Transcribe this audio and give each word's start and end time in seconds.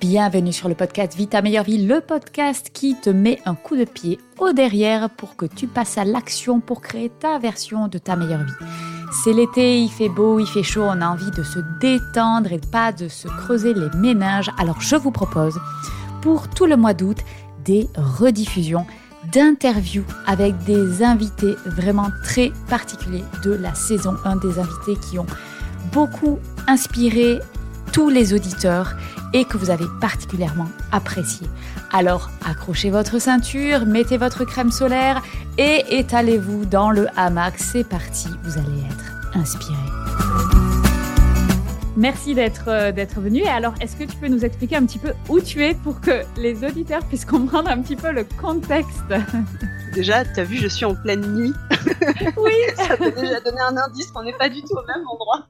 Bienvenue 0.00 0.52
sur 0.52 0.68
le 0.68 0.76
podcast 0.76 1.16
Vita 1.16 1.42
Meilleure 1.42 1.64
Vie, 1.64 1.84
le 1.84 2.00
podcast 2.00 2.70
qui 2.72 2.94
te 2.94 3.10
met 3.10 3.40
un 3.46 3.56
coup 3.56 3.76
de 3.76 3.84
pied 3.84 4.20
au 4.38 4.52
derrière 4.52 5.10
pour 5.10 5.34
que 5.34 5.44
tu 5.44 5.66
passes 5.66 5.98
à 5.98 6.04
l'action 6.04 6.60
pour 6.60 6.82
créer 6.82 7.08
ta 7.08 7.40
version 7.40 7.88
de 7.88 7.98
ta 7.98 8.14
meilleure 8.14 8.44
vie. 8.44 8.52
C'est 9.10 9.32
l'été, 9.32 9.80
il 9.80 9.88
fait 9.88 10.08
beau, 10.08 10.38
il 10.38 10.46
fait 10.46 10.62
chaud, 10.62 10.84
on 10.84 11.00
a 11.00 11.08
envie 11.08 11.32
de 11.32 11.42
se 11.42 11.58
détendre 11.80 12.52
et 12.52 12.60
pas 12.60 12.92
de 12.92 13.08
se 13.08 13.26
creuser 13.26 13.74
les 13.74 13.88
ménages. 13.96 14.52
Alors 14.56 14.80
je 14.80 14.94
vous 14.94 15.10
propose 15.10 15.58
pour 16.22 16.48
tout 16.48 16.66
le 16.66 16.76
mois 16.76 16.94
d'août 16.94 17.18
des 17.64 17.88
rediffusions 17.96 18.86
d'interviews 19.32 20.06
avec 20.26 20.56
des 20.58 21.02
invités 21.02 21.56
vraiment 21.66 22.10
très 22.22 22.52
particuliers 22.68 23.24
de 23.42 23.50
la 23.50 23.74
saison 23.74 24.14
1, 24.24 24.36
des 24.36 24.60
invités 24.60 24.96
qui 25.10 25.18
ont 25.18 25.26
beaucoup 25.92 26.38
inspiré 26.68 27.40
tous 27.92 28.10
les 28.10 28.32
auditeurs 28.32 28.94
et 29.32 29.44
que 29.44 29.56
vous 29.56 29.70
avez 29.70 29.86
particulièrement 30.00 30.68
apprécié. 30.92 31.46
Alors 31.92 32.30
accrochez 32.44 32.90
votre 32.90 33.18
ceinture, 33.18 33.86
mettez 33.86 34.16
votre 34.16 34.44
crème 34.44 34.70
solaire 34.70 35.22
et 35.56 35.84
étalez-vous 35.98 36.66
dans 36.66 36.90
le 36.90 37.06
hamac. 37.16 37.54
C'est 37.58 37.84
parti, 37.84 38.28
vous 38.44 38.58
allez 38.58 38.82
être 38.90 39.36
inspiré. 39.36 40.67
Merci 41.98 42.36
d'être 42.36 42.68
euh, 42.68 42.92
d'être 42.92 43.20
venu. 43.20 43.40
Et 43.40 43.48
alors, 43.48 43.74
est-ce 43.80 43.96
que 43.96 44.04
tu 44.04 44.16
peux 44.18 44.28
nous 44.28 44.44
expliquer 44.44 44.76
un 44.76 44.86
petit 44.86 45.00
peu 45.00 45.14
où 45.28 45.40
tu 45.40 45.64
es 45.64 45.74
pour 45.74 46.00
que 46.00 46.22
les 46.36 46.64
auditeurs 46.64 47.04
puissent 47.04 47.24
comprendre 47.24 47.68
un 47.68 47.82
petit 47.82 47.96
peu 47.96 48.12
le 48.12 48.22
contexte? 48.40 49.02
Déjà, 49.94 50.24
tu 50.24 50.38
as 50.38 50.44
vu, 50.44 50.58
je 50.58 50.68
suis 50.68 50.84
en 50.84 50.94
pleine 50.94 51.26
nuit. 51.34 51.52
Oui. 52.36 52.52
Ça 52.76 52.96
peut 52.96 53.10
déjà 53.10 53.40
donner 53.40 53.60
un 53.60 53.76
indice 53.76 54.10
qu'on 54.12 54.22
n'est 54.22 54.36
pas 54.36 54.48
du 54.48 54.60
tout 54.62 54.74
au 54.74 54.86
même 54.86 55.04
endroit. 55.08 55.48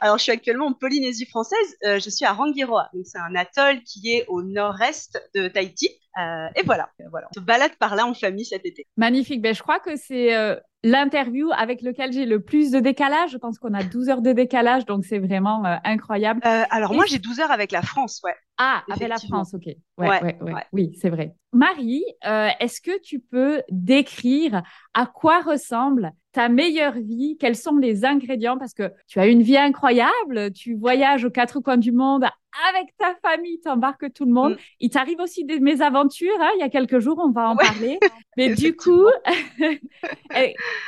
Alors, 0.00 0.18
je 0.18 0.24
suis 0.24 0.32
actuellement 0.32 0.66
en 0.66 0.72
Polynésie 0.72 1.26
française. 1.26 1.76
Euh, 1.84 1.98
je 1.98 2.10
suis 2.10 2.24
à 2.24 2.32
Rangiroa. 2.32 2.90
Donc, 2.92 3.04
c'est 3.06 3.18
un 3.18 3.34
atoll 3.34 3.82
qui 3.84 4.12
est 4.12 4.26
au 4.28 4.42
nord-est 4.42 5.20
de 5.34 5.48
Tahiti. 5.48 5.88
Euh, 6.18 6.48
et 6.56 6.62
voilà, 6.64 6.90
voilà. 7.10 7.28
On 7.30 7.40
se 7.40 7.44
balade 7.44 7.74
par 7.78 7.96
là 7.96 8.06
en 8.06 8.14
famille 8.14 8.44
cet 8.44 8.66
été. 8.66 8.86
Magnifique. 8.96 9.40
Ben, 9.40 9.54
je 9.54 9.62
crois 9.62 9.78
que 9.78 9.96
c'est 9.96 10.34
euh, 10.34 10.56
l'interview 10.84 11.50
avec 11.56 11.82
lequel 11.82 12.12
j'ai 12.12 12.26
le 12.26 12.40
plus 12.40 12.70
de 12.70 12.80
décalage. 12.80 13.30
Je 13.30 13.38
pense 13.38 13.58
qu'on 13.58 13.74
a 13.74 13.82
12 13.82 14.08
heures 14.08 14.22
de 14.22 14.32
décalage, 14.32 14.84
donc 14.86 15.04
c'est 15.04 15.18
vraiment 15.18 15.64
euh, 15.64 15.76
incroyable. 15.84 16.40
Euh, 16.46 16.64
alors, 16.70 16.94
moi, 16.94 17.04
j'ai 17.08 17.18
12 17.18 17.40
heures 17.40 17.50
avec 17.50 17.72
la 17.72 17.82
France, 17.82 18.20
ouais. 18.24 18.34
Ah, 18.58 18.82
avec 18.90 19.08
la. 19.08 19.16
France, 19.18 19.54
ok. 19.54 19.66
Ouais, 19.66 19.76
ouais. 19.98 20.38
ouais. 20.40 20.52
Oui, 20.72 20.92
c'est 21.00 21.10
vrai. 21.10 21.34
Marie, 21.52 22.04
euh, 22.26 22.48
est-ce 22.60 22.80
que 22.80 23.00
tu 23.00 23.20
peux 23.20 23.62
décrire 23.70 24.62
à 24.94 25.06
quoi 25.06 25.40
ressemble 25.40 26.12
ta 26.32 26.48
meilleure 26.48 26.98
vie? 26.98 27.36
Quels 27.38 27.56
sont 27.56 27.76
les 27.76 28.04
ingrédients? 28.04 28.58
Parce 28.58 28.74
que 28.74 28.92
tu 29.06 29.18
as 29.18 29.26
une 29.26 29.42
vie 29.42 29.56
incroyable, 29.56 30.52
tu 30.52 30.74
voyages 30.74 31.24
aux 31.24 31.30
quatre 31.30 31.60
coins 31.60 31.76
du 31.76 31.92
monde 31.92 32.26
avec 32.70 32.96
ta 32.98 33.14
famille, 33.22 33.60
tu 33.60 33.68
embarques 33.68 34.12
tout 34.12 34.24
le 34.24 34.32
monde. 34.32 34.54
Mm. 34.54 34.58
Il 34.80 34.90
t'arrive 34.90 35.20
aussi 35.20 35.44
des 35.44 35.60
mésaventures, 35.60 36.40
hein, 36.40 36.50
il 36.56 36.60
y 36.60 36.62
a 36.64 36.68
quelques 36.68 36.98
jours, 36.98 37.20
on 37.24 37.30
va 37.30 37.48
en 37.50 37.56
Ouais. 37.56 37.64
parler. 37.64 37.98
Mais 38.36 38.54
du 38.54 38.74
coup, 38.76 39.06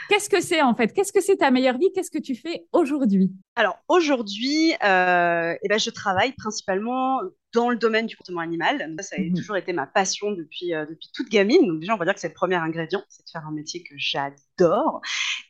qu'est-ce 0.09 0.29
que 0.29 0.41
c'est 0.41 0.63
en 0.63 0.75
fait? 0.75 0.93
Qu'est-ce 0.93 1.13
que 1.13 1.21
c'est 1.21 1.37
ta 1.37 1.51
meilleure 1.51 1.79
vie? 1.79 1.91
Qu'est-ce 1.95 2.11
que 2.11 2.19
tu 2.19 2.35
fais 2.35 2.65
aujourd'hui? 2.73 3.31
Alors 3.57 3.79
aujourd'hui, 3.89 4.73
euh, 4.85 5.55
eh 5.63 5.69
ben, 5.69 5.79
je 5.79 5.91
travaille 5.91 6.33
principalement 6.33 7.21
dans 7.53 7.69
le 7.69 7.77
domaine 7.77 8.07
du 8.07 8.15
comportement 8.17 8.41
animal. 8.43 8.95
Ça, 9.01 9.03
ça 9.03 9.17
a 9.17 9.25
Mhm. 9.25 9.35
toujours 9.35 9.57
été 9.57 9.73
ma 9.73 9.87
passion 9.87 10.31
depuis, 10.31 10.73
euh, 10.73 10.87
depuis 10.87 11.11
toute 11.13 11.29
gamine. 11.29 11.67
Donc 11.67 11.81
déjà, 11.81 11.95
on 11.95 11.97
va 11.97 12.05
dire 12.05 12.15
que 12.15 12.21
c'est 12.21 12.29
le 12.29 12.35
premier 12.35 12.55
ingrédient, 12.55 13.03
c'est 13.09 13.25
de 13.25 13.31
faire 13.31 13.45
un 13.45 13.51
métier 13.53 13.83
que 13.83 13.95
j'adore 13.97 15.01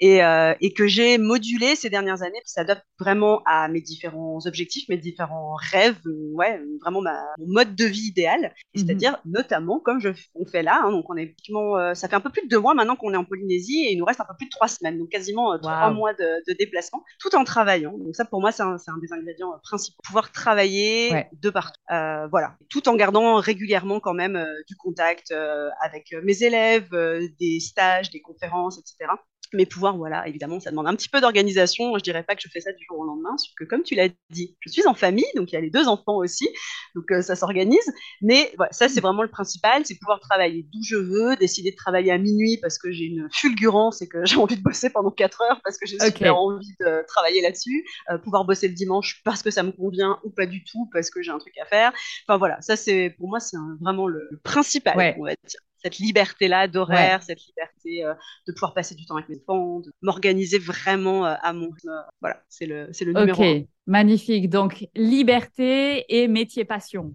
et, 0.00 0.24
euh, 0.24 0.54
et 0.62 0.72
que 0.72 0.86
j'ai 0.86 1.18
modulé 1.18 1.76
ces 1.76 1.90
dernières 1.90 2.22
années 2.22 2.40
qui 2.42 2.52
s'adapte 2.52 2.86
vraiment 2.98 3.42
à 3.44 3.68
mes 3.68 3.82
différents 3.82 4.38
objectifs, 4.46 4.88
mes 4.88 4.96
différents 4.96 5.54
rêves, 5.72 5.99
ouais, 6.06 6.60
vraiment 6.82 7.00
ma, 7.00 7.20
mon 7.38 7.52
mode 7.54 7.74
de 7.74 7.84
vie 7.84 8.08
idéal. 8.08 8.40
Mhm. 8.42 8.50
C'est-à-dire 8.74 9.18
notamment 9.24 9.80
comme 9.80 10.00
je, 10.00 10.10
on 10.34 10.46
fait 10.46 10.62
là, 10.62 10.80
hein, 10.84 10.90
donc 10.90 11.04
on 11.08 11.16
est 11.16 11.34
euh, 11.50 11.94
ça 11.94 12.08
fait 12.08 12.16
un 12.16 12.20
peu 12.20 12.30
plus 12.30 12.42
de 12.42 12.48
deux 12.48 12.58
mois 12.60 12.74
maintenant 12.74 12.96
qu'on 12.96 13.12
est 13.12 13.16
en 13.16 13.24
Polynésie 13.24 13.84
et 13.86 13.92
il 13.92 13.98
nous 13.98 14.04
reste 14.04 14.20
un 14.20 14.24
peu 14.24 14.34
plus 14.38 14.46
de 14.46 14.50
trois 14.50 14.68
semaines, 14.68 14.98
donc 14.98 15.08
quasiment 15.08 15.52
euh, 15.52 15.58
trois 15.58 15.90
mois 15.90 16.12
de, 16.14 16.42
de 16.48 16.56
déplacement, 16.56 17.02
tout 17.18 17.34
en 17.34 17.44
travaillant. 17.44 17.96
Donc 17.98 18.14
ça 18.14 18.24
pour 18.24 18.40
moi 18.40 18.52
c'est 18.52 18.62
un, 18.62 18.76
des 19.02 19.12
ingrédients 19.12 19.52
euh, 19.54 19.58
principaux. 19.62 19.98
Pouvoir 20.04 20.30
travailler 20.32 21.10
Ouais. 21.12 21.28
de 21.32 21.50
partout, 21.50 21.78
Euh, 21.90 22.26
voilà, 22.28 22.56
tout 22.68 22.88
en 22.88 22.94
gardant 22.94 23.36
régulièrement 23.36 23.98
quand 24.00 24.14
même 24.14 24.36
euh, 24.36 24.46
du 24.68 24.76
contact 24.76 25.30
euh, 25.32 25.68
avec 25.82 26.12
euh, 26.12 26.20
mes 26.22 26.42
élèves, 26.42 26.88
euh, 26.92 27.26
des 27.40 27.58
stages, 27.60 28.10
des 28.10 28.20
conférences, 28.20 28.78
etc. 28.78 29.10
Mais 29.52 29.66
pouvoir, 29.66 29.96
voilà, 29.96 30.26
évidemment, 30.28 30.60
ça 30.60 30.70
demande 30.70 30.86
un 30.86 30.94
petit 30.94 31.08
peu 31.08 31.20
d'organisation. 31.20 31.96
Je 31.98 32.02
dirais 32.02 32.22
pas 32.22 32.36
que 32.36 32.42
je 32.42 32.48
fais 32.48 32.60
ça 32.60 32.72
du 32.72 32.84
jour 32.88 32.98
au 33.00 33.04
lendemain, 33.04 33.36
sauf 33.36 33.52
que 33.56 33.64
comme 33.64 33.82
tu 33.82 33.94
l'as 33.94 34.08
dit, 34.30 34.56
je 34.60 34.70
suis 34.70 34.86
en 34.86 34.94
famille, 34.94 35.26
donc 35.34 35.50
il 35.50 35.54
y 35.54 35.58
a 35.58 35.60
les 35.60 35.70
deux 35.70 35.88
enfants 35.88 36.16
aussi, 36.16 36.48
donc 36.94 37.10
euh, 37.10 37.20
ça 37.22 37.34
s'organise. 37.34 37.90
Mais 38.22 38.52
voilà, 38.56 38.72
ça 38.72 38.88
c'est 38.88 39.00
vraiment 39.00 39.22
le 39.22 39.28
principal, 39.28 39.84
c'est 39.84 39.98
pouvoir 39.98 40.20
travailler 40.20 40.66
d'où 40.72 40.78
je 40.84 40.96
veux, 40.96 41.36
décider 41.36 41.72
de 41.72 41.76
travailler 41.76 42.12
à 42.12 42.18
minuit 42.18 42.58
parce 42.62 42.78
que 42.78 42.90
j'ai 42.92 43.04
une 43.04 43.28
fulgurance 43.32 44.02
et 44.02 44.08
que 44.08 44.24
j'ai 44.24 44.36
envie 44.36 44.56
de 44.56 44.62
bosser 44.62 44.90
pendant 44.90 45.10
4 45.10 45.40
heures 45.42 45.60
parce 45.64 45.78
que 45.78 45.86
j'ai 45.86 45.98
super 45.98 46.36
envie 46.36 46.74
de 46.80 47.04
travailler 47.08 47.42
là-dessus. 47.42 47.84
Euh, 48.10 48.18
pouvoir 48.18 48.44
bosser 48.44 48.68
le 48.68 48.74
dimanche 48.74 49.20
parce 49.24 49.42
que 49.42 49.50
ça 49.50 49.62
me 49.62 49.72
convient 49.72 50.18
ou 50.24 50.30
pas 50.30 50.46
du 50.46 50.62
tout 50.64 50.88
parce 50.92 51.10
que 51.10 51.22
j'ai 51.22 51.30
un 51.32 51.38
truc 51.38 51.56
à 51.58 51.66
faire. 51.66 51.92
Enfin 52.28 52.38
voilà, 52.38 52.60
ça 52.60 52.76
c'est 52.76 53.10
pour 53.18 53.28
moi 53.28 53.40
c'est 53.40 53.56
vraiment 53.80 54.06
le, 54.06 54.28
le 54.30 54.38
principal, 54.38 54.96
Ouais. 54.96 55.16
on 55.18 55.24
va 55.24 55.30
dire. 55.46 55.60
Cette 55.82 55.98
liberté-là 55.98 56.68
d'horaire, 56.68 57.22
cette 57.22 57.40
liberté 57.46 58.04
euh, 58.04 58.14
de 58.46 58.52
pouvoir 58.52 58.74
passer 58.74 58.94
du 58.94 59.06
temps 59.06 59.16
avec 59.16 59.28
mes 59.28 59.36
enfants, 59.46 59.80
de 59.80 59.92
m'organiser 60.02 60.58
vraiment 60.58 61.26
euh, 61.26 61.34
à 61.42 61.52
mon 61.52 61.70
rythme. 61.70 61.90
Voilà, 62.20 62.42
c'est 62.48 62.66
le, 62.66 62.88
c'est 62.92 63.04
le 63.04 63.12
numéro 63.14 63.42
Ok, 63.42 63.46
un. 63.48 63.62
magnifique. 63.86 64.50
Donc, 64.50 64.86
liberté 64.94 66.04
et 66.08 66.28
métier 66.28 66.64
passion. 66.64 67.12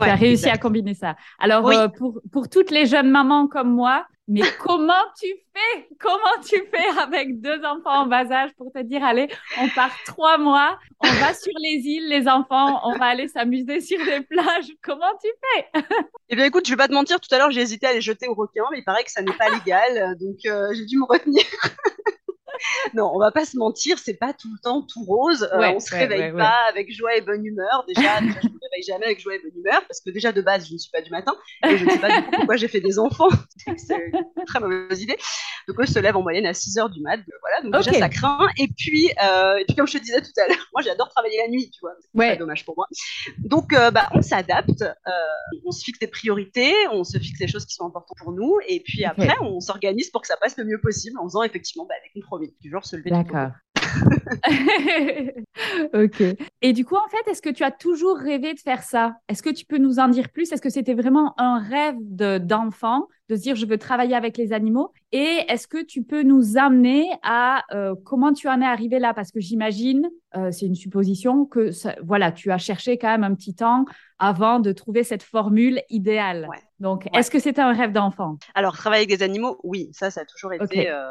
tu 0.00 0.08
as 0.08 0.14
réussi 0.14 0.44
exact. 0.44 0.54
à 0.54 0.58
combiner 0.58 0.94
ça. 0.94 1.16
Alors, 1.38 1.64
Oui. 1.64 1.74
euh, 1.76 1.88
pour, 1.88 2.20
pour 2.32 2.48
toutes 2.48 2.70
les 2.70 2.86
jeunes 2.86 3.10
mamans 3.10 3.46
comme 3.48 3.74
moi, 3.74 4.06
mais 4.28 4.42
comment 4.60 4.92
tu 5.18 5.26
fais? 5.26 5.88
Comment 5.98 6.42
tu 6.46 6.62
fais 6.70 7.00
avec 7.00 7.40
deux 7.40 7.64
enfants 7.64 8.02
en 8.02 8.06
bas 8.06 8.30
âge 8.30 8.50
pour 8.58 8.70
te 8.70 8.82
dire, 8.82 9.02
allez, 9.02 9.28
on 9.58 9.68
part 9.70 9.96
trois 10.04 10.36
mois, 10.36 10.78
on 11.00 11.08
va 11.08 11.32
sur 11.32 11.52
les 11.58 11.78
îles, 11.78 12.08
les 12.08 12.28
enfants, 12.28 12.80
on 12.84 12.96
va 12.98 13.06
aller 13.06 13.26
s'amuser 13.28 13.80
sur 13.80 13.98
les 14.04 14.20
plages. 14.20 14.70
Comment 14.82 15.12
tu 15.22 15.30
fais? 15.42 15.82
Eh 16.28 16.36
bien, 16.36 16.44
écoute, 16.44 16.66
je 16.66 16.70
vais 16.72 16.76
pas 16.76 16.88
te 16.88 16.92
mentir, 16.92 17.18
tout 17.20 17.34
à 17.34 17.38
l'heure, 17.38 17.50
j'ai 17.50 17.62
hésité 17.62 17.86
à 17.86 17.94
les 17.94 18.02
jeter 18.02 18.28
au 18.28 18.34
requin, 18.34 18.64
mais 18.70 18.80
il 18.80 18.84
paraît 18.84 19.02
que 19.02 19.10
ça 19.10 19.22
n'est 19.22 19.32
pas 19.32 19.48
légal, 19.48 20.14
donc 20.18 20.36
euh, 20.44 20.74
j'ai 20.74 20.84
dû 20.84 20.98
me 20.98 21.06
retenir. 21.06 21.42
non, 22.94 23.10
on 23.14 23.18
va 23.18 23.30
pas 23.30 23.44
se 23.44 23.56
mentir, 23.56 23.98
c'est 23.98 24.14
pas 24.14 24.32
tout 24.32 24.48
le 24.52 24.58
temps 24.62 24.82
tout 24.82 25.04
rose. 25.04 25.48
Euh, 25.52 25.58
Ouais, 25.58 25.74
on 25.74 25.80
se 25.80 25.92
ouais, 25.92 26.00
réveille 26.00 26.32
ouais, 26.32 26.38
pas 26.38 26.56
avec 26.68 26.92
joie 26.92 27.16
et 27.16 27.20
bonne 27.20 27.44
humeur. 27.44 27.84
Déjà, 27.88 28.20
déjà, 28.20 28.40
je 28.42 28.48
me 28.48 28.58
réveille 28.62 28.82
jamais 28.86 29.06
avec 29.06 29.20
joie 29.20 29.34
et 29.34 29.38
bonne 29.40 29.58
humeur, 29.58 29.82
parce 29.88 30.00
que 30.00 30.10
déjà 30.10 30.32
de 30.32 30.40
base, 30.40 30.68
je 30.68 30.74
ne 30.74 30.78
suis 30.78 30.90
pas 30.90 31.00
du 31.00 31.10
matin, 31.10 31.34
et 31.66 31.76
je 31.76 31.84
ne 31.84 31.90
sais 31.90 31.98
pas 31.98 32.20
du 32.20 32.26
coup 32.26 32.30
pourquoi 32.32 32.56
j'ai 32.56 32.68
fait 32.68 32.80
des 32.80 32.98
enfants. 32.98 33.28
c'est 33.76 33.96
une 33.96 34.44
très 34.46 34.60
mauvaise 34.60 35.02
idée. 35.02 35.16
Donc 35.66 35.80
eux 35.80 35.86
se 35.86 35.98
lèvent 35.98 36.16
en 36.16 36.22
moyenne 36.22 36.46
à 36.46 36.54
6 36.54 36.78
heures 36.78 36.90
du 36.90 37.00
mat. 37.00 37.20
Voilà, 37.40 37.62
donc 37.62 37.84
déjà 37.84 37.98
ça 37.98 38.08
craint. 38.08 38.48
Et 38.58 38.68
puis, 38.68 39.06
et 39.06 39.64
puis 39.66 39.76
comme 39.76 39.86
je 39.86 39.98
te 39.98 40.02
disais 40.02 40.20
tout 40.20 40.32
à 40.44 40.48
l'heure, 40.48 40.66
moi 40.72 40.82
j'adore 40.82 41.08
travailler 41.10 41.38
la 41.38 41.48
nuit, 41.48 41.70
tu 41.70 41.80
vois. 41.80 41.92
C'est 42.16 42.36
dommage 42.36 42.64
pour 42.64 42.74
moi. 42.76 42.86
Donc 43.38 43.70
bah, 43.70 44.08
on 44.12 44.22
s'adapte, 44.22 44.84
on 45.66 45.70
se 45.70 45.84
fixe 45.84 45.98
des 45.98 46.06
priorités, 46.06 46.74
on 46.92 47.04
se 47.04 47.18
fixe 47.18 47.40
les 47.40 47.48
choses 47.48 47.66
qui 47.66 47.74
sont 47.74 47.86
importantes 47.86 48.18
pour 48.18 48.32
nous, 48.32 48.58
et 48.66 48.80
puis 48.80 49.04
après 49.04 49.34
on 49.40 49.60
s'organise 49.60 50.10
pour 50.10 50.22
que 50.22 50.28
ça 50.28 50.36
passe 50.36 50.56
le 50.56 50.64
mieux 50.64 50.80
possible 50.80 51.18
en 51.18 51.24
faisant 51.24 51.42
effectivement 51.42 51.86
bah, 51.86 51.94
des 52.04 52.20
compromis. 52.20 52.47
Du 52.60 52.70
genre 52.70 52.84
se 52.84 52.96
lever. 52.96 53.10
D'accord. 53.10 53.50
ok. 55.94 56.22
Et 56.62 56.72
du 56.72 56.84
coup, 56.84 56.96
en 56.96 57.08
fait, 57.08 57.30
est-ce 57.30 57.42
que 57.42 57.50
tu 57.50 57.64
as 57.64 57.70
toujours 57.70 58.18
rêvé 58.18 58.54
de 58.54 58.60
faire 58.60 58.82
ça? 58.82 59.16
Est-ce 59.28 59.42
que 59.42 59.50
tu 59.50 59.64
peux 59.64 59.78
nous 59.78 59.98
en 59.98 60.08
dire 60.08 60.30
plus? 60.30 60.52
Est-ce 60.52 60.62
que 60.62 60.70
c'était 60.70 60.94
vraiment 60.94 61.34
un 61.40 61.58
rêve 61.60 61.96
d'enfant? 62.00 63.08
De, 63.28 63.36
se 63.36 63.42
dire 63.42 63.56
je 63.56 63.66
veux 63.66 63.78
travailler 63.78 64.14
avec 64.14 64.36
les 64.36 64.52
animaux 64.52 64.92
Et 65.12 65.40
est-ce 65.48 65.66
que 65.66 65.82
tu 65.84 66.02
peux 66.02 66.22
nous 66.22 66.56
amener 66.56 67.08
à 67.22 67.64
euh, 67.72 67.94
comment 68.04 68.32
tu 68.32 68.48
en 68.48 68.60
es 68.60 68.66
arrivé 68.66 68.98
là? 68.98 69.14
Parce 69.14 69.30
que 69.30 69.40
j'imagine, 69.40 70.08
euh, 70.36 70.50
c'est 70.50 70.66
une 70.66 70.74
supposition, 70.74 71.46
que 71.46 71.70
voilà, 72.04 72.32
tu 72.32 72.50
as 72.50 72.58
cherché 72.58 72.98
quand 72.98 73.08
même 73.08 73.24
un 73.24 73.34
petit 73.34 73.54
temps 73.54 73.86
avant 74.18 74.60
de 74.60 74.72
trouver 74.72 75.04
cette 75.04 75.22
formule 75.22 75.80
idéale. 75.88 76.48
Donc, 76.80 77.08
est-ce 77.14 77.30
que 77.30 77.38
c'était 77.38 77.60
un 77.60 77.72
rêve 77.72 77.92
d'enfant? 77.92 78.36
Alors, 78.54 78.76
travailler 78.76 79.04
avec 79.04 79.18
des 79.18 79.24
animaux, 79.24 79.58
oui, 79.64 79.90
ça, 79.92 80.10
ça 80.10 80.20
a 80.20 80.24
toujours 80.24 80.52
été. 80.52 80.90
Euh, 80.90 81.08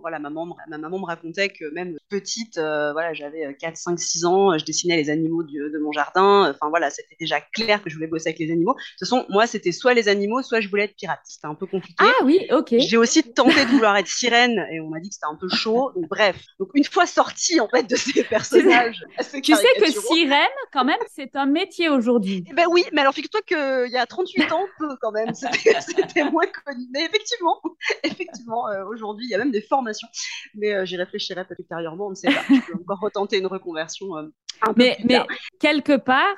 voilà, 0.00 0.18
ma 0.18 0.30
maman, 0.30 0.56
ma 0.68 0.78
maman 0.78 0.98
me 0.98 1.04
racontait 1.04 1.48
que 1.50 1.72
même 1.74 1.96
petite, 2.08 2.58
euh, 2.58 2.92
voilà, 2.92 3.12
j'avais 3.12 3.54
4, 3.58 3.76
5, 3.76 3.98
6 3.98 4.24
ans, 4.24 4.56
je 4.56 4.64
dessinais 4.64 4.96
les 4.96 5.10
animaux 5.10 5.42
de 5.42 5.78
mon 5.78 5.92
jardin. 5.92 6.50
Enfin, 6.50 6.70
voilà, 6.70 6.90
c'était 6.90 7.16
déjà 7.18 7.40
clair 7.40 7.82
que 7.82 7.90
je 7.90 7.96
voulais 7.96 8.06
bosser 8.06 8.28
avec 8.28 8.38
les 8.38 8.50
animaux. 8.50 8.74
De 8.74 8.78
toute 8.78 9.08
façon, 9.08 9.26
moi, 9.28 9.46
c'était 9.46 9.72
soit 9.72 9.94
les 9.94 10.08
animaux, 10.08 10.42
soit 10.42 10.60
je 10.60 10.68
voulais 10.68 10.84
être 10.84 10.96
pirate. 10.96 11.20
C'était 11.24 11.46
un 11.46 11.54
peu 11.60 11.66
compliqué. 11.66 11.94
Ah 11.98 12.24
oui, 12.24 12.46
ok. 12.50 12.74
J'ai 12.78 12.96
aussi 12.96 13.22
tenté 13.22 13.64
de 13.64 13.70
vouloir 13.70 13.96
être 13.96 14.08
sirène 14.08 14.66
et 14.72 14.80
on 14.80 14.88
m'a 14.88 15.00
dit 15.00 15.08
que 15.08 15.14
c'était 15.14 15.26
un 15.26 15.36
peu 15.36 15.48
chaud. 15.48 15.92
Donc, 15.94 16.08
bref. 16.08 16.36
Donc, 16.58 16.70
une 16.74 16.84
fois 16.84 17.06
sortie, 17.06 17.60
en 17.60 17.68
fait, 17.68 17.88
de 17.88 17.96
ces 17.96 18.24
personnages. 18.24 19.04
tu 19.42 19.54
sais 19.54 19.68
que 19.78 19.90
sirène, 19.90 20.48
quand 20.72 20.84
même, 20.84 20.98
c'est 21.14 21.36
un 21.36 21.46
métier 21.46 21.88
aujourd'hui. 21.88 22.44
Eh 22.50 22.54
ben 22.54 22.66
oui, 22.70 22.84
mais 22.92 23.02
alors, 23.02 23.14
figure-toi 23.14 23.42
qu'il 23.42 23.92
y 23.92 23.96
a 23.96 24.06
38 24.06 24.52
ans, 24.52 24.64
peu 24.78 24.88
quand 25.00 25.12
même. 25.12 25.32
C'était 25.34 26.24
moins 26.30 26.46
connu. 26.64 26.86
Mais 26.92 27.04
effectivement, 27.04 27.60
effectivement, 28.02 28.68
euh, 28.68 28.84
aujourd'hui, 28.86 29.26
il 29.26 29.30
y 29.30 29.34
a 29.34 29.38
même 29.38 29.50
des 29.50 29.62
formations. 29.62 30.08
Mais 30.54 30.74
euh, 30.74 30.84
j'y 30.84 30.96
réfléchirai 30.96 31.44
peut-être 31.44 31.60
ultérieurement, 31.60 32.06
on 32.06 32.10
ne 32.10 32.14
sait 32.14 32.28
pas. 32.28 32.42
Je 32.48 32.60
peux 32.60 32.78
encore 32.80 33.00
retenter 33.00 33.38
une 33.38 33.46
reconversion. 33.46 34.16
Euh, 34.16 34.22
un 34.62 34.74
mais, 34.76 34.98
peu 35.00 35.08
mais 35.08 35.20
quelque 35.58 35.96
part, 35.96 36.36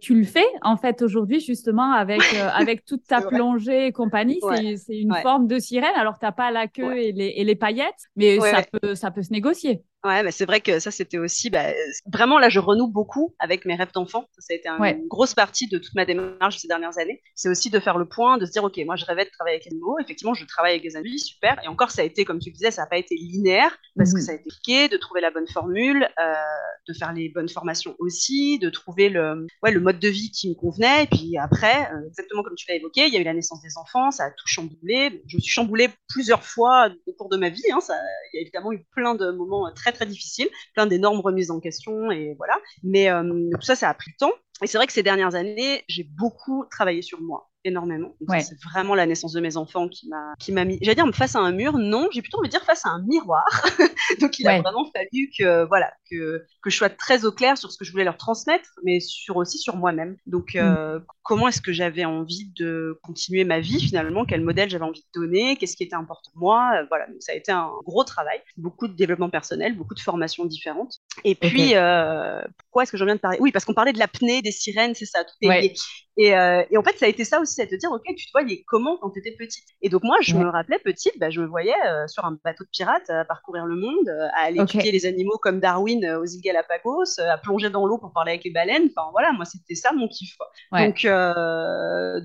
tu 0.00 0.14
le 0.14 0.24
fais 0.24 0.46
en 0.62 0.76
fait 0.76 1.02
aujourd'hui 1.02 1.40
justement 1.40 1.92
avec, 1.92 2.22
avec 2.34 2.84
toute 2.84 3.04
ta 3.04 3.20
plongée 3.20 3.86
et 3.86 3.92
compagnie. 3.92 4.38
C'est 4.56 4.98
une 4.98 5.14
forme 5.22 5.46
de 5.46 5.58
sirène. 5.58 5.94
Alors, 5.96 6.18
tu 6.18 6.24
n'as 6.24 6.32
pas 6.32 6.50
la 6.50 6.68
queue 6.68 6.98
et 6.98 7.12
les, 7.12 7.34
et, 7.36 7.44
les, 7.44 7.56
paillettes, 7.56 8.08
mais 8.16 8.38
ça, 8.40 8.62
peut, 8.62 8.94
ça 8.94 9.10
peut 9.10 9.22
se 9.22 9.32
négocier. 9.32 9.82
Ouais, 10.04 10.22
bah 10.22 10.30
c'est 10.30 10.46
vrai 10.46 10.60
que 10.60 10.78
ça, 10.78 10.92
c'était 10.92 11.18
aussi, 11.18 11.50
bah, 11.50 11.72
vraiment 12.06 12.38
là, 12.38 12.48
je 12.48 12.60
renoue 12.60 12.86
beaucoup 12.86 13.34
avec 13.40 13.64
mes 13.64 13.74
rêves 13.74 13.90
d'enfant. 13.92 14.26
Ça 14.38 14.54
a 14.54 14.56
été 14.56 14.68
une 14.68 15.08
grosse 15.08 15.34
partie 15.34 15.66
de 15.66 15.78
toute 15.78 15.94
ma 15.96 16.04
démarche 16.04 16.58
ces 16.58 16.68
dernières 16.68 16.96
années. 16.98 17.20
C'est 17.34 17.48
aussi 17.48 17.68
de 17.68 17.80
faire 17.80 17.98
le 17.98 18.06
point, 18.06 18.38
de 18.38 18.46
se 18.46 18.52
dire, 18.52 18.62
OK, 18.62 18.78
moi, 18.86 18.94
je 18.94 19.04
rêvais 19.04 19.24
de 19.24 19.30
travailler 19.30 19.56
avec 19.56 19.64
les 19.64 19.72
animaux. 19.72 19.98
Effectivement, 19.98 20.34
je 20.34 20.44
travaille 20.46 20.72
avec 20.72 20.82
des 20.82 20.94
animaux, 20.94 21.18
super. 21.18 21.60
Et 21.64 21.68
encore, 21.68 21.90
ça 21.90 22.02
a 22.02 22.04
été, 22.04 22.24
comme 22.24 22.38
tu 22.38 22.52
disais, 22.52 22.70
ça 22.70 22.82
n'a 22.82 22.86
pas 22.86 22.96
été 22.96 23.16
linéaire 23.16 23.76
parce 23.96 24.12
que 24.12 24.18
mhm. 24.18 24.24
ça 24.24 24.32
a 24.32 24.34
été 24.36 24.44
compliqué 24.44 24.88
de 24.88 24.96
trouver 24.96 25.20
la 25.20 25.32
bonne 25.32 25.48
formule, 25.48 26.08
euh, 26.20 26.34
de 26.86 26.92
faire 26.94 27.12
les 27.12 27.28
bonnes 27.28 27.48
formations 27.48 27.96
aussi, 27.98 28.60
de 28.60 28.70
trouver 28.70 29.08
le, 29.08 29.46
ouais, 29.64 29.72
le 29.72 29.80
mode 29.80 29.98
de 29.98 30.08
vie 30.08 30.30
qui 30.30 30.48
me 30.48 30.54
convenait. 30.54 31.04
Et 31.04 31.06
puis 31.06 31.36
après, 31.38 31.90
euh, 31.92 32.06
exactement 32.06 32.44
comme 32.44 32.54
tu 32.54 32.66
l'as 32.68 32.76
évoqué, 32.76 33.06
il 33.06 33.14
y 33.14 33.16
a 33.16 33.20
eu 33.20 33.24
la 33.24 33.34
naissance 33.34 33.60
des 33.62 33.76
enfants, 33.76 34.12
ça 34.12 34.26
a 34.26 34.30
tout 34.30 34.46
chamboulé. 34.46 35.22
Je 35.26 35.36
me 35.36 35.40
suis 35.40 35.50
chamboulée 35.50 35.88
plusieurs 36.08 36.44
fois 36.44 36.88
au 37.06 37.12
cours 37.14 37.28
de 37.28 37.36
ma 37.36 37.48
vie. 37.48 37.62
Hein, 37.72 37.80
ça, 37.80 37.94
il 38.32 38.36
y 38.36 38.38
a 38.38 38.42
évidemment 38.42 38.72
eu 38.72 38.84
plein 38.94 39.16
de 39.16 39.32
moments 39.32 39.70
très 39.74 39.87
très 39.92 40.06
difficile, 40.06 40.48
plein 40.74 40.86
d'énormes 40.86 41.20
remises 41.20 41.50
en 41.50 41.60
question 41.60 42.10
et 42.10 42.34
voilà. 42.36 42.56
Mais 42.82 43.10
euh, 43.10 43.50
tout 43.54 43.62
ça, 43.62 43.76
ça 43.76 43.88
a 43.88 43.94
pris 43.94 44.10
le 44.10 44.18
temps. 44.18 44.32
Et 44.62 44.66
c'est 44.66 44.78
vrai 44.78 44.86
que 44.86 44.92
ces 44.92 45.02
dernières 45.02 45.34
années, 45.34 45.84
j'ai 45.88 46.04
beaucoup 46.04 46.64
travaillé 46.70 47.02
sur 47.02 47.20
moi 47.20 47.50
énormément. 47.68 48.14
C'est 48.40 48.60
vraiment 48.62 48.94
la 48.94 49.06
naissance 49.06 49.32
de 49.32 49.40
mes 49.40 49.56
enfants 49.56 49.88
qui 49.88 50.08
m'a 50.08 50.34
qui 50.38 50.52
m'a 50.52 50.64
mis, 50.64 50.78
j'allais 50.82 50.94
dire 50.94 51.08
face 51.14 51.36
à 51.36 51.40
un 51.40 51.52
mur, 51.52 51.78
non, 51.78 52.08
j'ai 52.12 52.22
plutôt 52.22 52.38
envie 52.38 52.48
de 52.48 52.52
dire 52.52 52.64
face 52.64 52.84
à 52.86 52.90
un 52.90 53.02
miroir. 53.02 53.44
Donc 54.20 54.38
il 54.38 54.48
a 54.48 54.60
vraiment 54.60 54.90
fallu 54.92 55.30
que 55.38 55.64
voilà 55.66 55.92
que 56.10 56.44
que 56.62 56.70
je 56.70 56.76
sois 56.76 56.90
très 56.90 57.24
au 57.24 57.32
clair 57.32 57.56
sur 57.56 57.70
ce 57.70 57.78
que 57.78 57.84
je 57.84 57.92
voulais 57.92 58.04
leur 58.04 58.16
transmettre, 58.16 58.68
mais 58.82 59.00
sur 59.00 59.36
aussi 59.36 59.58
sur 59.58 59.76
moi-même. 59.76 60.16
Donc 60.26 60.54
mm. 60.54 60.58
euh, 60.58 61.00
comment 61.22 61.48
est-ce 61.48 61.60
que 61.60 61.72
j'avais 61.72 62.04
envie 62.04 62.50
de 62.56 62.98
continuer 63.02 63.44
ma 63.44 63.60
vie 63.60 63.80
finalement, 63.80 64.24
quel 64.24 64.42
modèle 64.42 64.68
j'avais 64.68 64.84
envie 64.84 65.04
de 65.14 65.20
donner, 65.20 65.56
qu'est-ce 65.56 65.76
qui 65.76 65.82
était 65.82 65.94
important 65.94 66.30
pour 66.32 66.42
moi, 66.42 66.72
euh, 66.74 66.86
voilà. 66.88 67.06
Donc 67.06 67.16
ça 67.20 67.32
a 67.32 67.34
été 67.34 67.52
un 67.52 67.70
gros 67.84 68.04
travail, 68.04 68.40
beaucoup 68.56 68.88
de 68.88 68.94
développement 68.94 69.30
personnel, 69.30 69.76
beaucoup 69.76 69.94
de 69.94 70.00
formations 70.00 70.44
différentes. 70.44 70.96
Et 71.24 71.34
puis 71.34 71.74
euh, 71.74 72.40
pourquoi 72.58 72.82
est-ce 72.82 72.92
que 72.92 72.98
je 72.98 73.04
viens 73.04 73.16
de 73.16 73.20
parler? 73.20 73.38
Oui, 73.40 73.52
parce 73.52 73.64
qu'on 73.64 73.74
parlait 73.74 73.92
de 73.92 73.98
l'apnée, 73.98 74.42
des 74.42 74.52
sirènes, 74.52 74.94
c'est 74.94 75.06
ça, 75.06 75.24
tout 75.24 75.34
est 75.42 75.60
lié. 75.60 75.74
Et, 76.18 76.36
euh, 76.36 76.64
et, 76.68 76.76
en 76.76 76.82
fait, 76.82 76.98
ça 76.98 77.06
a 77.06 77.08
été 77.08 77.24
ça 77.24 77.40
aussi, 77.40 77.62
à 77.62 77.66
te 77.66 77.76
dire, 77.76 77.92
ok, 77.92 78.02
tu 78.16 78.26
te 78.26 78.32
voyais 78.32 78.64
comment 78.66 78.98
quand 78.98 79.10
tu 79.10 79.20
étais 79.20 79.30
petite? 79.30 79.64
Et 79.82 79.88
donc 79.88 80.02
moi, 80.02 80.16
je 80.20 80.34
me 80.34 80.48
rappelais 80.48 80.80
petite, 80.80 81.16
bah, 81.20 81.30
je 81.30 81.40
me 81.40 81.46
voyais 81.46 81.74
euh, 81.86 82.08
sur 82.08 82.24
un 82.24 82.36
bateau 82.44 82.64
de 82.64 82.68
pirate 82.72 83.08
à 83.08 83.24
parcour 83.24 83.56
le 83.56 83.76
monde, 83.76 84.08
euh, 84.08 84.26
à 84.34 84.46
aller 84.46 84.60
étudier 84.60 84.90
les 84.90 85.06
animaux 85.06 85.38
comme 85.40 85.60
Darwin 85.60 86.04
aux 86.16 86.24
îles 86.24 86.42
Galapagos, 86.42 87.20
à 87.20 87.38
plonger 87.38 87.70
dans 87.70 87.86
l'eau 87.86 87.98
pour 87.98 88.12
parler 88.12 88.32
avec 88.32 88.42
les 88.42 88.50
baleines. 88.50 88.88
Enfin 88.90 89.08
voilà, 89.12 89.32
moi 89.32 89.44
c'était 89.44 89.76
ça 89.76 89.92
mon 89.92 90.08
kiff. 90.08 90.36
Donc 90.72 91.06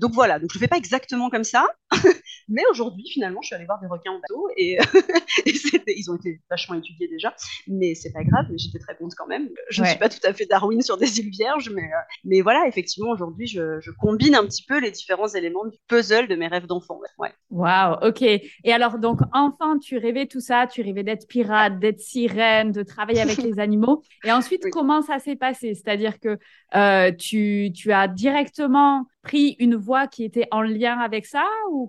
donc 0.00 0.12
voilà, 0.12 0.40
donc 0.40 0.50
je 0.50 0.58
le 0.58 0.60
fais 0.60 0.68
pas 0.68 0.76
exactement 0.76 1.30
comme 1.30 1.44
ça, 1.44 1.64
mais 2.48 2.62
aujourd'hui 2.72 3.08
finalement, 3.12 3.42
je 3.42 3.46
suis 3.46 3.54
allée 3.54 3.64
voir 3.64 3.80
des 3.80 3.86
requins 3.86 4.10
en 4.10 4.18
bateau 4.18 4.48
et, 4.56 4.72
et 5.46 5.52
ils 5.86 6.10
ont 6.10 6.16
été 6.16 6.40
vachement 6.50 6.74
étudiés 6.74 7.06
déjà, 7.06 7.32
mais 7.68 7.94
c'est 7.94 8.12
pas 8.12 8.24
grave, 8.24 8.46
mais 8.50 8.58
j'étais 8.58 8.80
très 8.80 8.96
contente 8.96 9.14
quand 9.16 9.28
même. 9.28 9.48
Je 9.70 9.82
ne 9.82 9.86
suis 9.86 9.98
pas 9.98 10.08
tout 10.08 10.24
à 10.24 10.32
fait 10.32 10.46
Darwin 10.46 10.82
sur 10.82 10.96
des 10.96 11.20
îles 11.20 11.30
vierges, 11.30 11.70
mais 11.70 11.88
mais 12.24 12.40
voilà, 12.40 12.66
effectivement 12.66 13.10
aujourd'hui 13.10 13.46
je 13.46 13.83
je 13.84 13.90
combine 13.90 14.34
un 14.34 14.44
petit 14.46 14.64
peu 14.64 14.80
les 14.80 14.90
différents 14.90 15.28
éléments 15.28 15.66
du 15.66 15.76
puzzle 15.88 16.26
de 16.26 16.34
mes 16.36 16.48
rêves 16.48 16.66
d'enfant. 16.66 16.98
Ouais. 17.18 17.32
Waouh, 17.50 18.08
ok. 18.08 18.22
Et 18.22 18.72
alors, 18.72 18.98
donc, 18.98 19.20
enfant, 19.32 19.78
tu 19.78 19.98
rêvais 19.98 20.26
tout 20.26 20.40
ça, 20.40 20.66
tu 20.66 20.80
rêvais 20.80 21.02
d'être 21.02 21.28
pirate, 21.28 21.78
d'être 21.78 22.00
sirène, 22.00 22.72
de 22.72 22.82
travailler 22.82 23.20
avec 23.20 23.36
les 23.36 23.58
animaux. 23.60 24.02
Et 24.24 24.32
ensuite, 24.32 24.70
comment 24.70 25.02
ça 25.02 25.18
s'est 25.18 25.36
passé? 25.36 25.74
C'est-à-dire 25.74 26.18
que 26.18 26.38
euh, 26.74 27.12
tu, 27.12 27.70
tu 27.74 27.92
as 27.92 28.08
directement 28.08 29.06
pris 29.22 29.56
une 29.58 29.76
voie 29.76 30.06
qui 30.06 30.24
était 30.24 30.48
en 30.50 30.62
lien 30.62 30.98
avec 30.98 31.26
ça 31.26 31.44
ou 31.70 31.86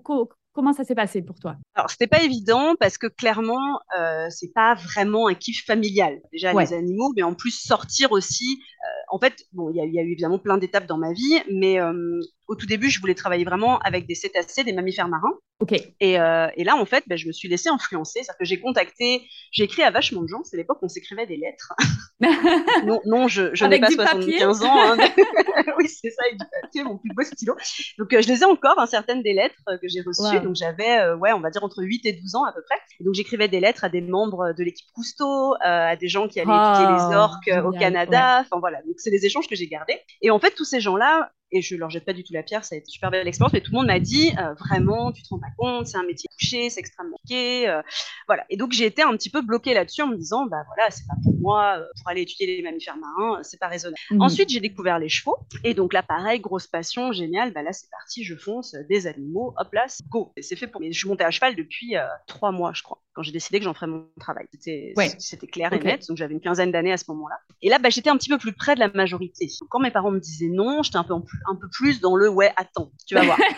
Comment 0.56 0.72
ça 0.72 0.84
s'est 0.84 0.94
passé 0.94 1.20
pour 1.20 1.38
toi? 1.38 1.56
Alors, 1.74 1.90
c'était 1.90 2.06
pas 2.06 2.22
évident 2.22 2.76
parce 2.80 2.96
que 2.96 3.08
clairement, 3.08 3.78
euh, 4.00 4.28
c'est 4.30 4.54
pas 4.54 4.74
vraiment 4.74 5.28
un 5.28 5.34
kiff 5.34 5.66
familial. 5.66 6.22
Déjà, 6.32 6.54
les 6.54 6.72
animaux, 6.72 7.12
mais 7.14 7.22
en 7.22 7.34
plus, 7.34 7.50
sortir 7.50 8.10
aussi. 8.10 8.58
Euh, 8.58 9.14
en 9.14 9.18
fait, 9.18 9.34
bon, 9.52 9.68
il 9.68 9.74
y, 9.74 9.94
y, 9.94 9.98
a 9.98 10.02
eu 10.02 10.12
évidemment 10.12 10.38
plein 10.38 10.56
d'étapes 10.56 10.86
dans 10.86 10.96
ma 10.96 11.12
vie, 11.12 11.42
mais 11.52 11.78
euh, 11.78 12.20
au 12.48 12.54
tout 12.54 12.66
début, 12.66 12.90
je 12.90 13.00
voulais 13.00 13.14
travailler 13.14 13.44
vraiment 13.44 13.78
avec 13.80 14.06
des 14.06 14.14
cétacés, 14.14 14.64
des 14.64 14.72
mammifères 14.72 15.08
marins. 15.08 15.34
Ok. 15.60 15.72
Et, 16.00 16.20
euh, 16.20 16.48
et 16.54 16.64
là, 16.64 16.76
en 16.76 16.84
fait, 16.84 17.04
ben, 17.06 17.16
je 17.16 17.26
me 17.26 17.32
suis 17.32 17.48
laissée 17.48 17.70
influencer. 17.70 18.20
C'est-à-dire 18.22 18.38
que 18.38 18.44
j'ai 18.44 18.60
contacté, 18.60 19.22
j'ai 19.52 19.64
écrit 19.64 19.82
à 19.82 19.90
vachement 19.90 20.22
de 20.22 20.28
gens. 20.28 20.44
C'est 20.44 20.56
l'époque 20.56 20.78
où 20.82 20.84
on 20.84 20.88
s'écrivait 20.88 21.26
des 21.26 21.36
lettres. 21.36 21.72
non, 22.84 23.00
non, 23.06 23.26
je, 23.26 23.54
je 23.54 23.64
n'ai 23.64 23.80
pas 23.80 23.90
75 23.90 24.62
ans. 24.62 24.76
Hein. 24.76 24.96
oui, 25.78 25.88
c'est 25.88 26.10
ça, 26.10 26.22
avec 26.24 26.38
du 26.38 26.44
papier, 26.62 26.84
mon 26.84 26.98
plus 26.98 27.10
beau 27.14 27.22
stylo. 27.22 27.54
Donc, 27.98 28.12
euh, 28.12 28.20
je 28.20 28.28
les 28.28 28.42
ai 28.42 28.44
encore, 28.44 28.78
hein, 28.78 28.86
certaines 28.86 29.22
des 29.22 29.32
lettres 29.32 29.56
euh, 29.68 29.78
que 29.78 29.88
j'ai 29.88 30.02
reçues. 30.02 30.40
Donc, 30.40 30.56
j'avais, 30.56 31.00
euh, 31.00 31.16
ouais, 31.16 31.32
on 31.32 31.40
va 31.40 31.50
dire 31.50 31.64
entre 31.64 31.82
8 31.82 32.04
et 32.04 32.12
12 32.12 32.34
ans 32.34 32.44
à 32.44 32.52
peu 32.52 32.62
près. 32.62 32.76
Et 33.00 33.04
donc, 33.04 33.14
j'écrivais 33.14 33.48
des 33.48 33.60
lettres 33.60 33.84
à 33.84 33.88
des 33.88 34.02
membres 34.02 34.52
de 34.52 34.62
l'équipe 34.62 34.86
Cousteau, 34.94 35.54
à 35.60 35.96
des 35.96 36.08
gens 36.08 36.28
qui 36.28 36.40
allaient 36.40 36.50
étudier 36.50 36.86
les 36.86 37.16
oh, 37.16 37.18
orques 37.18 37.50
au 37.64 37.72
Canada. 37.72 38.40
Enfin, 38.40 38.60
voilà. 38.60 38.82
Donc, 38.82 38.94
c'est 38.98 39.10
des 39.10 39.24
échanges 39.26 39.48
que 39.48 39.56
j'ai 39.56 39.66
gardés. 39.66 39.98
Et 40.22 40.30
en 40.30 40.38
fait, 40.38 40.52
tous 40.52 40.64
ces 40.64 40.80
gens-là, 40.80 41.30
et 41.52 41.62
je 41.62 41.76
leur 41.76 41.90
jette 41.90 42.04
pas 42.04 42.12
du 42.12 42.24
tout 42.24 42.32
la 42.32 42.42
pierre, 42.42 42.64
ça 42.64 42.74
a 42.74 42.78
été 42.78 42.86
une 42.88 42.92
super 42.92 43.10
belle 43.10 43.26
expérience, 43.26 43.52
mais 43.52 43.60
tout 43.60 43.72
le 43.72 43.78
monde 43.78 43.86
m'a 43.86 44.00
dit 44.00 44.32
euh, 44.38 44.54
vraiment, 44.54 45.12
tu 45.12 45.22
te 45.22 45.28
rends 45.30 45.38
pas 45.38 45.46
compte, 45.56 45.86
c'est 45.86 45.96
un 45.96 46.04
métier 46.04 46.28
couché, 46.38 46.70
c'est 46.70 46.80
extrêmement 46.80 47.16
compliqué, 47.16 47.68
euh, 47.68 47.82
voilà. 48.26 48.44
Et 48.50 48.56
donc 48.56 48.72
j'ai 48.72 48.86
été 48.86 49.02
un 49.02 49.12
petit 49.16 49.30
peu 49.30 49.42
bloquée 49.42 49.74
là-dessus 49.74 50.02
en 50.02 50.08
me 50.08 50.16
disant 50.16 50.46
bah 50.46 50.64
voilà, 50.66 50.90
c'est 50.90 51.06
pas 51.06 51.14
pour 51.22 51.34
moi, 51.38 51.78
euh, 51.78 51.84
pour 51.98 52.08
aller 52.10 52.22
étudier 52.22 52.46
les 52.46 52.62
mammifères 52.62 52.96
marins, 52.96 53.42
c'est 53.42 53.58
pas 53.58 53.68
raisonnable. 53.68 53.98
Mmh. 54.10 54.20
Ensuite 54.20 54.48
j'ai 54.48 54.60
découvert 54.60 54.98
les 54.98 55.08
chevaux, 55.08 55.36
et 55.64 55.74
donc 55.74 55.92
là 55.92 56.02
pareil, 56.02 56.40
grosse 56.40 56.66
passion, 56.66 57.12
génial, 57.12 57.52
bah 57.52 57.62
là 57.62 57.72
c'est 57.72 57.90
parti, 57.90 58.24
je 58.24 58.34
fonce, 58.34 58.74
des 58.88 59.06
animaux, 59.06 59.54
hop 59.56 59.72
là, 59.72 59.86
go. 60.08 60.32
C'est 60.40 60.56
fait 60.56 60.66
pour. 60.66 60.80
Mais 60.80 60.92
je 60.92 60.98
suis 60.98 61.08
montée 61.08 61.24
à 61.24 61.30
cheval 61.30 61.56
depuis 61.56 61.94
trois 62.26 62.52
mois, 62.52 62.72
je 62.74 62.82
crois 62.82 63.00
quand 63.16 63.22
j'ai 63.22 63.32
décidé 63.32 63.58
que 63.58 63.64
j'en 63.64 63.72
ferais 63.72 63.86
mon 63.86 64.06
travail. 64.20 64.46
C'était 64.52 64.92
c'était 65.18 65.46
clair 65.46 65.72
et 65.72 65.78
net, 65.78 66.06
donc 66.06 66.18
j'avais 66.18 66.34
une 66.34 66.40
quinzaine 66.40 66.70
d'années 66.70 66.92
à 66.92 66.98
ce 66.98 67.04
moment-là. 67.08 67.36
Et 67.62 67.70
là, 67.70 67.78
bah, 67.78 67.88
j'étais 67.88 68.10
un 68.10 68.16
petit 68.18 68.28
peu 68.28 68.36
plus 68.36 68.52
près 68.52 68.74
de 68.74 68.80
la 68.80 68.88
majorité. 68.88 69.48
quand 69.70 69.80
mes 69.80 69.90
parents 69.90 70.10
me 70.10 70.20
disaient 70.20 70.50
non, 70.50 70.82
j'étais 70.82 70.98
un 70.98 71.04
peu 71.04 71.14
en 71.14 71.22
plus 71.22 71.35
un 71.46 71.54
peu 71.54 71.68
plus 71.70 72.00
dans 72.00 72.16
le 72.16 72.28
ouais, 72.28 72.52
attends, 72.56 72.90
tu 73.06 73.14
vas 73.14 73.22
voir. 73.22 73.38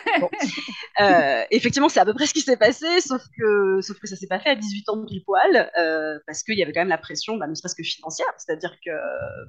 Euh, 1.00 1.44
effectivement, 1.52 1.88
c'est 1.88 2.00
à 2.00 2.04
peu 2.04 2.12
près 2.12 2.26
ce 2.26 2.34
qui 2.34 2.40
s'est 2.40 2.56
passé, 2.56 3.00
sauf 3.00 3.22
que, 3.38 3.80
sauf 3.82 4.00
que 4.00 4.08
ça 4.08 4.16
s'est 4.16 4.26
pas 4.26 4.40
fait 4.40 4.50
à 4.50 4.56
18 4.56 4.88
ans 4.88 5.04
pile 5.06 5.22
poil, 5.24 5.70
euh, 5.78 6.18
parce 6.26 6.42
qu'il 6.42 6.58
y 6.58 6.62
avait 6.64 6.72
quand 6.72 6.80
même 6.80 6.88
la 6.88 6.98
pression, 6.98 7.36
bah, 7.36 7.46
ne 7.46 7.54
serait-ce 7.54 7.76
que 7.76 7.84
financière, 7.84 8.26
c'est-à-dire 8.36 8.74
que 8.84 8.90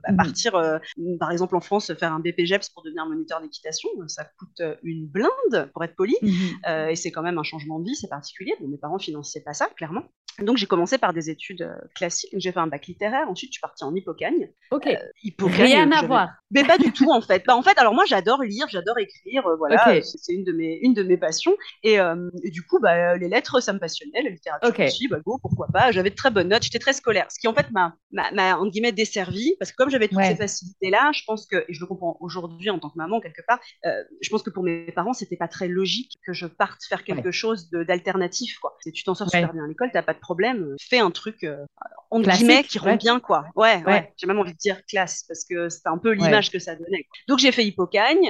bah, 0.03 0.12
mmh. 0.12 0.17
partir, 0.17 0.53
euh, 0.53 0.77
par 1.19 1.31
exemple 1.31 1.55
en 1.55 1.59
France, 1.59 1.91
faire 1.95 2.13
un 2.13 2.19
BPGEPS 2.19 2.69
pour 2.69 2.83
devenir 2.83 3.07
moniteur 3.07 3.41
d'équitation, 3.41 3.89
ça 4.05 4.25
coûte 4.38 4.62
une 4.83 5.07
blinde, 5.07 5.71
pour 5.74 5.83
être 5.83 5.95
poli, 5.95 6.15
mmh. 6.21 6.89
et 6.91 6.95
c'est 6.95 7.09
quand 7.09 7.24
même 7.24 7.39
un 7.39 7.43
changement 7.43 7.79
de 7.79 7.86
vie, 7.86 7.95
c'est 7.95 8.09
particulier. 8.09 8.53
Bon, 8.59 8.67
mes 8.67 8.77
parents 8.77 9.00
finançaient 9.00 9.41
pas 9.41 9.53
ça, 9.53 9.69
clairement. 9.75 10.03
Donc 10.41 10.57
j'ai 10.57 10.65
commencé 10.65 10.98
par 10.98 11.13
des 11.13 11.29
études 11.29 11.63
euh, 11.63 11.75
classiques. 11.95 12.29
J'ai 12.38 12.51
fait 12.51 12.59
un 12.59 12.67
bac 12.67 12.86
littéraire. 12.88 13.29
Ensuite, 13.29 13.50
je 13.50 13.53
suis 13.53 13.62
partie 13.62 13.83
en 13.83 13.93
hippocagne. 13.93 14.50
Ok. 14.71 14.88
Euh, 14.88 15.45
Rien 15.48 15.91
à 15.91 16.05
voir. 16.05 16.29
Mais 16.51 16.63
pas 16.63 16.77
du 16.77 16.91
tout 16.91 17.12
en 17.12 17.21
fait. 17.21 17.43
Bah, 17.45 17.55
en 17.55 17.62
fait, 17.62 17.77
alors 17.77 17.93
moi 17.93 18.05
j'adore 18.20 18.44
lire, 18.44 18.68
j'adore 18.70 18.98
écrire. 19.00 19.48
Euh, 19.48 19.56
voilà, 19.56 20.02
c'est 20.04 20.34
une 20.34 20.44
de 20.44 20.52
mes 20.52 20.80
une 20.82 20.94
de 20.94 21.04
mes 21.04 21.18
passions. 21.18 21.56
Et, 21.84 21.98
du 22.46 22.64
coup, 22.64 22.80
bah, 22.80 23.16
les 23.18 23.30
lettres, 23.30 23.60
ça 23.60 23.74
me 23.74 23.80
passionnait. 23.80 24.22
La 24.22 24.30
littérature 24.30 24.86
aussi. 24.86 25.08
Bah 25.08 25.20
go, 25.26 25.40
pourquoi 25.42 25.68
pas. 25.74 25.92
J'avais 25.92 26.10
de 26.10 26.16
très 26.16 26.32
bonnes 26.32 26.50
notes. 26.50 26.64
J'étais 26.64 26.80
très 26.80 26.94
scolaire. 26.94 27.28
Ce 27.30 27.40
qui 27.40 27.48
en 27.48 27.54
fait 27.54 27.72
m'a 27.72 27.96
m'a 28.12 28.58
en 28.58 28.68
guillemets 28.68 28.92
desservi 28.92 29.56
parce 29.60 29.72
que 29.72 29.78
comme 29.78 29.90
j'avais 29.90 30.08
toutes 30.08 30.24
ces 30.24 30.36
facilités 30.36 30.90
là, 30.90 31.12
je 31.14 31.22
pense 31.26 31.46
que 31.46 31.58
et 31.68 31.74
je 31.74 31.80
le 31.80 31.88
comprends 31.88 32.18
aujourd'hui 32.20 32.70
en 32.70 32.80
tant 32.80 32.90
que 32.90 32.98
maman 32.98 33.20
quelque 33.20 33.42
part. 33.48 33.60
je 33.84 34.30
pense 34.30 34.44
que 34.44 34.50
pour 34.50 34.64
mes 34.64 34.92
parents, 34.92 35.14
c'était 35.14 35.38
pas 35.38 35.48
très 35.48 35.68
logique 35.68 36.18
que 36.26 36.34
je 36.34 36.46
parte 36.46 36.84
faire 36.84 37.04
quelque 37.04 37.32
chose 37.32 37.70
d'alternatif 37.72 38.60
quoi. 38.60 38.78
Tu 38.84 39.04
t'en 39.04 39.16
sors 39.16 39.30
super 39.30 39.54
bien 39.54 39.64
à 39.64 39.68
l'école, 39.68 39.90
t'as 39.92 40.02
pas 40.02 40.14
de 40.14 40.20
problème, 40.20 40.64
euh, 40.64 40.76
fais 40.80 41.00
un 41.00 41.12
truc 41.12 41.44
euh, 41.44 41.66
en 42.10 42.22
guillemets 42.22 42.64
qui 42.64 42.80
rend 42.80 42.96
bien 42.96 43.20
quoi. 43.20 43.46
Ouais, 43.56 43.84
ouais. 43.86 44.12
J'ai 44.18 44.28
même 44.28 44.40
envie 44.40 44.54
de 44.54 44.58
dire 44.58 44.84
classe 44.86 45.24
parce 45.28 45.46
que 45.46 45.70
c'était 45.70 45.90
un 45.90 45.98
peu 45.98 46.12
l'image 46.12 46.52
que 46.52 46.60
ça 46.60 46.76
donnait. 46.76 47.06
Donc 47.28 47.40
j'ai 47.40 47.52
fait 47.52 47.66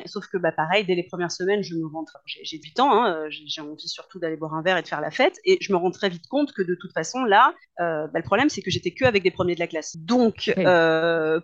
sauf 0.06 0.28
que 0.28 0.38
bah 0.38 0.52
pareil, 0.52 0.86
dès 0.86 0.96
les 0.96 1.04
premières 1.04 1.32
semaines, 1.32 1.64
je 1.64 1.76
me 1.76 1.86
rentre. 1.88 2.18
J'ai 2.26 2.58
8 2.58 2.80
ans, 2.80 2.92
hein, 2.92 3.16
euh, 3.16 3.28
j'ai 3.30 3.62
envie 3.62 3.88
surtout 3.88 4.20
d'aller 4.20 4.38
boire 4.38 4.54
un 4.54 4.62
verre 4.62 4.78
et 4.78 4.82
de 4.82 4.88
faire 4.88 5.02
la 5.02 5.12
fête, 5.12 5.40
et 5.46 5.58
je 5.62 5.72
me 5.72 5.78
rends 5.78 5.92
très 5.92 6.10
vite 6.10 6.28
compte 6.28 6.54
que 6.54 6.62
de 6.62 6.76
toute 6.76 6.94
façon 6.94 7.24
là, 7.24 7.54
bah, 7.78 8.10
le 8.14 8.24
problème 8.24 8.50
c'est 8.50 8.62
que 8.62 8.72
j'étais 8.72 8.92
que 8.92 9.06
avec 9.06 9.24
des 9.24 9.32
premiers 9.32 9.56
de 9.56 9.60
la 9.60 9.68
classe. 9.68 9.98
Donc 9.98 10.54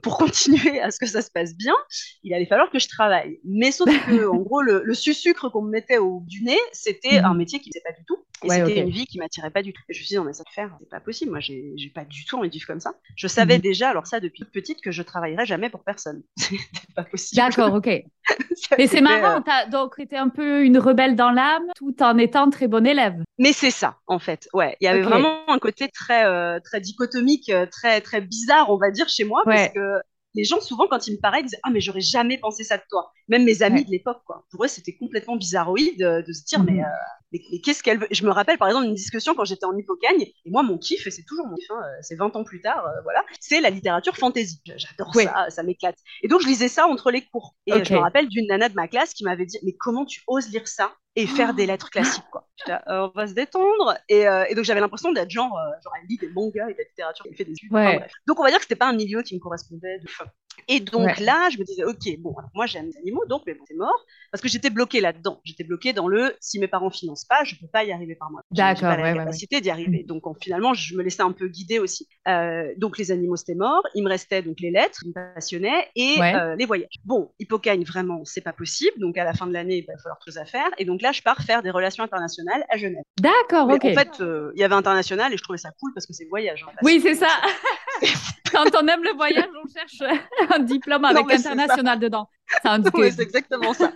pour 0.01 0.17
continuer 0.17 0.79
à 0.81 0.91
ce 0.91 0.99
que 0.99 1.05
ça 1.05 1.21
se 1.21 1.31
passe 1.31 1.55
bien, 1.55 1.75
il 2.23 2.33
allait 2.33 2.45
falloir 2.45 2.69
que 2.69 2.79
je 2.79 2.87
travaille. 2.87 3.39
Mais 3.43 3.71
sauf 3.71 3.89
que 3.89 4.27
en 4.27 4.37
gros 4.37 4.61
le, 4.61 4.81
le 4.83 4.93
sucre 4.93 5.49
qu'on 5.49 5.61
me 5.61 5.71
mettait 5.71 5.97
au 5.97 6.23
du 6.25 6.43
nez, 6.43 6.59
c'était 6.71 7.19
mhm. 7.19 7.25
un 7.25 7.33
métier 7.33 7.59
qui 7.59 7.69
ne 7.69 7.79
pas 7.81 7.97
du 7.97 8.05
tout. 8.05 8.17
Et 8.43 8.49
c'était 8.49 8.79
une 8.79 8.89
vie 8.89 9.05
qui 9.05 9.17
m'attirait 9.17 9.49
pas 9.49 9.61
du 9.61 9.73
tout. 9.73 9.81
Et 9.89 9.93
je 9.93 9.99
me 9.99 10.05
suis 10.05 10.13
dit, 10.13 10.17
non, 10.17 10.23
mais 10.23 10.33
ça 10.33 10.43
faire, 10.53 10.75
c'est 10.79 10.89
pas 10.89 10.99
possible. 10.99 11.31
Moi, 11.31 11.39
j'ai 11.39 11.91
pas 11.93 12.05
du 12.05 12.25
tout 12.25 12.37
envie 12.37 12.49
de 12.49 12.53
vivre 12.53 12.67
comme 12.67 12.79
ça. 12.79 12.93
Je 13.15 13.27
savais 13.27 13.55
mhm. 13.55 13.61
déjà, 13.61 13.89
alors 13.89 14.07
ça, 14.07 14.19
depuis 14.19 14.43
petite, 14.45 14.81
que 14.81 14.91
je 14.91 15.01
travaillerais 15.01 15.45
jamais 15.45 15.69
pour 15.69 15.83
personne. 15.83 16.23
C'était 16.37 16.93
pas 16.95 17.03
possible. 17.03 17.41
D'accord, 17.41 17.73
ok. 17.73 17.87
mais 18.77 18.87
c'est 18.87 19.01
marrant, 19.01 19.37
euh, 19.37 19.51
as 19.51 19.67
donc 19.67 19.93
été 19.99 20.17
un 20.17 20.29
peu 20.29 20.63
une 20.63 20.77
rebelle 20.77 21.15
dans 21.15 21.31
l'âme, 21.31 21.65
tout 21.75 22.01
en 22.01 22.17
étant 22.17 22.49
très 22.49 22.67
bon 22.67 22.85
élève. 22.85 23.15
Mais 23.37 23.53
c'est 23.53 23.71
ça, 23.71 23.97
en 24.07 24.19
fait. 24.19 24.47
Ouais, 24.53 24.75
il 24.81 24.85
y 24.85 24.87
avait 24.87 25.01
vraiment 25.01 25.49
un 25.49 25.59
côté 25.59 25.89
très, 25.89 26.25
euh, 26.25 26.59
très 26.63 26.81
dichotomique, 26.81 27.49
euh, 27.49 27.65
très, 27.65 28.01
très 28.01 28.21
bizarre, 28.21 28.69
on 28.69 28.77
va 28.77 28.91
dire, 28.91 29.09
chez 29.09 29.23
moi, 29.23 29.41
parce 29.45 29.69
que 29.69 30.01
les 30.35 30.43
gens, 30.43 30.61
souvent, 30.61 30.87
quand 30.87 31.07
ils 31.07 31.15
me 31.15 31.19
parlaient, 31.19 31.39
ils 31.39 31.45
disaient 31.45 31.59
Ah, 31.63 31.69
mais 31.71 31.81
j'aurais 31.81 32.01
jamais 32.01 32.37
pensé 32.37 32.63
ça 32.63 32.77
de 32.77 32.83
toi. 32.89 33.11
Même 33.27 33.43
mes 33.43 33.63
amis 33.63 33.85
de 33.85 33.89
l'époque, 33.89 34.21
quoi. 34.25 34.45
Pour 34.51 34.63
eux, 34.65 34.67
c'était 34.67 34.95
complètement 34.95 35.37
bizarroïde 35.37 35.97
de 35.99 36.33
se 36.33 36.43
dire 36.45 36.63
Mais 36.63 36.73
mhm 36.73 36.85
mais, 37.31 37.59
qu'est-ce 37.59 37.83
qu'elle 37.83 37.99
veut? 37.99 38.07
Je 38.11 38.23
me 38.25 38.31
rappelle 38.31 38.57
par 38.57 38.67
exemple 38.67 38.85
une 38.85 38.93
discussion 38.93 39.33
quand 39.35 39.45
j'étais 39.45 39.65
en 39.65 39.75
hippocagne, 39.75 40.21
et 40.21 40.49
moi 40.49 40.63
mon 40.63 40.77
kiff, 40.77 41.05
et 41.07 41.11
c'est 41.11 41.23
toujours 41.23 41.47
mon 41.47 41.55
kiff, 41.55 41.71
hein, 41.71 41.81
euh, 41.83 41.97
c'est 42.01 42.15
20 42.15 42.35
ans 42.35 42.43
plus 42.43 42.61
tard, 42.61 42.85
euh, 42.85 43.01
voilà, 43.03 43.23
c'est 43.39 43.61
la 43.61 43.69
littérature 43.69 44.15
fantasy. 44.15 44.61
J'adore 44.65 45.13
ça, 45.13 45.49
ça 45.49 45.63
m'éclate. 45.63 45.97
Et 46.21 46.27
donc 46.27 46.41
je 46.41 46.47
lisais 46.47 46.67
ça 46.67 46.87
entre 46.87 47.11
les 47.11 47.21
cours. 47.21 47.55
Et 47.67 47.83
je 47.83 47.93
me 47.93 47.99
rappelle 47.99 48.27
d'une 48.27 48.47
nana 48.47 48.69
de 48.69 48.75
ma 48.75 48.87
classe 48.87 49.13
qui 49.13 49.23
m'avait 49.23 49.45
dit, 49.45 49.57
mais 49.63 49.73
comment 49.73 50.05
tu 50.05 50.21
oses 50.27 50.49
lire 50.49 50.67
ça? 50.67 50.93
Et 51.15 51.27
faire 51.27 51.53
des 51.53 51.65
lettres 51.65 51.89
classiques 51.91 52.29
quoi. 52.31 52.47
Euh, 52.69 52.79
on 52.87 53.11
va 53.15 53.27
se 53.27 53.33
détendre 53.33 53.97
et, 54.09 54.25
donc 54.55 54.65
j'avais 54.65 54.79
l'impression 54.79 55.11
d'être 55.11 55.29
genre 55.29 55.57
genre 55.83 55.93
elle 56.01 56.07
lit 56.07 56.17
des 56.17 56.29
mangas 56.29 56.69
et 56.69 56.73
de 56.73 56.77
la 56.77 56.83
littérature, 56.83 57.25
elle 57.29 57.35
fait 57.35 57.45
des 57.45 57.53
études. 57.53 57.71
donc 57.71 58.39
on 58.39 58.43
va 58.43 58.49
dire 58.49 58.57
que 58.57 58.63
c'était 58.63 58.75
pas 58.75 58.89
un 58.89 58.95
milieu 58.95 59.21
qui 59.21 59.35
me 59.35 59.39
correspondait 59.39 59.99
de 59.99 60.07
fin. 60.07 60.25
Et 60.67 60.79
donc 60.79 61.19
là, 61.19 61.49
je 61.51 61.57
me 61.57 61.63
disais, 61.63 61.83
ok, 61.83 62.19
bon, 62.19 62.35
moi 62.53 62.65
j'aime 62.65 62.87
les 62.87 62.97
animaux, 62.97 63.25
donc 63.27 63.43
mais 63.45 63.53
bon, 63.53 63.63
c'est 63.67 63.75
mort, 63.75 64.05
parce 64.31 64.41
que 64.41 64.47
j'étais 64.47 64.69
bloquée 64.69 65.01
là-dedans. 65.01 65.39
J'étais 65.43 65.63
bloquée 65.63 65.93
dans 65.93 66.07
le, 66.07 66.35
si 66.39 66.59
mes 66.59 66.67
parents 66.67 66.89
financent 66.89 67.25
pas, 67.25 67.43
je 67.43 67.55
peux 67.55 67.67
pas 67.67 67.83
y 67.83 67.91
arriver 67.91 68.15
par 68.15 68.31
moi. 68.31 68.41
D'accord. 68.51 68.95
Pas 68.95 68.97
la 68.97 69.13
capacité 69.13 69.61
d'y 69.61 69.69
arriver. 69.69 70.03
Mm. 70.03 70.07
Donc 70.07 70.23
finalement, 70.41 70.73
je 70.73 70.95
me 70.95 71.03
laissais 71.03 71.21
un 71.21 71.31
peu 71.31 71.47
guider 71.47 71.79
aussi. 71.79 72.07
Euh, 72.27 72.73
donc 72.77 72.97
les 72.97 73.11
animaux 73.11 73.35
c'était 73.35 73.55
mort, 73.55 73.83
il 73.93 74.03
me 74.03 74.09
restait 74.09 74.41
donc 74.41 74.59
les 74.59 74.71
lettres, 74.71 74.99
qui 75.01 75.09
me 75.09 75.13
passionnaient, 75.13 75.89
et 75.95 76.15
euh, 76.21 76.55
les 76.55 76.65
voyages. 76.65 76.95
Bon, 77.03 77.31
Hippocagne 77.39 77.83
vraiment, 77.83 78.23
c'est 78.25 78.41
pas 78.41 78.53
possible. 78.53 78.99
Donc 78.99 79.17
à 79.17 79.23
la 79.23 79.33
fin 79.33 79.47
de 79.47 79.53
l'année, 79.53 79.77
il 79.77 79.85
va 79.85 79.97
falloir 79.97 80.17
choses 80.25 80.37
à 80.37 80.45
faire. 80.45 80.69
Et 80.77 80.85
donc 80.85 81.01
là, 81.01 81.11
je 81.11 81.21
pars 81.21 81.41
faire 81.41 81.61
des 81.61 81.71
relations 81.71 82.03
internationales 82.03 82.63
à 82.69 82.77
Genève. 82.77 83.03
D'accord, 83.19 83.69
ok. 83.69 83.85
En 83.85 83.93
fait, 83.93 84.21
euh, 84.21 84.51
il 84.55 84.61
y 84.61 84.63
avait 84.63 84.75
international 84.75 85.33
et 85.33 85.37
je 85.37 85.43
trouvais 85.43 85.57
ça 85.57 85.69
cool 85.79 85.91
parce 85.93 86.05
que 86.05 86.13
c'est 86.13 86.25
voyage. 86.25 86.65
Oui, 86.81 86.99
c'est 87.01 87.15
ça. 87.15 87.27
Quand 88.51 88.65
on 88.79 88.87
aime 88.87 89.03
le 89.03 89.13
voyage, 89.15 89.49
on 89.63 89.67
cherche 89.67 90.13
un 90.49 90.59
diplôme 90.59 91.03
avec 91.05 91.29
international 91.31 91.99
dedans. 91.99 92.29
c'est 92.63 93.19
exactement 93.19 93.73
ça. 93.73 93.91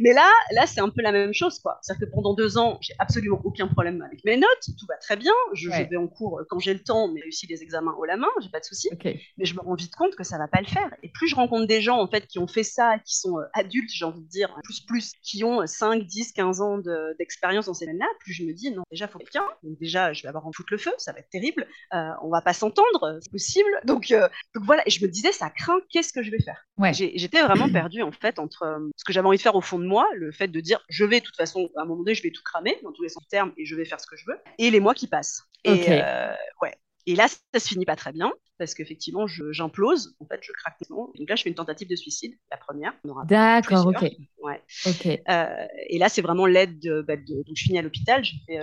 Mais 0.00 0.12
là, 0.12 0.28
là, 0.52 0.66
c'est 0.66 0.80
un 0.80 0.88
peu 0.88 1.02
la 1.02 1.12
même 1.12 1.32
chose, 1.32 1.58
quoi. 1.60 1.78
C'est-à-dire 1.80 2.08
que 2.08 2.12
pendant 2.12 2.34
deux 2.34 2.58
ans, 2.58 2.78
j'ai 2.80 2.94
absolument 2.98 3.40
aucun 3.44 3.68
problème 3.68 4.02
avec 4.02 4.24
mes 4.24 4.36
notes, 4.36 4.66
tout 4.78 4.86
va 4.88 4.96
très 4.96 5.16
bien. 5.16 5.32
Je, 5.52 5.68
vais 5.68 5.96
en 5.96 6.08
cours 6.08 6.42
quand 6.48 6.58
j'ai 6.58 6.74
le 6.74 6.82
temps, 6.82 7.08
mais 7.08 7.20
réussis 7.20 7.46
les 7.46 7.62
examens 7.62 7.94
haut 7.98 8.04
la 8.04 8.16
main, 8.16 8.28
j'ai 8.40 8.48
pas 8.48 8.60
de 8.60 8.64
souci. 8.64 8.90
Mais 9.04 9.44
je 9.44 9.54
me 9.54 9.60
rends 9.60 9.74
vite 9.74 9.94
compte 9.94 10.16
que 10.16 10.24
ça 10.24 10.38
va 10.38 10.48
pas 10.48 10.60
le 10.60 10.66
faire. 10.66 10.92
Et 11.02 11.08
plus 11.08 11.28
je 11.28 11.36
rencontre 11.36 11.66
des 11.66 11.80
gens, 11.80 11.98
en 11.98 12.08
fait, 12.08 12.26
qui 12.26 12.38
ont 12.38 12.48
fait 12.48 12.64
ça, 12.64 12.98
qui 13.04 13.16
sont 13.16 13.38
euh, 13.38 13.44
adultes, 13.54 13.90
j'ai 13.92 14.04
envie 14.04 14.20
de 14.20 14.28
dire, 14.28 14.54
plus 14.64 14.80
plus, 14.80 15.12
qui 15.22 15.44
ont 15.44 15.66
5, 15.66 16.02
10, 16.02 16.32
15 16.32 16.60
ans 16.60 16.78
d'expérience 17.18 17.66
dans 17.66 17.74
ces 17.74 17.86
domaines-là, 17.86 18.06
plus 18.20 18.32
je 18.32 18.44
me 18.44 18.52
dis, 18.52 18.70
non, 18.70 18.82
déjà, 18.90 19.08
faut 19.08 19.18
quelqu'un. 19.18 19.46
Donc 19.62 19.78
déjà, 19.78 20.12
je 20.12 20.22
vais 20.22 20.28
avoir 20.28 20.46
en 20.46 20.50
tout 20.50 20.64
le 20.70 20.78
feu, 20.78 20.92
ça 20.98 21.12
va 21.12 21.20
être 21.20 21.30
terrible. 21.30 21.66
Euh, 21.92 22.10
on 22.22 22.30
va 22.30 22.40
pas 22.40 22.52
s'entendre, 22.52 23.20
possible. 23.34 23.68
Donc, 23.84 24.10
euh, 24.12 24.28
donc 24.54 24.64
voilà, 24.64 24.82
et 24.86 24.90
je 24.90 25.04
me 25.04 25.10
disais, 25.10 25.32
ça 25.32 25.50
craint, 25.50 25.80
qu'est-ce 25.90 26.12
que 26.12 26.22
je 26.22 26.30
vais 26.30 26.38
faire? 26.38 26.64
Ouais. 26.78 26.92
J'étais 26.92 27.42
vraiment 27.42 27.68
perdue, 27.68 28.02
en 28.02 28.12
fait, 28.12 28.38
entre 28.38 28.62
euh, 28.62 28.88
ce 28.96 29.04
que 29.04 29.12
j'avais 29.12 29.26
envie 29.26 29.38
de 29.38 29.42
faire 29.42 29.56
au 29.56 29.60
fond 29.60 29.78
de 29.78 29.86
moi, 29.86 30.06
le 30.14 30.30
fait 30.32 30.48
de 30.48 30.60
dire 30.60 30.80
je 30.88 31.04
vais 31.04 31.20
de 31.20 31.24
toute 31.24 31.36
façon, 31.36 31.68
à 31.76 31.82
un 31.82 31.84
moment 31.84 31.98
donné, 32.02 32.14
je 32.14 32.22
vais 32.22 32.30
tout 32.30 32.42
cramer 32.44 32.78
dans 32.82 32.92
tous 32.92 33.02
les 33.02 33.08
sens 33.08 33.26
termes 33.28 33.52
et 33.56 33.64
je 33.64 33.74
vais 33.74 33.84
faire 33.84 34.00
ce 34.00 34.06
que 34.06 34.16
je 34.16 34.24
veux, 34.26 34.38
et 34.58 34.70
les 34.70 34.80
mois 34.80 34.94
qui 34.94 35.08
passent. 35.08 35.42
Et 35.64 35.86
euh, 35.88 36.32
ouais. 36.62 36.74
Et 37.06 37.16
là, 37.16 37.26
ça 37.28 37.60
se 37.60 37.68
finit 37.68 37.84
pas 37.84 37.96
très 37.96 38.12
bien 38.12 38.32
parce 38.58 38.74
qu'effectivement, 38.74 39.26
j'implose. 39.26 40.16
En 40.20 40.26
fait, 40.26 40.40
je 40.42 40.52
craque. 40.52 40.76
Donc 40.88 41.28
là, 41.28 41.36
je 41.36 41.42
fais 41.42 41.48
une 41.48 41.54
tentative 41.54 41.88
de 41.88 41.96
suicide, 41.96 42.34
la 42.50 42.56
première. 42.56 42.92
D'accord, 43.26 43.86
ok. 43.86 44.10
Ouais. 44.38 44.62
Ok. 44.86 45.06
Euh, 45.06 45.66
et 45.88 45.98
là, 45.98 46.08
c'est 46.08 46.22
vraiment 46.22 46.46
l'aide 46.46 46.78
de, 46.78 47.02
bah, 47.02 47.16
de, 47.16 47.42
Donc, 47.42 47.56
je 47.56 47.64
finis 47.64 47.78
à 47.78 47.82
l'hôpital. 47.82 48.24
Fait, 48.46 48.58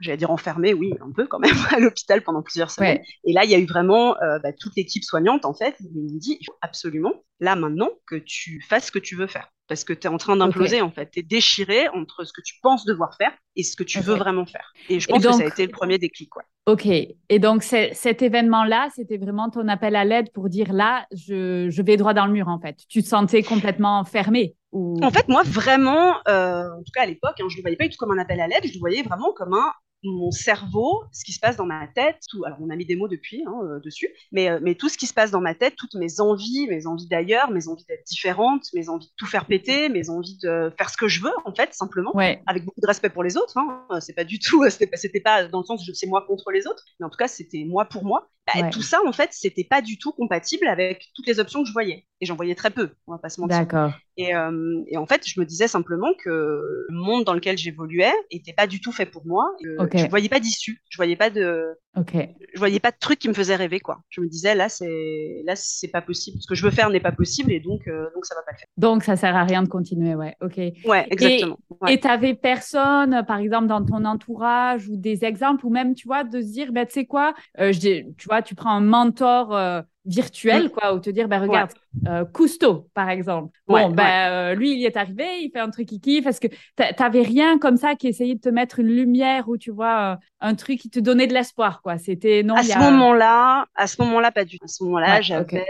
j'allais 0.00 0.16
dire 0.16 0.30
enfermé, 0.30 0.74
oui, 0.74 0.92
un 1.00 1.12
peu 1.12 1.26
quand 1.26 1.38
même, 1.38 1.54
à 1.70 1.78
l'hôpital 1.78 2.22
pendant 2.22 2.42
plusieurs 2.42 2.70
semaines. 2.70 3.00
Et 3.24 3.32
là, 3.32 3.44
il 3.44 3.50
y 3.50 3.54
a 3.54 3.58
eu 3.58 3.66
vraiment 3.66 4.16
bah, 4.42 4.52
toute 4.52 4.76
l'équipe 4.76 5.04
soignante, 5.04 5.44
en 5.44 5.54
fait. 5.54 5.76
Ils 5.80 5.92
m'ont 5.94 6.18
dit, 6.18 6.38
il 6.40 6.44
faut 6.44 6.56
absolument 6.60 7.14
là 7.40 7.56
maintenant 7.56 7.90
que 8.06 8.16
tu 8.16 8.60
fasses 8.60 8.86
ce 8.86 8.92
que 8.92 8.98
tu 8.98 9.16
veux 9.16 9.26
faire. 9.26 9.50
Parce 9.66 9.84
que 9.84 9.94
tu 9.94 10.06
es 10.06 10.10
en 10.10 10.18
train 10.18 10.36
d'imploser 10.36 10.82
en 10.82 10.90
fait. 10.90 11.10
Tu 11.10 11.20
es 11.20 11.22
déchiré 11.22 11.88
entre 11.88 12.24
ce 12.24 12.32
que 12.34 12.42
tu 12.42 12.56
penses 12.62 12.84
devoir 12.84 13.16
faire 13.16 13.32
et 13.56 13.62
ce 13.62 13.76
que 13.76 13.82
tu 13.82 14.00
veux 14.00 14.14
vraiment 14.14 14.44
faire. 14.44 14.72
Et 14.90 15.00
je 15.00 15.08
pense 15.08 15.24
que 15.24 15.32
ça 15.32 15.42
a 15.42 15.46
été 15.46 15.64
le 15.64 15.72
premier 15.72 15.96
déclic. 15.96 16.28
Quoi. 16.28 16.42
Ok. 16.66 16.86
Et 16.86 17.38
donc 17.38 17.62
cet 17.62 18.20
événement-là, 18.20 18.88
c'était 18.94 19.13
vraiment 19.16 19.50
ton 19.50 19.68
appel 19.68 19.96
à 19.96 20.04
l'aide 20.04 20.32
pour 20.32 20.48
dire 20.48 20.72
là, 20.72 21.06
je, 21.12 21.68
je, 21.70 21.82
vais 21.82 21.96
droit 21.96 22.14
dans 22.14 22.26
le 22.26 22.32
mur 22.32 22.48
en 22.48 22.58
fait. 22.58 22.78
Tu 22.88 23.02
te 23.02 23.08
sentais 23.08 23.42
complètement 23.42 24.04
fermé 24.04 24.56
ou... 24.72 24.98
En 25.02 25.10
fait, 25.10 25.28
moi 25.28 25.42
vraiment, 25.44 26.14
euh, 26.28 26.64
en 26.70 26.82
tout 26.82 26.92
cas 26.94 27.02
à 27.02 27.06
l'époque, 27.06 27.34
hein, 27.40 27.46
je 27.48 27.54
ne 27.54 27.56
le 27.58 27.62
voyais 27.62 27.76
pas 27.76 27.84
du 27.84 27.90
tout 27.90 27.98
comme 27.98 28.12
un 28.12 28.18
appel 28.18 28.40
à 28.40 28.46
l'aide, 28.46 28.64
je 28.64 28.74
le 28.74 28.80
voyais 28.80 29.02
vraiment 29.02 29.32
comme 29.32 29.54
un 29.54 29.72
mon 30.04 30.30
cerveau, 30.30 31.04
ce 31.12 31.24
qui 31.24 31.32
se 31.32 31.40
passe 31.40 31.56
dans 31.56 31.66
ma 31.66 31.86
tête, 31.86 32.18
tout, 32.28 32.44
alors 32.44 32.58
on 32.60 32.70
a 32.70 32.76
mis 32.76 32.84
des 32.84 32.96
mots 32.96 33.08
depuis 33.08 33.42
hein, 33.46 33.54
euh, 33.64 33.80
dessus, 33.80 34.08
mais, 34.32 34.48
euh, 34.48 34.58
mais 34.62 34.74
tout 34.74 34.88
ce 34.88 34.98
qui 34.98 35.06
se 35.06 35.14
passe 35.14 35.30
dans 35.30 35.40
ma 35.40 35.54
tête, 35.54 35.76
toutes 35.76 35.94
mes 35.94 36.20
envies, 36.20 36.66
mes 36.68 36.86
envies 36.86 37.08
d'ailleurs, 37.08 37.50
mes 37.50 37.68
envies 37.68 37.84
d'être 37.88 38.06
différente, 38.06 38.66
mes 38.74 38.88
envies 38.88 39.06
de 39.06 39.12
tout 39.16 39.26
faire 39.26 39.46
péter, 39.46 39.88
mes 39.88 40.10
envies 40.10 40.38
de 40.42 40.72
faire 40.76 40.90
ce 40.90 40.96
que 40.96 41.08
je 41.08 41.22
veux 41.22 41.32
en 41.44 41.54
fait 41.54 41.72
simplement, 41.74 42.12
avec 42.46 42.64
beaucoup 42.64 42.80
de 42.80 42.86
respect 42.86 43.10
pour 43.10 43.22
les 43.22 43.36
autres. 43.36 43.56
Hein, 43.56 43.84
euh, 43.90 44.00
c'est 44.00 44.14
pas 44.14 44.24
du 44.24 44.38
tout, 44.38 44.64
c'était 44.70 45.20
pas, 45.20 45.46
dans 45.46 45.60
le 45.60 45.64
sens 45.64 45.88
c'est 45.92 46.06
moi 46.06 46.24
contre 46.26 46.50
les 46.50 46.66
autres, 46.66 46.84
mais 47.00 47.06
en 47.06 47.10
tout 47.10 47.18
cas 47.18 47.28
c'était 47.28 47.64
moi 47.64 47.84
pour 47.86 48.04
moi. 48.04 48.28
Bah, 48.46 48.68
tout 48.68 48.82
ça 48.82 49.00
en 49.06 49.12
fait 49.12 49.30
c'était 49.32 49.64
pas 49.64 49.80
du 49.80 49.96
tout 49.96 50.12
compatible 50.12 50.68
avec 50.68 51.08
toutes 51.14 51.26
les 51.26 51.40
options 51.40 51.62
que 51.62 51.68
je 51.68 51.72
voyais 51.72 52.06
et 52.20 52.26
j'en 52.26 52.36
voyais 52.36 52.54
très 52.54 52.70
peu, 52.70 52.90
on 53.06 53.12
va 53.12 53.18
pas 53.18 53.30
se 53.30 53.40
mentir. 53.40 53.58
D'accord. 53.58 53.92
Et, 54.16 54.30
et, 54.30 54.96
en 54.96 55.06
fait 55.06 55.26
je 55.26 55.40
me 55.40 55.44
disais 55.44 55.68
simplement 55.68 56.12
que 56.22 56.30
le 56.30 56.86
monde 56.96 57.24
dans 57.24 57.34
lequel 57.34 57.58
j'évoluais 57.58 58.12
était 58.30 58.52
pas 58.52 58.66
du 58.66 58.80
tout 58.80 58.92
fait 58.92 59.06
pour 59.06 59.26
moi. 59.26 59.50
Je 59.60 60.08
voyais 60.08 60.28
pas 60.28 60.40
d'issue, 60.40 60.82
je 60.88 60.96
voyais 60.96 61.16
pas 61.16 61.30
de, 61.30 61.76
je 61.96 62.58
voyais 62.58 62.80
pas 62.80 62.90
de 62.90 62.96
truc 62.98 63.18
qui 63.18 63.28
me 63.28 63.34
faisait 63.34 63.56
rêver 63.56 63.80
quoi. 63.80 64.00
Je 64.10 64.20
me 64.20 64.28
disais 64.28 64.54
là 64.54 64.68
c'est 64.68 65.42
là 65.44 65.54
c'est 65.56 65.88
pas 65.88 66.02
possible, 66.02 66.38
ce 66.40 66.46
que 66.46 66.54
je 66.54 66.64
veux 66.64 66.70
faire 66.70 66.90
n'est 66.90 67.00
pas 67.00 67.12
possible 67.12 67.52
et 67.52 67.60
donc 67.60 67.86
euh, 67.86 68.06
donc 68.14 68.26
ça 68.26 68.34
va 68.34 68.42
pas 68.42 68.52
le 68.52 68.58
faire. 68.58 68.68
Donc 68.76 69.02
ça 69.04 69.16
sert 69.16 69.36
à 69.36 69.44
rien 69.44 69.62
de 69.62 69.68
continuer, 69.68 70.14
ouais, 70.14 70.34
ok. 70.40 70.56
Ouais, 70.84 71.06
exactement. 71.10 71.58
Et 71.88 72.00
tu 72.00 72.08
avais 72.08 72.34
personne, 72.34 73.24
par 73.26 73.38
exemple 73.38 73.66
dans 73.66 73.84
ton 73.84 74.04
entourage 74.04 74.88
ou 74.88 74.96
des 74.96 75.24
exemples 75.24 75.66
ou 75.66 75.70
même 75.70 75.94
tu 75.94 76.06
vois 76.06 76.24
de 76.24 76.40
se 76.40 76.52
dire 76.52 76.72
ben 76.72 76.86
tu 76.86 76.92
sais 76.94 77.06
quoi, 77.06 77.34
euh, 77.60 77.72
tu 77.72 78.04
vois 78.26 78.42
tu 78.42 78.54
prends 78.54 78.70
un 78.70 78.80
mentor. 78.80 79.84
Euh, 80.06 80.10
virtuel, 80.10 80.70
quoi, 80.70 80.94
ou 80.94 81.00
te 81.00 81.10
dire, 81.10 81.28
ben 81.28 81.40
regarde, 81.40 81.70
euh, 82.06 82.24
Cousteau, 82.24 82.88
par 82.94 83.08
exemple. 83.08 83.58
Bon, 83.66 83.90
ben 83.90 84.30
euh, 84.30 84.54
lui, 84.54 84.78
il 84.78 84.84
est 84.84 84.96
arrivé, 84.96 85.24
il 85.40 85.50
fait 85.50 85.60
un 85.60 85.70
truc 85.70 85.88
qui 85.88 86.00
kiffe. 86.00 86.26
Est-ce 86.26 86.40
que 86.40 86.48
t'avais 86.76 87.22
rien 87.22 87.58
comme 87.58 87.76
ça 87.76 87.94
qui 87.94 88.08
essayait 88.08 88.34
de 88.34 88.40
te 88.40 88.48
mettre 88.48 88.80
une 88.80 88.88
lumière 88.88 89.48
ou 89.48 89.56
tu 89.56 89.70
vois 89.70 90.12
euh, 90.12 90.16
un 90.40 90.54
truc 90.54 90.78
qui 90.78 90.90
te 90.90 91.00
donnait 91.00 91.26
de 91.26 91.32
l'espoir, 91.32 91.80
quoi? 91.82 91.98
C'était 91.98 92.42
non. 92.42 92.54
À 92.54 92.62
ce 92.62 92.78
moment-là, 92.78 93.66
à 93.74 93.86
ce 93.86 94.00
moment-là, 94.02 94.30
pas 94.30 94.44
du 94.44 94.58
tout. 94.58 94.64
À 94.64 94.68
ce 94.68 94.84
moment-là, 94.84 95.20
j'avais, 95.22 95.64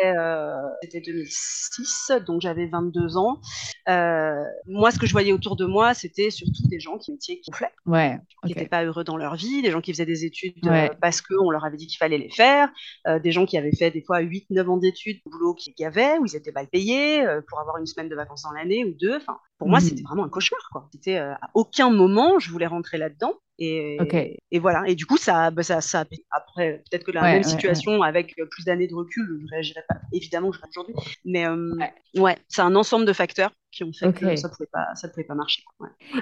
c'était 0.82 1.00
2006, 1.00 2.12
donc 2.26 2.40
j'avais 2.40 2.66
22 2.66 3.16
ans. 3.16 3.40
moi, 4.66 4.90
ce 4.90 4.98
que 4.98 5.06
je 5.06 5.12
voyais 5.12 5.32
autour 5.32 5.56
de 5.56 5.66
moi, 5.66 5.94
c'était 5.94 6.30
surtout 6.30 6.66
des 6.68 6.80
gens 6.80 6.98
qui 6.98 7.12
métiers 7.12 7.40
qui 7.40 7.50
ouais, 7.86 8.18
qui 8.44 8.48
n'étaient 8.48 8.66
pas 8.66 8.84
heureux 8.84 9.04
dans 9.04 9.16
leur 9.16 9.36
vie, 9.36 9.62
des 9.62 9.70
gens 9.70 9.80
qui 9.80 9.92
faisaient 9.92 10.06
des 10.06 10.24
études 10.24 10.54
parce 11.00 11.20
qu'on 11.20 11.50
leur 11.50 11.64
avait 11.64 11.76
dit 11.76 11.86
qu'il 11.86 11.98
fallait 11.98 12.18
les 12.18 12.30
faire, 12.30 12.68
des 13.22 13.30
gens 13.30 13.46
qui 13.46 13.56
avaient 13.56 13.74
fait 13.74 13.90
des 13.90 14.02
fois 14.02 14.23
8-9 14.24 14.66
ans 14.68 14.76
d'études, 14.76 15.20
boulot 15.26 15.54
qu'il 15.54 15.74
y 15.78 15.84
avait, 15.84 16.18
où 16.18 16.26
ils 16.26 16.36
étaient 16.36 16.52
mal 16.52 16.68
payés 16.68 17.24
euh, 17.24 17.40
pour 17.46 17.60
avoir 17.60 17.78
une 17.78 17.86
semaine 17.86 18.08
de 18.08 18.14
vacances 18.14 18.42
dans 18.42 18.52
l'année 18.52 18.84
ou 18.84 18.94
deux. 18.94 19.16
Enfin, 19.16 19.38
pour 19.58 19.68
moi, 19.68 19.78
mmh. 19.78 19.82
c'était 19.82 20.02
vraiment 20.02 20.24
un 20.24 20.28
cauchemar. 20.28 20.68
Quoi. 20.72 20.88
C'était 20.92 21.18
euh, 21.18 21.32
à 21.34 21.50
aucun 21.54 21.90
moment 21.90 22.38
je 22.38 22.50
voulais 22.50 22.66
rentrer 22.66 22.98
là-dedans. 22.98 23.34
Et, 23.58 23.98
et, 24.50 24.58
voilà. 24.58 24.82
Et 24.86 24.94
du 24.94 25.06
coup, 25.06 25.16
ça, 25.16 25.50
bah, 25.50 25.62
ça, 25.62 25.80
ça 25.80 26.04
après, 26.30 26.82
peut-être 26.90 27.04
que 27.04 27.12
la 27.12 27.22
même 27.22 27.42
situation 27.42 28.02
avec 28.02 28.34
euh, 28.38 28.46
plus 28.50 28.64
d'années 28.64 28.88
de 28.88 28.94
recul, 28.94 29.40
je 29.42 29.50
réagirais 29.50 29.84
pas. 29.88 29.96
Évidemment, 30.12 30.50
je 30.52 30.58
aujourd'hui. 30.68 30.94
Mais 31.24 31.46
ouais, 32.16 32.36
c'est 32.48 32.62
un 32.62 32.74
ensemble 32.74 33.04
de 33.04 33.12
facteurs 33.12 33.52
qui 33.74 33.82
ont 33.82 33.92
fait 33.92 34.12
que 34.12 34.36
ça 34.36 34.48
pouvait 34.48 34.68
pas, 34.72 34.94
ça 34.94 35.08
pouvait 35.08 35.24
pas 35.24 35.34
marcher. 35.34 35.62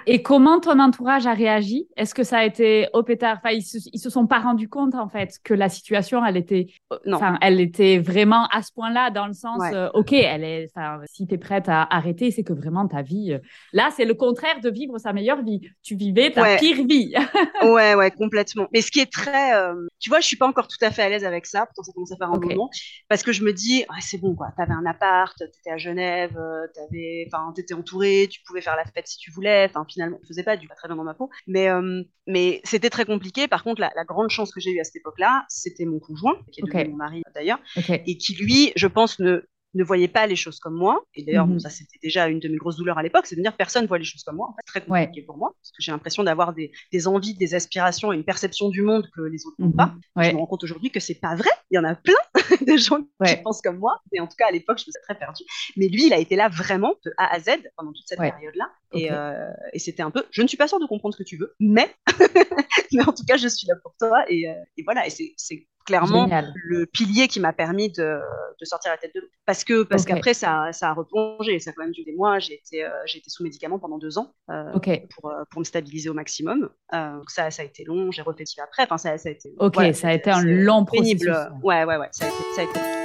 Et 0.06 0.22
comment 0.22 0.58
ton 0.58 0.78
entourage 0.80 1.26
a 1.26 1.34
réagi? 1.34 1.86
Est-ce 1.96 2.14
que 2.14 2.24
ça 2.24 2.38
a 2.38 2.44
été 2.44 2.88
au 2.94 3.02
pétard? 3.02 3.38
Enfin, 3.38 3.54
ils 3.54 3.62
se, 3.62 3.78
se 3.78 4.10
sont 4.10 4.26
pas 4.26 4.38
rendus 4.38 4.68
compte 4.68 4.94
en 4.94 5.08
fait 5.08 5.38
que 5.44 5.52
la 5.52 5.68
situation, 5.68 6.24
elle 6.24 6.36
était, 6.38 6.68
enfin, 7.10 7.38
elle 7.42 7.60
était 7.60 7.98
vraiment 7.98 8.46
à 8.46 8.62
ce 8.62 8.72
point-là 8.72 9.10
dans 9.10 9.26
le 9.26 9.34
sens, 9.34 9.60
euh, 9.74 9.90
ok, 9.92 10.12
elle 10.14 10.44
est, 10.44 10.72
si 11.04 11.26
tu 11.26 11.34
es 11.34 11.38
prête 11.38 11.68
à 11.68 11.82
arrêter, 11.90 12.30
c'est 12.30 12.42
que 12.42 12.54
vraiment 12.54 12.88
ta 12.88 13.02
vie, 13.02 13.32
euh, 13.32 13.38
là, 13.72 13.90
c'est 13.94 14.06
le 14.06 14.14
contraire 14.14 14.60
de 14.60 14.70
vivre 14.70 14.98
sa 14.98 15.12
meilleure 15.12 15.42
vie. 15.42 15.60
Tu 15.82 15.94
vivais 15.94 16.30
ta 16.30 16.56
pire 16.56 16.86
vie. 16.86 17.14
ouais, 17.62 17.94
ouais, 17.94 18.10
complètement. 18.10 18.68
Mais 18.72 18.80
ce 18.80 18.90
qui 18.90 19.00
est 19.00 19.10
très, 19.12 19.54
euh, 19.54 19.86
tu 19.98 20.08
vois, 20.08 20.20
je 20.20 20.26
suis 20.26 20.36
pas 20.36 20.46
encore 20.46 20.68
tout 20.68 20.82
à 20.82 20.90
fait 20.90 21.02
à 21.02 21.08
l'aise 21.08 21.24
avec 21.24 21.46
ça. 21.46 21.66
Pourtant, 21.66 21.82
ça 21.82 21.92
commence 21.92 22.12
à 22.12 22.16
faire 22.16 22.30
un 22.30 22.38
moment 22.38 22.70
parce 23.08 23.22
que 23.22 23.32
je 23.32 23.42
me 23.44 23.52
dis, 23.52 23.84
c'est 24.00 24.18
bon 24.18 24.34
quoi. 24.34 24.48
T'avais 24.56 24.72
un 24.72 24.86
appart, 24.86 25.36
t'étais 25.36 25.70
à 25.70 25.78
Genève, 25.78 26.38
t'avais, 26.74 27.26
enfin 27.28 27.52
tu 27.54 27.60
étais 27.60 27.74
entouré, 27.74 28.28
tu 28.30 28.40
pouvais 28.46 28.60
faire 28.60 28.76
la 28.76 28.84
fête 28.84 29.06
si 29.06 29.18
tu 29.18 29.30
voulais. 29.30 29.66
Enfin, 29.68 29.84
finalement, 29.88 30.18
je 30.22 30.28
faisais 30.28 30.42
pas 30.42 30.56
du 30.56 30.68
pas 30.68 30.74
très 30.74 30.88
bien 30.88 30.96
dans 30.96 31.04
ma 31.04 31.14
peau. 31.14 31.30
Mais, 31.46 31.68
euh, 31.68 32.02
mais 32.26 32.60
c'était 32.64 32.90
très 32.90 33.04
compliqué. 33.04 33.48
Par 33.48 33.64
contre, 33.64 33.80
la, 33.80 33.90
grande 34.04 34.30
chance 34.30 34.52
que 34.52 34.60
j'ai 34.60 34.70
eue 34.70 34.80
à 34.80 34.84
cette 34.84 34.96
époque-là, 34.96 35.44
c'était 35.48 35.84
mon 35.84 36.00
conjoint, 36.00 36.36
qui 36.50 36.60
est 36.60 36.64
devenu 36.64 36.90
mon 36.90 36.96
mari 36.96 37.22
d'ailleurs, 37.34 37.60
et 37.88 38.16
qui 38.16 38.34
lui, 38.34 38.72
je 38.76 38.86
pense, 38.86 39.18
ne 39.18 39.44
ne 39.74 39.84
voyait 39.84 40.08
pas 40.08 40.26
les 40.26 40.36
choses 40.36 40.58
comme 40.58 40.74
moi. 40.74 41.04
Et 41.14 41.24
d'ailleurs, 41.24 41.46
mhm. 41.46 41.60
ça 41.60 41.70
c'était 41.70 41.98
déjà 42.02 42.28
une 42.28 42.40
de 42.40 42.48
mes 42.48 42.56
grosses 42.56 42.76
douleurs 42.76 42.98
à 42.98 43.02
l'époque, 43.02 43.26
c'est 43.26 43.36
de 43.36 43.42
dire 43.42 43.56
personne 43.56 43.86
voit 43.86 43.98
les 43.98 44.04
choses 44.04 44.22
comme 44.22 44.36
moi. 44.36 44.48
En 44.48 44.54
fait, 44.54 44.62
très 44.66 44.84
compliqué 44.84 45.22
pour 45.22 45.36
moi, 45.36 45.54
parce 45.60 45.70
que 45.70 45.82
j'ai 45.82 45.92
l'impression 45.92 46.24
d'avoir 46.24 46.52
des, 46.52 46.72
des, 46.92 47.08
envies, 47.08 47.34
des 47.34 47.54
aspirations 47.54 48.12
et 48.12 48.16
une 48.16 48.24
perception 48.24 48.68
du 48.68 48.82
monde 48.82 49.08
que 49.14 49.22
les 49.22 49.46
autres 49.46 49.56
n'ont 49.58 49.68
mhm. 49.68 49.76
pas. 49.76 49.94
Je 50.16 50.30
me 50.30 50.38
rends 50.38 50.46
compte 50.46 50.64
aujourd'hui 50.64 50.90
que 50.90 51.00
c'est 51.00 51.20
pas 51.20 51.34
vrai. 51.34 51.50
Il 51.70 51.76
y 51.76 51.78
en 51.78 51.84
a 51.84 51.94
plein 51.94 52.14
de 52.66 52.76
gens 52.76 52.98
qui 53.24 53.36
pensent 53.42 53.62
comme 53.62 53.78
moi. 53.78 54.00
Et 54.12 54.20
en 54.20 54.26
tout 54.26 54.36
cas, 54.36 54.46
à 54.48 54.52
l'époque, 54.52 54.78
je 54.78 54.84
me 54.84 54.92
suis 54.92 55.02
très 55.02 55.14
perdue. 55.14 55.44
Mais 55.76 55.88
lui, 55.88 56.06
il 56.06 56.12
a 56.12 56.18
été 56.18 56.36
là 56.36 56.48
vraiment 56.48 56.94
de 57.04 57.12
A 57.18 57.34
à 57.34 57.40
Z 57.40 57.50
pendant 57.76 57.92
toute 57.92 58.06
cette 58.06 58.18
période-là. 58.18 58.70
Et, 58.94 59.10
euh, 59.10 59.48
et 59.72 59.78
c'était 59.78 60.02
un 60.02 60.10
peu, 60.10 60.24
je 60.30 60.42
ne 60.42 60.46
suis 60.46 60.58
pas 60.58 60.68
sûre 60.68 60.78
de 60.78 60.86
comprendre 60.86 61.14
ce 61.14 61.22
que 61.22 61.26
tu 61.26 61.38
veux, 61.38 61.54
mais, 61.60 61.94
mais 62.92 63.02
en 63.02 63.12
tout 63.12 63.24
cas, 63.26 63.38
je 63.38 63.48
suis 63.48 63.66
là 63.66 63.74
pour 63.82 63.94
toi. 63.98 64.24
Et, 64.28 64.50
euh, 64.50 64.54
et 64.76 64.82
voilà, 64.82 65.06
et 65.06 65.10
c'est 65.10 65.66
clairement 65.84 66.28
le 66.54 66.86
pilier 66.86 67.28
qui 67.28 67.40
m'a 67.40 67.52
permis 67.52 67.90
de, 67.90 68.18
de, 68.60 68.64
sortir 68.64 68.90
la 68.90 68.98
tête 68.98 69.14
de 69.14 69.20
l'eau. 69.20 69.26
Parce 69.46 69.64
que 69.64 69.82
parce 69.82 70.04
qu'après 70.04 70.34
ça, 70.34 70.72
ça 70.72 70.90
a 70.90 70.94
replongé, 70.94 71.58
ça 71.58 71.70
a 71.70 71.72
quand 71.72 71.82
même 71.82 71.92
duré 71.92 72.10
des 72.10 72.16
mois. 72.16 72.38
J'ai 72.38 72.54
été, 72.54 72.84
euh, 72.84 72.90
j'ai 73.06 73.18
été 73.18 73.30
sous 73.30 73.42
médicaments 73.42 73.78
pendant 73.78 73.98
deux 73.98 74.18
ans 74.18 74.34
euh, 74.50 74.72
pour, 75.14 75.30
euh, 75.30 75.44
pour 75.50 75.60
me 75.60 75.64
stabiliser 75.64 76.08
au 76.08 76.14
maximum. 76.14 76.70
donc 76.92 77.30
ça, 77.30 77.50
ça 77.50 77.62
a 77.62 77.64
été 77.64 77.84
long. 77.84 78.10
J'ai 78.10 78.22
refait 78.22 78.44
après. 78.62 78.84
Enfin 78.84 78.98
ça, 78.98 79.16
ça 79.18 79.28
a 79.28 79.32
été. 79.32 79.52
Ok, 79.58 79.76
ça 79.94 80.08
a 80.08 80.12
été 80.12 80.30
un 80.30 80.42
long 80.42 80.84
processus. 80.84 81.28
Ouais, 81.62 81.84
ouais, 81.84 81.96
ouais. 81.96 82.08
Ça 82.12 82.26
a 82.26 82.28
été, 82.28 82.36
ça 82.54 82.60
a 82.62 82.64
été... 82.64 83.02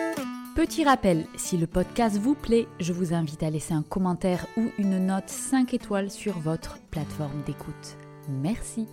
Petit 0.57 0.83
rappel, 0.83 1.27
si 1.35 1.55
le 1.55 1.67
podcast 1.67 2.17
vous 2.17 2.33
plaît, 2.33 2.67
je 2.79 2.91
vous 2.91 3.13
invite 3.13 3.43
à 3.43 3.51
laisser 3.51 3.75
un 3.75 3.83
commentaire 3.83 4.47
ou 4.57 4.71
une 4.79 5.05
note 5.05 5.29
5 5.29 5.71
étoiles 5.75 6.09
sur 6.09 6.39
votre 6.39 6.79
plateforme 6.89 7.43
d'écoute. 7.45 7.95
Merci. 8.27 8.87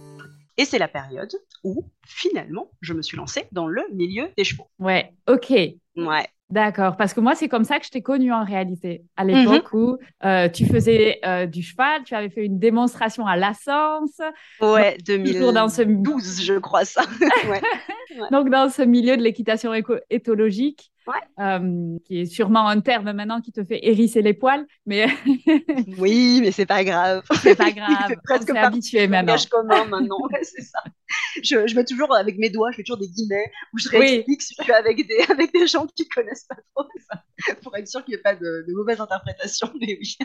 Et 0.58 0.66
c'est 0.66 0.78
la 0.78 0.88
période 0.88 1.32
où, 1.64 1.90
finalement, 2.06 2.70
je 2.80 2.92
me 2.92 3.02
suis 3.02 3.16
lancée 3.16 3.46
dans 3.52 3.66
le 3.66 3.82
milieu 3.92 4.28
des 4.36 4.44
chevaux. 4.44 4.68
Ouais, 4.78 5.12
ok. 5.28 5.50
Ouais. 5.96 6.26
D'accord, 6.50 6.96
parce 6.96 7.14
que 7.14 7.20
moi, 7.20 7.34
c'est 7.34 7.48
comme 7.48 7.64
ça 7.64 7.80
que 7.80 7.86
je 7.86 7.90
t'ai 7.90 8.02
connue 8.02 8.32
en 8.32 8.44
réalité. 8.44 9.02
À 9.16 9.24
l'époque 9.24 9.72
mhm. 9.72 9.80
où 9.80 9.98
euh, 10.24 10.48
tu 10.48 10.66
faisais 10.66 11.18
euh, 11.24 11.46
du 11.46 11.62
cheval, 11.62 12.04
tu 12.04 12.14
avais 12.14 12.28
fait 12.28 12.44
une 12.44 12.58
démonstration 12.58 13.26
à 13.26 13.36
l'Assens. 13.36 14.20
Ouais, 14.60 14.98
2012, 15.06 16.42
je 16.42 16.58
crois 16.58 16.84
ça. 16.84 17.02
ouais. 17.48 17.62
Donc, 18.30 18.50
dans 18.50 18.68
ce 18.68 18.82
milieu 18.82 19.16
de 19.16 19.22
l'équitation 19.22 19.72
éthologique, 20.10 20.92
euh, 21.38 21.98
qui 22.06 22.20
est 22.20 22.26
sûrement 22.26 22.66
un 22.66 22.80
terme 22.80 23.12
maintenant 23.12 23.40
qui 23.42 23.52
te 23.52 23.62
fait 23.62 23.80
hérisser 23.86 24.22
les 24.22 24.32
poils, 24.32 24.64
mais 24.86 25.06
oui, 25.98 26.40
mais 26.40 26.50
c'est 26.50 26.64
pas 26.64 26.82
grave. 26.82 27.22
C'est 27.42 27.56
pas 27.56 27.72
grave. 27.72 28.14
presque 28.24 28.50
On 28.52 28.56
habitué 28.56 29.06
maintenant. 29.06 29.36
commun 29.50 29.84
maintenant, 29.84 30.16
c'est 30.42 30.62
ça. 30.62 30.78
Je, 31.42 31.66
je, 31.66 31.76
mets 31.76 31.84
toujours 31.94 32.14
avec 32.14 32.38
mes 32.38 32.50
doigts, 32.50 32.70
je 32.70 32.76
fais 32.76 32.82
toujours 32.82 33.00
des 33.00 33.08
guillemets 33.08 33.50
où 33.72 33.78
je 33.78 33.88
réexplique 33.88 34.42
si 34.42 34.54
je 34.58 34.64
suis 34.64 34.72
avec 34.72 35.06
des 35.06 35.18
avec 35.30 35.52
des 35.52 35.66
gens 35.66 35.86
qui 35.86 36.08
connaissent 36.08 36.44
pas 36.44 36.56
trop 36.74 36.88
ça, 37.08 37.54
pour 37.62 37.76
être 37.76 37.88
sûr 37.88 38.04
qu'il 38.04 38.14
n'y 38.14 38.18
ait 38.18 38.22
pas 38.22 38.34
de, 38.34 38.64
de 38.66 38.74
mauvaise 38.74 39.00
interprétation. 39.00 39.70
Mais 39.80 39.98
oui. 40.00 40.16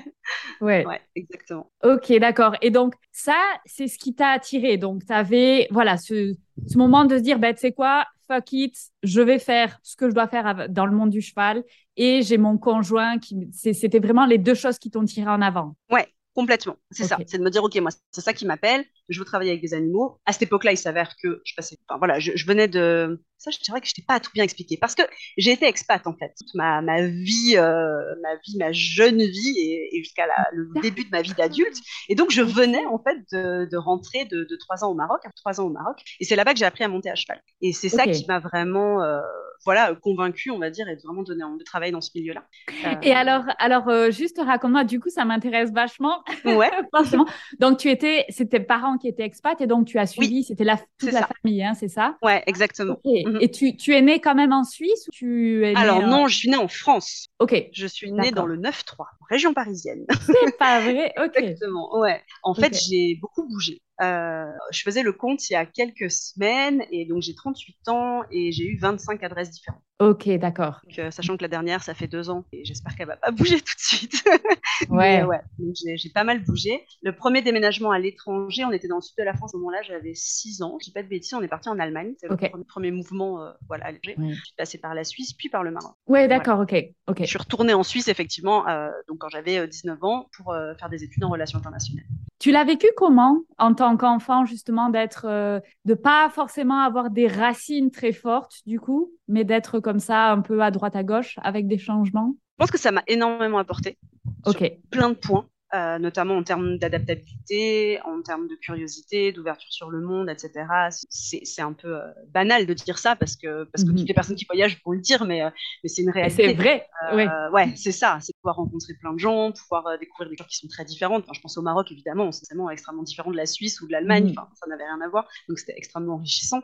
Ouais. 0.61 0.85
ouais 0.85 1.01
exactement. 1.15 1.71
Ok, 1.83 2.11
d'accord. 2.19 2.55
Et 2.61 2.71
donc 2.71 2.93
ça, 3.11 3.39
c'est 3.65 3.87
ce 3.87 3.97
qui 3.97 4.15
t'a 4.15 4.29
attiré. 4.29 4.77
Donc 4.77 5.05
tu 5.05 5.13
avais 5.13 5.67
voilà 5.71 5.97
ce 5.97 6.33
ce 6.67 6.77
moment 6.77 7.05
de 7.05 7.17
se 7.17 7.21
dire, 7.21 7.39
ben, 7.39 7.53
tu 7.53 7.61
sais 7.61 7.71
quoi, 7.71 8.05
fuck 8.27 8.51
it, 8.53 8.75
je 9.03 9.21
vais 9.21 9.39
faire 9.39 9.79
ce 9.81 9.95
que 9.95 10.09
je 10.09 10.13
dois 10.13 10.27
faire 10.27 10.69
dans 10.69 10.85
le 10.85 10.91
monde 10.91 11.09
du 11.09 11.21
cheval 11.21 11.63
et 11.97 12.21
j'ai 12.21 12.37
mon 12.37 12.57
conjoint 12.57 13.17
qui, 13.17 13.47
c'était 13.51 13.99
vraiment 13.99 14.25
les 14.25 14.37
deux 14.37 14.53
choses 14.53 14.77
qui 14.77 14.91
t'ont 14.91 15.03
tiré 15.03 15.29
en 15.29 15.41
avant. 15.41 15.75
Ouais, 15.89 16.07
complètement. 16.33 16.77
C'est 16.91 17.05
ça. 17.05 17.17
C'est 17.27 17.37
de 17.37 17.43
me 17.43 17.49
dire, 17.49 17.63
OK, 17.63 17.75
moi, 17.77 17.91
c'est 18.11 18.21
ça 18.21 18.33
qui 18.33 18.45
m'appelle 18.45 18.85
je 19.09 19.19
veux 19.19 19.25
travailler 19.25 19.51
avec 19.51 19.61
des 19.61 19.73
animaux. 19.73 20.19
À 20.25 20.33
cette 20.33 20.43
époque-là, 20.43 20.71
il 20.71 20.77
s'avère 20.77 21.15
que 21.21 21.41
je 21.43 21.53
passais, 21.55 21.77
enfin, 21.87 21.97
voilà, 21.97 22.19
je, 22.19 22.31
venais 22.45 22.67
de, 22.67 23.23
ça, 23.37 23.51
je 23.51 23.59
dirais 23.59 23.81
que 23.81 23.87
je 23.87 23.93
t'ai 23.93 24.03
pas 24.03 24.19
tout 24.19 24.31
bien 24.33 24.43
expliqué 24.43 24.77
parce 24.77 24.95
que 24.95 25.01
j'ai 25.37 25.51
été 25.51 25.65
expat 25.65 26.05
en 26.05 26.15
fait, 26.15 26.33
ma, 26.53 26.81
ma 26.81 27.01
vie, 27.07 27.55
euh, 27.57 28.15
ma 28.21 28.35
vie, 28.45 28.57
ma 28.57 28.71
jeune 28.71 29.21
vie 29.21 29.55
et, 29.57 30.03
jusqu'à 30.03 30.27
le 30.53 30.69
début 30.81 31.03
de 31.03 31.09
ma 31.09 31.21
vie 31.21 31.33
d'adulte. 31.33 31.77
Et 32.07 32.15
donc, 32.15 32.31
je 32.31 32.41
venais 32.41 32.85
en 32.85 32.99
fait 32.99 33.17
de, 33.31 33.67
de 33.69 33.77
rentrer 33.77 34.25
de, 34.25 34.43
de 34.43 34.55
trois 34.55 34.83
ans 34.83 34.91
au 34.91 34.95
Maroc, 34.95 35.21
trois 35.35 35.59
ans 35.59 35.65
au 35.65 35.71
Maroc, 35.71 36.01
et 36.19 36.25
c'est 36.25 36.35
là-bas 36.35 36.53
que 36.53 36.59
j'ai 36.59 36.65
appris 36.65 36.83
à 36.83 36.87
monter 36.87 37.09
à 37.09 37.15
cheval. 37.15 37.41
Et 37.61 37.73
c'est 37.73 37.89
ça 37.89 38.05
qui 38.05 38.25
m'a 38.27 38.39
vraiment, 38.39 39.01
euh, 39.03 39.19
voilà, 39.65 39.95
convaincu, 39.95 40.51
on 40.51 40.59
va 40.59 40.69
dire, 40.69 40.87
et 40.87 40.95
vraiment 41.03 41.23
donné 41.23 41.43
envie 41.43 41.57
de 41.57 41.63
travailler 41.63 41.91
dans 41.91 42.01
ce 42.01 42.11
milieu-là. 42.15 42.45
Euh, 42.85 42.95
et 43.01 43.13
alors, 43.13 43.43
alors, 43.57 44.11
juste 44.11 44.41
raconte-moi, 44.43 44.83
du 44.83 44.99
coup, 44.99 45.09
ça 45.09 45.25
m'intéresse 45.25 45.71
vachement. 45.71 46.23
Ouais. 46.45 46.69
Forcément. 46.95 47.25
Donc, 47.59 47.77
tu 47.77 47.89
étais, 47.89 48.25
c'était 48.29 48.59
parents 48.59 48.97
qui 48.97 49.07
était 49.07 49.23
expat 49.23 49.59
et 49.61 49.67
donc 49.67 49.87
tu 49.87 49.99
as 49.99 50.05
suivi, 50.05 50.43
c'était 50.43 50.63
la, 50.63 50.77
toute 50.97 51.11
la 51.11 51.27
famille, 51.27 51.63
hein, 51.63 51.73
c'est 51.73 51.87
ça? 51.87 52.17
Ouais, 52.21 52.43
exactement. 52.47 52.97
Mhm. 53.03 53.37
Et 53.41 53.51
tu, 53.51 53.75
tu, 53.75 53.93
es 53.93 54.01
né 54.01 54.19
quand 54.19 54.35
même 54.35 54.53
en 54.53 54.63
Suisse 54.63 55.07
ou 55.07 55.11
tu 55.11 55.65
es 55.65 55.75
Alors 55.75 56.01
non, 56.01 56.27
je 56.27 56.35
suis 56.35 56.49
née 56.49 56.57
en 56.57 56.67
France. 56.67 57.27
Ok. 57.39 57.69
Je 57.73 57.87
suis 57.87 58.11
née 58.11 58.31
dans 58.31 58.45
le 58.45 58.57
9-3, 58.57 59.05
région 59.29 59.53
parisienne. 59.53 60.05
C'est 60.21 60.57
pas 60.57 60.79
vrai, 60.81 61.13
ok. 61.17 61.31
exactement, 61.35 61.99
ouais. 61.99 62.21
En 62.43 62.53
fait, 62.53 62.77
j'ai 62.87 63.17
beaucoup 63.21 63.47
bougé. 63.47 63.81
Euh, 64.01 64.51
je 64.71 64.81
faisais 64.81 65.03
le 65.03 65.11
compte 65.11 65.49
il 65.49 65.53
y 65.53 65.55
a 65.55 65.65
quelques 65.65 66.09
semaines 66.09 66.83
et 66.89 67.05
donc 67.05 67.21
j'ai 67.21 67.35
38 67.35 67.87
ans 67.89 68.23
et 68.31 68.51
j'ai 68.51 68.65
eu 68.65 68.77
25 68.77 69.21
adresses 69.23 69.49
différentes. 69.49 69.81
Ok, 69.99 70.29
d'accord. 70.37 70.79
Euh, 70.97 71.11
sachant 71.11 71.35
que 71.35 71.41
la 71.41 71.49
dernière, 71.49 71.83
ça 71.83 71.93
fait 71.93 72.07
deux 72.07 72.29
ans 72.29 72.45
et 72.53 72.63
j'espère 72.63 72.95
qu'elle 72.95 73.07
va 73.07 73.17
pas 73.17 73.31
bouger 73.31 73.59
tout 73.59 73.73
de 73.75 73.81
suite. 73.81 74.23
ouais. 74.89 75.23
ouais. 75.23 75.41
j'ai 75.73 76.09
pas 76.09 76.23
mal 76.23 76.41
bougé. 76.41 76.85
Le 77.01 77.13
premier 77.13 77.41
déménagement 77.41 77.91
à 77.91 77.99
l'étranger, 77.99 78.63
on 78.63 78.71
était 78.71 78.87
dans 78.87 78.95
le 78.95 79.01
sud 79.01 79.15
de 79.17 79.23
la 79.23 79.33
France. 79.33 79.53
Au 79.53 79.57
moment-là, 79.57 79.81
j'avais 79.81 80.13
6 80.13 80.61
ans. 80.61 80.77
Je 80.79 80.85
dis 80.85 80.93
pas 80.93 81.03
de 81.03 81.09
bêtises, 81.09 81.33
on 81.33 81.41
est 81.41 81.49
parti 81.49 81.67
en 81.67 81.77
Allemagne. 81.79 82.13
C'est 82.17 82.29
le 82.29 82.63
premier, 82.63 82.91
mouvement, 82.91 83.43
euh, 83.43 83.51
voilà, 83.67 83.91
Je 84.01 84.11
suis 84.11 84.53
passée 84.57 84.77
par 84.77 84.95
la 84.95 85.03
Suisse, 85.03 85.33
puis 85.33 85.49
par 85.49 85.63
le 85.63 85.71
Maroc. 85.71 85.95
Ouais, 86.07 86.29
d'accord, 86.29 86.61
ok, 86.61 86.73
ok. 87.07 87.17
Je 87.19 87.25
suis 87.25 87.37
retournée 87.37 87.73
en 87.73 87.83
Suisse 87.83 88.07
effectivement, 88.07 88.63
donc 89.09 89.17
quand 89.19 89.29
j'avais 89.29 89.67
19 89.67 90.01
ans, 90.03 90.29
pour 90.37 90.55
faire 90.79 90.89
des 90.89 91.03
études 91.03 91.25
en 91.25 91.29
relations 91.29 91.59
internationales. 91.59 92.05
Tu 92.39 92.51
l'as 92.51 92.63
vécu 92.63 92.87
comment 92.95 93.41
en 93.57 93.73
tant 93.73 93.97
qu'enfant 93.97 94.45
justement 94.45 94.89
d'être, 94.89 95.25
euh, 95.27 95.59
de 95.83 95.93
pas 95.93 96.29
forcément 96.29 96.79
avoir 96.79 97.09
des 97.09 97.27
racines 97.27 97.91
très 97.91 98.13
fortes 98.13 98.61
du 98.65 98.79
coup, 98.79 99.11
mais 99.27 99.43
d'être 99.43 99.79
comme 99.81 99.99
ça 99.99 100.31
un 100.31 100.39
peu 100.41 100.61
à 100.61 100.71
droite 100.71 100.95
à 100.95 101.03
gauche 101.03 101.37
avec 101.43 101.67
des 101.67 101.77
changements? 101.77 102.35
Je 102.57 102.63
pense 102.63 102.71
que 102.71 102.79
ça 102.79 102.91
m'a 102.91 103.03
énormément 103.07 103.57
apporté. 103.57 103.97
Ok. 104.45 104.71
plein 104.89 105.09
de 105.09 105.15
points. 105.15 105.45
Euh, 105.75 105.99
notamment 105.99 106.35
en 106.35 106.41
termes 106.41 106.79
d'adaptabilité, 106.79 107.99
en 108.03 108.23
termes 108.23 108.47
de 108.47 108.55
curiosité, 108.55 109.31
d'ouverture 109.31 109.71
sur 109.71 109.91
le 109.91 110.01
monde, 110.01 110.27
etc. 110.27 110.65
C'est 111.09 111.61
un 111.61 111.73
peu 111.73 111.95
euh, 111.95 112.01
banal 112.33 112.65
de 112.65 112.73
dire 112.73 112.97
ça 112.97 113.15
parce 113.15 113.35
que, 113.35 113.65
parce 113.65 113.83
que 113.83 113.91
toutes 113.91 114.07
les 114.07 114.13
personnes 114.15 114.35
qui 114.35 114.45
voyagent 114.45 114.81
vont 114.83 114.93
le 114.93 114.99
dire, 114.99 115.25
mais, 115.25 115.43
euh, 115.43 115.49
mais 115.83 115.89
c'est 115.89 116.01
une 116.01 116.09
réalité. 116.09 116.47
C'est 116.47 116.53
vrai, 116.55 116.87
oui. 117.13 117.25
Ouais, 117.53 117.71
c'est 117.75 117.91
ça, 117.91 118.17
c'est 118.19 118.33
pouvoir 118.41 118.55
rencontrer 118.55 118.95
plein 118.95 119.13
de 119.13 119.19
gens, 119.19 119.51
pouvoir 119.51 119.99
découvrir 119.99 120.29
des 120.31 120.35
cultures 120.37 120.47
qui 120.47 120.57
sont 120.57 120.67
très 120.67 120.85
différentes. 120.85 121.25
Enfin, 121.25 121.33
je 121.35 121.41
pense 121.41 121.55
au 121.55 121.61
Maroc, 121.61 121.91
évidemment, 121.91 122.31
c'est 122.31 122.47
extrêmement 122.71 123.03
différent 123.03 123.29
de 123.29 123.37
la 123.37 123.45
Suisse 123.45 123.79
ou 123.81 123.85
de 123.85 123.91
l'Allemagne, 123.91 124.29
mhm. 124.29 124.39
enfin, 124.39 124.47
ça 124.55 124.65
n'avait 124.67 124.85
rien 124.85 124.99
à 125.01 125.07
voir, 125.07 125.27
donc 125.47 125.59
c'était 125.59 125.75
extrêmement 125.77 126.15
enrichissant. 126.15 126.63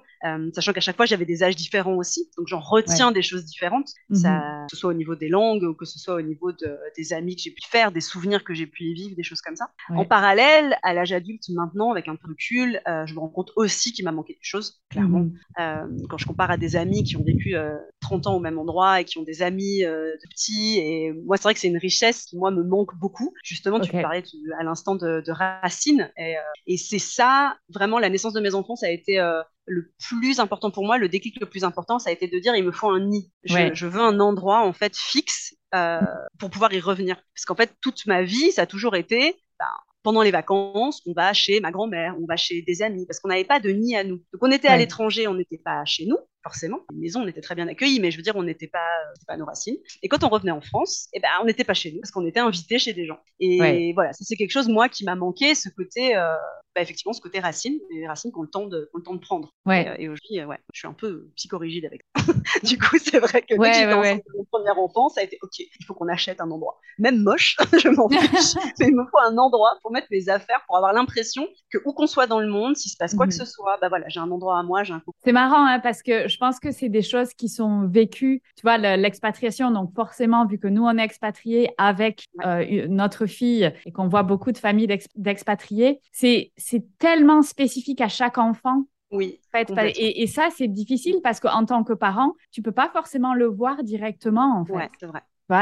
sachant 0.54 0.74
qu'à 0.74 0.82
chaque 0.82 0.96
fois, 0.96 1.06
j'avais 1.06 1.26
des 1.26 1.44
âges 1.44 1.56
différents 1.56 1.96
aussi, 1.96 2.32
donc 2.38 2.48
j'en 2.48 2.60
retiens 2.60 3.12
des 3.12 3.22
choses 3.22 3.46
différentes, 3.46 3.90
ça, 4.12 4.32
mhm. 4.32 4.66
que 4.68 4.76
ce 4.76 4.78
soit 4.78 4.90
au 4.90 4.94
niveau 4.94 5.14
des 5.14 5.30
langues 5.30 5.64
ou 5.64 5.76
que 5.76 5.86
ce 5.86 6.00
soit 6.00 6.16
au 6.16 6.22
niveau 6.22 6.52
de, 6.52 6.80
des 6.98 7.14
amis 7.14 7.36
que 7.36 7.44
j'ai 7.44 7.52
pu 7.52 7.62
faire, 7.68 7.92
des 7.92 8.02
souvenirs 8.02 8.44
que 8.44 8.56
j'ai 8.56 8.66
pu 8.66 8.95
vivre, 8.96 9.16
des 9.16 9.24
choses 9.24 9.42
comme 9.42 9.56
ça. 9.56 9.70
En 9.90 10.06
parallèle, 10.06 10.78
à 10.84 10.94
l'âge 10.94 11.12
adulte 11.12 11.44
maintenant, 11.50 11.92
avec 11.92 12.08
un 12.08 12.16
peu 12.16 12.28
de 12.28 12.34
recul, 12.34 12.82
euh, 12.88 13.06
je 13.06 13.14
me 13.14 13.20
rends 13.20 13.30
compte 13.30 13.52
aussi 13.56 13.92
qu'il 13.94 14.06
m'a 14.06 14.12
manqué 14.12 14.34
des 14.34 14.40
choses, 14.42 14.82
clairement. 14.90 15.20
Mhm. 15.20 15.38
Euh, 15.60 15.88
quand 16.10 16.18
je 16.18 16.26
compare 16.26 16.52
à 16.52 16.58
des 16.58 16.76
amis 16.76 17.04
qui 17.04 17.18
ont 17.18 17.24
vécu 17.24 17.56
30 18.02 18.26
euh, 18.26 18.30
ans 18.30 18.36
au 18.36 18.40
même 18.40 18.58
endroit 18.58 19.02
et 19.02 19.06
qui 19.06 19.18
ont 19.18 19.24
des 19.24 19.42
amis 19.42 19.82
de 19.82 20.30
petits, 20.30 20.80
et 20.80 21.14
moi, 21.14 21.38
c'est 21.38 21.44
vrai 21.44 21.54
que 21.54 21.60
c'est 21.60 21.68
une 21.68 21.78
richesse 21.78 22.26
qui, 22.26 22.38
moi, 22.38 22.52
me 22.52 22.64
manque 22.64 22.96
beaucoup. 22.96 23.34
Justement, 23.44 23.80
tu 23.80 23.92
parlais 23.92 24.24
à 24.60 24.64
l'instant 24.64 24.96
de, 24.96 25.32
racines, 25.32 26.12
et, 26.18 26.36
et 26.68 26.78
c'est 26.78 27.00
ça, 27.00 27.58
vraiment, 27.70 28.00
la 28.00 28.10
naissance 28.10 28.34
de 28.34 28.42
mes 28.42 28.56
enfants, 28.56 28.76
ça 28.76 28.88
a 28.88 28.90
été 28.90 29.20
le 29.66 29.92
plus 30.08 30.40
important 30.40 30.72
pour 30.72 30.86
moi, 30.86 30.98
le 30.98 31.10
déclic 31.10 31.40
le 31.40 31.48
plus 31.48 31.64
important, 31.64 32.00
ça 32.00 32.10
a 32.10 32.14
été 32.14 32.28
de 32.28 32.40
dire 32.40 32.56
il 32.56 32.64
me 32.64 32.72
faut 32.72 32.90
un 32.90 33.00
nid. 33.00 33.32
Je, 33.44 33.86
veux 33.88 34.02
un 34.02 34.20
endroit 34.20 34.62
en 34.62 34.74
fait 34.74 34.96
fixe 34.96 35.56
euh, 35.74 36.00
pour 36.40 36.50
pouvoir 36.50 36.74
y 36.74 36.80
revenir. 36.80 37.16
Parce 37.34 37.46
qu'en 37.46 37.56
fait, 37.56 37.76
toute 37.82 38.06
ma 38.06 38.24
vie, 38.24 38.52
ça 38.52 38.64
a 38.64 38.66
toujours 38.66 38.96
été 38.96 39.36
ben, 39.60 39.66
pendant 40.04 40.22
les 40.22 40.32
vacances, 40.32 41.02
on 41.08 41.14
va 41.14 41.34
chez 41.34 41.60
ma 41.60 41.72
grand-mère, 41.72 42.16
on 42.22 42.26
va 42.28 42.36
chez 42.36 42.62
des 42.62 42.84
amis, 42.84 43.06
parce 43.08 43.20
qu'on 43.20 43.30
n'avait 43.30 43.44
pas 43.44 43.60
de 43.60 43.72
nid 43.72 43.96
à 43.96 44.04
nous. 44.04 44.18
Donc 44.34 44.42
on 44.42 44.52
était 44.52 44.68
à 44.68 44.78
l'étranger, 44.78 45.28
on 45.28 45.34
n'était 45.34 45.58
pas 45.58 45.84
chez 45.86 46.06
nous, 46.06 46.18
forcément. 46.46 46.82
Une 46.94 47.00
maison, 47.00 47.24
on 47.24 47.28
était 47.28 47.42
très 47.42 47.56
bien 47.56 47.68
accueillis, 47.68 48.00
mais 48.00 48.12
je 48.12 48.18
veux 48.18 48.24
dire, 48.24 48.36
on 48.36 48.44
n'était 48.44 48.68
pas, 48.68 48.88
pas 49.28 49.36
nos 49.36 49.46
racines. 49.46 49.78
Et 50.04 50.08
quand 50.08 50.24
on 50.24 50.30
revenait 50.30 50.52
en 50.52 50.62
France, 50.62 51.08
eh 51.14 51.20
ben, 51.20 51.30
on 51.42 51.46
n'était 51.46 51.64
pas 51.64 51.74
chez 51.74 51.92
nous, 51.92 52.00
parce 52.02 52.12
qu'on 52.12 52.26
était 52.28 52.40
invité 52.40 52.78
chez 52.78 52.94
des 52.94 53.08
gens. 53.08 53.20
Et 53.40 53.94
voilà, 53.94 54.14
ça 54.14 54.24
c'est 54.24 54.36
quelque 54.36 54.52
chose, 54.52 54.70
moi, 54.70 54.88
qui 54.88 55.04
m'a 55.06 55.16
manqué, 55.16 55.56
ce 55.56 55.70
côté, 55.70 56.16
euh, 56.16 56.36
bah, 56.76 56.82
effectivement, 56.82 57.14
ce 57.14 57.22
côté 57.22 57.40
racine, 57.40 57.80
les 57.90 58.06
racines 58.06 58.34
qu'on 58.34 58.42
le 58.42 58.50
temps 58.50 58.68
de, 58.68 58.90
le 58.94 59.02
temps 59.02 59.14
de 59.14 59.20
prendre. 59.20 59.54
Ouais. 59.66 59.96
Et, 59.98 60.08
euh, 60.08 60.12
aujourd'hui, 60.12 60.40
euh, 60.40 60.46
ouais, 60.46 60.60
je 60.74 60.80
suis 60.80 60.88
un 60.90 60.94
peu 60.94 61.30
psychorigide 61.38 61.86
avec 61.86 62.02
ça. 62.14 62.34
du 62.64 62.78
coup, 62.78 62.98
c'est 63.02 63.20
vrai 63.20 63.42
que 63.42 63.54
dès 63.54 63.56
que 63.56 64.00
ouais, 64.00 64.24
mon 64.36 64.44
premier 64.52 64.72
enfant, 64.72 65.08
ça 65.08 65.22
a 65.22 65.24
été 65.24 65.40
OK, 65.42 65.58
il 65.60 65.86
faut 65.88 65.94
qu'on 65.94 66.10
achète 66.10 66.42
un 66.42 66.52
endroit. 66.52 66.82
Même 67.00 67.24
moche, 67.24 67.56
je 67.82 67.88
m'en 67.88 68.10
fiche, 68.10 68.20
mais 68.80 68.88
il 68.88 68.96
me 68.96 69.06
faut 69.06 69.20
un 69.20 69.38
endroit 69.38 69.78
pour 69.82 69.92
mettre 69.94 70.08
mes 70.12 70.28
affaires, 70.28 70.64
pour 70.68 70.76
avoir 70.76 70.92
l'impression 70.92 71.48
que 71.72 71.78
où 71.86 71.94
qu'on 71.94 72.08
soit 72.08 72.28
dans 72.28 72.42
le 72.42 72.48
monde, 72.48 72.76
s'il 72.76 72.92
se 72.92 72.98
passe 72.98 73.16
quoi 73.16 73.26
que 73.26 73.34
mhm. 73.34 73.40
ce 73.40 73.46
soit, 73.46 73.78
bah 73.80 73.88
voilà, 73.88 74.10
j'ai 74.10 74.20
un 74.20 74.30
endroit 74.30 74.60
à 74.60 74.64
moi, 74.64 74.84
j'ai 74.84 74.94
un 74.94 75.02
C'est 75.24 75.32
marrant, 75.32 75.66
hein, 75.66 75.80
parce 75.80 76.04
que 76.04 76.28
je 76.28 76.35
pense 76.38 76.60
que 76.60 76.72
c'est 76.72 76.90
des 76.90 77.02
choses 77.02 77.34
qui 77.34 77.50
sont 77.50 77.88
vécues, 77.88 78.42
tu 78.56 78.62
vois, 78.64 78.78
l'expatriation, 78.78 79.72
donc 79.72 79.94
forcément, 79.94 80.46
vu 80.46 80.58
que 80.58 80.68
nous, 80.68 80.84
on 80.84 80.98
est 80.98 81.04
expatriés 81.04 81.70
avec 81.78 82.26
euh, 82.46 82.88
notre 82.88 83.26
fille 83.26 83.72
et 83.86 83.92
qu'on 83.92 84.08
voit 84.08 84.24
beaucoup 84.24 84.52
de 84.52 84.58
familles 84.58 84.88
d'expatriés, 85.16 86.00
c'est 86.12 86.52
tellement 86.98 87.42
spécifique 87.42 88.02
à 88.02 88.08
chaque 88.08 88.38
enfant. 88.38 88.84
Oui. 89.12 89.40
et, 89.54 90.24
et, 90.24 90.28
ça, 90.28 90.50
c'est 90.56 90.68
difficile 90.68 91.18
parce 91.24 91.40
qu'en 91.40 91.66
tant 91.66 91.84
que 91.84 91.94
parent, 91.94 92.34
tu 92.52 92.62
peux 92.62 92.72
pas 92.72 92.90
forcément 92.90 93.34
le 93.34 93.46
voir 93.46 93.84
directement, 93.84 94.60
en 94.60 94.66
fait. 94.66 94.74
Ouais, 94.74 94.90
c'est 95.00 95.06
vrai. 95.06 95.22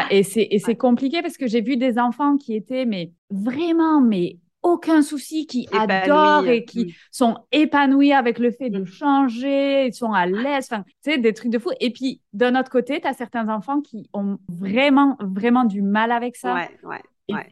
Et 0.10 0.24
c'est 0.24 0.48
et 0.50 0.60
c'est 0.60 0.78
compliqué 0.78 1.22
parce 1.22 1.36
que 1.38 1.46
j'ai 1.46 1.62
vu 1.62 1.76
des 1.76 2.00
enfants 2.00 2.38
qui 2.38 2.56
étaient 2.56 2.86
mais 2.86 3.12
vraiment 3.32 4.00
mais 4.00 4.38
aucun 4.64 5.02
souci, 5.02 5.46
qui 5.46 5.68
adorent 5.72 6.48
et 6.48 6.66
qui 6.66 6.86
mm. 6.86 6.90
sont 7.12 7.38
épanouis 7.52 8.14
avec 8.14 8.40
le 8.40 8.52
fait 8.52 8.70
de 8.70 8.80
mm. 8.80 8.86
changer, 8.86 9.88
ils 9.88 9.94
sont 9.94 10.14
à 10.14 10.26
l'aise, 10.26 10.68
enfin, 10.72 10.84
tu 11.04 11.12
sais, 11.12 11.18
des 11.18 11.34
trucs 11.34 11.52
de 11.52 11.60
fou. 11.60 11.70
Et 11.80 11.92
puis, 11.92 12.22
d'un 12.32 12.60
autre 12.60 12.70
côté, 12.70 13.00
tu 13.00 13.08
as 13.08 13.14
certains 13.14 13.50
enfants 13.50 13.82
qui 13.82 14.10
ont 14.14 14.40
vraiment, 14.48 15.18
vraiment 15.20 15.66
du 15.66 15.82
mal 15.82 16.12
avec 16.12 16.36
ça. 16.36 16.56
Ouais, 16.56 16.70
ouais. 16.84 17.02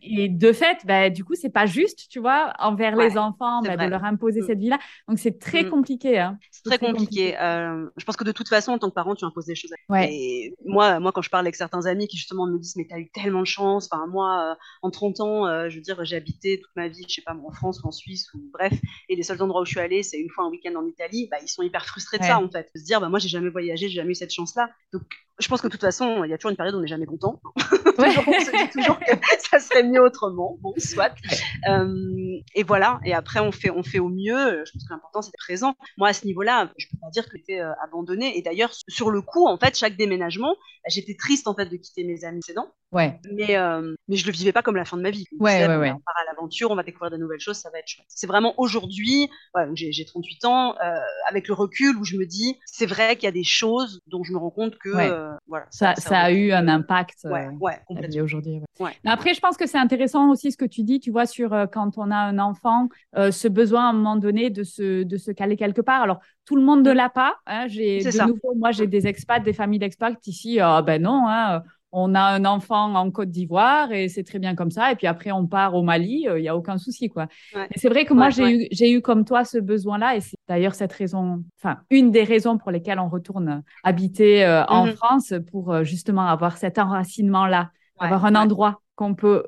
Et, 0.02 0.28
de 0.28 0.52
fait, 0.52 0.80
bah, 0.86 1.10
du 1.10 1.24
coup, 1.24 1.34
c'est 1.36 1.50
pas 1.50 1.66
juste, 1.66 2.10
tu 2.10 2.20
vois, 2.20 2.54
envers 2.60 2.96
les 2.96 3.18
enfants, 3.18 3.62
bah, 3.62 3.78
de 3.78 3.90
leur 3.90 4.04
imposer 4.04 4.42
mm. 4.42 4.46
cette 4.46 4.60
vie-là. 4.60 4.80
Donc, 5.08 5.18
c'est 5.18 5.40
très 5.40 5.64
mm. 5.64 5.70
compliqué. 5.70 6.20
Hein. 6.20 6.38
C'est 6.52 6.64
très, 6.64 6.78
compliqué. 6.78 7.40
Euh, 7.40 7.88
je 7.96 8.04
pense 8.04 8.18
que 8.18 8.24
de 8.26 8.34
toute 8.34 8.50
façon, 8.50 8.74
en 8.74 8.80
tant 8.80 8.90
que 8.90 8.94
parent, 8.94 9.16
tu 9.16 9.24
imposes 9.24 9.46
des 9.46 9.56
choses. 9.56 9.72
Et 9.94 10.54
moi, 10.66 11.00
moi, 11.00 11.12
quand 11.12 11.22
je 11.22 11.30
parle 11.30 11.46
avec 11.46 11.56
certains 11.56 11.86
amis 11.86 12.08
qui 12.08 12.18
justement 12.18 12.48
me 12.48 12.58
disent, 12.60 12.76
mais 12.76 12.86
tu 12.86 12.94
as 12.94 13.00
eu 13.00 13.10
tellement 13.12 13.42
de 13.42 13.48
chance. 13.48 13.88
Enfin, 13.92 14.08
moi, 14.08 14.52
euh, 14.52 14.56
en 14.82 14.92
30 14.92 15.20
ans, 15.22 15.48
euh, 15.48 15.70
je 15.70 15.76
veux 15.78 15.82
dire, 15.82 16.04
j'ai 16.04 16.18
habité 16.18 16.60
toute 16.60 16.76
ma 16.76 16.90
vie, 16.90 17.06
je 17.08 17.16
sais 17.16 17.22
pas, 17.22 17.34
en 17.34 17.52
France 17.52 17.82
ou 17.82 17.88
en 17.88 17.92
Suisse 17.92 18.34
ou 18.34 18.42
bref. 18.52 18.74
Et 19.08 19.16
les 19.16 19.24
seuls 19.24 19.42
endroits 19.42 19.62
où 19.62 19.66
je 19.66 19.72
suis 19.72 19.80
allée, 19.80 20.04
c'est 20.04 20.20
une 20.20 20.30
fois 20.30 20.44
un 20.46 20.50
week-end 20.50 20.76
en 20.76 20.86
Italie. 20.86 21.28
Bah, 21.32 21.38
ils 21.42 21.48
sont 21.48 21.64
hyper 21.64 21.86
frustrés 21.86 22.18
de 22.18 22.24
ça, 22.24 22.40
en 22.40 22.50
fait. 22.50 22.70
De 22.76 22.80
se 22.80 22.86
dire, 22.86 23.00
bah, 23.00 23.08
moi, 23.08 23.20
j'ai 23.20 23.30
jamais 23.30 23.50
voyagé, 23.50 23.88
j'ai 23.88 23.96
jamais 23.96 24.12
eu 24.12 24.16
cette 24.16 24.34
chance-là. 24.34 24.70
Donc, 24.92 25.04
je 25.39 25.48
pense 25.48 25.62
que 25.62 25.67
de 25.67 25.72
toute 25.72 25.82
façon, 25.82 26.24
il 26.24 26.30
y 26.30 26.34
a 26.34 26.38
toujours 26.38 26.52
une 26.52 26.58
période 26.58 26.76
où 26.76 26.78
on 26.78 26.82
n'est 26.82 26.88
jamais 26.88 27.06
content. 27.06 27.41
toujours, 27.58 28.24
on 28.28 28.39
se 28.39 28.52
dit 28.52 28.70
toujours 28.72 29.00
que 29.00 29.12
ça 29.50 29.60
serait 29.60 29.84
mieux 29.84 30.02
autrement. 30.02 30.58
Bon, 30.62 30.74
soit. 30.78 31.13
Euh, 31.67 32.38
et 32.56 32.63
voilà. 32.63 33.00
Et 33.06 33.13
après, 33.13 33.39
on 33.39 33.52
fait, 33.52 33.70
on 33.70 33.84
fait 33.84 34.00
au 34.00 34.10
mieux. 34.10 34.63
Je 34.65 34.72
pense 34.72 34.88
que 34.88 34.94
l'important, 34.94 35.22
c'est 35.22 35.30
d'être 35.30 35.46
présent. 35.46 35.76
Moi, 35.98 36.10
à 36.10 36.13
ce 36.13 36.26
niveau-là, 36.26 36.72
je 36.78 36.88
peux 36.88 36.98
pas 37.00 37.10
dire 37.10 37.26
que 37.30 37.38
j'étais 37.38 37.60
euh, 37.60 37.72
abandonnée. 37.84 38.38
Et 38.38 38.41
d'ailleurs, 38.41 38.72
sur 38.88 39.10
le 39.10 39.22
coup, 39.22 39.48
en 39.48 39.58
fait, 39.58 39.78
chaque 39.78 39.98
déménagement, 39.98 40.56
bah, 40.84 40.89
j'étais 40.89 41.15
triste 41.15 41.48
en 41.48 41.56
fait 41.56 41.65
de 41.65 41.78
quitter 41.78 42.04
mes 42.04 42.24
amis 42.24 42.41
précédents. 42.41 42.72
Ouais. 42.91 43.20
Mais, 43.32 43.56
euh, 43.58 43.96
mais 44.08 44.17
je 44.17 44.26
le 44.26 44.34
vivais 44.34 44.52
pas 44.52 44.62
comme 44.63 44.76
la 44.76 44.84
fin 44.84 44.98
de 44.98 45.02
ma 45.02 45.12
vie. 45.12 45.26
Ouais, 45.39 45.65
ouais, 45.65 45.78
ouais. 45.78 45.91
On 45.91 46.00
part 46.00 46.15
à 46.22 46.26
l'aventure, 46.26 46.72
on 46.72 46.76
va 46.76 46.84
découvrir 46.84 47.10
de 47.10 47.17
nouvelles 47.17 47.39
choses, 47.39 47.58
ça 47.58 47.70
va 47.70 47.80
être 47.80 47.88
chouette. 47.88 48.08
C'est 48.10 48.28
vraiment 48.28 48.54
aujourd'hui, 48.58 49.30
j'ai 49.76 50.06
38 50.06 50.46
ans, 50.46 50.76
euh, 50.84 51.00
avec 51.30 51.48
le 51.48 51.54
recul 51.54 51.96
où 51.98 52.04
je 52.04 52.17
me 52.17 52.26
dis, 52.26 52.60
c'est 52.65 52.86
vrai 52.86 53.15
qu'il 53.15 53.26
y 53.26 53.28
a 53.28 53.32
des 53.32 53.46
choses 53.46 54.02
dont 54.08 54.24
je 54.24 54.34
me 54.34 54.38
rends 54.38 54.52
compte 54.52 54.78
que 54.78 54.89
euh, 55.22 55.36
voilà, 55.48 55.66
ça, 55.70 55.96
ça, 55.96 56.20
a 56.20 56.32
eu 56.32 56.52
un 56.52 56.68
impact 56.68 57.20
ouais, 57.26 57.50
ouais, 57.60 58.22
aujourd'hui. 58.22 58.62
Après, 59.06 59.34
je 59.34 59.40
pense 59.40 59.58
que 59.58 59.68
c'est 59.68 59.78
intéressant 59.78 60.30
aussi 60.30 60.52
ce 60.52 60.58
que 60.58 60.66
tu 60.66 60.84
dis, 60.84 61.00
tu 61.00 61.12
vois, 61.12 61.26
sur 61.26 61.50
quand 61.72 61.98
on 61.98 62.12
a 62.12 62.18
un 62.18 62.40
enfant, 62.40 62.90
ce 63.16 63.48
besoin 63.48 63.88
à 63.88 63.90
un 63.90 63.94
moment 63.94 64.16
donné 64.16 64.50
de 64.50 64.64
se, 64.64 65.04
de 65.04 65.18
se 65.18 65.32
caler 65.32 65.58
quelque 65.58 65.82
part. 65.82 66.02
Alors, 66.02 66.20
tout 66.46 66.56
le 66.56 66.64
monde 66.64 66.86
ne 66.86 66.92
mm. 66.92 66.96
l'a 66.96 67.10
pas. 67.10 67.36
Hein, 67.46 67.68
j'ai 67.68 68.00
de 68.00 68.28
nouveau, 68.28 68.56
moi, 68.56 68.72
j'ai 68.72 68.88
des 68.88 69.08
expats, 69.08 69.44
des 69.44 69.54
familles 69.54 69.80
d'expats 69.80 70.26
ici. 70.28 70.60
Ah 70.60 70.82
ben 70.82 71.02
non, 71.02 71.26
hein, 71.28 71.64
on 71.92 72.16
a 72.16 72.22
un 72.22 72.46
enfant 72.46 72.94
en 72.96 73.12
Côte 73.12 73.30
d'Ivoire 73.30 73.92
et 73.92 74.08
c'est 74.08 74.24
très 74.24 74.40
bien 74.40 74.56
comme 74.56 74.72
ça. 74.72 74.92
Et 74.92 74.96
puis 74.96 75.08
après, 75.08 75.32
on 75.32 75.48
part 75.48 75.76
au 75.76 75.84
Mali, 75.84 76.22
il 76.24 76.30
euh, 76.30 76.40
n'y 76.40 76.48
a 76.48 76.56
aucun 76.56 76.78
souci, 76.78 77.10
quoi. 77.10 77.28
c'est 77.76 77.90
vrai 77.90 78.06
que 78.06 78.14
moi, 78.14 78.30
j'ai 78.30 78.92
eu, 78.92 79.02
comme 79.02 79.26
toi 79.26 79.44
ce 79.44 79.58
besoin-là. 79.58 80.16
Et 80.16 80.22
c'est 80.22 80.38
d'ailleurs 80.48 80.76
cette 80.76 80.94
raison, 80.94 81.44
enfin, 81.60 81.80
une 81.90 82.12
des 82.12 82.24
raisons 82.24 82.58
pour 82.58 82.72
lesquelles 82.72 83.00
on 83.00 83.10
retourne 83.10 83.64
habiter 83.84 84.46
euh, 84.46 84.64
en 84.66 84.86
mhm. 84.86 84.94
France 84.94 85.34
pour 85.52 85.74
euh, 85.74 85.84
justement 85.84 86.28
avoir 86.28 86.58
cet 86.58 86.80
enracinement-là, 86.80 87.72
avoir 88.00 88.26
un 88.26 88.36
endroit 88.36 88.82
qu'on 88.96 89.16
peut, 89.16 89.44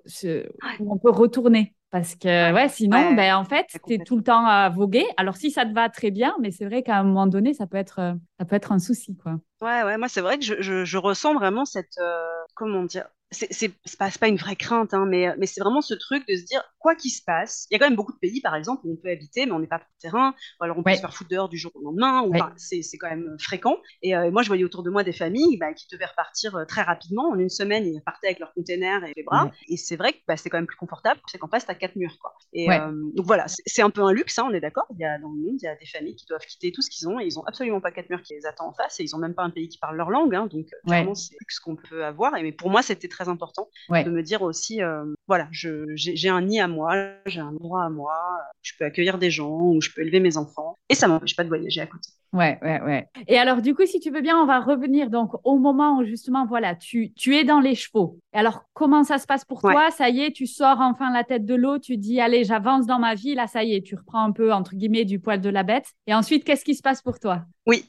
où 0.79 0.93
on 0.93 0.97
peut 0.97 1.11
retourner. 1.11 1.73
Parce 1.93 2.15
que, 2.15 2.51
ouais, 2.53 2.69
sinon, 2.69 3.13
ben, 3.13 3.35
en 3.35 3.43
fait, 3.43 3.67
tu 3.85 3.93
es 3.93 3.97
tout 3.99 4.17
le 4.17 4.23
temps 4.23 4.47
à 4.47 4.67
voguer. 4.67 5.05
Alors, 5.15 5.37
si 5.37 5.51
ça 5.51 5.63
te 5.63 5.73
va 5.73 5.89
très 5.89 6.09
bien, 6.09 6.35
mais 6.41 6.49
c'est 6.49 6.65
vrai 6.65 6.81
qu'à 6.81 6.97
un 6.97 7.03
moment 7.03 7.27
donné, 7.27 7.53
ça 7.53 7.67
peut 7.67 7.77
être, 7.77 8.15
ça 8.39 8.45
peut 8.45 8.55
être 8.55 8.71
un 8.71 8.79
souci, 8.79 9.15
quoi. 9.15 9.33
Ouais, 9.61 9.83
ouais, 9.83 9.99
moi, 9.99 10.07
c'est 10.07 10.21
vrai 10.21 10.39
que 10.39 10.43
je, 10.43 10.55
je, 10.59 10.85
je, 10.85 10.97
ressens 10.97 11.35
vraiment 11.35 11.65
cette, 11.65 11.99
euh, 11.99 12.25
comment 12.55 12.81
dire, 12.81 13.05
c'est 13.33 13.73
pas, 13.97 14.09
pas 14.09 14.27
une 14.27 14.37
vraie 14.37 14.55
crainte, 14.55 14.93
hein, 14.93 15.05
mais, 15.05 15.35
mais 15.37 15.45
c'est 15.45 15.61
vraiment 15.61 15.81
ce 15.81 15.93
truc 15.93 16.27
de 16.27 16.35
se 16.35 16.45
dire, 16.45 16.63
quoi 16.79 16.95
qu'il 16.95 17.11
se 17.11 17.21
passe, 17.25 17.67
il 17.69 17.73
y 17.73 17.75
a 17.75 17.79
quand 17.79 17.87
même 17.87 17.95
beaucoup 17.95 18.13
de 18.13 18.19
pays, 18.19 18.41
par 18.41 18.55
exemple, 18.55 18.81
où 18.85 18.93
on 18.93 18.95
peut 18.95 19.09
habiter, 19.09 19.45
mais 19.45 19.51
on 19.51 19.59
n'est 19.59 19.67
pas 19.67 19.79
pour 19.79 19.89
terrain, 19.99 20.33
ou 20.59 20.63
alors 20.63 20.77
on 20.77 20.83
peut 20.83 20.93
se 20.93 20.99
faire 20.99 21.13
foutre 21.13 21.29
dehors 21.29 21.49
du 21.49 21.57
jour 21.57 21.71
au 21.75 21.81
lendemain, 21.81 22.23
ou, 22.23 22.33
c'est 22.57 22.83
quand 22.97 23.09
même 23.09 23.35
fréquent. 23.39 23.77
Et 24.01 24.15
euh, 24.15 24.31
moi, 24.31 24.43
je 24.43 24.47
voyais 24.47 24.63
autour 24.63 24.83
de 24.83 24.89
moi 24.89 25.03
des 25.03 25.13
familles 25.13 25.57
bah, 25.57 25.73
qui 25.73 25.87
devaient 25.91 26.05
repartir 26.05 26.55
euh, 26.55 26.65
très 26.65 26.81
rapidement. 26.81 27.29
En 27.29 27.39
une 27.39 27.49
semaine, 27.49 27.85
ils 27.85 27.97
repartaient 27.97 28.27
avec 28.27 28.39
leurs 28.39 28.53
containers 28.53 29.03
et 29.05 29.13
les 29.15 29.23
bras. 29.23 29.51
Et 29.67 29.77
c'est 29.77 29.95
vrai 29.95 30.13
que 30.13 30.19
bah, 30.27 30.37
c'est 30.37 30.49
quand 30.49 30.57
même 30.57 30.67
plus 30.67 30.77
confortable, 30.77 31.19
c'est 31.27 31.37
qu'en 31.37 31.47
face, 31.47 31.65
tu 31.65 31.71
as 31.71 31.75
quatre 31.75 31.95
murs. 31.95 32.17
Quoi. 32.19 32.33
Et 32.53 32.69
euh, 32.71 32.91
donc 33.15 33.25
voilà, 33.25 33.45
c'est 33.47 33.81
un 33.81 33.89
peu 33.89 34.01
un 34.01 34.11
luxe, 34.11 34.37
hein, 34.39 34.47
on 34.49 34.53
est 34.53 34.59
d'accord. 34.61 34.85
Il 34.91 34.99
y 34.99 35.05
a, 35.05 35.17
dans 35.19 35.29
le 35.29 35.35
monde, 35.35 35.57
il 35.61 35.65
y 35.65 35.67
a 35.67 35.75
des 35.75 35.85
familles 35.85 36.15
qui 36.15 36.25
doivent 36.25 36.45
quitter 36.45 36.71
tout 36.71 36.81
ce 36.81 36.89
qu'ils 36.89 37.07
ont, 37.07 37.19
et 37.19 37.25
ils 37.25 37.39
ont 37.39 37.43
absolument 37.45 37.81
pas 37.81 37.91
quatre 37.91 38.09
murs 38.09 38.21
qui 38.21 38.33
les 38.33 38.45
attendent 38.45 38.69
en 38.69 38.73
face, 38.73 38.99
et 38.99 39.03
ils 39.03 39.15
ont 39.15 39.19
même 39.19 39.33
pas 39.33 39.43
un 39.43 39.49
pays 39.49 39.69
qui 39.69 39.77
parle 39.79 39.97
leur 39.97 40.09
langue. 40.09 40.35
Hein, 40.35 40.47
donc 40.47 40.67
vraiment, 40.85 41.15
c'est 41.15 41.35
luxe 41.39 41.59
qu'on 41.59 41.75
peut 41.75 42.05
avoir. 42.05 42.35
Et 42.37 42.43
mais 42.43 42.51
pour 42.51 42.69
moi, 42.69 42.81
c'était 42.81 43.07
très 43.07 43.22
important 43.29 43.69
de 43.89 44.09
me 44.09 44.21
dire 44.23 44.41
aussi, 44.41 44.81
euh, 44.81 45.05
voilà, 45.27 45.47
j'ai 45.51 46.29
un 46.29 46.41
nid 46.41 46.59
à 46.59 46.67
moi, 46.67 46.95
j'ai 47.25 47.39
un 47.39 47.47
endroit 47.47 47.85
à 47.85 47.89
moi, 47.89 48.13
je 48.61 48.73
peux 48.77 48.85
accueillir 48.85 49.17
des 49.17 49.31
gens 49.31 49.59
ou 49.59 49.81
je 49.81 49.89
peux 49.93 50.01
élever 50.01 50.19
mes 50.19 50.37
enfants 50.37 50.77
et 50.89 50.95
ça 50.95 51.07
m'empêche 51.07 51.35
pas 51.35 51.43
de 51.43 51.49
voyager 51.49 51.81
à 51.81 51.87
côté. 51.87 52.09
Ouais, 52.33 52.57
ouais, 52.63 52.81
ouais. 52.81 53.07
Et 53.27 53.37
alors, 53.37 53.61
du 53.61 53.75
coup, 53.75 53.85
si 53.85 53.99
tu 53.99 54.09
veux 54.09 54.21
bien, 54.21 54.39
on 54.39 54.47
va 54.47 54.59
revenir 54.59 55.11
donc 55.11 55.33
au 55.43 55.59
moment 55.59 55.99
où 55.99 56.03
justement, 56.03 56.47
voilà, 56.47 56.75
tu, 56.75 57.13
tu 57.13 57.35
es 57.35 57.43
dans 57.43 57.59
les 57.59 57.75
chevaux. 57.75 58.17
Et 58.33 58.37
alors, 58.37 58.63
comment 58.73 59.03
ça 59.03 59.19
se 59.19 59.27
passe 59.27 59.45
pour 59.45 59.61
toi? 59.61 59.91
Ça 59.91 60.09
y 60.09 60.21
est, 60.21 60.31
tu 60.31 60.47
sors 60.47 60.81
enfin 60.81 61.13
la 61.13 61.23
tête 61.23 61.45
de 61.45 61.53
l'eau, 61.53 61.77
tu 61.77 61.97
dis, 61.97 62.19
allez, 62.19 62.43
j'avance 62.43 62.87
dans 62.87 62.97
ma 62.97 63.13
vie, 63.13 63.35
là, 63.35 63.45
ça 63.45 63.63
y 63.63 63.75
est, 63.75 63.81
tu 63.81 63.95
reprends 63.95 64.23
un 64.23 64.31
peu, 64.31 64.51
entre 64.51 64.75
guillemets, 64.75 65.05
du 65.05 65.19
poil 65.19 65.41
de 65.41 65.49
la 65.49 65.61
bête. 65.61 65.85
Et 66.07 66.13
ensuite, 66.15 66.43
qu'est-ce 66.43 66.65
qui 66.65 66.73
se 66.73 66.81
passe 66.81 67.03
pour 67.03 67.19
toi? 67.19 67.43
Oui, 67.67 67.85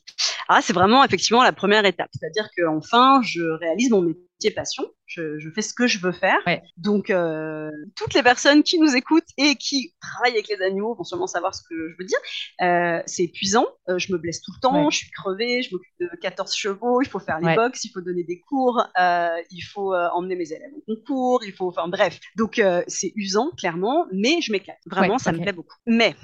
ah, 0.49 0.61
c'est 0.61 0.75
vraiment 0.75 1.03
effectivement 1.05 1.43
la 1.43 1.53
première 1.53 1.87
étape. 1.87 2.11
C'est-à-dire 2.13 2.49
qu'enfin, 2.57 3.23
je 3.23 3.43
réalise 3.43 3.91
mon 3.91 4.03
métier 4.03 4.23
passion. 4.51 4.85
Je, 5.07 5.51
fais 5.55 5.63
ce 5.63 5.75
que 5.75 5.87
je 5.87 5.99
veux 5.99 6.13
faire. 6.13 6.39
Donc, 6.77 7.11
euh, 7.11 7.71
toutes 7.95 8.15
les 8.15 8.23
personnes 8.23 8.63
qui 8.63 8.79
nous 8.79 8.97
écoutent 8.97 9.29
et 9.39 9.55
qui 9.55 9.95
travaillent 10.01 10.33
avec 10.33 10.49
les 10.49 10.61
animaux 10.65 10.95
vont 10.95 11.05
sûrement 11.05 11.27
savoir 11.27 11.55
ce 11.55 11.63
que 11.69 11.91
je 11.91 11.95
veux 11.99 12.05
dire. 12.05 12.19
Euh, 12.63 13.01
c'est 13.07 13.25
épuisant, 13.25 13.67
euh, 13.89 13.99
je 13.99 14.13
me 14.13 14.19
blesse 14.19 14.41
tout 14.41 14.53
le 14.57 14.61
temps, 14.61 14.91
je 14.91 14.99
suis 14.99 15.11
crevée, 15.11 15.63
je 15.63 15.73
m'occupe 15.73 15.95
de 16.01 16.11
14 16.21 16.55
chevaux, 16.55 17.01
il 17.01 17.09
faut 17.09 17.21
faire 17.21 17.39
les 17.41 17.55
box, 17.55 17.85
il 17.85 17.91
faut 17.91 18.01
donner 18.01 18.25
des 18.25 18.41
cours, 18.41 18.83
il 18.97 19.63
faut 19.63 19.95
emmener 19.95 20.37
mes 20.37 20.53
élèves 20.53 20.73
au 20.75 20.95
concours, 20.95 21.45
il 21.45 21.53
faut, 21.53 21.69
enfin 21.69 21.89
bref. 21.89 22.19
Donc, 22.37 22.61
c'est 22.89 23.13
usant, 23.15 23.51
clairement, 23.57 24.07
mais 24.13 24.41
je 24.41 24.53
m'éclate. 24.53 24.79
Vraiment, 24.87 25.19
ça 25.19 25.33
me 25.33 25.39
plaît 25.39 25.53
beaucoup. 25.53 25.77
Mais, 25.87 26.15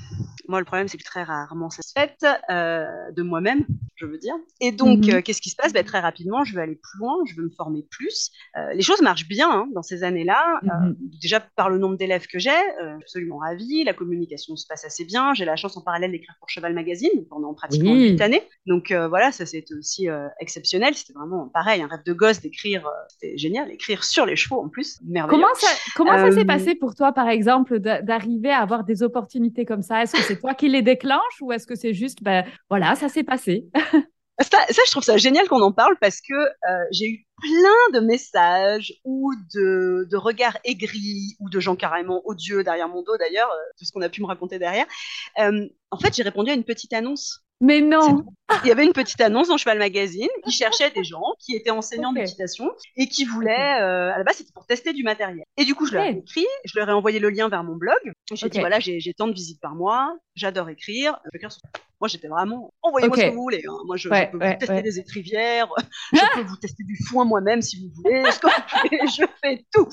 moi, 0.49 0.59
le 0.59 0.65
problème, 0.65 0.89
c'est 0.89 0.99
que 0.99 1.05
très 1.05 1.23
rarement 1.23 1.71
ça 1.71 1.83
se 1.83 1.93
fait 1.93 2.17
de 2.51 3.23
moi-même, 3.23 3.67
je 3.97 4.07
veux 4.07 4.19
dire. 4.19 4.35
Et 4.61 4.73
donc, 4.73 5.07
mhm. 5.07 5.23
qu'est-ce 5.23 5.41
qui 5.41 5.51
se 5.51 5.57
passe? 5.57 5.73
Ben, 5.73 5.85
Très 5.85 6.01
rapidement, 6.01 6.45
je 6.45 6.55
veux 6.55 6.61
aller 6.61 6.77
plus 6.77 6.99
loin, 6.99 7.17
je 7.27 7.35
veux 7.35 7.45
me 7.45 7.51
former 7.51 7.85
plus 7.91 8.10
les 8.75 8.83
choses 8.83 9.01
marchent 9.03 9.29
bien 9.29 9.51
hein, 9.51 9.69
dans 9.75 9.83
ces 9.83 10.03
années-là. 10.03 10.61
Euh, 10.65 10.87
mhm. 10.87 10.97
déjà 11.21 11.41
par 11.41 11.71
le 11.71 11.79
nombre 11.79 11.97
d'élèves 11.97 12.27
que 12.27 12.39
j'ai, 12.39 12.51
euh, 12.51 12.97
absolument 13.01 13.39
ravie. 13.39 13.85
La 13.85 13.95
communication 13.95 14.57
se 14.57 14.67
passe 14.67 14.85
assez 14.85 15.05
bien. 15.05 15.35
J'ai 15.35 15.45
la 15.45 15.57
chance 15.57 15.77
en 15.77 15.83
parallèle 15.83 16.11
d'écrire 16.11 16.35
pour 16.39 16.49
Cheval 16.49 16.75
Magazine 16.75 17.27
pendant 17.29 17.55
pratiquement 17.55 17.95
huit 17.95 18.21
années. 18.21 18.43
Donc 18.67 18.91
euh, 18.91 19.09
voilà, 19.09 19.33
ça 19.33 19.47
c'est 19.47 19.65
aussi 19.79 20.09
exceptionnel. 20.41 20.95
C'était 20.95 21.13
vraiment 21.13 21.49
pareil, 21.49 21.83
un 21.83 21.87
rêve 21.87 22.05
de 22.05 22.13
gosse 22.13 22.41
d'écrire. 22.41 22.89
C'était 23.09 23.37
génial, 23.39 23.71
écrire 23.71 24.05
sur 24.05 24.27
les 24.27 24.37
chevaux 24.37 24.63
en 24.63 24.69
plus. 24.69 25.01
Merveilleux. 25.07 25.41
Comment 25.41 25.55
ça, 25.55 25.69
comment 25.97 26.17
ça 26.17 26.33
s'est 26.33 26.45
passé 26.45 26.75
pour 26.75 26.95
toi, 26.95 27.13
par 27.13 27.29
exemple, 27.29 27.79
d'arriver 27.79 28.51
à 28.51 28.61
avoir 28.61 28.85
des 28.85 29.03
opportunités 29.03 29.65
comme 29.65 29.83
ça? 29.83 30.03
Est-ce 30.03 30.13
que 30.13 30.23
c'est 30.23 30.41
toi 30.41 30.55
qui 30.55 30.69
les 30.69 30.83
déclenches 30.83 31.41
ou 31.41 31.53
est-ce 31.53 31.67
que 31.67 31.75
c'est 31.75 31.95
juste, 31.95 32.23
ben 32.23 32.45
voilà, 32.69 32.95
ça 32.95 33.09
s'est 33.09 33.25
passé? 33.25 33.67
ça, 34.41 34.59
ça, 34.71 34.83
je 34.87 34.91
trouve 34.91 35.03
ça 35.03 35.17
génial 35.17 35.49
qu'on 35.49 35.63
en 35.63 35.73
parle 35.73 35.97
parce 36.01 36.21
que 36.21 36.35
j'ai 36.91 37.07
eu 37.07 37.27
plein 37.41 38.01
de 38.01 38.05
messages 38.05 38.95
ou 39.05 39.33
de, 39.55 40.07
de, 40.11 40.17
regards 40.17 40.57
aigris 40.65 41.37
ou 41.41 41.49
de 41.49 41.61
gens 41.61 41.77
carrément 41.77 42.23
odieux 42.25 42.63
derrière 42.63 42.89
mon 42.89 43.03
dos 43.03 43.17
d'ailleurs, 43.19 43.51
euh, 43.51 43.73
tout 43.79 43.85
ce 43.85 43.93
qu'on 43.93 44.03
a 44.03 44.09
pu 44.09 44.21
me 44.21 44.27
raconter 44.27 44.59
derrière. 44.59 44.87
Euh, 45.39 45.67
en 45.91 45.99
fait, 45.99 46.15
j'ai 46.15 46.23
répondu 46.23 46.51
à 46.51 46.55
une 46.55 46.65
petite 46.65 46.93
annonce. 46.93 47.41
Mais 47.63 47.83
non 47.83 48.25
Il 48.65 48.69
y 48.69 48.73
avait 48.73 48.87
une 48.87 48.95
petite 48.95 49.21
annonce 49.21 49.49
dans 49.49 49.59
Cheval 49.59 49.79
Magazine 49.79 50.29
qui 50.45 50.51
cherchait 50.51 50.91
des 50.93 51.05
gens 51.05 51.23
qui 51.39 51.55
étaient 51.55 51.71
enseignants 51.71 52.13
okay. 52.13 52.23
d'équitation 52.23 52.71
et 52.97 53.07
qui 53.07 53.27
voulaient, 53.27 53.81
euh, 53.83 54.15
à 54.15 54.17
la 54.17 54.25
base, 54.25 54.37
c'était 54.37 54.53
pour 54.55 54.65
tester 54.65 54.95
du 54.95 55.03
matériel. 55.03 55.45
Et 55.59 55.67
du 55.67 55.75
coup, 55.75 55.85
je 55.87 55.93
leur 55.93 56.05
ai 56.05 56.11
écrit, 56.11 56.47
je 56.65 56.79
leur 56.79 56.89
ai 56.89 56.93
envoyé 56.93 57.19
le 57.19 57.29
lien 57.29 57.51
vers 57.51 57.63
mon 57.63 57.77
blog. 57.77 57.99
J'ai 58.33 58.49
dit, 58.49 58.61
voilà, 58.61 58.79
j'ai 58.81 59.15
tant 59.15 59.29
de 59.29 59.35
visites 59.35 59.61
par 59.61 59.75
mois, 59.75 60.17
j'adore 60.37 60.71
écrire. 60.71 61.21
Moi, 62.01 62.09
j'étais 62.09 62.29
vraiment, 62.29 62.73
envoyez-moi 62.83 63.17
ce 63.17 63.23
que 63.25 63.35
vous 63.35 63.43
voulez. 63.43 63.63
Hein. 63.69 63.77
Moi, 63.87 63.97
je, 63.99 64.09
peux 64.09 64.39
vous 64.39 64.59
tester 64.59 64.83
des 64.83 64.99
étrivières, 64.99 65.69
je 66.13 66.35
peux 66.35 66.43
vous 66.43 66.57
tester 66.57 66.83
du 66.83 66.97
foin 67.09 67.27
moi-même 67.27 67.61
si 67.61 67.79
vous 67.79 67.93
voulez, 67.95 68.23
ce 68.31 68.39
que 68.39 68.47
vous 68.47 68.89
voulez, 68.89 69.01
je 69.07 69.25
fais 69.43 69.65
tout. 69.71 69.87